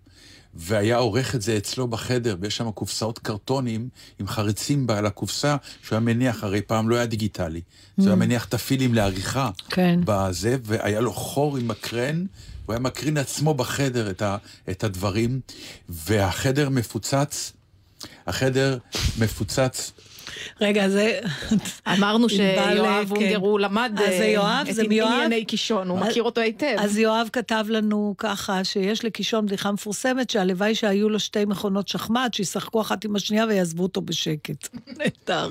והיה 0.53 0.97
עורך 0.97 1.35
את 1.35 1.41
זה 1.41 1.57
אצלו 1.57 1.87
בחדר, 1.87 2.35
ויש 2.41 2.57
שם 2.57 2.71
קופסאות 2.71 3.19
קרטונים 3.19 3.89
עם 4.19 4.27
חריצים 4.27 4.87
על 4.89 5.05
הקופסה, 5.05 5.55
שהוא 5.83 5.95
היה 5.95 5.99
מניח, 5.99 6.43
הרי 6.43 6.61
פעם 6.61 6.89
לא 6.89 6.95
היה 6.95 7.05
דיגיטלי. 7.05 7.61
אז 7.97 8.03
הוא 8.03 8.05
היה 8.05 8.13
Mm. 8.15 8.19
מניח 8.19 8.45
את 8.45 8.53
הפילים 8.53 8.93
לעריכה. 8.93 9.49
כן. 9.69 9.99
בזה, 10.05 10.57
והיה 10.63 10.99
לו 10.99 11.13
חור 11.13 11.57
עם 11.57 11.67
מקרן, 11.67 12.25
הוא 12.65 12.73
היה 12.73 12.79
מקרין 12.79 13.17
עצמו 13.17 13.53
בחדר 13.53 14.09
את, 14.09 14.21
ה, 14.21 14.37
את 14.69 14.83
הדברים, 14.83 15.39
והחדר 15.89 16.69
מפוצץ, 16.69 17.53
החדר 18.27 18.77
מפוצץ. 19.19 19.91
רגע, 20.61 20.89
זה... 20.89 21.19
אמרנו 21.87 22.29
שיואב 22.35 23.09
כן. 23.09 23.15
אונגר, 23.15 23.37
הוא 23.37 23.59
למד 23.59 23.91
אה, 24.01 24.41
את? 24.61 24.79
ענייני 25.19 25.45
קישון, 25.45 25.89
הוא 25.89 25.99
אז- 25.99 26.07
מכיר 26.07 26.23
אותו 26.23 26.41
היטב. 26.41 26.75
אז 26.79 26.97
יואב 26.97 27.29
כתב 27.33 27.65
לנו 27.69 28.15
ככה, 28.17 28.63
שיש 28.63 29.05
לקישון 29.05 29.45
בדיחה 29.45 29.71
מפורסמת, 29.71 30.29
שהלוואי 30.29 30.75
שהיו 30.75 31.09
לו 31.09 31.19
שתי 31.19 31.45
מכונות 31.45 31.87
שחמט, 31.87 32.33
שישחקו 32.33 32.81
אחת 32.81 33.05
עם 33.05 33.15
השנייה 33.15 33.45
ויעזבו 33.45 33.83
אותו 33.83 34.01
בשקט. 34.01 34.67
נהדר. 34.97 35.49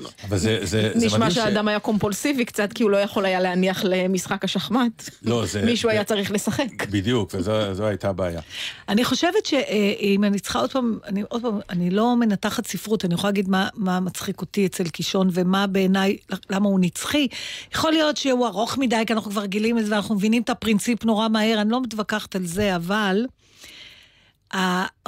נשמע 0.95 1.31
שהאדם 1.31 1.67
היה 1.67 1.79
קומפולסיבי 1.79 2.45
קצת, 2.45 2.73
כי 2.73 2.83
הוא 2.83 2.91
לא 2.91 2.97
יכול 2.97 3.25
היה 3.25 3.39
להניח 3.39 3.83
למשחק 3.83 4.43
השחמט. 4.43 5.09
לא, 5.23 5.45
זה... 5.45 5.61
מישהו 5.61 5.89
היה 5.89 6.03
צריך 6.03 6.31
לשחק. 6.31 6.87
בדיוק, 6.89 7.35
וזו 7.35 7.85
הייתה 7.87 8.09
הבעיה. 8.09 8.41
אני 8.89 9.05
חושבת 9.05 9.45
שאם 9.45 10.23
אני 10.23 10.39
צריכה 10.39 10.59
עוד 10.59 10.71
פעם, 10.71 10.97
אני 11.07 11.23
עוד 11.29 11.41
פעם, 11.41 11.59
אני 11.69 11.89
לא 11.89 12.15
מנתחת 12.15 12.67
ספרות, 12.67 13.05
אני 13.05 13.13
יכולה 13.13 13.29
להגיד 13.31 13.49
מה, 13.49 13.67
מה 13.75 13.99
מצחיק 13.99 14.41
אותי 14.41 14.65
אצל 14.69 14.89
קישון 14.89 15.29
ומה 15.33 15.67
בעיניי, 15.67 16.17
למה 16.49 16.69
הוא 16.69 16.79
נצחי. 16.79 17.27
יכול 17.73 17.91
להיות 17.91 18.17
שהוא 18.17 18.47
ארוך 18.47 18.77
מדי, 18.77 19.03
כי 19.07 19.13
אנחנו 19.13 19.31
כבר 19.31 19.45
גילים 19.45 19.77
את 19.77 19.85
זה 19.85 19.91
ואנחנו 19.91 20.15
מבינים 20.15 20.41
את 20.41 20.49
הפרינציפ 20.49 21.05
נורא 21.05 21.27
מהר, 21.27 21.61
אני 21.61 21.69
לא 21.69 21.81
מתווכחת 21.81 22.35
על 22.35 22.45
זה, 22.45 22.75
אבל... 22.75 23.25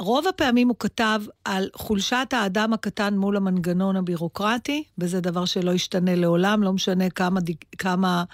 רוב 0.00 0.28
הפעמים 0.28 0.68
הוא 0.68 0.76
כתב 0.78 1.22
על 1.44 1.68
חולשת 1.74 2.26
האדם 2.32 2.72
הקטן 2.72 3.16
מול 3.16 3.36
המנגנון 3.36 3.96
הבירוקרטי, 3.96 4.84
וזה 4.98 5.20
דבר 5.20 5.44
שלא 5.44 5.70
ישתנה 5.70 6.14
לעולם, 6.14 6.62
לא 6.62 6.72
משנה 6.72 7.10
כמה, 7.10 7.40
כמה 7.78 8.24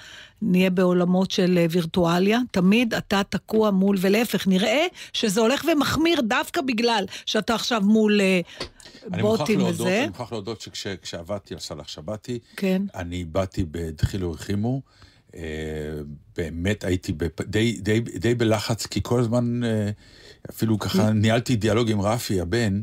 נהיה 0.43 0.71
בעולמות 0.71 1.31
של 1.31 1.59
אה, 1.59 1.67
וירטואליה, 1.71 2.39
תמיד 2.51 2.95
אתה 2.95 3.23
תקוע 3.29 3.71
מול, 3.71 3.97
ולהפך, 4.01 4.47
נראה 4.47 4.87
שזה 5.13 5.41
הולך 5.41 5.65
ומחמיר 5.73 6.21
דווקא 6.21 6.61
בגלל 6.61 7.05
שאתה 7.27 7.55
עכשיו 7.55 7.83
מול 7.85 8.21
אה, 8.21 8.41
בוטים 9.21 9.59
להודות, 9.59 9.81
וזה. 9.81 9.99
אני 9.99 10.09
מוכרח 10.09 10.33
להודות 10.33 10.61
שכשעבדתי 10.73 11.55
על 11.55 11.61
סלאח 11.61 11.89
שבתי, 11.89 12.39
כן. 12.57 12.83
אני 12.95 13.25
באתי 13.25 13.65
בדחילו 13.71 14.29
ורחימו, 14.29 14.83
אה, 15.35 15.43
באמת 16.37 16.85
הייתי 16.85 17.13
בפ... 17.13 17.41
די, 17.41 17.81
די, 17.81 18.01
די 18.01 18.35
בלחץ, 18.35 18.87
כי 18.87 19.01
כל 19.03 19.21
הזמן, 19.21 19.65
אה, 19.65 19.91
אפילו 20.51 20.79
ככה 20.79 21.11
ניהלתי 21.11 21.57
דיאלוג 21.57 21.91
עם 21.91 22.01
רפי, 22.01 22.41
הבן. 22.41 22.83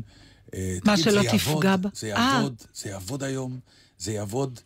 אה, 0.54 0.76
מה, 0.84 0.96
שלא 0.96 1.22
תפגע 1.32 1.76
בה? 1.76 1.88
זה. 1.94 2.08
יעבוד, 2.08 2.62
זה 2.74 2.90
יעבוד 2.90 3.22
היום, 3.22 3.58
זה 3.98 4.12
יעבוד. 4.12 4.60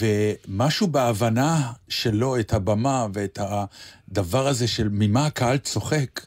ומשהו 0.00 0.86
בהבנה 0.86 1.72
שלו 1.88 2.40
את 2.40 2.52
הבמה 2.52 3.06
ואת 3.12 3.38
הדבר 3.42 4.48
הזה 4.48 4.68
של 4.68 4.88
ממה 4.92 5.26
הקהל 5.26 5.58
צוחק, 5.58 6.26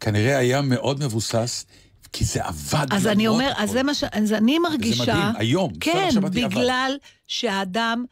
כנראה 0.00 0.38
היה 0.38 0.62
מאוד 0.62 1.04
מבוסס, 1.04 1.66
כי 2.12 2.24
זה 2.24 2.44
עבד 2.44 2.86
אז 2.90 3.06
אני 3.06 3.28
אומר, 3.28 3.52
אז 3.56 3.70
זה 3.70 3.82
מה 3.82 3.94
ש... 3.94 4.04
אז 4.12 4.32
אני 4.32 4.58
מרגישה... 4.58 5.02
מדהים, 5.02 5.36
היום, 5.36 5.72
כן, 5.80 6.08
שבתי 6.12 6.44
עבד. 6.44 6.54
בגלל 6.54 6.96
שהאדם 7.28 8.04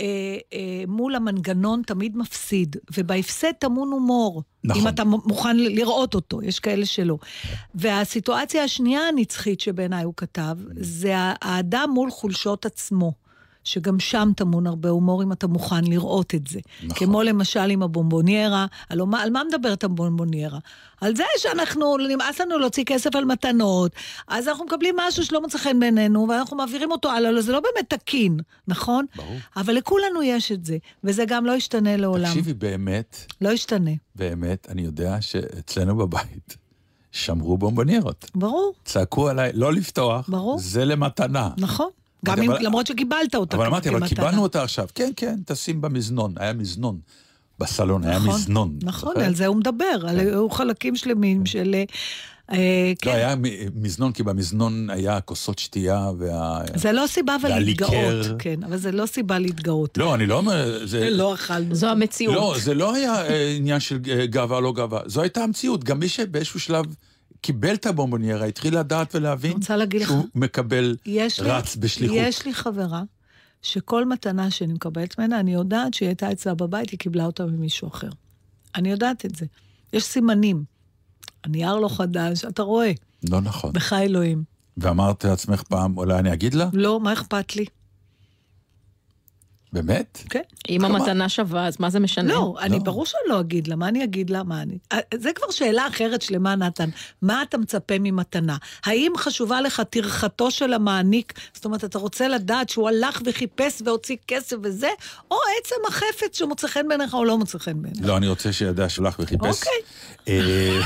אה, 0.00 0.06
אה, 0.52 0.58
מול 0.88 1.14
המנגנון 1.14 1.82
תמיד 1.86 2.16
מפסיד, 2.16 2.76
ובהפסד 2.98 3.52
טמון 3.52 3.92
הומור. 3.92 4.42
נכון. 4.64 4.82
אם 4.82 4.88
אתה 4.88 5.04
מוכן 5.04 5.56
לראות 5.56 6.14
אותו, 6.14 6.42
יש 6.42 6.60
כאלה 6.60 6.86
שלא. 6.86 7.18
והסיטואציה 7.74 8.64
השנייה 8.64 9.00
הנצחית 9.08 9.60
שבעיניי 9.60 10.04
הוא 10.04 10.14
כתב, 10.16 10.56
זה 10.76 11.16
ה- 11.18 11.34
האדם 11.42 11.90
מול 11.94 12.10
חולשות 12.10 12.66
עצמו. 12.66 13.12
שגם 13.64 14.00
שם 14.00 14.32
טמון 14.36 14.66
הרבה 14.66 14.88
הומור 14.88 15.22
אם 15.22 15.32
אתה 15.32 15.46
מוכן 15.46 15.84
לראות 15.84 16.34
את 16.34 16.46
זה. 16.46 16.60
נכון. 16.82 17.06
כמו 17.06 17.22
למשל 17.22 17.70
עם 17.70 17.82
הבומבוניירה, 17.82 18.66
הלוא 18.90 19.06
מה, 19.06 19.22
על 19.22 19.30
מה 19.30 19.42
מדברת 19.48 19.84
הבומבוניירה? 19.84 20.58
על 21.00 21.16
זה 21.16 21.24
שאנחנו, 21.38 21.96
נמאס 21.96 22.40
לנו 22.40 22.58
להוציא 22.58 22.84
כסף 22.84 23.16
על 23.16 23.24
מתנות, 23.24 23.92
אז 24.28 24.48
אנחנו 24.48 24.64
מקבלים 24.64 24.94
משהו 24.98 25.24
שלא 25.24 25.42
מוצא 25.42 25.58
חן 25.58 25.80
בעינינו, 25.80 26.26
ואנחנו 26.28 26.56
מעבירים 26.56 26.90
אותו 26.90 27.10
הלאה, 27.10 27.30
לא, 27.30 27.40
זה 27.40 27.52
לא 27.52 27.60
באמת 27.60 27.90
תקין, 27.90 28.36
נכון? 28.68 29.06
ברור. 29.16 29.36
אבל 29.56 29.74
לכולנו 29.74 30.22
יש 30.22 30.52
את 30.52 30.64
זה, 30.64 30.76
וזה 31.04 31.24
גם 31.24 31.46
לא 31.46 31.52
ישתנה 31.52 31.96
לעולם. 31.96 32.28
תקשיבי, 32.28 32.54
באמת, 32.54 33.32
לא 33.40 33.48
ישתנה, 33.48 33.90
באמת, 34.14 34.66
אני 34.70 34.82
יודע 34.82 35.16
שאצלנו 35.20 35.96
בבית 35.96 36.56
שמרו 37.12 37.58
בומבוניירות. 37.58 38.30
ברור, 38.34 38.74
צעקו 38.84 39.28
עליי 39.28 39.52
לא 39.54 39.72
לפתוח, 39.72 40.28
ברור. 40.28 40.58
זה 40.58 40.84
למתנה. 40.84 41.50
נכון. 41.58 41.88
גם 42.24 42.42
אם, 42.42 42.50
אבל- 42.50 42.64
למרות 42.66 42.86
שקיבלת 42.86 43.34
אותה 43.34 43.56
אבל 43.56 43.66
אמרתי, 43.66 43.88
אבל. 43.88 44.08
קיבלנו 44.08 44.42
אותה 44.42 44.62
עכשיו. 44.62 44.86
כן, 44.94 45.10
כן, 45.16 45.36
תשים 45.46 45.80
במזנון. 45.80 46.32
היה 46.36 46.52
מזנון. 46.52 46.98
בסלון 47.58 48.04
היה 48.04 48.18
נכון, 48.18 48.34
מזנון. 48.34 48.78
נכון, 48.82 49.12
זוכר? 49.14 49.26
על 49.26 49.34
זה 49.34 49.46
הוא 49.46 49.56
מדבר, 49.56 50.04
על 50.08 50.20
היו 50.20 50.50
חלקים 50.50 50.96
שלמים 50.96 51.46
של... 51.46 51.74
אה, 52.52 52.56
לא, 53.06 53.12
כן. 53.12 53.16
היה 53.16 53.36
מ- 53.36 53.42
מזנון, 53.82 54.12
כי 54.12 54.22
במזנון 54.22 54.90
היה 54.90 55.20
כוסות 55.20 55.58
שתייה 55.58 56.10
וה... 56.18 56.60
זה 56.74 56.92
לא 56.92 57.04
סיבה 57.06 57.36
אבל. 57.40 57.58
להתגאות, 57.58 58.26
כן, 58.38 58.62
אבל 58.64 58.76
זה 58.76 58.92
לא 58.92 59.06
סיבה 59.06 59.38
להתגאות. 59.38 59.98
לא, 59.98 60.14
אני 60.14 60.26
לא 60.26 60.38
אומר... 60.38 60.86
זה... 60.86 61.10
לא 61.10 61.34
אכלנו. 61.34 61.74
זו 61.74 61.86
המציאות. 61.88 62.34
לא, 62.34 62.54
זה 62.60 62.74
לא 62.74 62.94
היה 62.94 63.14
אה, 63.28 63.54
עניין 63.56 63.80
של 63.80 63.98
אה, 64.10 64.26
גאווה 64.26 64.56
או 64.56 64.60
לא 64.60 64.72
גאווה. 64.72 65.00
זו 65.06 65.20
הייתה 65.22 65.42
המציאות. 65.44 65.84
גם 65.84 65.98
מי 65.98 66.08
שבאיזשהו 66.08 66.60
שלב 66.60 66.84
קיבל 67.44 67.74
את 67.74 67.86
הבומבוניירה, 67.86 68.46
התחיל 68.46 68.78
לדעת 68.78 69.14
ולהבין 69.14 69.58
להגיד 69.76 70.02
לך, 70.02 70.08
שהוא 70.08 70.24
מקבל 70.34 70.96
יש 71.06 71.40
לי, 71.40 71.50
רץ 71.50 71.76
בשליחות. 71.76 72.16
יש 72.20 72.46
לי 72.46 72.54
חברה 72.54 73.02
שכל 73.62 74.04
מתנה 74.04 74.50
שאני 74.50 74.72
מקבלת 74.72 75.18
ממנה, 75.18 75.40
אני 75.40 75.54
יודעת 75.54 75.94
שהיא 75.94 76.06
הייתה 76.06 76.32
אצלה 76.32 76.54
בבית, 76.54 76.90
היא 76.90 76.98
קיבלה 76.98 77.24
אותה 77.26 77.46
ממישהו 77.46 77.88
אחר. 77.88 78.08
אני 78.74 78.90
יודעת 78.90 79.24
את 79.24 79.34
זה. 79.34 79.46
יש 79.92 80.04
סימנים. 80.04 80.64
הנייר 81.44 81.76
לא 81.76 81.88
חדש, 81.88 82.44
אתה 82.44 82.62
רואה, 82.62 82.92
לא 83.30 83.40
נכון. 83.40 83.72
בך 83.72 83.92
אלוהים. 83.92 84.44
ואמרת 84.76 85.24
לעצמך 85.24 85.62
פעם, 85.62 85.98
אולי 85.98 86.18
אני 86.18 86.32
אגיד 86.32 86.54
לה? 86.54 86.68
לא, 86.72 87.00
מה 87.00 87.12
אכפת 87.12 87.56
לי? 87.56 87.64
באמת? 89.74 90.22
כן. 90.30 90.40
אם 90.68 90.78
כלומר- 90.80 90.96
המתנה 90.98 91.28
שווה, 91.28 91.66
אז 91.66 91.76
מה 91.80 91.90
זה 91.90 92.00
משנה? 92.00 92.32
לא, 92.32 92.54
אני 92.60 92.78
ברור 92.80 93.06
שאני 93.06 93.20
לא 93.28 93.40
אגיד 93.40 93.68
לה, 93.68 93.76
מה 93.76 93.88
אני 93.88 94.04
אגיד 94.04 94.30
לה? 94.30 94.42
מה 94.42 94.62
אני... 94.62 94.78
אה, 94.92 94.98
זה 95.14 95.32
כבר 95.32 95.50
שאלה 95.50 95.88
אחרת 95.88 96.22
שלמה, 96.22 96.54
נתן. 96.54 96.88
מה 97.22 97.42
אתה 97.42 97.58
מצפה 97.58 97.94
ממתנה? 98.00 98.56
האם 98.84 99.12
חשובה 99.16 99.60
לך 99.60 99.82
טרחתו 99.90 100.50
של 100.50 100.72
המעניק? 100.72 101.32
זאת 101.54 101.64
אומרת, 101.64 101.84
אתה 101.84 101.98
רוצה 101.98 102.28
לדעת 102.28 102.68
שהוא 102.68 102.88
הלך 102.88 103.22
וחיפש 103.26 103.82
והוציא 103.84 104.16
כסף 104.28 104.56
וזה, 104.62 104.88
או 105.30 105.36
עצם 105.62 105.76
החפץ 105.88 106.38
שמוצא 106.38 106.68
חן 106.68 106.88
בעיניך 106.88 107.14
או 107.14 107.24
לא 107.24 107.38
מוצא 107.38 107.58
חן 107.58 107.82
בעיניך? 107.82 108.00
לא, 108.06 108.16
אני 108.16 108.28
רוצה 108.28 108.52
שידע 108.52 108.88
שלך 108.88 109.16
וחיפש. 109.18 109.46
אוקיי. 109.58 109.72
אה, 110.28 110.80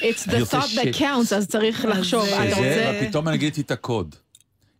It's 0.00 0.28
the 0.28 0.54
thought 0.54 0.74
that 0.76 0.98
counts, 0.98 1.34
אז 1.36 1.46
צריך 1.48 1.84
לחשוב. 1.84 2.24
אה, 2.24 3.06
פתאום 3.08 3.28
אני 3.28 3.38
גיליתי 3.38 3.60
את 3.60 3.70
הקוד. 3.70 4.14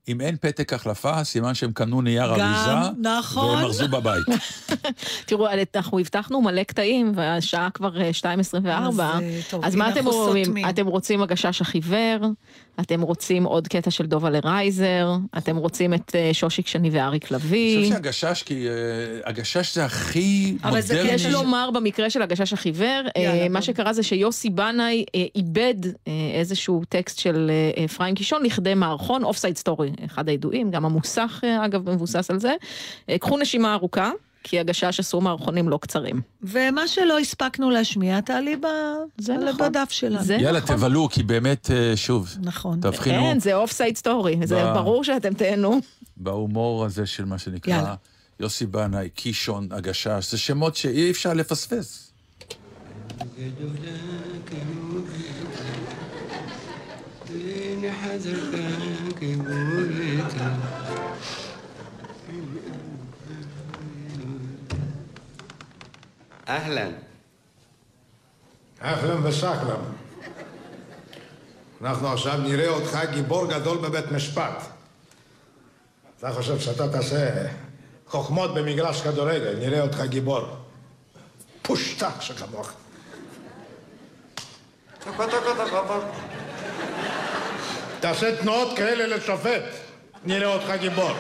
אם 0.08 0.20
אין 0.20 0.36
פתק 0.40 0.72
החלפה, 0.72 1.24
סימן 1.24 1.54
שהם 1.54 1.72
קנו 1.72 2.02
נייר 2.02 2.36
גם, 2.38 2.40
אריזה, 2.40 3.00
נכון. 3.00 3.48
והם 3.48 3.64
ארזו 3.64 3.88
בבית. 3.88 4.24
תראו, 5.26 5.46
אנחנו 5.74 5.98
הבטחנו 5.98 6.42
מלא 6.42 6.62
קטעים, 6.62 7.12
והשעה 7.14 7.70
כבר 7.70 8.00
אה, 8.00 8.10
2.24. 8.20 8.68
אז, 8.68 9.00
אה, 9.00 9.18
טוב, 9.50 9.64
אז 9.64 9.74
מה 9.74 9.88
אתם? 9.88 10.02
סותמים. 10.02 10.68
אתם 10.68 10.86
רוצים 10.86 11.22
הגשש 11.22 11.60
החיוור? 11.60 12.26
אתם 12.80 13.00
רוצים 13.00 13.44
עוד 13.44 13.68
קטע 13.68 13.90
של 13.90 14.06
דובה 14.06 14.30
לרייזר? 14.30 15.16
אתם 15.38 15.56
רוצים 15.56 15.94
את 15.94 16.12
אה, 16.14 16.30
שושיק 16.32 16.66
שני 16.66 16.90
ואריק 16.92 17.32
אני 17.32 17.36
לביא? 17.36 17.78
חושב 17.78 17.94
שהגשש, 17.94 18.42
כי 18.42 18.68
אה, 18.68 18.72
הגשש 19.24 19.74
זה 19.74 19.84
הכי 19.84 20.56
אבל 20.64 20.80
זה 20.80 20.94
מודרני. 20.94 21.12
יש 21.14 21.26
לומר 21.26 21.70
במקרה 21.74 22.10
של 22.10 22.22
הגשש 22.22 22.52
החיוור, 22.52 23.02
אה, 23.16 23.46
מה. 23.50 23.62
שקרה 23.62 23.92
זה 23.92 24.02
שיוסי 24.02 24.50
בנאי 24.50 25.04
עיבד 25.36 25.74
איזשהו 26.34 26.82
טקסט 26.88 27.18
של 27.18 27.50
אפרים 27.84 28.14
קישון 28.14 28.42
לכדי 28.42 28.74
מערכון, 28.74 29.24
אוף 29.24 29.36
סייד 29.36 29.56
סטורי, 29.56 29.90
אחד 30.06 30.28
הידועים, 30.28 30.70
גם 30.70 30.84
המוסך 30.84 31.44
אגב 31.64 31.90
מבוסס 31.90 32.30
על 32.30 32.38
זה. 32.40 32.54
קחו 33.20 33.38
נשימה 33.38 33.74
ארוכה, 33.74 34.10
כי 34.42 34.60
הגשש 34.60 35.00
עשו 35.00 35.20
מערכונים 35.20 35.68
לא 35.68 35.78
קצרים. 35.82 36.20
ומה 36.42 36.88
שלא 36.88 37.18
הספקנו 37.18 37.70
להשמיע, 37.70 38.20
תעלי 38.20 38.56
ב- 38.56 38.64
על- 39.30 39.48
נכון. 39.48 39.68
בדף 39.68 39.90
שלנו. 39.90 40.22
זה 40.24 40.34
יאללה, 40.34 40.60
נכון. 40.60 40.76
תבלו, 40.76 41.08
כי 41.08 41.22
באמת, 41.22 41.70
אה, 41.70 41.96
שוב, 41.96 42.28
נכון. 42.42 42.80
תבחינו 42.80 43.28
אין, 43.28 43.40
זה 43.40 43.54
אוף 43.54 43.72
סייד 43.72 43.96
סטורי, 43.96 44.36
זה 44.44 44.64
ברור 44.74 45.04
שאתם 45.04 45.34
תהנו. 45.34 45.80
בהומור 46.16 46.84
הזה 46.84 47.06
של 47.06 47.24
מה 47.24 47.38
שנקרא 47.38 47.72
יאללה. 47.74 47.94
יוסי 48.40 48.66
בנאי, 48.66 49.08
קישון, 49.14 49.68
הגשש, 49.70 50.30
זה 50.30 50.38
שמות 50.38 50.76
שאי 50.76 51.10
אפשר 51.10 51.32
לפספס. 51.34 52.12
אהלן. 66.48 66.92
אהלן 68.82 69.26
וסהלן. 69.26 69.82
אנחנו 71.80 72.12
עכשיו 72.12 72.38
נראה 72.38 72.68
אותך 72.68 72.98
גיבור 73.12 73.46
גדול 73.46 73.78
בבית 73.78 74.12
משפט. 74.12 74.62
אתה 76.18 76.32
חושב 76.32 76.60
שאתה 76.60 76.92
תעשה 76.92 77.46
חוכמות 78.06 78.54
במגרש 78.54 79.00
כדורגל, 79.02 79.56
נראה 79.58 79.80
אותך 79.80 80.00
גיבור. 80.00 80.40
פושטק 81.62 82.20
שכמוך. 82.20 82.72
תעשה 88.00 88.36
תנועות 88.36 88.76
כאלה 88.76 89.16
לשופט, 89.16 89.62
נראה 90.24 90.54
אותך 90.54 90.72
גיבור. 90.80 91.10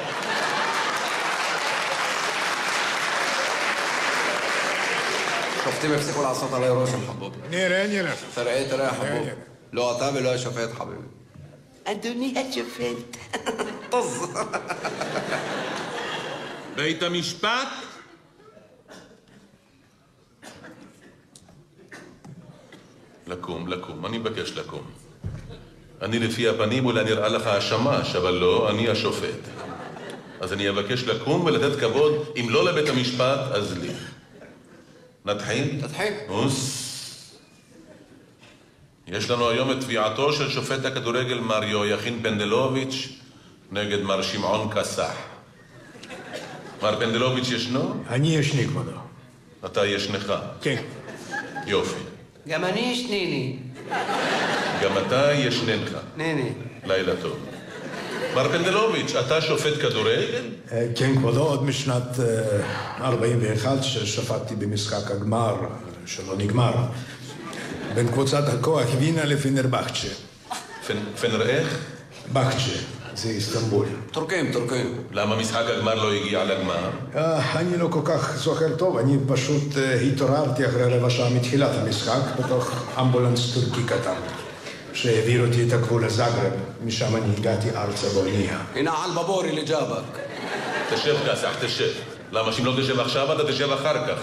שופטים 5.64 5.92
הפסיקו 5.92 6.22
לעשות 6.22 6.52
עליי 6.52 6.70
רושם 6.70 7.06
חבובי. 7.06 7.36
נראה, 7.50 7.86
נראה. 7.86 8.12
תראה, 8.34 8.66
תראה 8.70 8.94
חבובי. 8.94 9.30
לא 9.72 9.96
אתה 9.96 10.10
ולא 10.14 10.34
השופט 10.34 10.72
חביבי. 10.72 11.02
אדוני 11.84 12.34
השופט. 12.38 13.16
טוז. 13.90 14.26
בית 16.76 17.02
המשפט? 17.02 17.68
לקום, 23.26 23.68
לקום, 23.68 24.06
אני 24.06 24.18
מבקש 24.18 24.52
לקום. 24.52 24.82
אני 26.02 26.18
לפי 26.18 26.48
הפנים 26.48 26.86
אולי 26.86 27.04
נראה 27.04 27.28
לך 27.28 27.46
השמש, 27.46 28.16
אבל 28.16 28.30
לא, 28.34 28.70
אני 28.70 28.88
השופט. 28.88 29.38
אז 30.40 30.52
אני 30.52 30.68
אבקש 30.68 31.02
לקום 31.02 31.44
ולתת 31.44 31.80
כבוד, 31.80 32.12
אם 32.40 32.46
לא 32.50 32.64
לבית 32.64 32.88
המשפט, 32.88 33.40
אז 33.52 33.78
לי. 33.78 33.88
נתחיל? 35.24 35.80
תתחיל. 35.80 36.12
אוס. 36.28 36.88
יש 39.06 39.30
לנו 39.30 39.48
היום 39.48 39.70
את 39.70 39.80
תביעתו 39.80 40.32
של 40.32 40.50
שופט 40.50 40.84
הכדורגל 40.84 41.38
מר 41.38 41.64
יהויכין 41.64 42.22
פנדלוביץ' 42.22 43.08
נגד 43.70 44.02
מר 44.02 44.22
שמעון 44.22 44.70
כסח. 44.74 45.14
מר 46.82 47.00
פנדלוביץ' 47.00 47.48
ישנו? 47.48 47.94
אני 48.08 48.36
ישני, 48.36 48.66
כבודו. 48.66 48.90
אתה 49.66 49.86
ישנך. 49.86 50.32
כן. 50.62 50.82
יופי. 51.66 52.00
גם 52.48 52.64
אני 52.64 52.80
ישניני. 52.80 53.56
גם 54.82 54.98
אתה 55.06 55.32
ישננך. 55.32 55.96
ניני. 56.16 56.52
לילה 56.86 57.12
טוב. 57.22 57.51
מר 58.34 58.48
פנדלוביץ', 58.48 59.14
אתה 59.14 59.40
שופט 59.40 59.74
כדורגל? 59.82 60.44
אה, 60.72 60.86
כן, 60.96 61.16
כבודו, 61.16 61.42
עוד 61.42 61.64
משנת 61.64 62.20
אה, 62.20 63.06
41, 63.06 63.82
ששפטתי 63.82 64.56
במשחק 64.56 65.10
הגמר, 65.10 65.54
אה, 65.62 65.66
שלא 66.06 66.36
נגמר, 66.36 66.72
בין 67.94 68.08
קבוצת 68.08 68.48
הכוח 68.48 68.86
וינה 68.98 69.24
לפנרבחצ'ה. 69.24 70.08
פנר 71.20 71.42
איך? 71.42 71.78
בחצ'ה, 72.32 72.78
זה 73.14 73.28
איסטנבול. 73.28 73.86
טורקים, 74.10 74.52
טורקים. 74.52 74.96
למה 75.12 75.36
משחק 75.36 75.64
הגמר 75.76 75.94
לא 75.94 76.12
הגיע 76.12 76.44
לגמר? 76.44 76.90
אה, 77.16 77.58
אני 77.58 77.76
לא 77.78 77.88
כל 77.90 78.00
כך 78.04 78.36
זוכר 78.36 78.76
טוב, 78.76 78.98
אני 78.98 79.16
פשוט 79.28 79.76
אה, 79.78 79.94
התעוררתי 79.94 80.66
אחרי 80.66 80.98
רבע 80.98 81.10
שעה 81.10 81.30
מתחילת 81.30 81.70
המשחק 81.74 82.20
בתוך 82.38 82.70
אמבולנס 83.00 83.54
טורקי 83.54 83.82
קטן, 83.86 84.14
שהעביר 84.94 85.46
אותי 85.46 85.68
את 85.68 85.72
הגבול 85.72 86.04
לזאגרב, 86.04 86.52
משם 86.84 87.16
אני 87.16 87.36
הגעתי 87.38 87.70
ארצה 87.70 88.08
באונייה. 88.08 88.58
הנה 88.74 88.92
על 89.04 89.10
בבורי 89.10 89.52
לג'אבק. 89.52 90.18
תשב 90.94 91.16
כסח, 91.28 91.50
תשב. 91.60 91.90
למה 92.32 92.52
שאם 92.52 92.64
לא 92.64 92.72
תשב 92.80 93.00
עכשיו, 93.00 93.32
אתה 93.32 93.52
תשב 93.52 93.70
אחר 93.72 94.06
כך. 94.06 94.20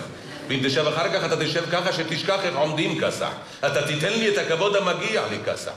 ואם 0.48 0.60
תשב 0.64 0.88
אחר 0.88 1.14
כך, 1.14 1.26
אתה 1.26 1.46
תשב 1.46 1.64
ככה 1.72 1.94
שתשכח 1.94 2.40
איך 2.44 2.56
עומדים 2.56 3.02
כסח. 3.02 3.32
אתה 3.60 3.88
תיתן 3.88 4.14
לי 4.14 4.30
את 4.30 4.38
הכבוד 4.38 4.76
המגיע 4.76 5.22
לי 5.30 5.38
כסח. 5.46 5.72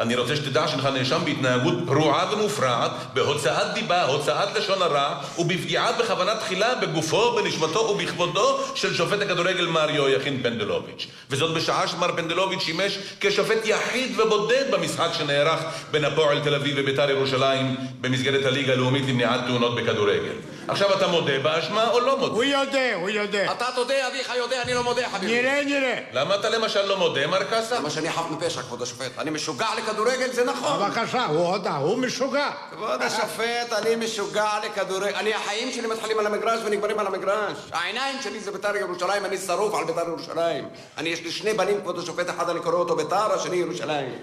אני 0.00 0.14
רוצה 0.14 0.36
שתדע 0.36 0.68
שאינך 0.68 0.84
נאשם 0.84 1.20
בהתנהגות 1.24 1.74
פרועה 1.86 2.32
ומופרעת, 2.32 2.90
בהוצאת 3.14 3.74
דיבה, 3.74 4.04
הוצאת 4.04 4.56
לשון 4.56 4.82
הרע, 4.82 5.20
ובפגיעה 5.38 5.92
בכוונה 5.92 6.36
תחילה 6.36 6.74
בגופו, 6.74 7.36
בנשמתו 7.36 7.78
ובכבודו 7.78 8.58
של 8.74 8.94
שופט 8.94 9.20
הכדורגל 9.22 9.66
מר 9.66 9.90
יהויכין 9.90 10.42
פנדלוביץ'. 10.42 11.06
וזאת 11.30 11.54
בשעה 11.56 11.88
שמר 11.88 12.16
פנדלוביץ' 12.16 12.60
שימש 12.60 12.98
כשופט 13.20 13.64
יחיד 13.64 14.20
ובודד 14.20 14.64
במשחק 14.70 15.08
שנערך 15.12 15.60
בין 15.90 16.04
הפועל 16.04 16.40
תל 16.40 16.54
אביב 16.54 16.74
ובית"ר 16.78 17.10
ירושלים 17.10 17.76
במסגרת 18.00 18.44
הליגה 18.44 18.72
הלאומית 18.72 19.04
למניעת 19.08 19.40
תאונות 19.46 19.74
בכדורגל. 19.74 20.55
עכשיו 20.68 20.94
אתה 20.94 21.06
מודה 21.06 21.38
באשמה 21.38 21.90
או 21.90 22.00
לא 22.00 22.18
מודה? 22.18 22.34
הוא 22.34 22.44
יודע, 22.44 22.94
הוא 22.94 23.10
יודע. 23.10 23.52
אתה 23.52 23.66
תודה, 23.74 24.08
אביך 24.08 24.32
יודע, 24.36 24.62
אני 24.62 24.74
לא 24.74 24.82
מודה, 24.82 25.08
חביבי. 25.08 25.42
נראה, 25.42 25.64
נראה. 25.64 25.98
למה 26.12 26.34
אתה 26.34 26.48
למשל 26.48 26.86
לא 26.86 26.98
מודה, 26.98 27.26
מר 27.26 27.44
קאסה? 27.44 27.78
למה 27.78 27.90
שאני 27.90 28.10
חף 28.10 28.24
מפשע, 28.30 28.62
כבוד 28.62 28.82
השופט. 28.82 29.10
אני 29.18 29.30
משוגע 29.30 29.66
לכדורגל, 29.78 30.32
זה 30.32 30.44
נכון. 30.44 30.90
בבקשה, 30.90 31.26
הוא 31.26 31.46
הודה, 31.46 31.76
הוא 31.76 31.98
משוגע. 31.98 32.50
כבוד 32.70 33.02
השופט, 33.02 33.72
אני 33.72 33.96
משוגע 33.96 34.50
לכדורגל. 34.64 35.14
אני, 35.14 35.34
החיים 35.34 35.72
שלי 35.72 35.86
מתחילים 35.86 36.18
על 36.18 36.26
המגרש 36.26 36.60
ונגמרים 36.64 36.98
על 36.98 37.06
המגרש. 37.06 37.56
העיניים 37.72 38.22
שלי 38.22 38.40
זה 38.40 38.50
בית"ר 38.50 38.76
ירושלים, 38.76 39.24
אני 39.24 39.38
שרוף 39.38 39.74
על 39.74 39.84
בית"ר 39.84 40.08
ירושלים. 40.08 40.68
אני, 40.98 41.08
יש 41.08 41.20
לי 41.20 41.32
שני 41.32 41.52
בנים, 41.52 41.80
כבוד 41.80 41.98
השופט, 41.98 42.30
אחד 42.30 42.50
אני 42.50 42.60
קורא 42.60 42.74
אותו 42.74 42.96
בית"ר, 42.96 43.32
השני 43.32 43.56
ירושלים. 43.56 44.14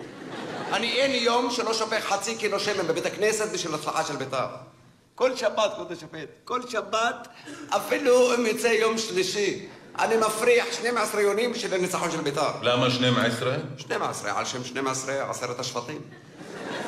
אני 0.74 0.92
אין 0.92 1.12
יום 1.12 1.52
שלא 1.52 1.74
שופך 1.74 2.06
חצי 2.06 2.36
קילו 2.36 2.60
שמן 2.60 2.88
בבית 2.88 3.06
הכנסת 3.06 3.52
בשביל 3.52 3.76
הצלחה 3.76 4.04
של 4.04 4.16
בית"ר. 4.16 4.73
כל 5.16 5.36
שבת, 5.36 5.74
כבוד 5.76 5.92
השופט, 5.92 6.30
כל 6.44 6.70
שבת, 6.70 7.28
אפילו 7.70 8.36
אם 8.36 8.46
יצא 8.46 8.68
יום 8.68 8.98
שלישי, 8.98 9.66
אני 10.00 10.18
מפריח 10.18 10.66
12 10.72 11.22
יונים 11.22 11.54
בשביל 11.54 11.74
הניצחון 11.74 12.12
של 12.12 12.22
בית"ר. 12.22 12.52
למה 12.62 12.90
12? 12.90 13.56
12, 13.78 14.40
על 14.40 14.46
שם 14.46 14.64
12 14.64 15.30
עשרת 15.30 15.60
השבטים. 15.60 16.02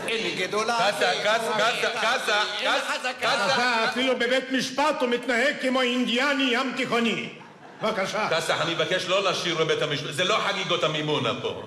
אין 0.08 0.48
גדולה. 0.48 0.78
קאסה, 0.78 1.12
קאסה, 1.24 1.54
קאסה, 2.02 2.42
קאסה, 2.62 3.14
קאסה, 3.14 3.90
אפילו 3.90 4.16
בבית 4.16 4.52
משפט 4.52 4.96
הוא 5.02 5.10
מתנהג 5.10 5.56
כמו 5.62 5.82
אינדיאני 5.82 6.50
ים 6.52 6.74
תיכוני. 6.78 7.40
בבקשה. 7.82 8.30
קאסה, 8.30 8.62
אני 8.62 8.74
מבקש 8.74 9.06
לא 9.06 9.30
לשיר 9.30 9.56
בבית 9.56 9.82
המשפט, 9.82 10.14
זה 10.14 10.24
לא 10.24 10.38
חגיגות 10.48 10.84
המימונה 10.84 11.42
פה. 11.42 11.64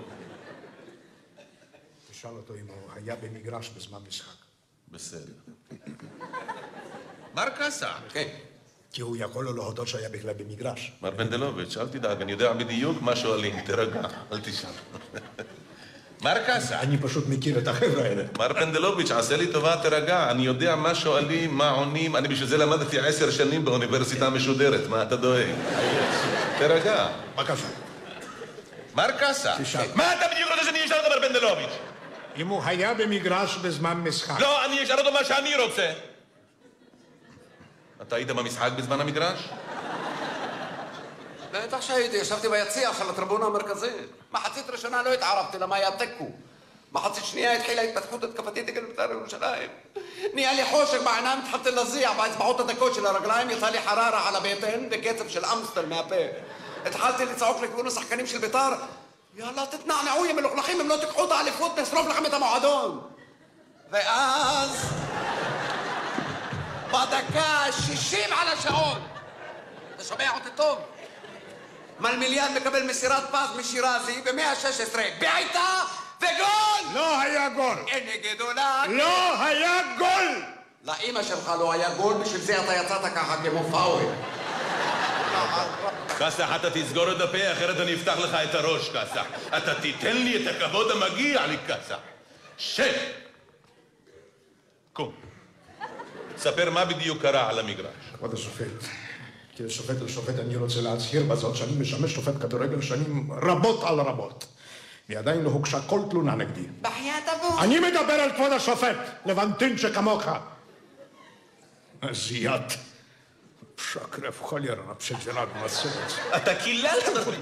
תשאל 2.11 2.31
אותו 2.31 2.55
אם 2.55 2.67
הוא 2.67 2.91
היה 2.97 3.17
במגרש 3.17 3.69
בזמן 3.69 3.99
משחק. 4.09 4.39
בסדר. 4.89 5.33
מר 7.39 7.49
קאסה. 7.49 7.89
כן. 8.13 8.25
כי 8.93 9.03
הוא 9.03 9.17
יכול 9.21 9.45
לא 9.45 9.55
להודות 9.55 9.89
שהיה 9.89 10.09
בכלל 10.09 10.33
במגרש. 10.33 10.93
מר 11.03 11.11
פנדלוביץ', 11.17 11.77
אל 11.77 11.89
תדאג, 11.89 12.23
אני 12.23 12.33
יודע 12.33 12.53
בדיוק 12.53 13.03
מה 13.03 13.17
שואלים, 13.17 13.61
תירגע, 13.61 14.01
אל 14.33 14.41
תשאל. 14.41 14.71
מר 16.23 16.39
קאסה. 16.47 16.81
אני 16.81 16.99
פשוט 16.99 17.25
מכיר 17.29 17.59
את 17.59 17.69
החבר'ה 17.69 18.05
האלה. 18.05 18.23
מר 18.39 18.53
פנדלוביץ', 18.55 19.11
עשה 19.11 19.37
לי 19.37 19.53
טובה, 19.53 19.77
תירגע, 19.83 20.31
אני 20.31 20.43
יודע 20.43 20.77
מה 20.77 20.95
שואלים, 20.95 21.55
מה 21.55 21.71
עונים, 21.71 22.17
אני 22.17 22.29
בשביל 22.29 22.49
זה 22.49 22.57
למדתי 22.57 22.99
עשר 22.99 23.31
שנים 23.31 23.65
באוניברסיטה 23.65 24.31
משודרת, 24.31 24.89
מה 24.89 25.03
אתה 25.03 25.17
דואג? 25.17 25.47
תירגע. 26.59 27.09
בבקשה. 27.37 27.67
מר 28.95 29.11
קאסה. 29.11 29.55
מה 29.95 30.15
אתה 30.15 30.25
בדיוק 30.33 30.51
רוצה 30.51 30.65
שאני 30.65 30.85
אשאל 30.85 30.97
אותך, 30.97 31.09
מר 31.09 31.29
פנדלוביץ'? 31.29 31.79
אם 32.37 32.49
הוא 32.49 32.63
היה 32.65 32.95
במגרש 32.95 33.57
בזמן 33.57 33.97
משחק. 33.97 34.41
לא, 34.41 34.65
אני 34.65 34.85
אשאל 34.85 34.99
אותו 34.99 35.13
מה 35.13 35.25
שאני 35.25 35.55
רוצה. 35.57 35.93
אתה 38.03 38.17
היית 38.17 38.29
במשחק 38.29 38.71
בזמן 38.77 39.01
המגרש? 39.01 39.49
בטח 41.53 41.81
שהייתי, 41.81 42.17
ישבתי 42.17 42.49
ביציע 42.49 42.95
של 42.95 43.11
הטריבונה 43.11 43.47
המרכזית. 43.47 44.11
מחצית 44.33 44.71
ראשונה 44.71 45.03
לא 45.03 45.13
התערבתי, 45.13 45.59
למה 45.59 45.77
היה 45.77 45.91
תיקו. 45.91 46.31
מחצית 46.93 47.25
שנייה 47.25 47.53
התחילה 47.53 47.83
התפתחות 47.83 48.25
התקפתית 48.25 48.69
נגד 48.69 48.85
בית"ר 48.85 49.11
ירושלים. 49.13 49.71
נהיה 50.35 50.53
לי 50.53 50.65
חושך 50.65 51.03
בעיניים, 51.05 51.39
התחלתי 51.39 51.71
להזיע 51.71 52.13
באצבעות 52.13 52.61
הדקות 52.61 52.95
של 52.95 53.07
הרגליים, 53.07 53.51
יצא 53.51 53.69
לי 53.69 53.79
חררה 53.81 54.29
על 54.29 54.37
הבטן 54.37 54.89
בקצב 54.89 55.29
של 55.29 55.45
אמסטל 55.45 55.87
מהפה. 55.87 56.15
התחלתי 56.85 57.25
לצעוק 57.25 57.63
לכיוון 57.63 57.87
השחקנים 57.87 58.27
של 58.27 58.39
בית"ר, 58.39 58.73
יאללה 59.37 59.67
תתנענעו 59.67 60.27
יא 60.27 60.33
מלוכלכים, 60.33 60.81
אם 60.81 60.89
לא 60.89 60.97
תיקחו 60.97 61.25
את 61.25 61.31
האליפות 61.31 61.79
נשרוף 61.79 62.07
לכם 62.09 62.27
את 62.27 62.35
המועדון. 62.35 63.01
ואז, 63.91 64.71
בדקה 66.89 67.41
ה-60 67.41 68.35
על 68.35 68.49
השעון, 68.49 68.99
אתה 69.97 70.05
שומע 70.05 70.31
אותי 70.35 70.49
טוב? 70.57 70.79
מלמיליאן 72.01 72.55
מקבל 72.55 72.83
מסירת 72.83 73.23
פס 73.31 73.57
משירזי 73.57 74.21
ב-116, 74.21 74.97
בעיטה 75.21 75.85
וגול! 76.19 76.95
לא 76.95 77.21
היה 77.21 77.49
גול! 77.49 77.77
הנה 77.93 78.35
גדולה! 78.35 78.85
לא 78.89 79.43
היה 79.43 79.81
גול! 79.99 80.43
לאימא 80.85 81.23
שלך 81.23 81.53
לא 81.59 81.73
היה 81.73 81.95
גול, 81.95 82.15
בשביל 82.15 82.41
זה 82.41 82.65
אתה 82.65 82.75
יצאת 82.75 83.13
ככה 83.15 83.37
כמו 83.37 83.65
פאוול. 83.71 84.13
קסח, 86.19 86.49
אתה 86.57 86.71
תסגור 86.71 87.13
את 87.13 87.21
הפה, 87.21 87.53
אחרת 87.53 87.81
אני 87.81 87.95
אפתח 87.95 88.19
לך 88.19 88.35
את 88.35 88.55
הראש, 88.55 88.89
קסח. 88.89 89.25
אתה 89.57 89.75
תיתן 89.81 90.17
לי 90.17 90.49
את 90.49 90.57
הכבוד 90.57 90.91
המגיע 90.91 91.47
לי, 91.47 91.57
קסח. 91.67 91.99
שב! 92.59 92.93
קום. 94.93 95.28
ספר 96.39 96.71
מה 96.71 96.85
בדיוק 96.85 97.23
קרה 97.23 97.51
על 97.51 97.59
המגרש. 97.59 97.95
כבוד 98.17 98.35
השופט, 98.35 98.67
כשופט 99.57 99.97
לשופט 100.03 100.39
אני 100.39 100.57
רוצה 100.57 100.81
להצהיר 100.81 101.23
בזאת 101.23 101.57
שאני 101.57 101.73
משמש 101.81 102.15
שופט 102.15 102.35
כדורגל 102.41 102.83
שנים 102.83 103.29
רבות 103.33 103.85
על 103.85 104.01
רבות. 104.01 104.47
ועדיין 105.09 105.43
לא 105.43 105.51
הוגשה 105.51 105.81
כל 105.87 106.01
תלונה 106.11 106.35
נגדי. 106.35 106.67
בחייאת 106.83 107.25
אבו. 107.29 107.61
אני 107.61 107.79
מדבר 107.81 108.13
על 108.13 108.33
כבוד 108.33 108.53
השופט, 108.53 108.97
לבנטין 109.27 109.79
שכמוך. 109.79 110.23
זיית. 112.13 112.77
שקרף 113.79 114.43
חולרה, 114.43 114.95
פשטרה 114.95 115.45
גמסרת. 115.47 116.13
אתה 116.37 116.55
קיללת 116.55 117.09
אותי. 117.17 117.37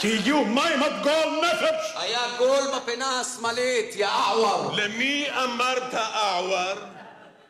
תהיו 0.00 0.44
מים 0.44 0.82
עד 0.82 1.02
גול 1.02 1.40
נפש! 1.42 1.92
היה 1.96 2.20
גול 2.38 2.60
בפינה 2.76 3.20
השמאלית, 3.20 3.96
יא 3.96 4.06
אעוור. 4.06 4.72
למי 4.76 5.26
אמרת 5.44 5.94
אעוור? 5.94 6.78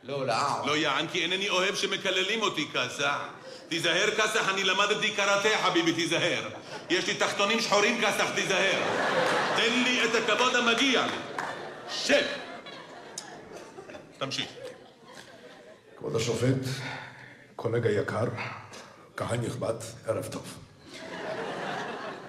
לא, 0.02 0.26
לאעוור. 0.26 0.66
לא 0.66 0.76
יען, 0.76 1.06
כי 1.06 1.22
אינני 1.22 1.48
אוהב 1.48 1.74
שמקללים 1.74 2.42
אותי, 2.42 2.68
קסח. 2.72 3.18
תיזהר, 3.68 4.10
קסח, 4.10 4.48
אני 4.48 4.64
למדתי 4.64 5.10
קראטה, 5.10 5.48
חביבי, 5.62 5.92
תיזהר. 5.92 6.48
יש 6.90 7.06
לי 7.06 7.14
תחתונים 7.14 7.60
שחורים, 7.60 8.00
קסח, 8.02 8.30
תיזהר. 8.34 8.80
תן 9.56 9.82
לי 9.84 10.04
את 10.04 10.10
הכבוד 10.14 10.56
המגיע 10.56 11.06
לי. 11.06 11.42
שב! 11.90 12.26
תמשיך. 14.18 14.48
כבוד 15.98 16.16
השופט, 16.16 16.68
קולגה 17.56 17.90
יקר, 17.90 18.24
קהל 19.14 19.38
נכבד, 19.38 19.74
ערב 20.06 20.26
טוב. 20.26 20.69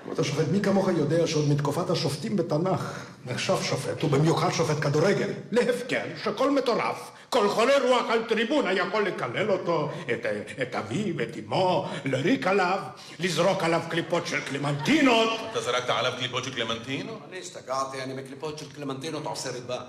כבוד 0.04 0.20
השופט, 0.20 0.46
מי 0.52 0.62
כמוך 0.62 0.88
יודע 0.98 1.28
שעוד 1.28 1.50
מתקופת 1.50 1.90
השופטים 1.90 2.38
בתנ"ך 2.38 3.06
נחשב 3.26 3.64
שופט, 3.64 4.04
ובמיוחד 4.04 4.50
שופט 4.52 4.80
כדורגל, 4.82 5.30
להפקר 5.52 6.04
שכל 6.24 6.52
מטורף, 6.52 7.12
כל 7.30 7.50
חולה 7.50 7.74
רוח 7.84 8.06
על 8.10 8.24
טריבונה 8.30 8.74
יכול 8.74 9.04
לקלל 9.04 9.52
אותו, 9.52 9.90
את, 10.14 10.26
את 10.62 10.76
אביו, 10.76 11.24
את 11.24 11.38
אמו, 11.46 11.88
לריק 12.06 12.48
עליו, 12.48 12.80
לזרוק 13.20 13.64
עליו 13.64 13.82
קליפות 13.90 14.28
של 14.28 14.42
קלמנטינות. 14.42 15.30
אתה 15.52 15.62
זרקת 15.62 15.90
עליו 15.90 16.12
קליפות 16.20 16.44
של 16.44 16.54
קלמנטינו? 16.56 17.18
אני 17.30 17.40
השתגעתי, 17.40 18.02
אני 18.04 18.14
בקליפות 18.14 18.60
של 18.60 18.72
קלמנטינות 18.72 19.26
עושה 19.26 19.50
ריבה. 19.52 19.80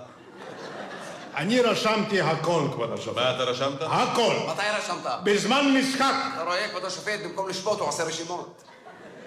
אני 1.35 1.59
רשמתי 1.59 2.21
הכל, 2.21 2.67
כבוד 2.73 2.91
השופט. 2.93 3.17
מה 3.17 3.35
אתה 3.35 3.43
רשמת? 3.43 3.81
הכל. 3.81 4.35
מתי 4.47 4.61
רשמת? 4.77 5.11
בזמן 5.23 5.75
משחק. 5.77 6.13
אתה 6.33 6.43
רואה, 6.43 6.69
כבוד 6.69 6.85
השופט, 6.85 7.19
במקום 7.23 7.49
לשפוט 7.49 7.79
הוא 7.79 7.87
עושה 7.87 8.03
רשימות. 8.03 8.63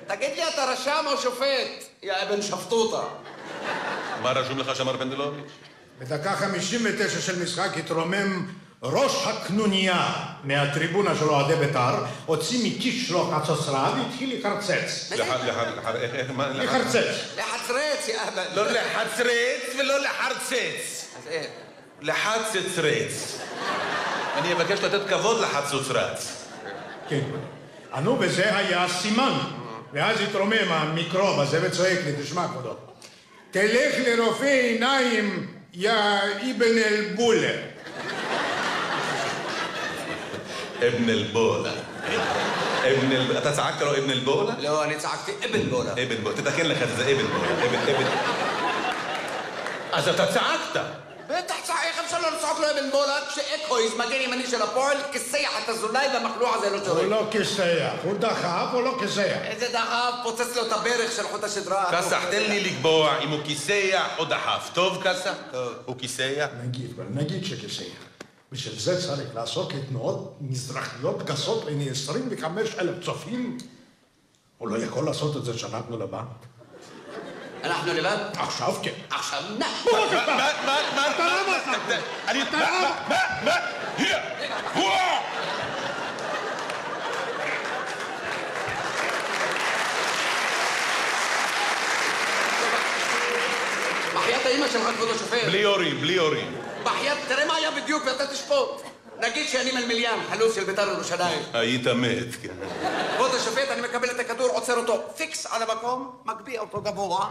תגיד 0.06 0.30
לי, 0.36 0.48
אתה 0.48 0.64
רשם 0.64 1.04
או 1.06 1.18
שופט? 1.18 1.84
יא 2.02 2.12
אבן 2.22 2.42
שפטוטה. 2.42 3.02
מה 4.22 4.32
רשום 4.32 4.58
לך, 4.58 4.76
שמר 4.76 4.96
פנדלוביץ'? 4.98 5.50
בדקה 5.98 6.36
59 6.36 7.20
של 7.20 7.42
משחק 7.42 7.76
התרומם 7.76 8.46
ראש 8.82 9.26
הקנוניה 9.26 10.12
מהטריבונה 10.44 11.14
של 11.14 11.24
אוהדי 11.24 11.54
בית"ר, 11.54 11.94
הוציא 12.26 12.58
מכיס 12.68 13.08
שלו 13.08 13.30
חצוצרה 13.30 13.94
והתחיל 13.96 14.38
לקרצץ. 14.38 15.12
לחרצץ. 16.54 17.36
לחצרץ, 17.36 18.08
יא 18.08 18.18
אבן. 18.28 18.44
לא 18.54 18.66
לחצרץ 18.70 19.76
ולא 19.78 19.98
לחרצץ. 19.98 21.06
אז 21.18 21.26
איך? 21.28 21.46
לחצץ 22.00 22.78
רץ. 22.78 23.38
אני 24.36 24.52
אבקש 24.52 24.80
לתת 24.80 25.08
כבוד 25.08 25.40
לחצוץ 25.40 25.88
רץ. 25.90 26.44
כן. 27.08 27.20
ענו, 27.94 28.16
וזה 28.20 28.56
היה 28.56 28.88
סימן. 28.88 29.38
ואז 29.92 30.20
התרומם 30.20 30.68
המיקרוב 30.68 31.40
הזה 31.40 31.60
וצועק 31.62 31.98
לי, 32.04 32.12
תשמע 32.22 32.48
כבודו, 32.48 32.74
תלך 33.50 33.94
לרופא 34.06 34.44
עיניים, 34.44 35.46
יא 35.74 35.92
אבן 36.36 36.78
אל-בולה. 36.78 37.52
אבן 40.78 41.08
אל-בולה. 41.08 41.72
אבן 42.80 43.12
אל... 43.12 43.38
אתה 43.38 43.52
צעקת 43.52 43.80
לו 43.80 43.98
אבן 43.98 44.10
אל-בולה? 44.10 44.54
לא, 44.58 44.84
אני 44.84 44.96
צעקתי 44.96 45.32
אבן 45.44 45.70
בולה. 45.70 45.92
אבן 45.92 46.16
בולה. 46.22 46.36
תתקן 46.36 46.66
לך 46.66 46.82
את 46.82 46.88
זה, 46.96 47.02
אבן 47.02 47.26
בולה. 47.26 47.64
אבן, 47.64 47.94
אבן. 47.94 48.06
אז 49.92 50.08
אתה 50.08 50.26
צעקת. 50.26 51.05
בטח 51.28 51.54
איך 51.82 51.98
אפשר 52.04 52.20
לא 52.20 52.36
לצעוק 52.36 52.58
לו 52.58 52.70
אבן 52.70 52.90
בולה 52.90 53.18
כשאקויז, 53.28 53.92
מגן 53.94 54.20
ימני 54.20 54.46
של 54.46 54.62
הפועל, 54.62 54.96
כיסח 55.12 55.50
את 55.64 55.68
אזולאי 55.68 56.06
והמחלוע 56.14 56.54
הזה 56.54 56.70
לא 56.70 56.76
הוא 56.76 56.84
שורק. 56.86 57.02
לא 57.02 57.26
כיסח, 57.30 57.92
הוא 58.02 58.18
דחף, 58.18 58.68
הוא 58.72 58.82
לא 58.82 58.96
כיסח. 59.00 59.36
איזה 59.44 59.68
דחף, 59.72 60.14
פוצץ 60.22 60.56
לו 60.56 60.66
את 60.66 60.72
הברך 60.72 61.12
של 61.12 61.22
חוט 61.22 61.44
השדרה. 61.44 61.92
קסח, 61.92 62.24
תן 62.30 62.42
לי 62.42 62.60
לקבוע 62.60 63.18
אם 63.18 63.28
הוא 63.30 63.40
כיסח 63.44 64.06
או 64.18 64.24
דחף. 64.24 64.70
טוב, 64.74 65.02
קסח? 65.02 65.34
טוב. 65.52 65.72
הוא 65.84 65.96
כיסח? 65.98 66.48
נגיד, 66.64 66.90
אבל 66.96 67.06
נגיד 67.10 67.44
שכיסח. 67.44 67.82
בשביל 68.52 68.78
זה 68.78 69.06
צריך 69.06 69.34
לעשות 69.34 69.72
לתנועות 69.74 70.36
מזרחיות 70.40 71.22
גסות 71.22 71.64
לעיני 71.64 71.90
25 71.90 72.74
אלף 72.78 73.04
צופים. 73.04 73.58
הוא 74.58 74.68
לא 74.68 74.78
יכול 74.78 75.04
לעשות 75.04 75.36
את 75.36 75.44
זה 75.44 75.58
שאנחנו 75.58 75.98
לבד. 75.98 76.22
אנחנו 77.66 77.92
לבד? 77.94 78.16
עכשיו 78.38 78.74
כן. 78.82 78.90
עכשיו 79.10 79.40
נא. 79.58 79.66
מה, 79.92 79.98
מה, 80.26 80.36
מה, 80.66 80.76
מה, 80.96 81.10
אתה 81.10 81.26
לא 81.26 81.56
מצאת. 81.56 81.98
אני... 82.28 82.42
אתה 82.42 82.56
מה, 82.56 82.70
לא- 82.70 82.80
מה, 82.80 82.90
מה, 83.08 83.16
מה? 83.44 83.52
הנה! 83.98 84.18
וואו! 84.74 85.22
בחייאת 94.14 94.46
האמא 94.46 94.66
שלך, 94.68 94.82
כבוד 94.96 95.08
השופט. 95.14 95.44
בלי 95.46 95.62
הורים, 95.62 96.00
בלי 96.00 96.16
הורים. 96.16 96.56
בחייאת, 96.84 97.18
תראה 97.28 97.46
מה 97.46 97.54
היה 97.56 97.70
בדיוק 97.70 98.02
ואתה 98.06 98.26
תשפוט. 98.26 98.82
נגיד 99.20 99.48
שאני 99.48 99.72
מלמיליאן, 99.72 100.18
חלוץ 100.30 100.54
של 100.54 100.64
בית"ר 100.64 100.88
ירושלים. 100.92 101.38
היית 101.52 101.86
מת, 101.86 102.34
כן. 102.42 102.54
כבוד 103.16 103.30
השופט, 103.34 103.68
אני 103.70 103.80
מקבל 103.80 104.10
את 104.10 104.20
הכדור, 104.20 104.48
עוצר 104.48 104.76
אותו 104.76 105.02
פיקס 105.16 105.46
על 105.50 105.62
המקום, 105.62 106.10
מגביה 106.24 106.60
אותו 106.60 106.80
גבוה, 106.82 107.26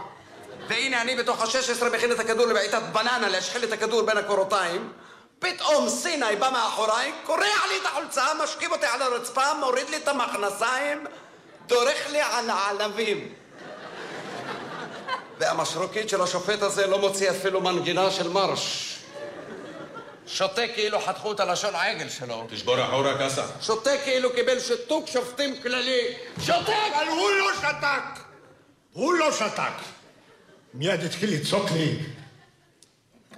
והנה 0.68 1.02
אני 1.02 1.16
בתוך 1.16 1.42
ה-16 1.42 1.84
מכין 1.84 2.12
את 2.12 2.20
הכדור 2.20 2.46
לבעיטת 2.46 2.82
בננה, 2.92 3.28
להשחיל 3.28 3.64
את 3.64 3.72
הכדור 3.72 4.02
בין 4.02 4.16
הקורותיים. 4.16 4.92
פתאום 5.38 5.88
סיני 5.88 6.36
בא 6.38 6.50
מאחוריי, 6.50 7.12
קורע 7.26 7.38
לי 7.68 7.76
את 7.80 7.86
החולצה, 7.86 8.24
משכיב 8.44 8.72
אותי 8.72 8.86
על 8.86 9.02
הרצפה, 9.02 9.54
מוריד 9.60 9.90
לי 9.90 9.96
את 9.96 10.08
המכנסיים, 10.08 11.06
דורך 11.66 12.10
לי 12.10 12.20
על 12.20 12.50
העלבים. 12.50 13.34
והמשרוקית 15.38 16.08
של 16.08 16.22
השופט 16.22 16.62
הזה 16.62 16.86
לא 16.86 16.98
מוציא 16.98 17.30
אפילו 17.30 17.60
מנגינה 17.60 18.10
של 18.10 18.28
מרש. 18.28 18.92
שותה 20.26 20.68
כאילו 20.74 21.00
חתכו 21.00 21.32
את 21.32 21.40
הלשון 21.40 21.74
העגל 21.74 22.08
שלו. 22.08 22.46
תשבור 22.50 22.84
אחורה, 22.84 23.26
קסח. 23.26 23.46
שותה 23.60 23.90
כאילו 24.04 24.32
קיבל 24.32 24.60
שיתוק 24.60 25.08
שופטים 25.08 25.62
כללי. 25.62 26.16
שותק! 26.40 26.72
אבל 26.96 27.08
הוא 27.08 27.30
לא 27.30 27.54
שתק! 27.54 28.20
הוא 28.92 29.14
לא 29.14 29.32
שתק! 29.32 29.95
מיד 30.78 31.00
התחיל 31.00 31.34
לצעוק 31.34 31.70
לי, 31.70 31.98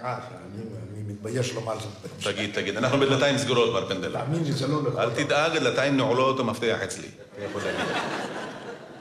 אה, 0.01 0.17
אני 0.93 1.03
מתבייש 1.07 1.53
לומר 1.53 1.79
זאת. 1.79 2.33
תגיד, 2.33 2.53
תגיד, 2.53 2.77
אנחנו 2.77 2.99
בדלתיים 2.99 3.37
סגורות, 3.37 3.73
מר 3.73 3.89
פנדל. 3.89 4.11
תאמין 4.11 4.43
לי, 4.43 4.51
זה 4.51 4.67
לא 4.67 4.83
לכל 4.83 4.99
אל 4.99 5.09
תדאג, 5.09 5.57
דלתיים 5.57 5.97
נעולות 5.97 6.39
המפתח 6.39 6.77
אצלי. 6.83 7.07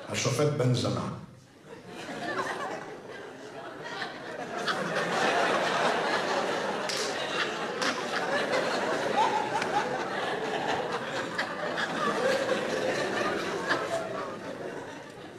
השופט 0.09 0.47
בן 0.57 0.75
זמה. 0.75 1.09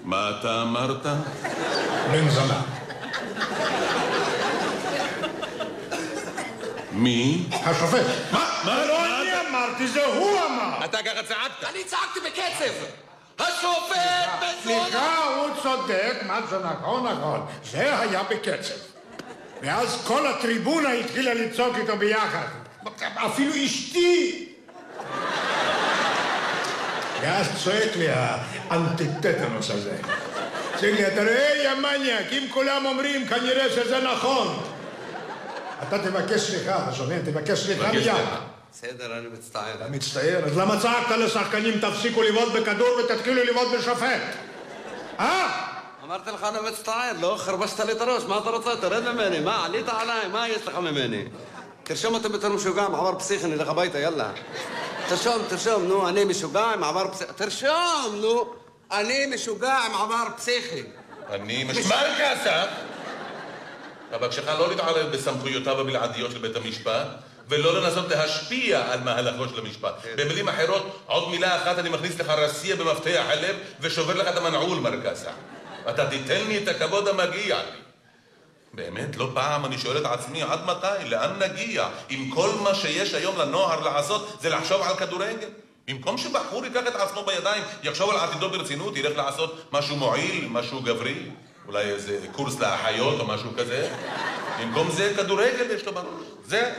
מה 0.03 0.31
אתה 0.39 0.61
אמרת? 0.61 1.05
בן 2.11 2.29
זמה. 2.29 2.68
מי? 6.99 7.45
השופט. 7.51 8.05
מה? 8.31 8.61
מה? 8.65 8.85
לא 8.85 9.05
אני 9.05 9.49
אמרתי, 9.49 9.87
זה 9.87 10.05
הוא 10.05 10.39
אמר. 10.45 10.85
אתה 10.85 10.97
ככה 10.97 11.23
צעקת. 11.23 11.69
אני 11.73 11.83
צעקתי 11.83 12.19
בקצב! 12.19 12.73
השופט 13.39 14.29
זונה! 14.63 14.83
סליחה, 14.85 15.25
הוא 15.25 15.49
צודק, 15.63 16.13
מה 16.27 16.39
זה 16.49 16.59
נכון, 16.59 17.07
נכון. 17.07 17.45
זה 17.71 17.99
היה 17.99 18.23
בקצב. 18.23 18.73
ואז 19.61 20.01
כל 20.07 20.27
הטריבונה 20.27 20.91
התחילה 20.91 21.33
לצעוק 21.33 21.75
איתו 21.77 21.97
ביחד. 21.97 22.45
אפילו 23.15 23.53
אשתי. 23.65 24.45
ואז 27.21 27.47
צועק 27.63 27.95
לי 27.95 28.07
האנטיטטנוס 28.09 29.69
הזה. 29.69 29.97
צועק 30.79 30.93
לי, 30.93 31.07
אתה 31.07 31.21
רואה, 31.21 31.63
יא 31.63 31.73
מניאק, 31.73 32.25
אם 32.31 32.47
כולם 32.49 32.85
אומרים, 32.85 33.27
כנראה 33.27 33.69
שזה 33.69 33.99
נכון. 34.01 34.68
אתה 35.87 35.99
תבקש 35.99 36.41
סליחה, 36.41 36.83
אתה 36.83 36.95
שומע? 36.95 37.19
תבקש 37.25 37.65
סליחה 37.65 37.91
מיד. 37.91 38.13
בסדר, 38.73 39.17
אני 39.17 39.27
מצטער. 39.27 39.75
אתה 39.75 39.87
מצטער? 39.87 40.45
אז 40.45 40.57
למה 40.57 40.79
צעקת 40.81 41.17
לשחקנים, 41.17 41.79
תפסיקו 41.79 42.23
לבעוט 42.23 42.53
בכדור 42.53 42.87
ותתחילו 42.99 43.43
לבעוט 43.43 43.67
בשופט? 43.79 44.21
אה? 45.19 45.65
אמרתי 46.03 46.31
לך, 46.31 46.43
אני 46.43 46.69
מצטער, 46.69 47.11
לא 47.19 47.35
חרבשת 47.39 47.79
לי 47.79 47.91
את 47.91 48.01
הראש, 48.01 48.23
מה 48.23 48.37
אתה 48.37 48.49
רוצה? 48.49 48.75
תרד 48.75 49.13
ממני, 49.13 49.39
מה, 49.39 49.65
עלית 49.65 49.89
עליי, 49.89 50.27
מה 50.27 50.49
יש 50.49 50.67
לך 50.67 50.75
ממני? 50.75 51.23
תרשום 51.83 52.13
אותי 52.13 52.29
בתור 52.29 52.49
משוגע, 52.49 52.87
מעבר 52.87 53.19
פסיכי, 53.19 53.47
נלך 53.47 53.69
הביתה, 53.69 53.99
יאללה. 53.99 54.31
תרשום, 55.09 55.41
תרשום, 55.49 55.83
נו, 55.83 56.09
אני 56.09 56.23
משוגע 56.23 56.63
עם 56.63 56.83
עבר 56.83 57.11
פסיכי. 57.11 57.33
תרשום, 57.33 58.15
נו, 58.21 58.53
אני 58.91 59.25
משוגע 59.25 59.73
עם 59.73 59.95
עבר 59.95 60.25
פסיכי. 60.37 60.83
אני 61.29 61.63
משמר 61.63 62.05
כסף. 62.19 62.88
אבקשך 64.15 64.47
לא 64.47 64.69
להתערב 64.69 65.11
בסמכויותיו 65.11 65.79
הבלעדיות 65.81 66.31
של 66.31 66.37
בית 66.37 66.55
המשפט, 66.55 67.07
ולא 67.49 67.81
לנסות 67.81 68.09
להשפיע 68.09 68.91
על 68.91 68.99
מהלכו 68.99 69.49
של 69.49 69.59
המשפט. 69.59 69.93
במילים 70.15 70.49
אחרות, 70.49 70.99
עוד 71.05 71.29
מילה 71.29 71.55
אחת 71.55 71.79
אני 71.79 71.89
מכניס 71.89 72.19
לך 72.19 72.29
רסיע 72.29 72.75
במפתח 72.75 73.23
הלב 73.27 73.55
ושובר 73.79 74.13
לך 74.13 74.27
את 74.27 74.37
המנעול, 74.37 74.79
מר 74.79 74.91
קסה. 75.03 75.31
אתה 75.89 76.09
תיתן 76.09 76.47
לי 76.47 76.63
את 76.63 76.67
הכבוד 76.67 77.07
המגיע 77.07 77.57
לי. 77.57 77.79
באמת, 78.73 79.17
לא 79.17 79.29
פעם 79.33 79.65
אני 79.65 79.77
שואל 79.77 79.97
את 79.97 80.05
עצמי, 80.05 80.43
עד 80.43 80.65
מתי? 80.65 81.09
לאן 81.09 81.39
נגיע? 81.39 81.87
אם 82.09 82.29
כל 82.33 82.49
מה 82.63 82.75
שיש 82.75 83.13
היום 83.13 83.37
לנוער 83.39 83.79
לעשות 83.79 84.37
זה 84.41 84.49
לחשוב 84.49 84.81
על 84.81 84.95
כדורגל? 84.95 85.49
במקום 85.87 86.17
שבחור 86.17 86.65
ייקח 86.65 86.81
את 86.87 86.95
עצמו 86.95 87.25
בידיים, 87.25 87.63
יחשוב 87.83 88.09
על 88.09 88.17
עתידו 88.17 88.49
ברצינות, 88.49 88.97
ילך 88.97 89.17
לעשות 89.17 89.69
משהו 89.71 89.95
מועיל, 89.95 90.47
משהו 90.49 90.81
גברי, 90.81 91.29
אולי 91.69 91.91
איזה 91.91 92.19
קורס 92.31 92.59
לאחיות 92.59 93.19
או 93.19 93.27
משהו 93.27 93.49
כזה. 93.57 93.89
במקום 94.61 94.91
זה, 94.91 95.13
כדורגל 95.17 95.71
יש 95.71 95.85
לו 95.85 95.93
בראש. 95.93 96.05
זה, 96.45 96.73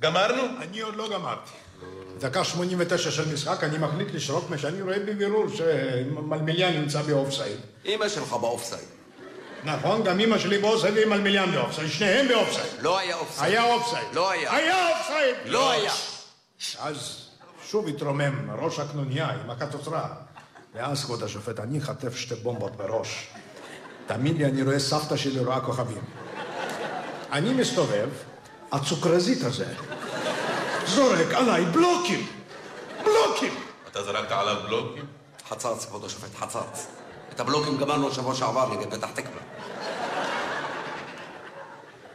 גמרנו? 0.00 0.42
אני 0.60 0.80
עוד 0.80 0.96
לא 0.96 1.08
גמרתי. 1.12 1.50
דקה 2.18 2.44
89 2.44 3.10
של 3.10 3.32
משחק, 3.32 3.64
אני 3.64 3.78
מחליט 3.78 4.08
לשרוק 4.14 4.50
מה 4.50 4.58
שאני 4.58 4.82
רואה 4.82 4.98
בבירור 4.98 5.46
שמלמיליאן 5.48 6.72
נמצא 6.72 7.02
באופסייד. 7.02 7.56
אמא 7.86 8.08
שלך 8.08 8.32
באופסייד. 8.32 8.88
נכון, 9.64 10.04
גם 10.04 10.20
אמא 10.20 10.38
שלי 10.38 10.58
באופסייד 10.58 10.94
ומלמיליאן 11.06 11.52
באופסייד, 11.52 11.90
שניהם 11.90 12.28
באופסייד. 12.28 12.66
לא 12.80 12.98
היה 12.98 13.16
אופסייד. 13.16 13.52
היה 13.52 13.64
אופסייד. 13.64 14.08
לא 14.12 14.30
היה. 14.30 14.56
היה 14.56 14.88
אופסייד! 14.88 15.36
לא 15.46 15.70
היה. 15.70 15.92
אז 16.78 17.26
שוב 17.70 17.88
התרומם 17.88 18.50
ראש 18.50 18.78
הקנוניה 18.78 19.28
עם 19.30 19.50
הקטוצרה. 19.50 20.08
ואז, 20.74 21.04
כבוד 21.04 21.22
השופט, 21.22 21.60
אני 21.60 21.80
חטף 21.80 22.16
שתי 22.16 22.34
בומבות 22.34 22.76
בראש. 22.76 23.28
תאמין 24.08 24.36
לי, 24.36 24.44
אני 24.44 24.62
רואה 24.62 24.78
סבתא 24.78 25.16
שלי 25.16 25.40
רואה 25.40 25.60
כוכבים. 25.60 26.02
אני 27.32 27.54
מסתובב, 27.54 28.08
הצוקרזית 28.72 29.44
הזה 29.44 29.66
זורק 30.86 31.34
עליי 31.34 31.64
בלוקים! 31.64 32.26
בלוקים! 33.04 33.54
אתה 33.92 34.02
זרקת 34.02 34.32
עליו 34.32 34.56
בלוקים? 34.66 35.04
חצץ, 35.48 35.84
כבוד 35.84 36.04
השופט, 36.04 36.36
חצץ. 36.36 36.86
את 37.34 37.40
הבלוקים 37.40 37.78
גמרנו 37.78 38.12
שבוע 38.12 38.34
שעבר 38.34 38.74
נגד 38.74 38.94
פתח 38.94 39.10
תקווה. 39.14 39.40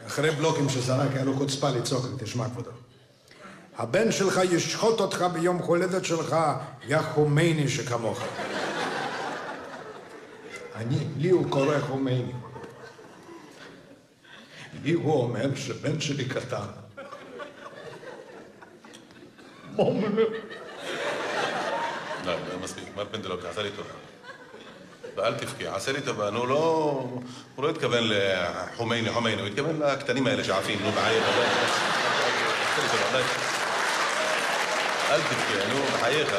אחרי 0.06 0.30
בלוקים 0.30 0.68
שזרק, 0.68 1.10
היה 1.14 1.24
לו 1.24 1.36
חוצפה 1.36 1.70
לצעוק 1.70 2.06
תשמע 2.18 2.44
כבודו. 2.48 2.70
הבן 3.78 4.12
שלך 4.12 4.40
ישחוט 4.50 5.00
אותך 5.00 5.24
ביום 5.32 5.56
הולדת 5.56 6.04
שלך, 6.04 6.36
יא 6.88 6.98
חומייני 7.14 7.68
שכמוך. 7.68 8.20
אני, 10.74 10.98
לי 11.18 11.30
הוא 11.30 11.50
קורא 11.50 11.78
חומייני. 11.78 12.32
לי 14.82 14.92
הוא 14.92 15.22
אומר 15.22 15.54
שבן 15.54 16.00
שלי 16.00 16.24
קטן. 16.24 16.66
מומנה. 19.72 20.22
לא, 22.24 22.32
לא 22.32 22.58
מספיק, 22.62 22.84
מר 22.96 23.04
פנדלוק, 23.10 23.44
עשה 23.44 23.62
לי 23.62 23.70
טובה. 23.76 23.88
ואל 25.16 25.34
תבכי, 25.34 25.66
עשה 25.66 25.92
לי 25.92 26.00
טובה, 26.00 26.30
נו 26.30 26.46
לא... 26.46 26.56
הוא 27.56 27.64
לא 27.64 27.70
התכוון 27.70 28.04
לחומייני 28.04 29.10
חומייני, 29.10 29.40
הוא 29.40 29.48
התכוון 29.48 29.80
לקטנים 29.80 30.26
האלה 30.26 30.44
שעפים, 30.44 30.78
נו 30.82 30.90
בחייך. 30.90 31.24
די. 31.24 31.40
עשה 32.72 32.82
לי 32.82 32.88
טובה, 32.88 33.18
די. 33.18 33.24
אל 35.10 35.20
תבכי, 35.20 35.74
נו 35.74 35.84
בחייך. 35.84 36.34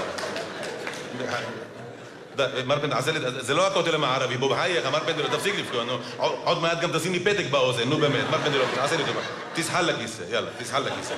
די, 2.36 2.44
מר 2.66 2.80
פנדלוק, 2.80 3.00
עשה 3.00 3.12
לי... 3.12 3.20
זה 3.42 3.54
לא 3.54 3.68
הכותל 3.68 3.96
המערבי, 3.96 4.38
בוא 4.38 4.56
בחייך, 4.56 4.86
מר 4.86 5.00
פנדלוק, 5.00 5.32
תפסיק 5.32 5.56
לבכות, 5.60 5.88
נו. 5.88 5.98
עוד- 6.44 6.62
מעט 6.62 6.82
גם 6.82 6.92
תשים 6.98 7.14
לי 7.14 7.20
פתק 7.20 7.46
באוזן, 7.52 7.90
נו 7.90 7.98
באמת, 7.98 8.24
מר 8.32 8.38
פנדלוק, 8.38 8.70
עשה 8.78 8.98
לי 8.98 9.04
טובה. 9.06 9.22
תזחל 9.54 9.82
לכיסא, 9.82 10.24
יאללה, 10.30 10.50
תזחל 10.60 10.80
לכיסא. 10.80 11.14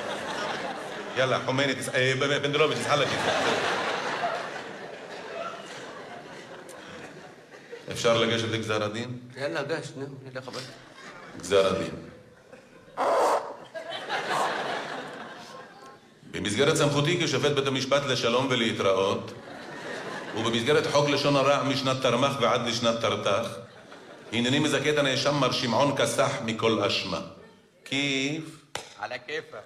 יאללה, 1.17 1.39
חומייני, 1.45 1.73
תס- 1.75 1.89
אה, 1.95 2.13
פנדלוביץ', 2.43 2.77
תזחל 2.77 2.95
לכיסא. 2.95 3.31
אפשר 7.91 8.17
לגשת 8.17 8.47
לגזר 8.51 8.83
הדין? 8.83 9.19
יאללה, 9.37 9.63
גש, 9.63 9.87
נו, 9.97 10.05
נלך 10.33 10.47
הביתה. 10.47 10.71
גזר 11.39 11.75
הדין. 11.75 11.91
במסגרת 16.31 16.75
סמכותי 16.75 17.19
כשופט 17.23 17.51
בית 17.51 17.67
המשפט 17.67 18.05
לשלום 18.05 18.47
ולהתראות, 18.49 19.31
ובמסגרת 20.39 20.87
חוק 20.91 21.09
לשון 21.09 21.35
הרע 21.35 21.63
משנת 21.63 22.01
תרמ"ח 22.01 22.31
ועד 22.41 22.67
לשנת 22.67 23.01
תרת"ח, 23.01 23.47
הנני 24.33 24.59
מזכה 24.59 24.89
את 24.89 24.97
הנאשם 24.97 25.35
מר 25.35 25.51
שמעון 25.51 25.97
כסח 25.97 26.31
מכל 26.45 26.81
אשמה. 26.83 27.19
כיף. 27.85 28.43
על 28.99 29.11
הכיפה. 29.11 29.57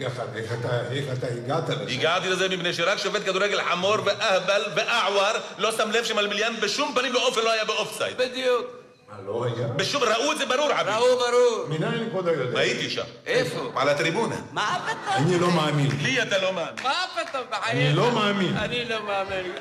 איך 0.00 0.52
אתה- 0.58 1.26
הגעת 1.26 1.68
לזה? 1.68 1.84
הגעתי 1.90 2.28
לזה 2.28 2.48
מפני 2.48 2.74
שרק 2.74 2.98
שופט 2.98 3.22
כדורגל 3.26 3.62
חמור 3.62 3.96
ואהבל 4.04 4.62
ואעואר 4.74 5.32
לא 5.58 5.72
שם 5.72 5.90
לב 5.90 6.04
שמלמיליאן 6.04 6.54
בשום 6.62 6.92
פנים 6.94 7.14
ואופן 7.14 7.40
לא 7.40 7.50
היה 7.52 7.64
באופסייד. 7.64 8.16
בדיוק. 8.18 8.81
מה, 9.12 9.18
לא 9.26 9.44
היה? 9.44 9.66
בשום, 9.68 10.02
ראו 10.02 10.32
את 10.32 10.38
זה 10.38 10.46
ברור, 10.46 10.72
עבי. 10.72 10.90
ראו 10.90 11.18
ברור. 11.18 11.66
מנין 11.68 12.10
כבודו 12.10 12.30
יודע? 12.30 12.58
הייתי 12.58 12.90
שם. 12.90 13.02
איפה? 13.26 13.72
על 13.76 13.88
הטריבונה. 13.88 14.36
מה 14.52 14.78
פתאום? 14.86 15.26
אני 15.26 15.38
לא 15.38 15.50
מאמין. 15.50 15.88
לי 16.02 16.22
אתה 16.22 16.38
לא 16.38 16.52
מאמין. 16.52 16.74
מה 16.82 17.04
פתאום? 17.14 17.44
בחייך. 17.50 17.70
אני 17.70 17.92
לא 17.92 18.12
מאמין. 18.12 18.56
אני 18.56 18.84
לא 18.84 19.02
מאמין. 19.02 19.52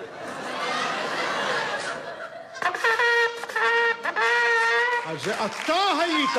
אז 5.05 5.23
זה 5.23 5.45
אתה 5.45 5.73
היית! 5.99 6.37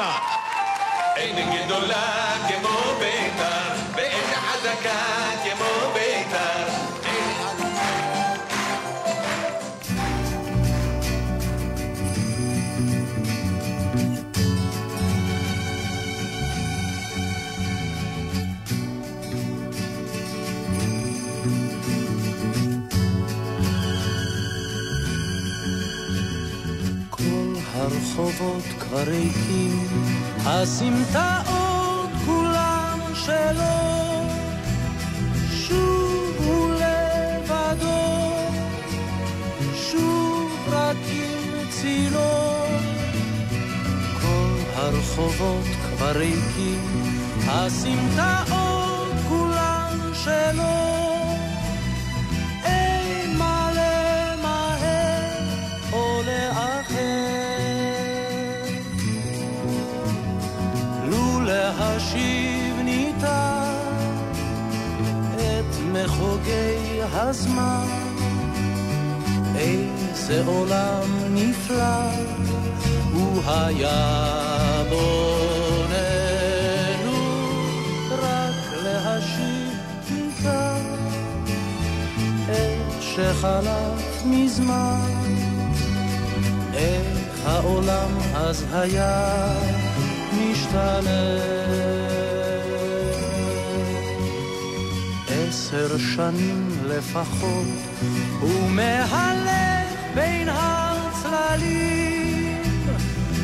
אין 1.16 1.64
גדולה 1.66 2.34
כמו 2.48 2.98
בית"ר, 2.98 3.92
ואין 3.94 4.34
חזקה 4.34 5.30
כמו 5.44 5.71
הרחובות 27.82 28.62
כבר 28.80 29.02
ריקים, 29.02 29.88
הסמטאות 30.44 32.10
כולן 32.26 32.98
שלו, 33.14 34.24
שוב 35.52 36.36
הוא 36.44 36.70
לבדו, 36.74 38.32
שוב 39.74 40.68
רק 40.70 40.96
עם 41.08 41.70
צילו. 41.70 42.66
כל 44.22 44.58
הרחובות 44.74 45.64
כבר 45.82 46.12
ריקים, 46.12 46.80
הסמטאות 47.46 49.12
כולן 49.28 49.98
שלו, 50.14 51.11
שבנתה 62.12 63.62
את 65.36 65.76
מחוגי 65.92 67.00
הזמן. 67.12 67.86
איזה 69.56 70.42
עולם 70.46 71.08
נפלא 71.30 72.10
הוא 73.12 73.42
היה 73.46 74.82
בוננו. 74.88 76.02
רק 78.10 78.82
להשיב 78.84 79.78
נפלא 80.10 80.76
עת 82.48 83.02
שחלף 83.02 84.22
מזמן. 84.24 85.34
איך 86.74 87.46
העולם 87.46 88.10
אז 88.34 88.64
היה? 88.72 89.52
משתנה. 90.50 91.52
עשר 95.28 95.98
שנים 95.98 96.68
לפחות, 96.86 97.66
הוא 98.40 98.70
מהלך 98.70 99.88
בין 100.14 100.48
הצללים, 100.48 101.82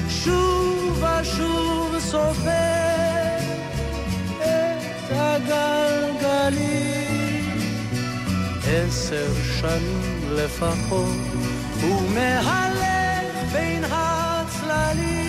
שוב 0.09 1.05
ושוב 1.21 1.97
סופר 1.99 3.39
את 4.39 5.11
הגלגלים. 5.11 6.69
עשר 8.67 9.29
שנים 9.61 10.21
לפחות, 10.31 11.17
הוא 11.81 12.11
מהלך 12.15 13.53
בין 13.53 13.85
הצללים, 13.85 15.28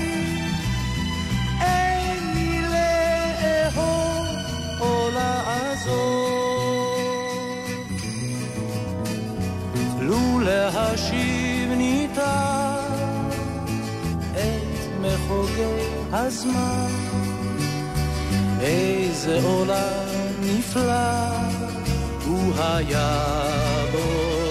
לעזור. 5.85 6.95
לו 10.01 10.39
להשיב 10.39 11.71
ניתן 11.77 12.75
את 14.31 14.87
מחוגי 15.01 15.63
הזמן, 16.11 16.91
איזה 18.61 19.39
עולם 19.43 20.05
נפלא 20.41 21.19
הוא 22.25 22.53
היה 22.57 23.35
בוננו, 23.91 24.49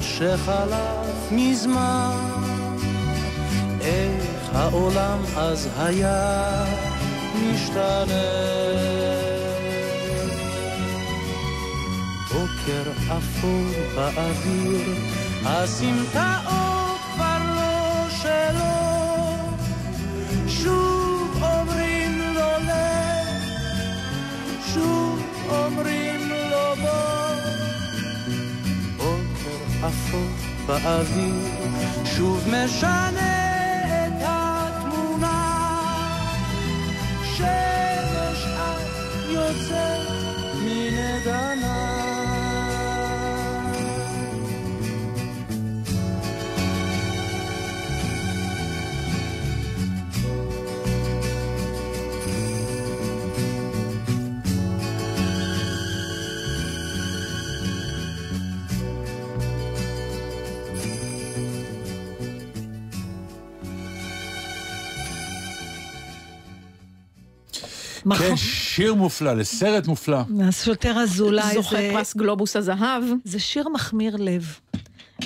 שחלף 0.00 1.32
מזמן, 1.32 2.29
העולם 4.54 5.18
אז 5.36 5.68
היה 5.78 6.64
משתנה. 7.34 8.50
בוקר 12.32 12.90
אפור 13.06 13.64
באוויר, 13.94 14.94
הסמטאות 15.44 17.00
כבר 17.14 17.38
לא 17.56 18.08
שלו. 18.10 18.80
שוב 20.48 21.42
אומרים 21.42 22.20
לו 22.34 22.50
לך, 22.62 23.44
שוב 24.74 25.22
אומרים 25.48 26.30
לו 26.50 26.76
בוא. 26.82 27.34
בוקר 28.96 29.86
אפור 29.88 30.30
באוויר, 30.66 31.48
שוב 32.04 32.48
משנה 32.48 33.49
את 39.50 39.56
יוצאת 39.56 40.08
מן 40.64 40.94
עדנה. 40.94 42.00
כן, 68.18 68.34
שיר 68.74 68.94
מופלא, 68.94 69.32
לסרט 69.32 69.86
מופלא. 69.86 70.18
השוטר 70.48 70.98
אזולאי 70.98 71.54
זוכה 71.54 71.76
זה... 71.76 71.90
פרס 71.92 72.16
גלובוס 72.16 72.56
הזהב. 72.56 73.02
זה 73.24 73.38
שיר 73.38 73.68
מחמיר 73.68 74.16
לב. 74.18 74.58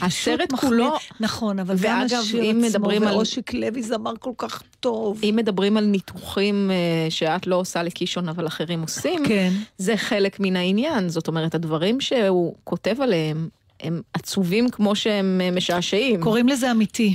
הסרט 0.03 0.53
כולו... 0.53 0.85
מחמיר. 0.85 0.99
נכון, 1.21 1.59
אבל 1.59 1.77
גם 1.83 2.07
השיר 2.21 2.43
אם 2.43 2.57
עצמו, 2.65 2.69
מדברים 2.69 3.03
על- 3.03 3.15
ואושיק 3.15 3.55
לוי 3.55 3.83
זמר 3.83 4.13
כל 4.21 4.31
כך 4.39 4.63
טוב. 4.81 5.21
אם 5.23 5.35
מדברים 5.37 5.77
על 5.77 5.85
ניתוחים 5.85 6.71
אה, 6.71 7.11
שאת 7.11 7.47
לא 7.47 7.57
עושה 7.57 7.83
לקישון 7.83 8.29
אבל 8.29 8.47
אחרים 8.47 8.83
עושים, 8.83 9.27
כן. 9.29 9.53
זה 9.79 9.97
חלק 9.97 10.41
מן 10.41 10.57
העניין. 10.57 11.09
זאת 11.09 11.29
אומרת, 11.29 11.55
הדברים 11.55 12.01
שהוא 12.01 12.55
כותב 12.65 12.95
עליהם, 13.01 13.49
הם 13.81 14.03
עצובים 14.15 14.71
כמו 14.71 14.97
שהם 14.97 15.41
אה, 15.45 15.51
משעשעים. 15.51 16.21
קוראים 16.21 16.49
לזה 16.49 16.71
אמיתי. 16.71 17.15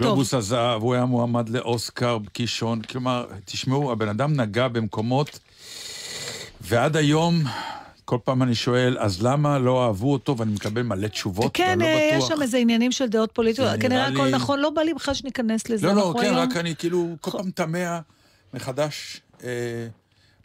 גלובוס 0.00 0.34
הזהב, 0.34 0.82
הוא 0.82 0.94
היה 0.94 1.04
מועמד 1.04 1.48
לאוסקר 1.48 2.18
קישון. 2.32 2.82
כלומר, 2.82 3.26
תשמעו, 3.44 3.92
הבן 3.92 4.08
אדם 4.08 4.40
נגע 4.40 4.68
במקומות, 4.68 5.38
ועד 6.60 6.96
היום, 6.96 7.42
כל 8.04 8.18
פעם 8.24 8.42
אני 8.42 8.54
שואל, 8.54 8.96
אז 8.98 9.22
למה 9.22 9.58
לא 9.58 9.86
אהבו 9.86 10.12
אותו, 10.12 10.36
ואני 10.38 10.52
מקבל 10.52 10.82
מלא 10.82 11.08
תשובות, 11.08 11.50
כן, 11.54 11.64
ואני 11.80 11.82
לא 11.82 11.98
אה, 11.98 12.10
יש 12.12 12.24
בטוח. 12.24 12.28
שם 12.36 12.42
איזה 12.42 12.58
עניינים 12.58 12.92
של 12.92 13.06
דעות 13.06 13.30
פוליטיות. 13.32 13.68
כנראה 13.80 13.88
נראה 13.88 14.06
הכל 14.22 14.24
לי- 14.26 14.32
נכון, 14.32 14.58
לא 14.60 14.70
בא 14.70 14.82
לי 14.82 14.94
בכלל 14.94 15.14
שניכנס 15.14 15.68
לזה. 15.70 15.86
לא, 15.86 15.94
לא, 15.94 16.14
כן, 16.20 16.24
היום- 16.24 16.36
רק 16.36 16.56
אני 16.56 16.76
כאילו 16.76 17.16
כל 17.20 17.30
פעם 17.30 17.50
תמה 17.50 18.00
מחדש 18.54 19.20
אה, 19.44 19.48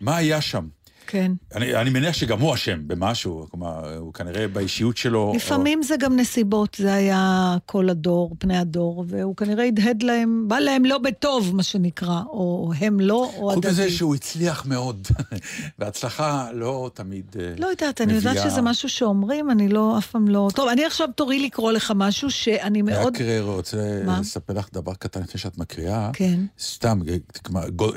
מה 0.02 0.18
היה 0.18 0.41
שם. 0.41 0.68
כן. 1.12 1.32
אני, 1.56 1.76
אני 1.76 1.90
מניח 1.90 2.14
שגם 2.16 2.40
הוא 2.40 2.54
אשם 2.54 2.88
במשהו, 2.88 3.46
כלומר, 3.52 3.98
הוא 3.98 4.14
כנראה 4.14 4.48
באישיות 4.48 4.98
שלו... 4.98 5.34
לפעמים 5.36 5.84
זה 5.84 5.96
גם 6.00 6.16
נסיבות, 6.16 6.76
זה 6.80 6.94
היה 6.94 7.58
כל 7.66 7.90
הדור, 7.90 8.36
פני 8.40 8.58
הדור, 8.58 9.06
והוא 9.08 9.36
כנראה 9.36 9.66
הדהד 9.66 10.04
להם, 10.04 10.46
בא 10.48 10.60
להם 10.60 10.86
לא 10.86 10.98
בטוב, 10.98 11.56
מה 11.56 11.64
שנקרא, 11.64 12.22
או 12.28 12.72
הם 12.80 13.00
לא, 13.00 13.32
או 13.38 13.50
חוץ 13.50 13.58
הדדי. 13.66 13.68
מזה 13.72 13.92
שהוא 13.92 14.16
הצליח 14.16 14.66
מאוד, 14.66 15.08
והצלחה 15.80 16.48
לא 16.54 16.92
תמיד 16.94 17.26
אה, 17.40 17.54
לא 17.58 17.68
יודעת, 17.68 18.02
אני 18.02 18.14
יודעת 18.14 18.36
מביאה- 18.38 18.50
שזה 18.52 18.62
משהו 18.62 18.90
שאומרים, 18.90 19.52
אני 19.52 19.70
לא, 19.70 19.98
אף 19.98 20.08
פעם 20.08 20.28
לא... 20.28 20.50
טוב, 20.56 20.68
אני 20.70 20.86
עכשיו 20.86 21.08
תורי 21.16 21.40
לקרוא 21.46 21.72
לך 21.72 21.94
משהו 21.96 22.32
שאני 22.32 22.82
מאוד... 22.82 23.16
רק 23.16 23.22
אה, 23.22 23.42
רוצה 23.42 24.02
מה? 24.06 24.20
לספר 24.20 24.54
לך 24.54 24.68
דבר 24.74 24.94
קטן 24.94 25.22
לפני 25.22 25.42
שאת 25.42 25.58
מקריאה. 25.58 26.10
כן. 26.14 26.40
סתם, 26.60 27.00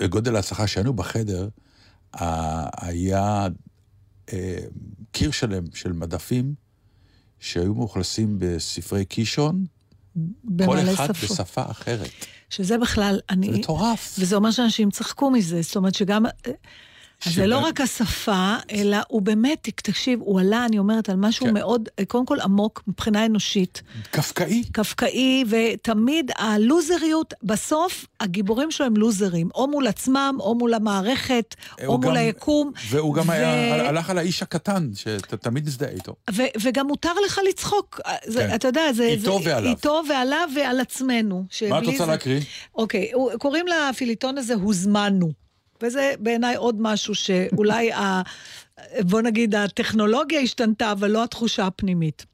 גודל 0.09 0.37
ההצלחה 0.37 0.67
שהיינו 0.67 0.93
בחדר, 0.95 1.49
היה 2.81 3.49
אה, 4.33 4.59
קיר 5.13 5.31
שלם 5.31 5.65
של 5.75 5.93
מדפים 5.93 6.55
שהיו 7.39 7.75
מאוכלסים 7.75 8.37
בספרי 8.39 9.05
קישון, 9.05 9.65
כל 10.67 10.79
אחד 10.79 11.13
שפות. 11.15 11.31
בשפה 11.31 11.63
אחרת. 11.71 12.11
שזה 12.51 12.79
בכלל, 12.79 13.21
אני... 13.31 13.53
זה 13.53 13.59
מטורף. 13.59 14.17
וזה 14.19 14.37
אומר 14.37 14.51
שאנשים 14.51 14.91
צחקו 14.91 15.31
מזה, 15.31 15.63
זאת 15.63 15.77
אומרת 15.77 15.95
שגם... 15.95 16.25
אז 17.27 17.35
זה 17.35 17.47
לא 17.47 17.59
רק 17.59 17.81
השפה, 17.81 18.57
אלא 18.73 18.97
הוא 19.09 19.23
באמת, 19.23 19.69
תקשיב, 19.83 20.21
הוא 20.23 20.41
עלה, 20.41 20.65
אני 20.65 20.79
אומרת, 20.79 21.09
על 21.09 21.17
משהו 21.17 21.47
כן. 21.47 21.55
מאוד, 21.55 21.89
קודם 22.09 22.27
כל 22.27 22.41
עמוק 22.41 22.83
מבחינה 22.87 23.27
אנושית. 23.27 23.83
קפקאי. 24.11 24.63
קפקאי, 24.73 25.45
ותמיד 25.49 26.31
הלוזריות, 26.39 27.35
בסוף 27.43 28.07
הגיבורים 28.21 28.71
שלו 28.71 28.87
הם 28.87 28.97
לוזרים, 28.97 29.49
או 29.55 29.69
מול 29.69 29.87
עצמם, 29.87 30.37
או 30.41 30.55
מול 30.55 30.75
המערכת, 30.75 31.55
או 31.81 31.87
הוא 31.87 32.01
מול 32.01 32.11
גם- 32.11 32.17
היקום. 32.17 32.73
והוא 32.89 33.15
גם 33.15 33.29
ו- 33.29 33.33
היה, 33.33 33.89
הלך 33.89 34.11
על 34.11 34.19
האיש 34.19 34.43
הקטן, 34.43 34.91
שאתה 34.95 35.37
תמיד 35.37 35.67
מזדהה 35.67 35.91
איתו. 35.91 36.15
ו- 36.35 36.43
וגם 36.63 36.87
מותר 36.87 37.13
לך 37.27 37.41
לצחוק. 37.49 38.01
זה, 38.27 38.39
כן. 38.49 38.55
אתה 38.55 38.69
יודע, 38.69 38.93
זה... 38.93 39.05
איתו 39.05 39.39
זה, 39.43 39.51
ועליו. 39.51 39.71
איתו 39.71 40.03
ועליו 40.09 40.49
ועל 40.57 40.81
עצמנו. 40.81 41.45
מה 41.71 41.79
את 41.79 41.85
רוצה 41.87 41.99
זה- 41.99 42.07
להקריא? 42.07 42.41
אוקיי, 42.75 43.11
קוראים 43.39 43.67
לפיליטון 43.67 44.39
הזה 44.39 44.55
הוזמנו. 44.55 45.44
וזה 45.85 46.15
בעיניי 46.19 46.57
עוד 46.57 46.77
משהו 46.79 47.15
שאולי, 47.15 47.93
ה, 47.93 48.23
בוא 49.01 49.21
נגיד, 49.21 49.55
הטכנולוגיה 49.55 50.41
השתנתה, 50.41 50.93
אבל 50.93 51.11
לא 51.11 51.25
התחושה 51.25 51.67
הפנימית. 51.67 52.27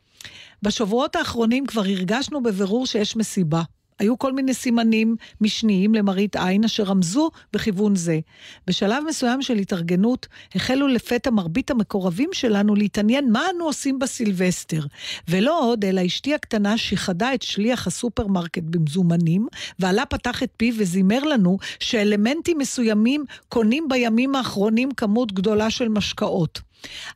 בשבועות 0.62 1.16
האחרונים 1.16 1.66
כבר 1.66 1.80
הרגשנו 1.80 2.42
בבירור 2.42 2.86
שיש 2.86 3.16
מסיבה. 3.16 3.62
היו 4.00 4.18
כל 4.18 4.32
מיני 4.32 4.54
סימנים 4.54 5.16
משניים 5.40 5.94
למראית 5.94 6.36
עין 6.36 6.64
אשר 6.64 6.82
רמזו 6.82 7.30
בכיוון 7.52 7.96
זה. 7.96 8.18
בשלב 8.66 9.04
מסוים 9.08 9.42
של 9.42 9.56
התארגנות, 9.56 10.26
החלו 10.54 10.88
לפתע 10.88 11.30
מרבית 11.30 11.70
המקורבים 11.70 12.30
שלנו 12.32 12.74
להתעניין 12.74 13.32
מה 13.32 13.42
אנו 13.54 13.64
עושים 13.64 13.98
בסילבסטר. 13.98 14.80
ולא 15.28 15.60
עוד, 15.60 15.84
אלא 15.84 16.06
אשתי 16.06 16.34
הקטנה 16.34 16.78
שיחדה 16.78 17.34
את 17.34 17.42
שליח 17.42 17.86
הסופרמרקט 17.86 18.62
במזומנים, 18.62 19.46
והלה 19.78 20.06
פתח 20.06 20.42
את 20.42 20.50
פיו 20.56 20.74
וזימר 20.78 21.24
לנו 21.24 21.58
שאלמנטים 21.80 22.58
מסוימים 22.58 23.24
קונים 23.48 23.88
בימים 23.88 24.34
האחרונים 24.34 24.90
כמות 24.90 25.32
גדולה 25.32 25.70
של 25.70 25.88
משקאות. 25.88 26.60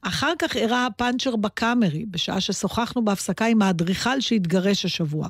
אחר 0.03 0.33
כך 0.39 0.57
אירע 0.57 0.87
הפאנצ'ר 0.87 1.37
בקאמרי, 1.37 2.05
בשעה 2.11 2.41
ששוחחנו 2.41 3.05
בהפסקה 3.05 3.47
עם 3.47 3.63
האדריכל 3.63 4.21
שהתגרש 4.21 4.85
השבוע. 4.85 5.29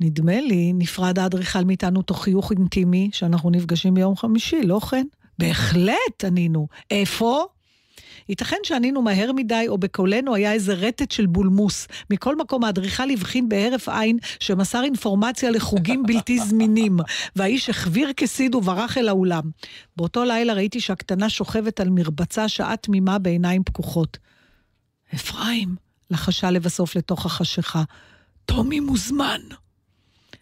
נדמה 0.00 0.40
לי, 0.40 0.72
נפרד 0.72 1.18
האדריכל 1.18 1.64
מאיתנו 1.64 2.02
תוך 2.02 2.24
חיוך 2.24 2.52
אינטימי, 2.52 3.10
שאנחנו 3.12 3.50
נפגשים 3.50 3.94
ביום 3.94 4.16
חמישי, 4.16 4.62
לא 4.62 4.80
כן? 4.80 5.06
בהחלט, 5.38 6.24
ענינו. 6.24 6.66
איפה? 6.90 7.44
ייתכן 8.28 8.56
שענינו 8.62 9.02
מהר 9.02 9.32
מדי, 9.32 9.64
או 9.68 9.78
בקולנו 9.78 10.34
היה 10.34 10.52
איזה 10.52 10.74
רטט 10.74 11.10
של 11.10 11.26
בולמוס. 11.26 11.88
מכל 12.10 12.36
מקום, 12.36 12.64
האדריכל 12.64 13.10
הבחין 13.10 13.48
בהרף 13.48 13.88
עין 13.88 14.18
שמסר 14.40 14.84
אינפורמציה 14.84 15.50
לחוגים 15.50 16.02
בלתי 16.02 16.38
זמינים, 16.48 16.96
והאיש 17.36 17.70
החביר 17.70 18.12
כסיד 18.12 18.54
וברח 18.54 18.98
אל 18.98 19.08
האולם. 19.08 19.42
באותו 19.96 20.24
לילה 20.24 20.52
ראיתי 20.52 20.80
שהקטנה 20.80 21.28
שוכבת 21.28 21.80
על 21.80 21.90
מרבצה 21.90 22.48
שעה 22.48 22.76
תמימה 22.76 23.18
בעיניים 23.18 23.64
פקוחות. 23.64 24.18
אפרים, 25.14 25.76
לחשה 26.10 26.50
לבסוף 26.50 26.96
לתוך 26.96 27.26
החשיכה, 27.26 27.82
טומי 28.44 28.80
מוזמן. 28.80 29.40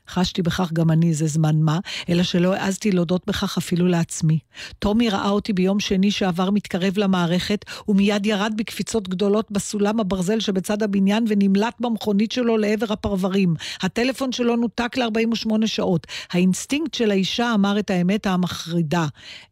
חשתי 0.08 0.42
בכך 0.42 0.72
גם 0.72 0.90
אני 0.90 1.08
איזה 1.08 1.26
זמן 1.26 1.60
מה, 1.60 1.78
אלא 2.08 2.22
שלא 2.22 2.54
העזתי 2.54 2.92
להודות 2.92 3.22
בכך 3.26 3.58
אפילו 3.58 3.86
לעצמי. 3.86 4.38
טומי 4.78 5.10
ראה 5.10 5.28
אותי 5.28 5.52
ביום 5.52 5.80
שני 5.80 6.10
שעבר 6.10 6.50
מתקרב 6.50 6.98
למערכת, 6.98 7.64
ומיד 7.88 8.26
ירד 8.26 8.52
בקפיצות 8.56 9.08
גדולות 9.08 9.50
בסולם 9.50 10.00
הברזל 10.00 10.40
שבצד 10.40 10.82
הבניין 10.82 11.24
ונמלט 11.28 11.74
במכונית 11.80 12.32
שלו 12.32 12.56
לעבר 12.56 12.92
הפרברים. 12.92 13.54
הטלפון 13.82 14.32
שלו 14.32 14.56
נותק 14.56 14.96
ל-48 14.96 15.66
שעות. 15.66 16.06
האינסטינקט 16.30 16.94
של 16.94 17.10
האישה 17.10 17.54
אמר 17.54 17.78
את 17.78 17.90
האמת 17.90 18.26
המחרידה. 18.26 19.06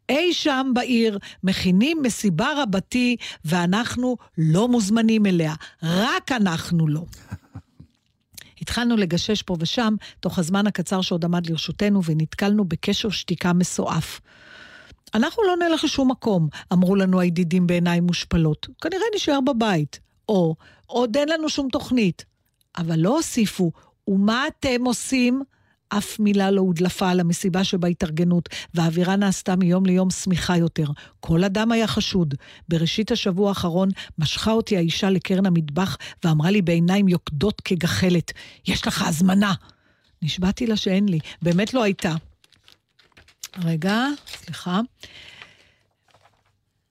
אי 0.09 0.33
שם 0.33 0.71
בעיר 0.73 1.19
מכינים 1.43 2.01
מסיבה 2.01 2.49
רבתי, 2.57 3.15
ואנחנו 3.45 4.17
לא 4.37 4.67
מוזמנים 4.67 5.25
אליה. 5.25 5.53
רק 5.83 6.31
אנחנו 6.31 6.87
לא. 6.87 7.01
התחלנו 8.65 8.97
לגשש 8.97 9.41
פה 9.41 9.55
ושם, 9.59 9.95
תוך 10.19 10.39
הזמן 10.39 10.67
הקצר 10.67 11.01
שעוד 11.01 11.25
עמד 11.25 11.49
לרשותנו, 11.49 12.03
ונתקלנו 12.03 12.65
בקשר 12.65 13.09
שתיקה 13.09 13.53
מסועף. 13.53 14.21
אנחנו 15.13 15.43
לא 15.43 15.55
נלך 15.67 15.83
לשום 15.83 16.11
מקום, 16.11 16.47
אמרו 16.73 16.95
לנו 16.95 17.19
הידידים 17.19 17.67
בעיניים 17.67 18.03
מושפלות. 18.03 18.67
כנראה 18.81 19.05
נשאר 19.15 19.41
בבית. 19.41 19.99
או, 20.29 20.55
עוד 20.85 21.17
אין 21.17 21.29
לנו 21.29 21.49
שום 21.49 21.67
תוכנית. 21.71 22.25
אבל 22.77 22.99
לא 22.99 23.15
הוסיפו, 23.15 23.71
ומה 24.07 24.47
אתם 24.47 24.85
עושים? 24.85 25.43
אף 25.89 26.19
מילה 26.19 26.51
לא 26.51 26.61
הודלפה 26.61 27.09
על 27.09 27.19
המסיבה 27.19 27.63
שבהתארגנות, 27.63 28.49
והאווירה 28.73 29.15
נעשתה 29.15 29.55
מיום 29.55 29.85
ליום 29.85 30.09
שמיכה 30.09 30.57
יותר. 30.57 30.85
כל 31.19 31.43
אדם 31.43 31.71
היה 31.71 31.87
חשוד. 31.87 32.35
בראשית 32.69 33.11
השבוע 33.11 33.49
האחרון 33.49 33.89
משכה 34.17 34.51
אותי 34.51 34.77
האישה 34.77 35.09
לקרן 35.09 35.45
המטבח 35.45 35.97
ואמרה 36.23 36.51
לי 36.51 36.61
בעיניים 36.61 37.07
יוקדות 37.07 37.61
כגחלת, 37.61 38.31
יש 38.67 38.87
לך 38.87 39.07
הזמנה. 39.07 39.53
נשבעתי 40.21 40.67
לה 40.67 40.75
שאין 40.75 41.09
לי, 41.09 41.19
באמת 41.41 41.73
לא 41.73 41.83
הייתה. 41.83 42.15
רגע, 43.63 44.05
סליחה. 44.27 44.81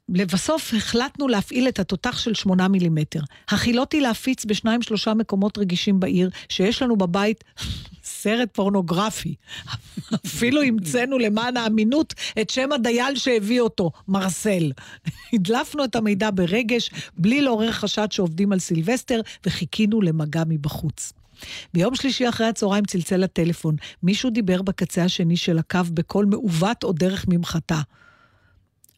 לבסוף 0.08 0.74
החלטנו 0.74 1.28
להפעיל 1.28 1.68
את 1.68 1.78
התותח 1.78 2.18
של 2.18 2.34
שמונה 2.34 2.68
מילימטר. 2.68 3.20
החילותי 3.48 4.00
להפיץ 4.00 4.44
בשניים 4.44 4.82
שלושה 4.82 5.14
מקומות 5.14 5.58
רגישים 5.58 6.00
בעיר, 6.00 6.30
שיש 6.48 6.82
לנו 6.82 6.96
בבית 6.96 7.44
סרט 8.04 8.48
פורנוגרפי. 8.52 9.34
אפילו 10.26 10.62
המצאנו 10.62 11.18
למען 11.18 11.56
האמינות 11.56 12.14
את 12.40 12.50
שם 12.50 12.72
הדייל 12.72 13.16
שהביא 13.16 13.60
אותו, 13.60 13.90
מרסל. 14.08 14.72
הדלפנו 15.32 15.84
את 15.84 15.96
המידע 15.96 16.30
ברגש, 16.30 16.90
בלי 17.18 17.42
לעורר 17.42 17.72
חשד 17.72 18.12
שעובדים 18.12 18.52
על 18.52 18.58
סילבסטר, 18.58 19.20
וחיכינו 19.46 20.02
למגע 20.02 20.42
מבחוץ. 20.48 21.12
ביום 21.74 21.94
שלישי 21.94 22.28
אחרי 22.28 22.46
הצהריים 22.46 22.84
צלצל 22.84 23.24
הטלפון. 23.24 23.76
מישהו 24.02 24.30
דיבר 24.30 24.62
בקצה 24.62 25.04
השני 25.04 25.36
של 25.36 25.58
הקו 25.58 25.80
בקול 25.94 26.24
מעוות 26.24 26.84
או 26.84 26.92
דרך 26.92 27.24
ממחטה. 27.28 27.80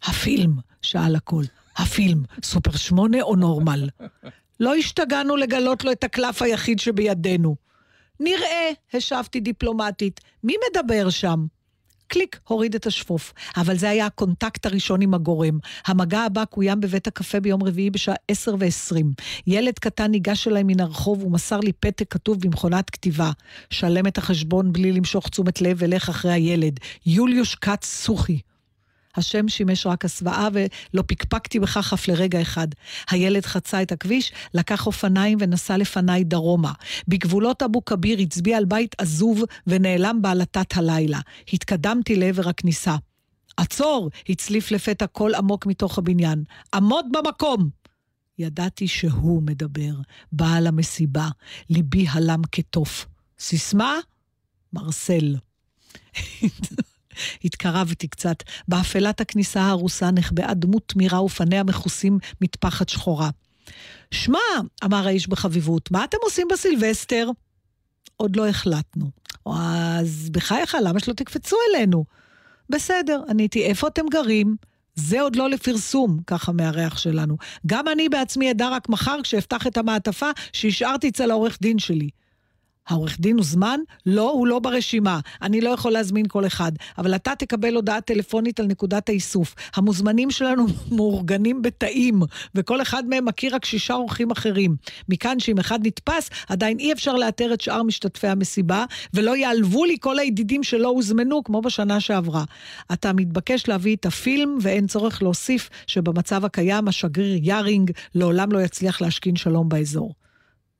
הפילם, 0.02 0.56
שאל 0.82 1.16
הקול. 1.16 1.42
הפילם, 1.76 2.22
סופר 2.42 2.76
שמונה 2.76 3.22
או 3.22 3.36
נורמל? 3.36 3.88
לא 4.60 4.74
השתגענו 4.74 5.36
לגלות 5.36 5.84
לו 5.84 5.92
את 5.92 6.04
הקלף 6.04 6.42
היחיד 6.42 6.78
שבידינו. 6.78 7.56
נראה, 8.20 8.70
השבתי 8.94 9.40
דיפלומטית. 9.40 10.20
מי 10.44 10.54
מדבר 10.70 11.10
שם? 11.10 11.46
קליק, 12.08 12.40
הוריד 12.48 12.74
את 12.74 12.86
השפופרת. 12.86 13.32
אבל 13.56 13.76
זה 13.76 13.90
היה 13.90 14.06
הקונטקט 14.06 14.66
הראשון 14.66 15.02
עם 15.02 15.14
הגורם. 15.14 15.58
המגע 15.86 16.20
הבא 16.20 16.44
קוים 16.44 16.80
בבית 16.80 17.06
הקפה 17.06 17.40
ביום 17.40 17.62
רביעי 17.62 17.90
בשעה 17.90 18.14
10 18.28 18.54
ו-20. 18.58 19.04
ילד 19.46 19.78
קטן 19.78 20.10
ניגש 20.10 20.48
אליי 20.48 20.62
מן 20.62 20.80
הרחוב 20.80 21.24
ומסר 21.24 21.60
לי 21.60 21.72
פתק 21.72 22.06
כתוב 22.10 22.40
במכונת 22.40 22.90
כתיבה. 22.90 23.30
שלם 23.70 24.06
את 24.06 24.18
החשבון 24.18 24.72
בלי 24.72 24.92
למשוך 24.92 25.28
תשומת 25.28 25.60
לב 25.60 25.76
ולך 25.80 26.08
אחרי 26.08 26.32
הילד. 26.32 26.80
יוליוש 27.06 27.54
כץ 27.54 27.84
סוכי. 27.84 28.40
השם 29.18 29.48
שימש 29.48 29.86
רק 29.86 30.04
הסוואה 30.04 30.48
ולא 30.52 31.02
פקפקתי 31.06 31.60
בכך 31.60 31.92
אף 31.92 32.08
לרגע 32.08 32.42
אחד. 32.42 32.68
הילד 33.10 33.46
חצה 33.46 33.82
את 33.82 33.92
הכביש, 33.92 34.32
לקח 34.54 34.86
אופניים 34.86 35.38
ונסע 35.40 35.76
לפניי 35.76 36.24
דרומה. 36.24 36.72
בגבולות 37.08 37.62
אבו 37.62 37.84
כביר 37.84 38.18
הצביע 38.18 38.56
על 38.56 38.64
בית 38.64 38.94
עזוב 38.98 39.42
ונעלם 39.66 40.22
בעלטת 40.22 40.76
הלילה. 40.76 41.20
התקדמתי 41.52 42.16
לעבר 42.16 42.48
הכניסה. 42.48 42.96
עצור! 43.56 44.10
הצליף 44.28 44.70
לפתע 44.70 45.06
קול 45.06 45.34
עמוק 45.34 45.66
מתוך 45.66 45.98
הבניין. 45.98 46.44
עמוד 46.74 47.06
במקום! 47.12 47.68
ידעתי 48.38 48.88
שהוא 48.88 49.42
מדבר, 49.42 49.94
בעל 50.32 50.66
המסיבה. 50.66 51.28
ליבי 51.70 52.06
הלם 52.08 52.42
כתוף. 52.52 53.06
סיסמה? 53.38 53.94
מרסל. 54.72 55.36
התקרבתי 57.44 58.08
קצת. 58.08 58.36
באפלת 58.68 59.20
הכניסה 59.20 59.66
הרוסה 59.66 60.10
נחבאה 60.10 60.54
דמות 60.54 60.82
תמירה 60.86 61.22
ופניה 61.22 61.62
מכוסים 61.62 62.18
מטפחת 62.40 62.88
שחורה. 62.88 63.30
שמע, 64.10 64.38
אמר 64.84 65.06
האיש 65.06 65.28
בחביבות, 65.28 65.90
מה 65.90 66.04
אתם 66.04 66.18
עושים 66.22 66.48
בסילבסטר? 66.52 67.30
עוד 68.16 68.36
לא 68.36 68.48
החלטנו. 68.48 69.10
אז 69.46 70.30
בחייך, 70.32 70.76
למה 70.84 71.00
שלא 71.00 71.14
תקפצו 71.14 71.56
אלינו? 71.70 72.04
בסדר, 72.70 73.22
עניתי, 73.28 73.64
איפה 73.64 73.88
אתם 73.88 74.02
גרים? 74.10 74.56
זה 74.94 75.20
עוד 75.20 75.36
לא 75.36 75.50
לפרסום, 75.50 76.18
ככה 76.26 76.52
מהריח 76.52 76.98
שלנו. 76.98 77.36
גם 77.66 77.88
אני 77.88 78.08
בעצמי 78.08 78.50
אדע 78.50 78.68
רק 78.68 78.88
מחר 78.88 79.18
כשאפתח 79.22 79.66
את 79.66 79.76
המעטפה 79.76 80.30
שהשארתי 80.52 81.08
אצל 81.08 81.30
העורך 81.30 81.58
דין 81.60 81.78
שלי. 81.78 82.08
העורך 82.88 83.20
דין 83.20 83.36
הוזמן? 83.36 83.80
לא, 84.06 84.30
הוא 84.30 84.46
לא 84.46 84.58
ברשימה. 84.58 85.20
אני 85.42 85.60
לא 85.60 85.70
יכול 85.70 85.92
להזמין 85.92 86.26
כל 86.28 86.46
אחד. 86.46 86.72
אבל 86.98 87.14
אתה 87.14 87.32
תקבל 87.38 87.74
הודעה 87.74 88.00
טלפונית 88.00 88.60
על 88.60 88.66
נקודת 88.66 89.08
האיסוף. 89.08 89.54
המוזמנים 89.74 90.30
שלנו 90.30 90.66
מאורגנים 90.96 91.62
בתאים, 91.62 92.22
וכל 92.54 92.82
אחד 92.82 93.06
מהם 93.08 93.24
מכיר 93.24 93.54
רק 93.54 93.64
שישה 93.64 93.94
אורחים 93.94 94.30
אחרים. 94.30 94.76
מכאן 95.08 95.40
שאם 95.40 95.58
אחד 95.58 95.86
נתפס, 95.86 96.30
עדיין 96.48 96.78
אי 96.78 96.92
אפשר 96.92 97.14
לאתר 97.14 97.54
את 97.54 97.60
שאר 97.60 97.82
משתתפי 97.82 98.26
המסיבה, 98.26 98.84
ולא 99.14 99.36
יעלבו 99.36 99.84
לי 99.84 99.96
כל 100.00 100.18
הידידים 100.18 100.62
שלא 100.62 100.88
הוזמנו, 100.88 101.44
כמו 101.44 101.62
בשנה 101.62 102.00
שעברה. 102.00 102.44
אתה 102.92 103.12
מתבקש 103.12 103.68
להביא 103.68 103.96
את 103.96 104.06
הפילם, 104.06 104.58
ואין 104.60 104.86
צורך 104.86 105.22
להוסיף 105.22 105.70
שבמצב 105.86 106.44
הקיים 106.44 106.88
השגריר 106.88 107.38
יארינג 107.42 107.90
לעולם 108.14 108.52
לא 108.52 108.58
יצליח 108.58 109.00
להשכין 109.00 109.36
שלום 109.36 109.68
באזור. 109.68 110.14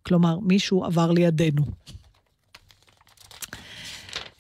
כלומר, 0.03 0.39
מישהו 0.41 0.85
עבר 0.85 1.11
לידינו. 1.11 1.63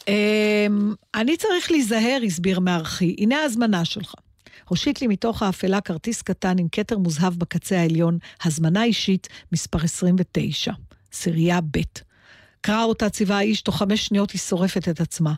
אמ, 0.08 0.94
אני 1.14 1.36
צריך 1.36 1.70
להיזהר, 1.70 2.18
הסביר 2.26 2.60
מארחי, 2.60 3.16
הנה 3.18 3.36
ההזמנה 3.36 3.84
שלך. 3.84 4.14
הושיט 4.68 5.00
לי 5.00 5.06
מתוך 5.06 5.42
האפלה 5.42 5.80
כרטיס 5.80 6.22
קטן 6.22 6.58
עם 6.58 6.66
כתר 6.72 6.98
מוזהב 6.98 7.34
בקצה 7.34 7.80
העליון, 7.80 8.18
הזמנה 8.44 8.84
אישית, 8.84 9.28
מספר 9.52 9.78
29, 9.84 10.72
סירייה 11.12 11.60
ב'. 11.60 11.80
קרא 12.60 12.84
אותה 12.84 13.10
ציווה 13.10 13.36
האיש, 13.36 13.62
תוך 13.62 13.78
חמש 13.78 14.06
שניות 14.06 14.30
היא 14.30 14.40
שורפת 14.40 14.88
את 14.88 15.00
עצמה. 15.00 15.34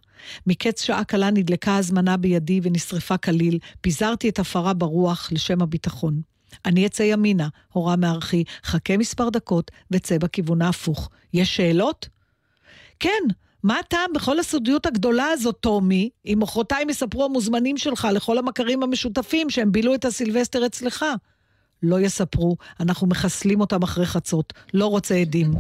מקץ 0.47 0.82
שעה 0.82 1.05
קלה 1.05 1.31
נדלקה 1.31 1.77
הזמנה 1.77 2.16
בידי 2.16 2.61
ונשרפה 2.62 3.16
כליל, 3.16 3.59
פיזרתי 3.81 4.28
את 4.28 4.39
הפרה 4.39 4.74
ברוח 4.74 5.28
לשם 5.32 5.62
הביטחון. 5.62 6.20
אני 6.66 6.86
אצא 6.86 7.03
ימינה, 7.03 7.49
הורה 7.73 7.97
מארחי, 7.97 8.45
חכה 8.65 8.97
מספר 8.97 9.28
דקות 9.28 9.70
וצא 9.90 10.19
בכיוון 10.19 10.62
ההפוך. 10.62 11.11
יש 11.35 11.57
שאלות? 11.57 12.09
כן, 13.01 13.23
מה 13.62 13.78
הטעם 13.78 14.12
בכל 14.14 14.39
הסודיות 14.39 14.86
הגדולה 14.86 15.26
הזאת, 15.26 15.56
טומי, 15.60 16.10
אם 16.26 16.39
מחרתיים 16.43 16.90
יספרו 16.90 17.24
המוזמנים 17.24 17.76
שלך 17.76 18.09
לכל 18.14 18.39
המכרים 18.39 18.82
המשותפים 18.82 19.51
שהם 19.51 19.72
בילו 19.72 19.94
את 19.94 20.05
הסילבסטר 20.05 20.66
אצלך? 20.66 21.05
לא 21.82 22.01
יספרו, 22.01 22.56
אנחנו 22.80 23.06
מחסלים 23.06 23.60
אותם 23.60 23.82
אחרי 23.82 24.06
חצות, 24.06 24.52
לא 24.74 24.86
רוצה 24.86 25.14
עדים. 25.14 25.52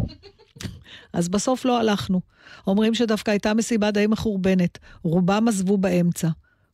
אז 1.12 1.28
בסוף 1.28 1.64
לא 1.64 1.78
הלכנו. 1.78 2.20
אומרים 2.66 2.94
שדווקא 2.94 3.30
הייתה 3.30 3.54
מסיבה 3.54 3.90
די 3.90 4.06
מחורבנת, 4.06 4.78
רובם 5.02 5.48
עזבו 5.48 5.78
באמצע. 5.78 6.28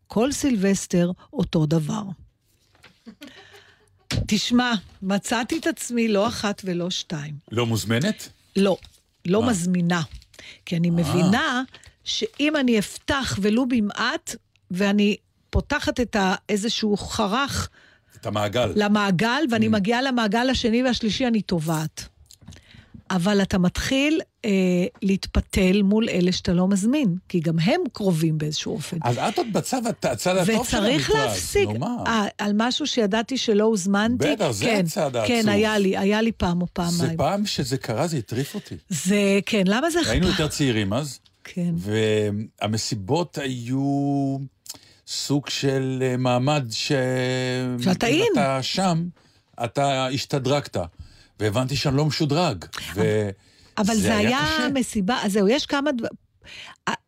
כל 0.06 0.32
סילבסטר 0.32 1.10
אותו 1.32 1.66
דבר. 1.66 2.02
תשמע, 4.26 4.72
מצאתי 5.02 5.58
את 5.58 5.66
עצמי 5.66 6.08
לא 6.08 6.28
אחת 6.28 6.62
ולא 6.64 6.90
שתיים. 6.90 7.34
לא 7.52 7.66
מוזמנת? 7.66 8.28
לא, 8.56 8.76
לא 9.26 9.42
מה? 9.42 9.50
מזמינה. 9.50 10.02
כי 10.66 10.76
אני 10.76 10.90
מבינה 10.90 11.62
שאם 12.04 12.56
אני 12.56 12.78
אפתח 12.78 13.38
ולו 13.42 13.66
במעט, 13.68 14.36
ואני 14.70 15.16
פותחת 15.50 16.00
את 16.00 16.16
איזשהו 16.48 16.96
חרך 16.96 17.68
את 18.20 18.26
המעגל. 18.26 18.72
למעגל, 18.76 19.42
Mm. 19.48 19.52
ואני 19.52 19.68
מגיעה 19.68 20.02
למעגל 20.02 20.50
השני 20.50 20.82
והשלישי, 20.82 21.26
אני 21.26 21.42
טובעת. 21.42 22.08
אבל 23.10 23.42
אתה 23.42 23.58
מתחיל 23.58 24.20
אה, 24.44 24.50
להתפתל 25.02 25.82
מול 25.82 26.08
אלה 26.08 26.32
שאתה 26.32 26.52
לא 26.52 26.68
מזמין, 26.68 27.16
כי 27.28 27.40
גם 27.40 27.58
הם 27.58 27.80
קרובים 27.92 28.38
באיזשהו 28.38 28.74
אופן. 28.74 28.96
אז 29.02 29.18
את 29.18 29.38
עוד 29.38 29.46
בצד 29.52 29.86
הצד 29.86 30.36
הטוב 30.36 30.46
של 30.46 30.50
המתרס. 30.50 30.68
וצריך 30.68 31.10
להפסיק, 31.10 31.68
נו 31.68 31.78
מה? 31.78 31.96
אה, 32.06 32.26
על 32.38 32.52
משהו 32.54 32.86
שידעתי 32.86 33.36
שלא 33.36 33.64
הוזמנתי. 33.64 34.32
בטח, 34.32 34.50
זה 34.50 34.64
כן, 34.64 34.84
הצד 34.86 35.16
העצוב. 35.16 35.36
כן, 35.36 35.48
היה 35.48 35.78
לי, 35.78 35.98
היה 35.98 36.22
לי 36.22 36.32
פעם 36.32 36.62
או 36.62 36.66
זה 36.66 36.72
פעמיים. 36.72 37.16
פעם 37.16 37.46
שזה 37.46 37.78
קרה, 37.78 38.06
זה 38.06 38.16
הטריף 38.16 38.54
אותי. 38.54 38.76
זה, 38.88 39.38
כן, 39.46 39.62
למה 39.66 39.90
זה... 39.90 39.98
היינו 40.06 40.26
יותר 40.26 40.48
צעירים 40.48 40.92
אז, 40.92 41.18
כן. 41.44 41.74
והמסיבות 41.76 43.38
היו 43.38 44.38
סוג 45.06 45.48
של 45.48 46.02
אה, 46.02 46.16
מעמד 46.16 46.66
ש... 46.70 46.92
שאתה 47.80 48.06
אם. 48.06 48.26
אתה 48.32 48.62
שם, 48.62 49.04
אתה 49.64 50.06
השתדרגת. 50.06 50.76
והבנתי 51.44 51.76
שאני 51.76 51.96
לא 51.96 52.04
משודרג. 52.04 52.64
ו... 52.94 53.30
אבל 53.78 53.94
זה 53.94 54.16
היה 54.16 54.38
קשה. 54.38 54.68
מסיבה, 54.74 55.18
אז 55.22 55.32
זהו, 55.32 55.48
יש 55.48 55.66
כמה 55.66 55.92
דבר... 55.92 56.08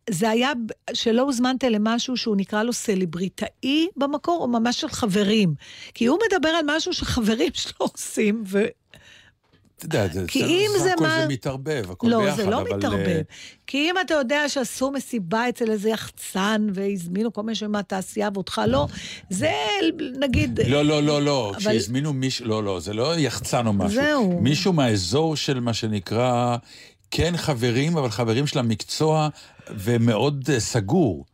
זה 0.09 0.29
היה 0.29 0.51
שלא 0.93 1.21
הוזמנת 1.21 1.63
למשהו 1.63 2.17
שהוא 2.17 2.35
נקרא 2.37 2.63
לו 2.63 2.73
סלבריטאי 2.73 3.87
במקור, 3.95 4.41
או 4.41 4.47
ממש 4.47 4.81
של 4.81 4.87
חברים. 4.87 5.55
כי 5.93 6.05
הוא 6.05 6.19
מדבר 6.27 6.49
על 6.49 6.65
משהו 6.65 6.93
שחברים 6.93 7.51
שלו 7.53 7.73
עושים, 7.77 8.43
ו... 8.47 8.65
אתה 9.77 9.85
יודע, 9.85 10.07
זה, 10.07 10.23
כי 10.27 10.43
אם 10.45 10.69
זה 10.79 10.93
הכל 10.93 11.03
מה- 11.03 11.21
זה 11.21 11.27
מתערבב, 11.27 11.85
הכל 11.91 12.07
לא, 12.07 12.19
ביחד, 12.23 12.35
זה 12.37 12.45
לא 12.45 12.61
אבל... 12.61 12.75
מתערבב. 12.77 12.99
אה, 13.07 13.21
כי 13.67 13.77
אם 13.77 13.95
אתה 14.05 14.13
יודע 14.13 14.49
שעשו 14.49 14.91
מסיבה 14.91 15.49
אצל 15.49 15.71
איזה 15.71 15.89
יחצן, 15.89 16.67
והזמינו 16.73 17.33
כל 17.33 17.43
מיני 17.43 17.55
שם 17.55 17.71
מהתעשייה 17.71 18.29
ואותך 18.33 18.61
לא, 18.67 18.87
זה 19.29 19.51
נגיד... 20.19 20.59
לא, 20.67 20.85
לא, 20.85 21.03
לא, 21.03 21.21
לא. 21.21 21.49
אבל- 21.51 21.59
כשהזמינו 21.59 22.13
מישהו, 22.13 22.45
לא, 22.47 22.63
לא, 22.63 22.79
זה 22.79 22.93
לא 22.93 23.19
יחצן 23.19 23.67
או 23.67 23.73
משהו. 23.73 24.01
זהו. 24.01 24.39
מישהו 24.41 24.73
מהאזור 24.73 25.35
של 25.35 25.59
מה 25.59 25.73
שנקרא, 25.73 26.57
כן 27.11 27.37
חברים, 27.37 27.97
אבל 27.97 28.09
חברים 28.09 28.47
של 28.47 28.59
המקצוע, 28.59 29.29
ומאוד 29.69 30.49
אה, 30.53 30.59
סגור. 30.59 31.25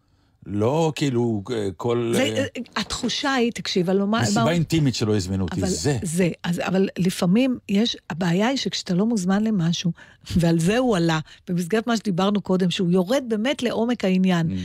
לא 0.46 0.92
כאילו 0.96 1.44
אה, 1.52 1.68
כל... 1.78 2.12
זה, 2.16 2.24
אה, 2.24 2.46
התחושה 2.76 3.34
היא, 3.34 3.52
תקשיב, 3.52 3.90
על 3.90 4.04
מה... 4.04 4.22
מסיבה 4.22 4.44
מה- 4.44 4.52
אינטימית 4.52 4.96
שלא 4.96 5.16
הזמינו 5.16 5.44
אותי, 5.44 5.60
אבל 5.62 5.70
זה. 5.70 5.98
זה, 6.04 6.30
אז, 6.44 6.60
אבל 6.60 6.88
לפעמים 6.98 7.58
יש, 7.70 7.98
הבעיה 8.10 8.48
היא 8.48 8.58
שכשאתה 8.58 8.94
לא 8.94 9.06
מוזמן 9.06 9.44
למשהו, 9.44 9.92
ועל 10.38 10.60
זה 10.60 10.78
הוא 10.78 10.98
עלה, 10.98 11.20
במסגרת 11.48 11.88
מה 11.88 11.98
שדיברנו 11.98 12.42
קודם, 12.42 12.72
שהוא 12.72 12.92
יורד 12.92 13.24
באמת 13.28 13.64
לעומק 13.64 14.06
העניין, 14.06 14.48
Mm. 14.52 14.56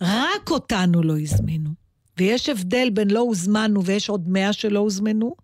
רק 0.00 0.50
אותנו 0.50 1.02
לא 1.02 1.18
הזמינו. 1.18 1.70
ויש 2.18 2.48
הבדל 2.48 2.90
בין 2.92 3.10
לא 3.10 3.20
הוזמנו 3.20 3.84
ויש 3.84 4.08
עוד 4.08 4.28
מאה 4.28 4.52
שלא 4.52 4.78
הוזמנו, 4.78 5.34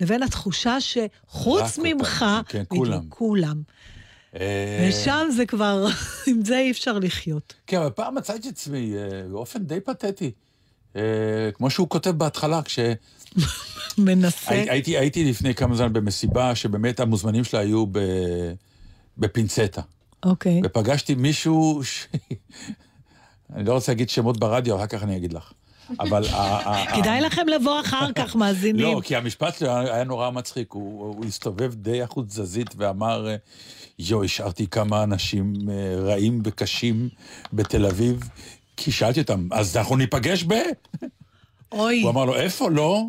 לבין 0.00 0.22
התחושה 0.22 0.76
שחוץ 0.80 1.78
ממך, 1.82 2.24
כן, 2.48 2.62
כולם. 2.68 3.00
כולם. 3.08 3.62
אה, 4.40 4.88
ושם 4.88 5.28
זה 5.36 5.46
כבר, 5.46 5.86
עם 6.26 6.44
זה 6.44 6.58
אי 6.58 6.70
אפשר 6.70 6.98
לחיות. 6.98 7.54
כן, 7.66 7.76
אבל 7.76 7.90
פעם 7.90 8.14
מצאתי 8.14 8.48
את 8.48 8.52
עצמי 8.52 8.94
אה, 8.96 9.28
באופן 9.28 9.64
די 9.64 9.80
פתטי. 9.80 10.30
אה, 10.96 11.02
כמו 11.54 11.70
שהוא 11.70 11.88
כותב 11.88 12.10
בהתחלה, 12.10 12.62
כש... 12.62 12.78
מנסה. 13.98 14.50
הי- 14.50 14.70
הייתי, 14.70 14.98
הייתי 14.98 15.30
לפני 15.30 15.54
כמה 15.54 15.76
זמן 15.76 15.92
במסיבה 15.92 16.54
שבאמת 16.54 17.00
המוזמנים 17.00 17.44
שלה 17.44 17.60
היו 17.60 17.86
ב... 17.86 17.98
בפינצטה. 19.18 19.80
אוקיי. 20.24 20.60
ופגשתי 20.64 21.14
מישהו 21.14 21.80
ש... 21.84 22.06
אני 23.54 23.64
לא 23.64 23.72
רוצה 23.72 23.92
להגיד 23.92 24.08
שמות 24.08 24.38
ברדיו, 24.38 24.76
אחר 24.76 24.86
כך 24.86 25.02
אני 25.02 25.16
אגיד 25.16 25.32
לך. 25.32 25.52
אבל... 26.00 26.24
כדאי 26.96 27.20
לכם 27.20 27.48
לבוא 27.48 27.80
אחר 27.80 28.12
כך, 28.12 28.36
מאזינים. 28.36 28.84
לא, 28.84 29.00
כי 29.04 29.16
המשפט 29.16 29.58
שלו 29.58 29.70
היה 29.70 30.04
נורא 30.04 30.30
מצחיק. 30.30 30.72
הוא, 30.72 31.24
הסתובב 31.24 31.74
די 31.74 32.02
החוץ 32.02 32.26
תזזית 32.26 32.70
ואמר, 32.76 33.28
יו, 33.98 34.24
השארתי 34.24 34.66
כמה 34.66 35.02
אנשים 35.02 35.54
אה, 35.70 35.96
רעים 35.98 36.40
וקשים 36.44 37.08
בתל 37.52 37.86
אביב, 37.86 38.28
כי 38.76 38.92
שאלתי 38.92 39.20
אותם, 39.20 39.48
אז 39.52 39.76
אנחנו 39.76 39.96
ניפגש 39.96 40.44
ב... 40.44 40.52
אוי. 41.72 42.02
הוא 42.02 42.10
אמר 42.10 42.24
לו, 42.24 42.34
איפה? 42.34 42.70
לא. 42.70 43.04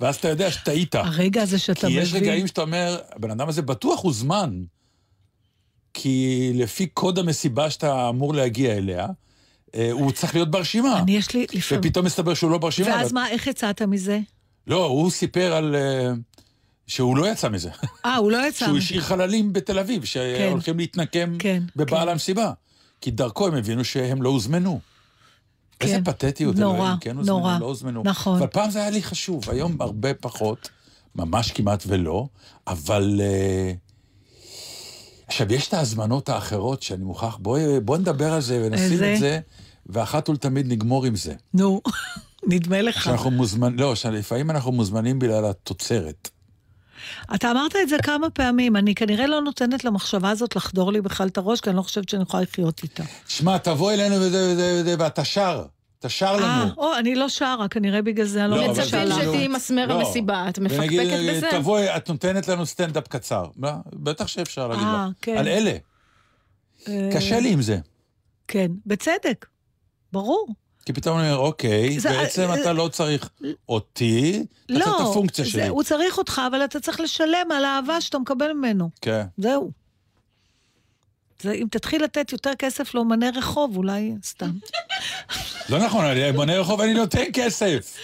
ואז 0.00 0.16
אתה 0.16 0.28
יודע 0.28 0.50
שטעית. 0.50 0.94
הרגע 0.94 1.42
הזה 1.42 1.58
שאתה 1.58 1.80
כי 1.80 1.86
מבין... 1.86 2.02
יש 2.02 2.14
רגעים 2.14 2.46
שאתה 2.46 2.60
אומר, 2.60 2.98
הבן 3.12 3.30
אדם 3.30 3.48
הזה 3.48 3.62
בטוח 3.62 4.00
הוזמן. 4.02 4.62
כי 5.94 6.50
לפי 6.54 6.86
קוד 6.86 7.18
המסיבה 7.18 7.70
שאתה 7.70 8.08
אמור 8.08 8.34
להגיע 8.34 8.76
אליה, 8.76 9.06
אה, 9.74 9.90
הוא 9.92 10.12
צריך 10.12 10.34
להיות 10.34 10.50
ברשימה. 10.50 10.98
אני, 10.98 11.16
יש 11.16 11.34
לי 11.34 11.46
לפעמים... 11.52 11.80
ופתאום 11.84 12.06
מסתבר 12.06 12.34
שהוא 12.34 12.50
לא 12.50 12.58
ברשימה. 12.58 12.88
ואז 12.88 13.06
אבל- 13.06 13.14
מה, 13.14 13.28
איך 13.28 13.46
יצאת 13.46 13.82
מזה? 13.82 14.20
לא, 14.66 14.84
הוא 14.86 15.10
סיפר 15.10 15.52
על... 15.52 15.74
אה, 15.76 16.12
שהוא 16.90 17.16
לא 17.16 17.28
יצא 17.28 17.48
מזה. 17.48 17.70
אה, 18.04 18.16
הוא 18.16 18.30
לא 18.30 18.46
יצא 18.48 18.66
שהוא. 18.66 18.78
השאיר 18.78 19.00
חללים 19.00 19.52
בתל 19.52 19.78
אביב, 19.78 20.04
שהולכים 20.04 20.78
להתנקם 20.78 21.36
כן, 21.38 21.62
בבעל 21.76 22.08
המסיבה. 22.08 22.52
כי 23.00 23.10
דרכו 23.10 23.46
הם 23.46 23.54
הבינו 23.54 23.84
שהם 23.84 24.22
לא 24.22 24.28
הוזמנו. 24.28 24.80
איזה 25.80 25.94
כן. 25.94 26.04
פתטיות, 26.04 26.56
נורא, 26.56 26.76
אלוהים, 26.76 26.96
כן 27.00 27.16
הוזמנו, 27.16 27.38
נורא. 27.38 27.58
לא 27.58 27.66
הוזמנו. 27.66 28.02
נכון. 28.04 28.38
אבל 28.38 28.46
פעם 28.46 28.70
זה 28.70 28.78
היה 28.78 28.90
לי 28.90 29.02
חשוב, 29.02 29.50
היום 29.50 29.76
הרבה 29.80 30.14
פחות, 30.14 30.68
ממש 31.14 31.52
כמעט 31.52 31.84
ולא, 31.86 32.26
אבל... 32.66 33.20
אה, 33.20 33.72
עכשיו, 35.26 35.52
יש 35.52 35.68
את 35.68 35.74
ההזמנות 35.74 36.28
האחרות 36.28 36.82
שאני 36.82 37.04
מוכרח, 37.04 37.36
בואי 37.36 37.80
בוא 37.80 37.98
נדבר 37.98 38.32
על 38.32 38.40
זה 38.40 38.62
ונשים 38.66 38.92
איזה? 38.92 39.14
את 39.14 39.18
זה, 39.20 39.40
ואחת 39.86 40.28
ולתמיד 40.28 40.72
נגמור 40.72 41.04
עם 41.04 41.16
זה. 41.16 41.34
נו, 41.54 41.80
נדמה 42.50 42.82
לך. 42.82 43.04
שאנחנו 43.04 43.30
מוזמנים, 43.30 43.78
לא, 43.78 43.94
שלפעמים 43.94 44.50
אנחנו 44.50 44.72
מוזמנים 44.72 45.18
בגלל 45.18 45.44
התוצרת. 45.44 46.30
אתה 47.34 47.50
אמרת 47.50 47.76
את 47.82 47.88
זה 47.88 47.96
כמה 48.02 48.30
פעמים, 48.30 48.76
אני 48.76 48.94
כנראה 48.94 49.26
לא 49.26 49.40
נותנת 49.40 49.84
למחשבה 49.84 50.30
הזאת 50.30 50.56
לחדור 50.56 50.92
לי 50.92 51.00
בכלל 51.00 51.28
את 51.28 51.38
הראש, 51.38 51.60
כי 51.60 51.70
אני 51.70 51.76
לא 51.76 51.82
חושבת 51.82 52.08
שאני 52.08 52.22
יכולה 52.22 52.42
לחיות 52.42 52.82
איתה. 52.82 53.02
שמע, 53.28 53.58
תבוא 53.58 53.92
אלינו 53.92 54.14
וזה 54.16 54.50
וזה 54.52 54.80
וזה, 54.80 54.94
ואתה 54.98 55.24
שר. 55.24 55.64
אתה 55.98 56.08
שר 56.08 56.26
אה, 56.26 56.62
לנו. 56.64 56.72
או, 56.78 56.96
אני 56.98 57.14
לא 57.14 57.28
שרה, 57.28 57.68
כנראה 57.68 58.02
בגלל 58.02 58.26
זה 58.26 58.44
אני 58.44 58.50
לא 58.50 58.56
לא, 58.56 58.70
מצפה 58.72 59.06
שתהיי 59.10 59.48
מסמר 59.48 59.86
לא. 59.86 59.94
המסיבה, 59.94 60.48
את 60.48 60.58
מפקפקת 60.58 60.92
ונגיד, 60.92 61.36
בזה? 61.36 61.48
תבואי, 61.50 61.96
את 61.96 62.08
נותנת 62.08 62.48
לנו 62.48 62.66
סטנדאפ 62.66 63.08
קצר. 63.08 63.44
בטח 63.92 64.26
שאפשר 64.26 64.68
להגיד 64.68 64.86
אה, 64.86 65.06
לך. 65.10 65.16
כן. 65.22 65.36
על 65.36 65.48
אלה. 65.48 65.72
אה, 66.88 67.10
קשה 67.14 67.40
לי 67.40 67.52
עם 67.52 67.62
זה. 67.62 67.78
כן, 68.48 68.70
בצדק, 68.86 69.46
ברור. 70.12 70.48
כי 70.90 71.00
פתאום 71.00 71.18
אני 71.18 71.32
אומר, 71.32 71.38
אוקיי, 71.38 72.00
זה- 72.00 72.08
בעצם 72.08 72.48
אה, 72.50 72.60
אתה 72.60 72.72
לא 72.72 72.88
צריך 72.88 73.28
אותי, 73.68 74.44
אתה 74.66 74.74
צריך 74.74 74.88
את 74.88 75.00
לא, 75.00 75.10
הפונקציה 75.10 75.44
זה- 75.44 75.50
שלי. 75.50 75.68
הוא 75.68 75.82
צריך 75.82 76.18
אותך, 76.18 76.40
אבל 76.50 76.64
אתה 76.64 76.80
צריך 76.80 77.00
לשלם 77.00 77.52
על 77.56 77.64
האהבה 77.64 78.00
שאתה 78.00 78.18
מקבל 78.18 78.52
ממנו. 78.52 78.90
כן. 79.00 79.24
זהו. 79.38 79.70
זה, 81.42 81.52
אם 81.52 81.66
תתחיל 81.70 82.04
לתת 82.04 82.32
יותר 82.32 82.50
כסף 82.58 82.94
לאומני 82.94 83.30
רחוב, 83.30 83.76
אולי 83.76 84.12
סתם. 84.24 84.50
לא 85.68 85.78
נכון, 85.78 86.04
מונה 86.34 86.58
רחוב 86.58 86.80
אני 86.80 86.94
נותן 86.94 87.22
כסף. 87.32 87.96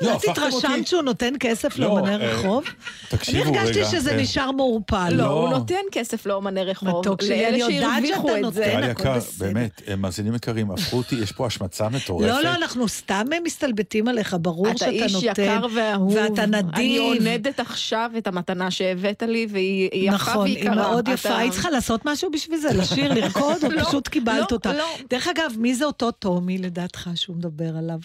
לא, 0.00 0.14
את. 0.16 0.24
התרשמת 0.28 0.86
שהוא 0.86 1.02
נותן 1.02 1.34
כסף 1.40 1.78
לא, 1.78 1.86
לאומני 1.86 2.14
אה, 2.14 2.32
רחוב? 2.34 2.64
תקשיבו 3.08 3.42
אני 3.42 3.50
רגע. 3.50 3.60
הרגשתי 3.60 3.84
שזה 3.84 4.10
אה, 4.10 4.16
נשאר 4.22 4.50
מעורפל. 4.50 5.10
לא, 5.12 5.24
הוא 5.26 5.48
נותן 5.48 5.74
כסף 5.92 6.26
לאומני 6.26 6.64
רחוב. 6.64 7.00
מתוק 7.00 7.22
שלי, 7.22 7.48
אני 7.48 7.58
יודעת 7.58 8.02
שאתה. 8.06 8.40
נותן. 8.40 8.60
קהל 8.62 8.84
הכל 8.84 9.02
יקר, 9.02 9.16
בסדר. 9.16 9.46
באמת, 9.46 9.82
אה, 9.88 9.96
מאזינים 9.96 10.34
יקרים, 10.34 10.70
הפכו 10.70 10.96
אותי, 10.96 11.14
יש 11.14 11.32
פה 11.32 11.46
השמצה 11.46 11.88
מטורפת. 11.88 12.28
לא, 12.28 12.42
לא, 12.42 12.54
אנחנו 12.54 12.88
סתם 12.88 13.26
מסתלבטים 13.44 14.08
עליך, 14.08 14.36
ברור 14.40 14.68
אתה 14.70 14.78
שאתה 14.78 14.90
איש 14.90 15.12
נותן. 15.12 15.28
יקר 15.28 15.66
ואהוב. 15.74 16.14
ואתה 16.16 16.44
אני 16.44 16.62
נדיב. 16.62 17.02
עונדת 17.02 17.60
עכשיו 17.60 18.10
את 18.18 18.26
המתנה 18.26 18.70
שהבאת 18.70 19.22
לי, 19.22 19.46
והיא 19.50 19.88
יפה 19.92 20.14
נכון, 20.14 20.46
היא 20.46 20.56
ויקרה. 20.56 20.74
מאוד 20.74 20.98
אתה- 20.98 21.10
יפה. 21.12 21.36
היית 21.36 21.52
צריכה 21.52 21.70
לעשות 21.70 22.00
משהו 22.04 22.30
בשביל 22.30 22.58
זה? 22.58 22.68
לשיר, 22.74 23.12
לרקוד, 23.14 23.64
או 23.64 23.70
לא, 23.76 23.84
פשוט 23.84 24.08
קיבלת 24.08 24.50
לא, 24.50 24.56
אותה? 24.56 24.72
לא. 24.72 24.84
דרך 25.10 25.28
אגב, 25.28 25.52
מי 25.58 25.74
זה 25.74 25.84
אותו 25.84 26.10
טומי 26.10 26.58
לדעתך 26.58 27.10
שהוא 27.14 27.36
מדבר 27.36 27.76
עליו? 27.78 27.98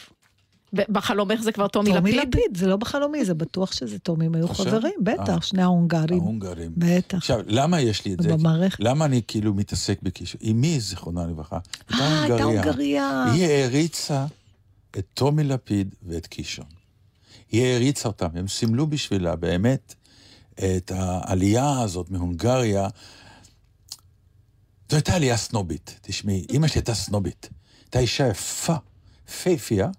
ב- 0.76 0.82
בחלומך 0.90 1.42
זה 1.42 1.52
כבר 1.52 1.68
טומי 1.68 1.94
טומי 1.94 2.12
לפיד? 2.12 2.28
לפיד, 2.28 2.58
זה 2.58 2.68
לא 2.68 2.76
בחלומי, 2.76 3.26
זה 3.26 3.34
בטוח 3.34 3.72
שזה 3.72 4.00
טומי, 4.00 4.26
הם 4.26 4.36
היו? 4.36 4.48
חברים, 4.48 4.94
בטח, 5.04 5.30
אה. 5.30 5.42
שני 5.42 5.62
ההונגרים. 5.62 6.20
ההונגרים. 6.20 6.72
בטח. 6.78 7.18
עכשיו, 7.18 7.40
למה 7.46 7.82
יש 7.82 8.06
לי 8.06 8.14
את 8.14 8.22
זה? 8.22 8.30
במערכת. 8.34 8.80
למה 8.80 9.06
אני 9.06 9.22
כאילו 9.28 9.54
מתעסק 9.54 10.00
בקישון? 10.04 10.42
אמי, 10.52 10.80
זיכרונה 10.80 11.26
לברכה, 11.28 11.60
הייתה 11.90 12.38
אה. 12.38 12.44
הונגריה. 12.44 13.26
היא 13.34 13.46
העריצה 13.46 14.26
את 14.98 15.06
טומי 15.14 15.44
לפיד 15.44 15.96
ואת 16.04 16.28
קישון. 16.28 16.66
היא 17.52 17.64
העריצה 17.64 18.08
אותם, 18.10 18.28
הם 18.36 18.48
סימלו 18.48 18.88
בשבילה 18.88 19.36
באמת 19.36 19.96
את 20.54 20.92
העלייה 20.96 21.82
הזאת 21.82 22.12
מהונגריה. 22.12 22.88
זו 24.90 24.96
הייתה 24.96 25.16
עלייה 25.16 25.38
סנובית, 25.38 26.00
תשמעי, 26.02 26.46
אימא 26.50 26.68
שלי 26.68 26.80
הייתה 26.80 26.94
סנובית. 26.94 27.50
הייתה 27.84 28.00
אישה 28.00 28.28
יפה, 28.28 28.76
פייפייה, 29.44 29.90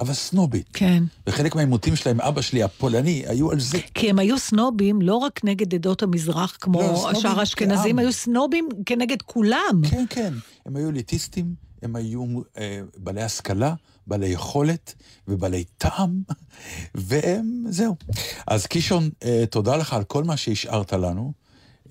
אבל 0.00 0.12
סנובית. 0.12 0.68
כן. 0.72 1.04
וחלק 1.26 1.54
מהעימותים 1.54 1.96
שלה 1.96 2.12
עם 2.12 2.20
אבא 2.20 2.40
שלי, 2.40 2.62
הפולני, 2.62 3.22
היו 3.26 3.50
על 3.50 3.60
זה. 3.60 3.78
כי 3.94 4.10
הם 4.10 4.18
היו 4.18 4.38
סנובים 4.38 5.02
לא 5.02 5.14
רק 5.14 5.44
נגד 5.44 5.74
עדות 5.74 6.02
המזרח, 6.02 6.56
כמו 6.60 6.80
לא, 6.80 7.10
השאר 7.10 7.40
האשכנזים. 7.40 7.98
היו 7.98 8.12
סנובים 8.12 8.68
כנגד 8.86 9.22
כולם. 9.22 9.80
כן, 9.90 10.04
כן. 10.10 10.34
הם 10.66 10.76
היו 10.76 10.90
אליטיסטים, 10.90 11.54
הם 11.82 11.96
היו 11.96 12.24
אה, 12.58 12.80
בעלי 12.96 13.22
השכלה, 13.22 13.74
בעלי 14.06 14.26
יכולת 14.26 14.94
ובעלי 15.28 15.64
טעם, 15.78 16.22
והם, 16.94 17.64
זהו. 17.68 17.96
אז 18.46 18.66
קישון, 18.66 19.10
אה, 19.24 19.44
תודה 19.50 19.76
לך 19.76 19.92
על 19.92 20.04
כל 20.04 20.24
מה 20.24 20.36
שהשארת 20.36 20.92
לנו. 20.92 21.41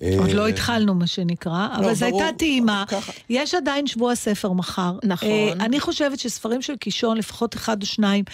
אה, 0.02 0.18
עוד 0.18 0.32
לא 0.32 0.48
התחלנו, 0.48 0.94
מה 0.94 1.06
שנקרא, 1.06 1.68
אבל 1.76 1.94
זו 1.94 2.04
הייתה 2.04 2.28
טעימה. 2.38 2.84
יש 3.30 3.54
עדיין 3.54 3.86
שבוע 3.86 4.14
ספר 4.14 4.52
מחר. 4.52 4.98
נכון. 5.04 5.28
אה, 5.28 5.52
אני 5.52 5.80
חושבת 5.80 6.18
שספרים 6.18 6.62
של 6.62 6.76
קישון, 6.76 7.16
לפחות 7.16 7.54
אחד 7.54 7.82
או 7.82 7.86
שניים, 7.86 8.24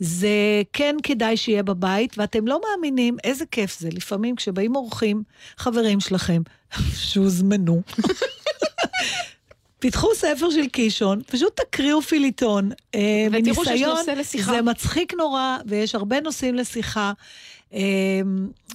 זה 0.00 0.62
כן 0.72 0.96
כדאי 1.02 1.36
שיהיה 1.36 1.62
בבית, 1.62 2.18
ואתם 2.18 2.46
לא 2.46 2.60
מאמינים 2.64 3.16
איזה 3.24 3.44
כיף 3.50 3.78
זה. 3.78 3.88
לפעמים 3.92 4.36
כשבאים 4.36 4.76
אורחים, 4.76 5.22
חברים 5.56 6.00
שלכם, 6.00 6.42
שהוזמנו, 7.08 7.82
פיתחו 9.78 10.14
ספר 10.14 10.50
של 10.50 10.66
קישון, 10.66 11.22
פשוט 11.26 11.60
תקריאו 11.60 12.02
פיליטון. 12.02 12.70
אה, 12.94 13.26
ותראו 13.32 13.64
שיש 13.64 13.82
נושא 13.82 14.10
לשיחה. 14.10 14.52
זה 14.52 14.62
מצחיק 14.62 15.14
נורא, 15.14 15.56
ויש 15.66 15.94
הרבה 15.94 16.20
נושאים 16.20 16.54
לשיחה. 16.54 17.12
אה, 17.74 17.80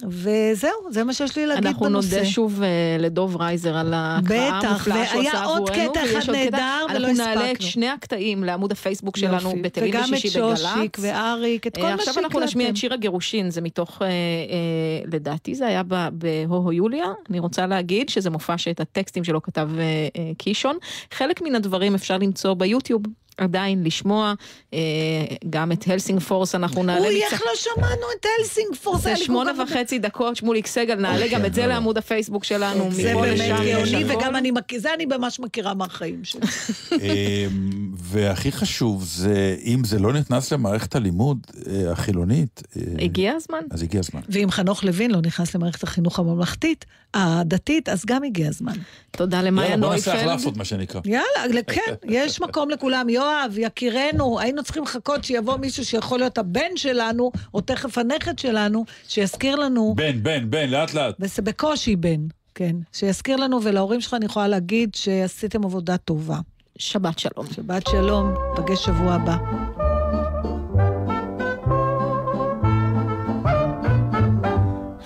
וזהו, 0.08 0.70
זה 0.90 1.04
מה 1.04 1.14
שיש 1.14 1.36
לי 1.36 1.46
להגיד 1.46 1.66
אנחנו 1.66 1.86
בנושא. 1.86 2.14
נודה 2.14 2.26
שוב 2.26 2.62
אה, 2.62 2.68
לדוב 2.98 3.36
רייזר 3.36 3.76
על 3.76 3.94
ההקראה 3.94 4.58
בטח, 4.58 4.68
המופלאה 4.70 5.06
שהוא 5.06 5.18
והיה 5.18 5.30
עשה 5.30 5.44
עוד 5.44 5.70
עבורנו. 5.70 5.92
ויש 5.94 6.16
אחד 6.16 6.28
עוד 6.28 6.36
קטע. 6.36 6.50
נהדר 6.50 6.86
ולא 6.90 7.06
אנחנו 7.08 7.24
נעלה 7.24 7.50
את 7.50 7.56
הספקנו. 7.56 7.68
שני 7.68 7.88
הקטעים 7.88 8.44
לעמוד 8.44 8.72
הפייסבוק 8.72 9.16
שלנו. 9.16 9.52
בתל 9.62 9.80
אביב 9.80 9.94
וגם 9.94 10.04
את 10.04 10.10
בשישי 10.12 10.40
בגל"צ. 10.40 10.58
שושיק 10.58 10.96
ואריק, 11.00 11.66
את 11.66 11.76
כל 11.76 11.82
אה, 11.82 11.96
מה 11.96 12.02
עכשיו 12.02 12.18
אנחנו 12.18 12.40
נשמיע 12.40 12.66
שהקלטתם. 12.66 12.70
את 12.70 12.76
שיר 12.76 12.94
הגירושין, 12.94 13.50
זה 13.50 13.60
מתוך, 13.60 14.02
אה, 14.02 14.08
לדעתי 15.12 15.54
זה 15.54 15.66
היה 15.66 15.82
בהו-הו 16.12 16.72
יוליה, 16.72 17.06
אני 17.30 17.38
רוצה 17.38 17.66
להגיד 17.66 18.08
שזה 18.08 18.30
מופע 18.30 18.58
שאת 18.58 18.80
הטקסטים 18.80 19.24
שלו 19.24 19.42
כתב 19.42 19.68
קישון. 20.38 20.76
חלק 21.10 21.42
מן 21.42 21.54
הדברים 21.54 21.94
אפשר 21.94 22.18
למצוא 22.18 22.54
ביוטיוב. 22.54 23.02
עדיין 23.36 23.84
לשמוע, 23.84 24.34
אה, 24.74 24.78
גם 25.50 25.72
את 25.72 25.84
הלסינג 25.88 26.20
פורס 26.20 26.54
אנחנו 26.54 26.82
נעלה. 26.82 27.06
אוי, 27.06 27.22
איך 27.22 27.42
לא 27.42 27.50
שמענו 27.54 28.06
את 28.20 28.26
הלסינג 28.38 28.74
פורס? 28.74 29.02
זה 29.02 29.16
שמונה 29.16 29.52
וחצי 29.62 29.98
דקות, 29.98 30.36
שמוליק 30.36 30.66
סגל, 30.66 30.94
נעלה 30.94 31.26
גם 31.28 31.44
את 31.44 31.54
זה 31.54 31.66
לעמוד 31.66 31.98
הפייסבוק 31.98 32.44
שלנו. 32.44 32.90
זה 32.90 33.14
מפה 33.14 33.20
באמת 33.20 33.60
גאוני. 33.64 34.04
וגם 34.04 34.36
אני 34.36 34.50
מכיר, 34.50 34.80
זה 34.80 34.94
אני 34.94 35.06
ממש 35.06 35.40
מכירה 35.40 35.74
מהחיים 35.74 36.24
שלי. 36.24 36.40
אמ, 36.92 37.92
והכי 37.94 38.52
חשוב 38.52 39.04
זה, 39.04 39.56
אם 39.64 39.84
זה 39.84 39.98
לא 39.98 40.12
נכנס 40.12 40.52
למערכת 40.52 40.96
הלימוד 40.96 41.46
אה, 41.66 41.92
החילונית, 41.92 42.62
אה, 42.76 42.82
הגיע 43.04 43.32
הזמן. 43.32 43.60
אז 43.70 43.82
הגיע 43.82 44.00
הזמן. 44.00 44.20
ואם 44.28 44.50
חנוך 44.50 44.84
לוין 44.84 45.10
לא 45.10 45.20
נכנס 45.20 45.54
למערכת 45.54 45.82
החינוך 45.82 46.18
הממלכתית, 46.18 46.84
הדתית, 47.14 47.88
אז 47.88 48.04
גם 48.06 48.24
הגיע 48.24 48.48
הזמן. 48.48 48.72
תודה 49.10 49.42
למאיה 49.42 49.70
יאללה, 49.70 49.86
בוא 49.86 49.94
נעשה 49.94 50.12
נויפלד. 50.12 50.30
החלפות, 50.30 50.56
מה 50.56 50.64
שנקרא. 50.64 51.00
יאללה, 51.04 51.62
כן, 51.66 51.94
יש 52.04 52.40
מקום 52.40 52.70
לכולם. 52.70 53.08
יואב, 53.08 53.31
יקירנו, 53.56 54.40
היינו 54.40 54.62
צריכים 54.62 54.82
לחכות 54.82 55.24
שיבוא 55.24 55.56
מישהו 55.56 55.84
שיכול 55.84 56.18
להיות 56.18 56.38
הבן 56.38 56.76
שלנו, 56.76 57.32
או 57.54 57.60
תכף 57.60 57.98
הנכד 57.98 58.38
שלנו, 58.38 58.84
שיזכיר 59.08 59.56
לנו, 59.56 59.94
בן, 59.96 60.22
בן, 60.22 60.50
בן, 60.50 60.70
לאט 60.70 60.94
לאט. 60.94 61.14
וזה 61.20 61.42
בקושי 61.42 61.96
בן, 61.96 62.26
כן, 62.54 62.76
שיזכיר 62.92 63.36
לנו, 63.36 63.62
ולהורים 63.62 64.00
שלך 64.00 64.14
אני 64.14 64.24
יכולה 64.24 64.48
להגיד 64.48 64.94
שעשיתם 64.94 65.64
עבודה 65.64 65.96
טובה. 65.96 66.38
שבת 66.78 67.18
שלום. 67.18 67.46
שבת 67.52 67.86
שלום, 67.86 68.34
פגש 68.56 68.84
שבוע 68.84 69.14
הבא. 69.14 69.36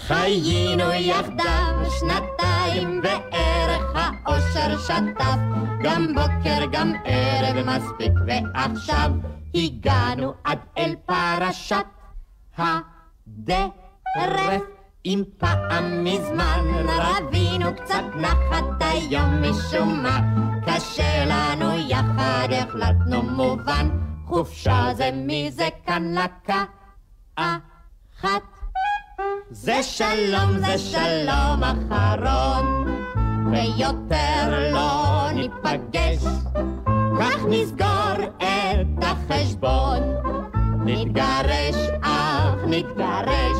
חיינו 0.06 0.92
יחדיו 0.92 1.90
שנתיים 2.00 3.02
בערך 3.02 3.25
האושר 4.66 4.84
שטף 4.84 5.38
גם 5.82 6.06
בוקר 6.14 6.66
גם 6.72 6.92
ערב 7.04 7.66
מספיק 7.66 8.12
ועכשיו 8.26 9.10
הגענו 9.54 10.34
עד 10.44 10.58
אל 10.78 10.94
פרשת 11.06 11.84
הדרך. 12.58 14.62
אם 15.04 15.22
פעם 15.38 16.04
מזמן 16.04 16.60
רבינו 16.88 17.76
קצת 17.76 18.04
נחת 18.16 18.64
היום 18.80 19.42
משום 19.42 20.02
מה 20.02 20.20
קשה 20.66 21.24
לנו 21.24 21.78
יחד 21.88 22.48
החלטנו 22.52 23.22
מובן 23.22 23.88
חופשה 24.26 24.88
זה 24.94 25.10
מי 25.14 25.50
זה 25.50 25.68
כאן 25.86 26.14
לקחת. 26.14 26.68
זה 29.50 29.82
שלום, 29.82 30.58
זה 30.58 30.78
שלום 30.78 31.64
אחרון, 31.64 32.86
ויותר 33.50 34.70
לא 34.72 35.26
ניפגש. 35.34 36.24
כך 37.20 37.44
נסגור 37.50 38.26
את 38.36 39.02
החשבון, 39.04 39.98
נתגרש, 40.84 41.76
אך 42.02 42.54
נתגרש. 42.66 43.58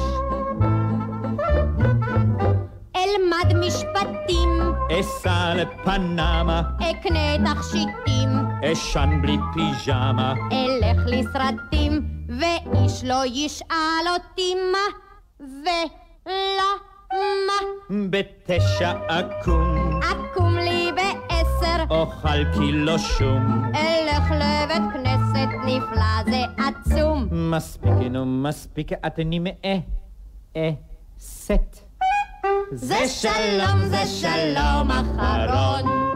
אלמד 2.97 3.67
משפטים, 3.67 4.61
אסע 5.01 5.55
לפנמה, 5.55 6.63
אקנה 6.91 7.55
תכשיטים, 7.55 8.29
אשן 8.73 9.19
בלי 9.23 9.37
פיג'מה. 9.55 10.35
אלך 10.53 11.03
לסרטים, 11.07 12.03
ואיש 12.29 13.05
לא 13.05 13.23
ישאל 13.27 14.07
אותי 14.15 14.55
מה 14.73 14.87
ולמה. 15.41 16.96
בתשע 18.11 18.93
אקום, 19.09 20.01
אקום 20.03 20.57
לי 20.57 20.91
בעשר, 20.93 21.85
אוכל 21.91 22.45
קילו 22.59 22.99
שום. 22.99 23.73
אלך 23.75 24.31
לבית 24.31 24.83
כנסת 24.93 25.49
נפלא 25.67 26.31
זה 26.31 26.43
עצום. 26.59 27.29
מספיק, 27.31 27.93
נו 28.11 28.27
מספיק, 28.27 28.93
את 28.93 29.15
נמאה, 29.19 29.77
אה, 30.57 30.71
סט. 31.19 31.87
זה 32.73 33.09
שלום, 33.09 33.85
זה 33.85 34.07
שלום 34.07 34.91
אחרון, 34.91 36.15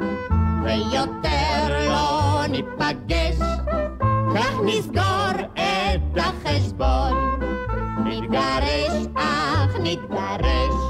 ויותר 0.64 1.88
לא 1.88 2.46
ניפגש. 2.46 3.38
כך 4.34 4.54
נסגור 4.66 5.46
את 5.54 6.16
החשבון, 6.16 7.12
נתגרש, 8.04 9.06
אך 9.14 9.76
נתגרש. 9.82 10.89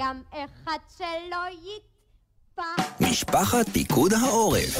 גם 0.00 0.20
אחד 0.30 0.78
שלא 0.98 1.38
יתפע. 1.52 2.82
משפחת 3.00 3.68
פיקוד 3.68 4.12
העורף. 4.12 4.76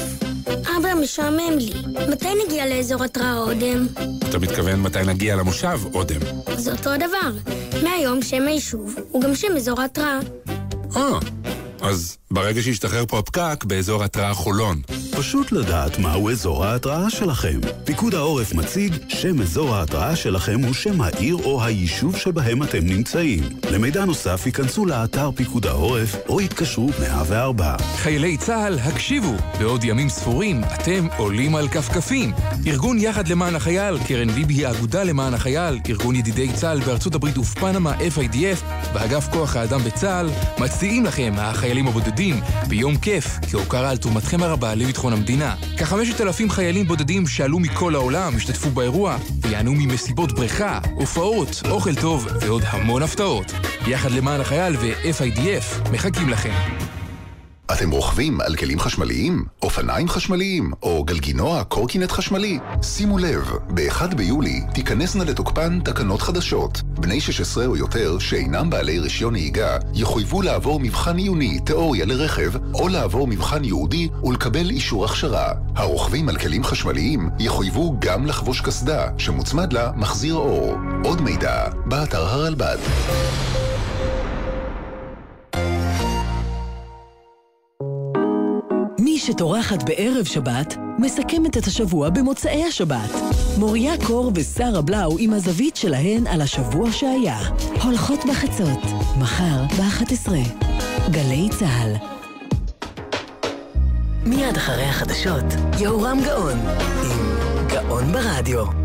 אבא, 0.47 0.93
משעמם 0.93 1.57
לי. 1.57 1.73
מתי 2.11 2.27
נגיע 2.45 2.65
לאזור 2.65 3.03
התראה 3.03 3.37
אודם? 3.37 3.85
אתה 4.29 4.39
מתכוון 4.39 4.81
מתי 4.81 4.99
נגיע 5.07 5.35
למושב, 5.35 5.79
אודם. 5.93 6.19
זה 6.55 6.71
אותו 6.71 6.89
הדבר. 6.89 7.53
מהיום 7.83 8.21
שם 8.21 8.47
היישוב 8.47 8.95
הוא 9.11 9.21
גם 9.21 9.35
שם 9.35 9.55
אזור 9.57 9.81
ההתראה. 9.81 10.19
אה, 10.95 11.19
אז 11.81 12.17
ברגע 12.31 12.61
שישתחרר 12.61 13.05
פה 13.05 13.19
הפקק, 13.19 13.63
באזור 13.67 14.03
התראה 14.03 14.33
חולון. 14.33 14.81
פשוט 15.11 15.51
לדעת 15.51 15.99
מהו 15.99 16.29
אזור 16.29 16.65
ההתראה 16.65 17.09
שלכם. 17.09 17.59
פיקוד 17.85 18.15
העורף 18.15 18.53
מציג 18.53 18.93
שם 19.07 19.41
אזור 19.41 19.75
ההתראה 19.75 20.15
שלכם 20.15 20.59
הוא 20.59 20.73
שם 20.73 21.01
העיר 21.01 21.35
או 21.35 21.63
היישוב 21.63 22.17
שבהם 22.17 22.63
אתם 22.63 22.85
נמצאים. 22.85 23.43
למידע 23.71 24.05
נוסף 24.05 24.45
ייכנסו 24.45 24.85
לאתר 24.85 25.31
פיקוד 25.35 25.65
העורף 25.65 26.15
או 26.29 26.41
יתקשרו 26.41 26.89
104. 26.99 27.75
חיילי 27.95 28.37
צה"ל, 28.37 28.79
הקשיבו! 28.79 29.33
בעוד 29.59 29.83
ימים 29.83 30.09
ספורים 30.09 30.61
אתם 30.63 31.07
עולים 31.17 31.55
על 31.55 31.67
כפכפים. 31.67 32.31
ארגון 32.67 32.97
יחד 32.99 33.27
למען 33.27 33.55
החייל, 33.55 33.97
קרן 34.07 34.29
ביבי 34.31 34.65
האגודה 34.65 35.03
למען 35.03 35.33
החייל, 35.33 35.79
ארגון 35.89 36.15
ידידי 36.15 36.53
צה"ל 36.53 36.79
בארצות 36.79 37.15
הברית 37.15 37.37
ופנמה, 37.37 37.93
FIDF, 37.93 38.91
באגף 38.93 39.27
כוח 39.31 39.55
האדם 39.55 39.83
בצה"ל, 39.83 40.29
מצדיעים 40.59 41.05
לכם, 41.05 41.33
החיילים 41.37 41.87
הבודדים, 41.87 42.20
ביום 42.67 42.97
כיף, 42.97 43.39
כהוקרה 43.51 43.89
על 43.89 43.97
תרומתכם 43.97 44.43
הרבה 44.43 44.75
לביטחון 44.75 45.13
המדינה. 45.13 45.55
כחמשת 45.77 46.21
אלפים 46.21 46.49
חיילים 46.49 46.87
בודדים 46.87 47.27
שעלו 47.27 47.59
מכל 47.59 47.95
העולם, 47.95 48.35
השתתפו 48.35 48.69
באירוע, 48.69 49.17
ויענו 49.41 49.73
ממסיבות 49.75 50.31
בריכה, 50.31 50.79
הופעות, 50.95 51.61
אוכל 51.69 51.95
טוב 51.95 52.27
ועוד 52.41 52.63
המון 52.67 53.03
הפתעות. 53.03 53.51
יחד 53.87 54.11
למען 54.11 54.41
החייל 54.41 54.75
ו-FIDF 54.75 55.91
מחכים 55.91 56.29
לכם. 56.29 56.53
אתם 57.73 57.91
רוכבים 57.91 58.41
על 58.41 58.55
כלים 58.55 58.79
חשמליים, 58.79 59.45
אופניים 59.61 60.07
חשמליים 60.07 60.71
או 60.83 61.03
גלגינוע 61.03 61.63
קורקינט 61.63 62.11
חשמלי? 62.11 62.59
שימו 62.81 63.17
לב, 63.17 63.51
ב-1 63.73 64.15
ביולי 64.15 64.61
תיכנסנה 64.73 65.23
לתוקפן 65.23 65.79
תקנות 65.79 66.21
חדשות. 66.21 66.81
בני 66.83 67.21
16 67.21 67.65
או 67.65 67.77
יותר 67.77 68.19
שאינם 68.19 68.69
בעלי 68.69 68.99
רישיון 68.99 69.33
נהיגה 69.33 69.77
יחויבו 69.93 70.41
לעבור 70.41 70.79
מבחן 70.79 71.17
עיוני, 71.17 71.59
תיאוריה 71.59 72.05
לרכב, 72.05 72.51
או 72.73 72.87
לעבור 72.87 73.27
מבחן 73.27 73.63
ייעודי 73.63 74.09
ולקבל 74.23 74.69
אישור 74.69 75.05
הכשרה. 75.05 75.53
הרוכבים 75.75 76.29
על 76.29 76.37
כלים 76.37 76.63
חשמליים 76.63 77.29
יחויבו 77.39 77.95
גם 77.99 78.25
לחבוש 78.25 78.61
קסדה, 78.61 79.07
שמוצמד 79.17 79.73
לה 79.73 79.91
מחזיר 79.95 80.35
אור. 80.35 80.75
עוד 81.03 81.21
מידע, 81.21 81.67
באתר 81.85 82.25
הרלב"ד. 82.25 82.77
שטורחת 89.25 89.83
בערב 89.83 90.25
שבת, 90.25 90.77
מסכמת 90.99 91.57
את 91.57 91.65
השבוע 91.67 92.09
במוצאי 92.09 92.63
השבת. 92.63 93.11
מוריה 93.57 93.93
קור 94.05 94.31
ושרה 94.35 94.81
בלאו 94.81 95.17
עם 95.19 95.33
הזווית 95.33 95.75
שלהן 95.75 96.27
על 96.27 96.41
השבוע 96.41 96.91
שהיה. 96.91 97.39
הולכות 97.83 98.19
בחצות, 98.29 98.79
מחר 99.19 99.63
ב-11. 99.63 100.31
גלי 101.11 101.49
צה"ל. 101.59 101.93
מיד 104.25 104.57
אחרי 104.57 104.83
החדשות, 104.83 105.45
יהורם 105.79 106.19
גאון, 106.25 106.59
עם 107.03 107.67
גאון 107.67 108.11
ברדיו. 108.11 108.80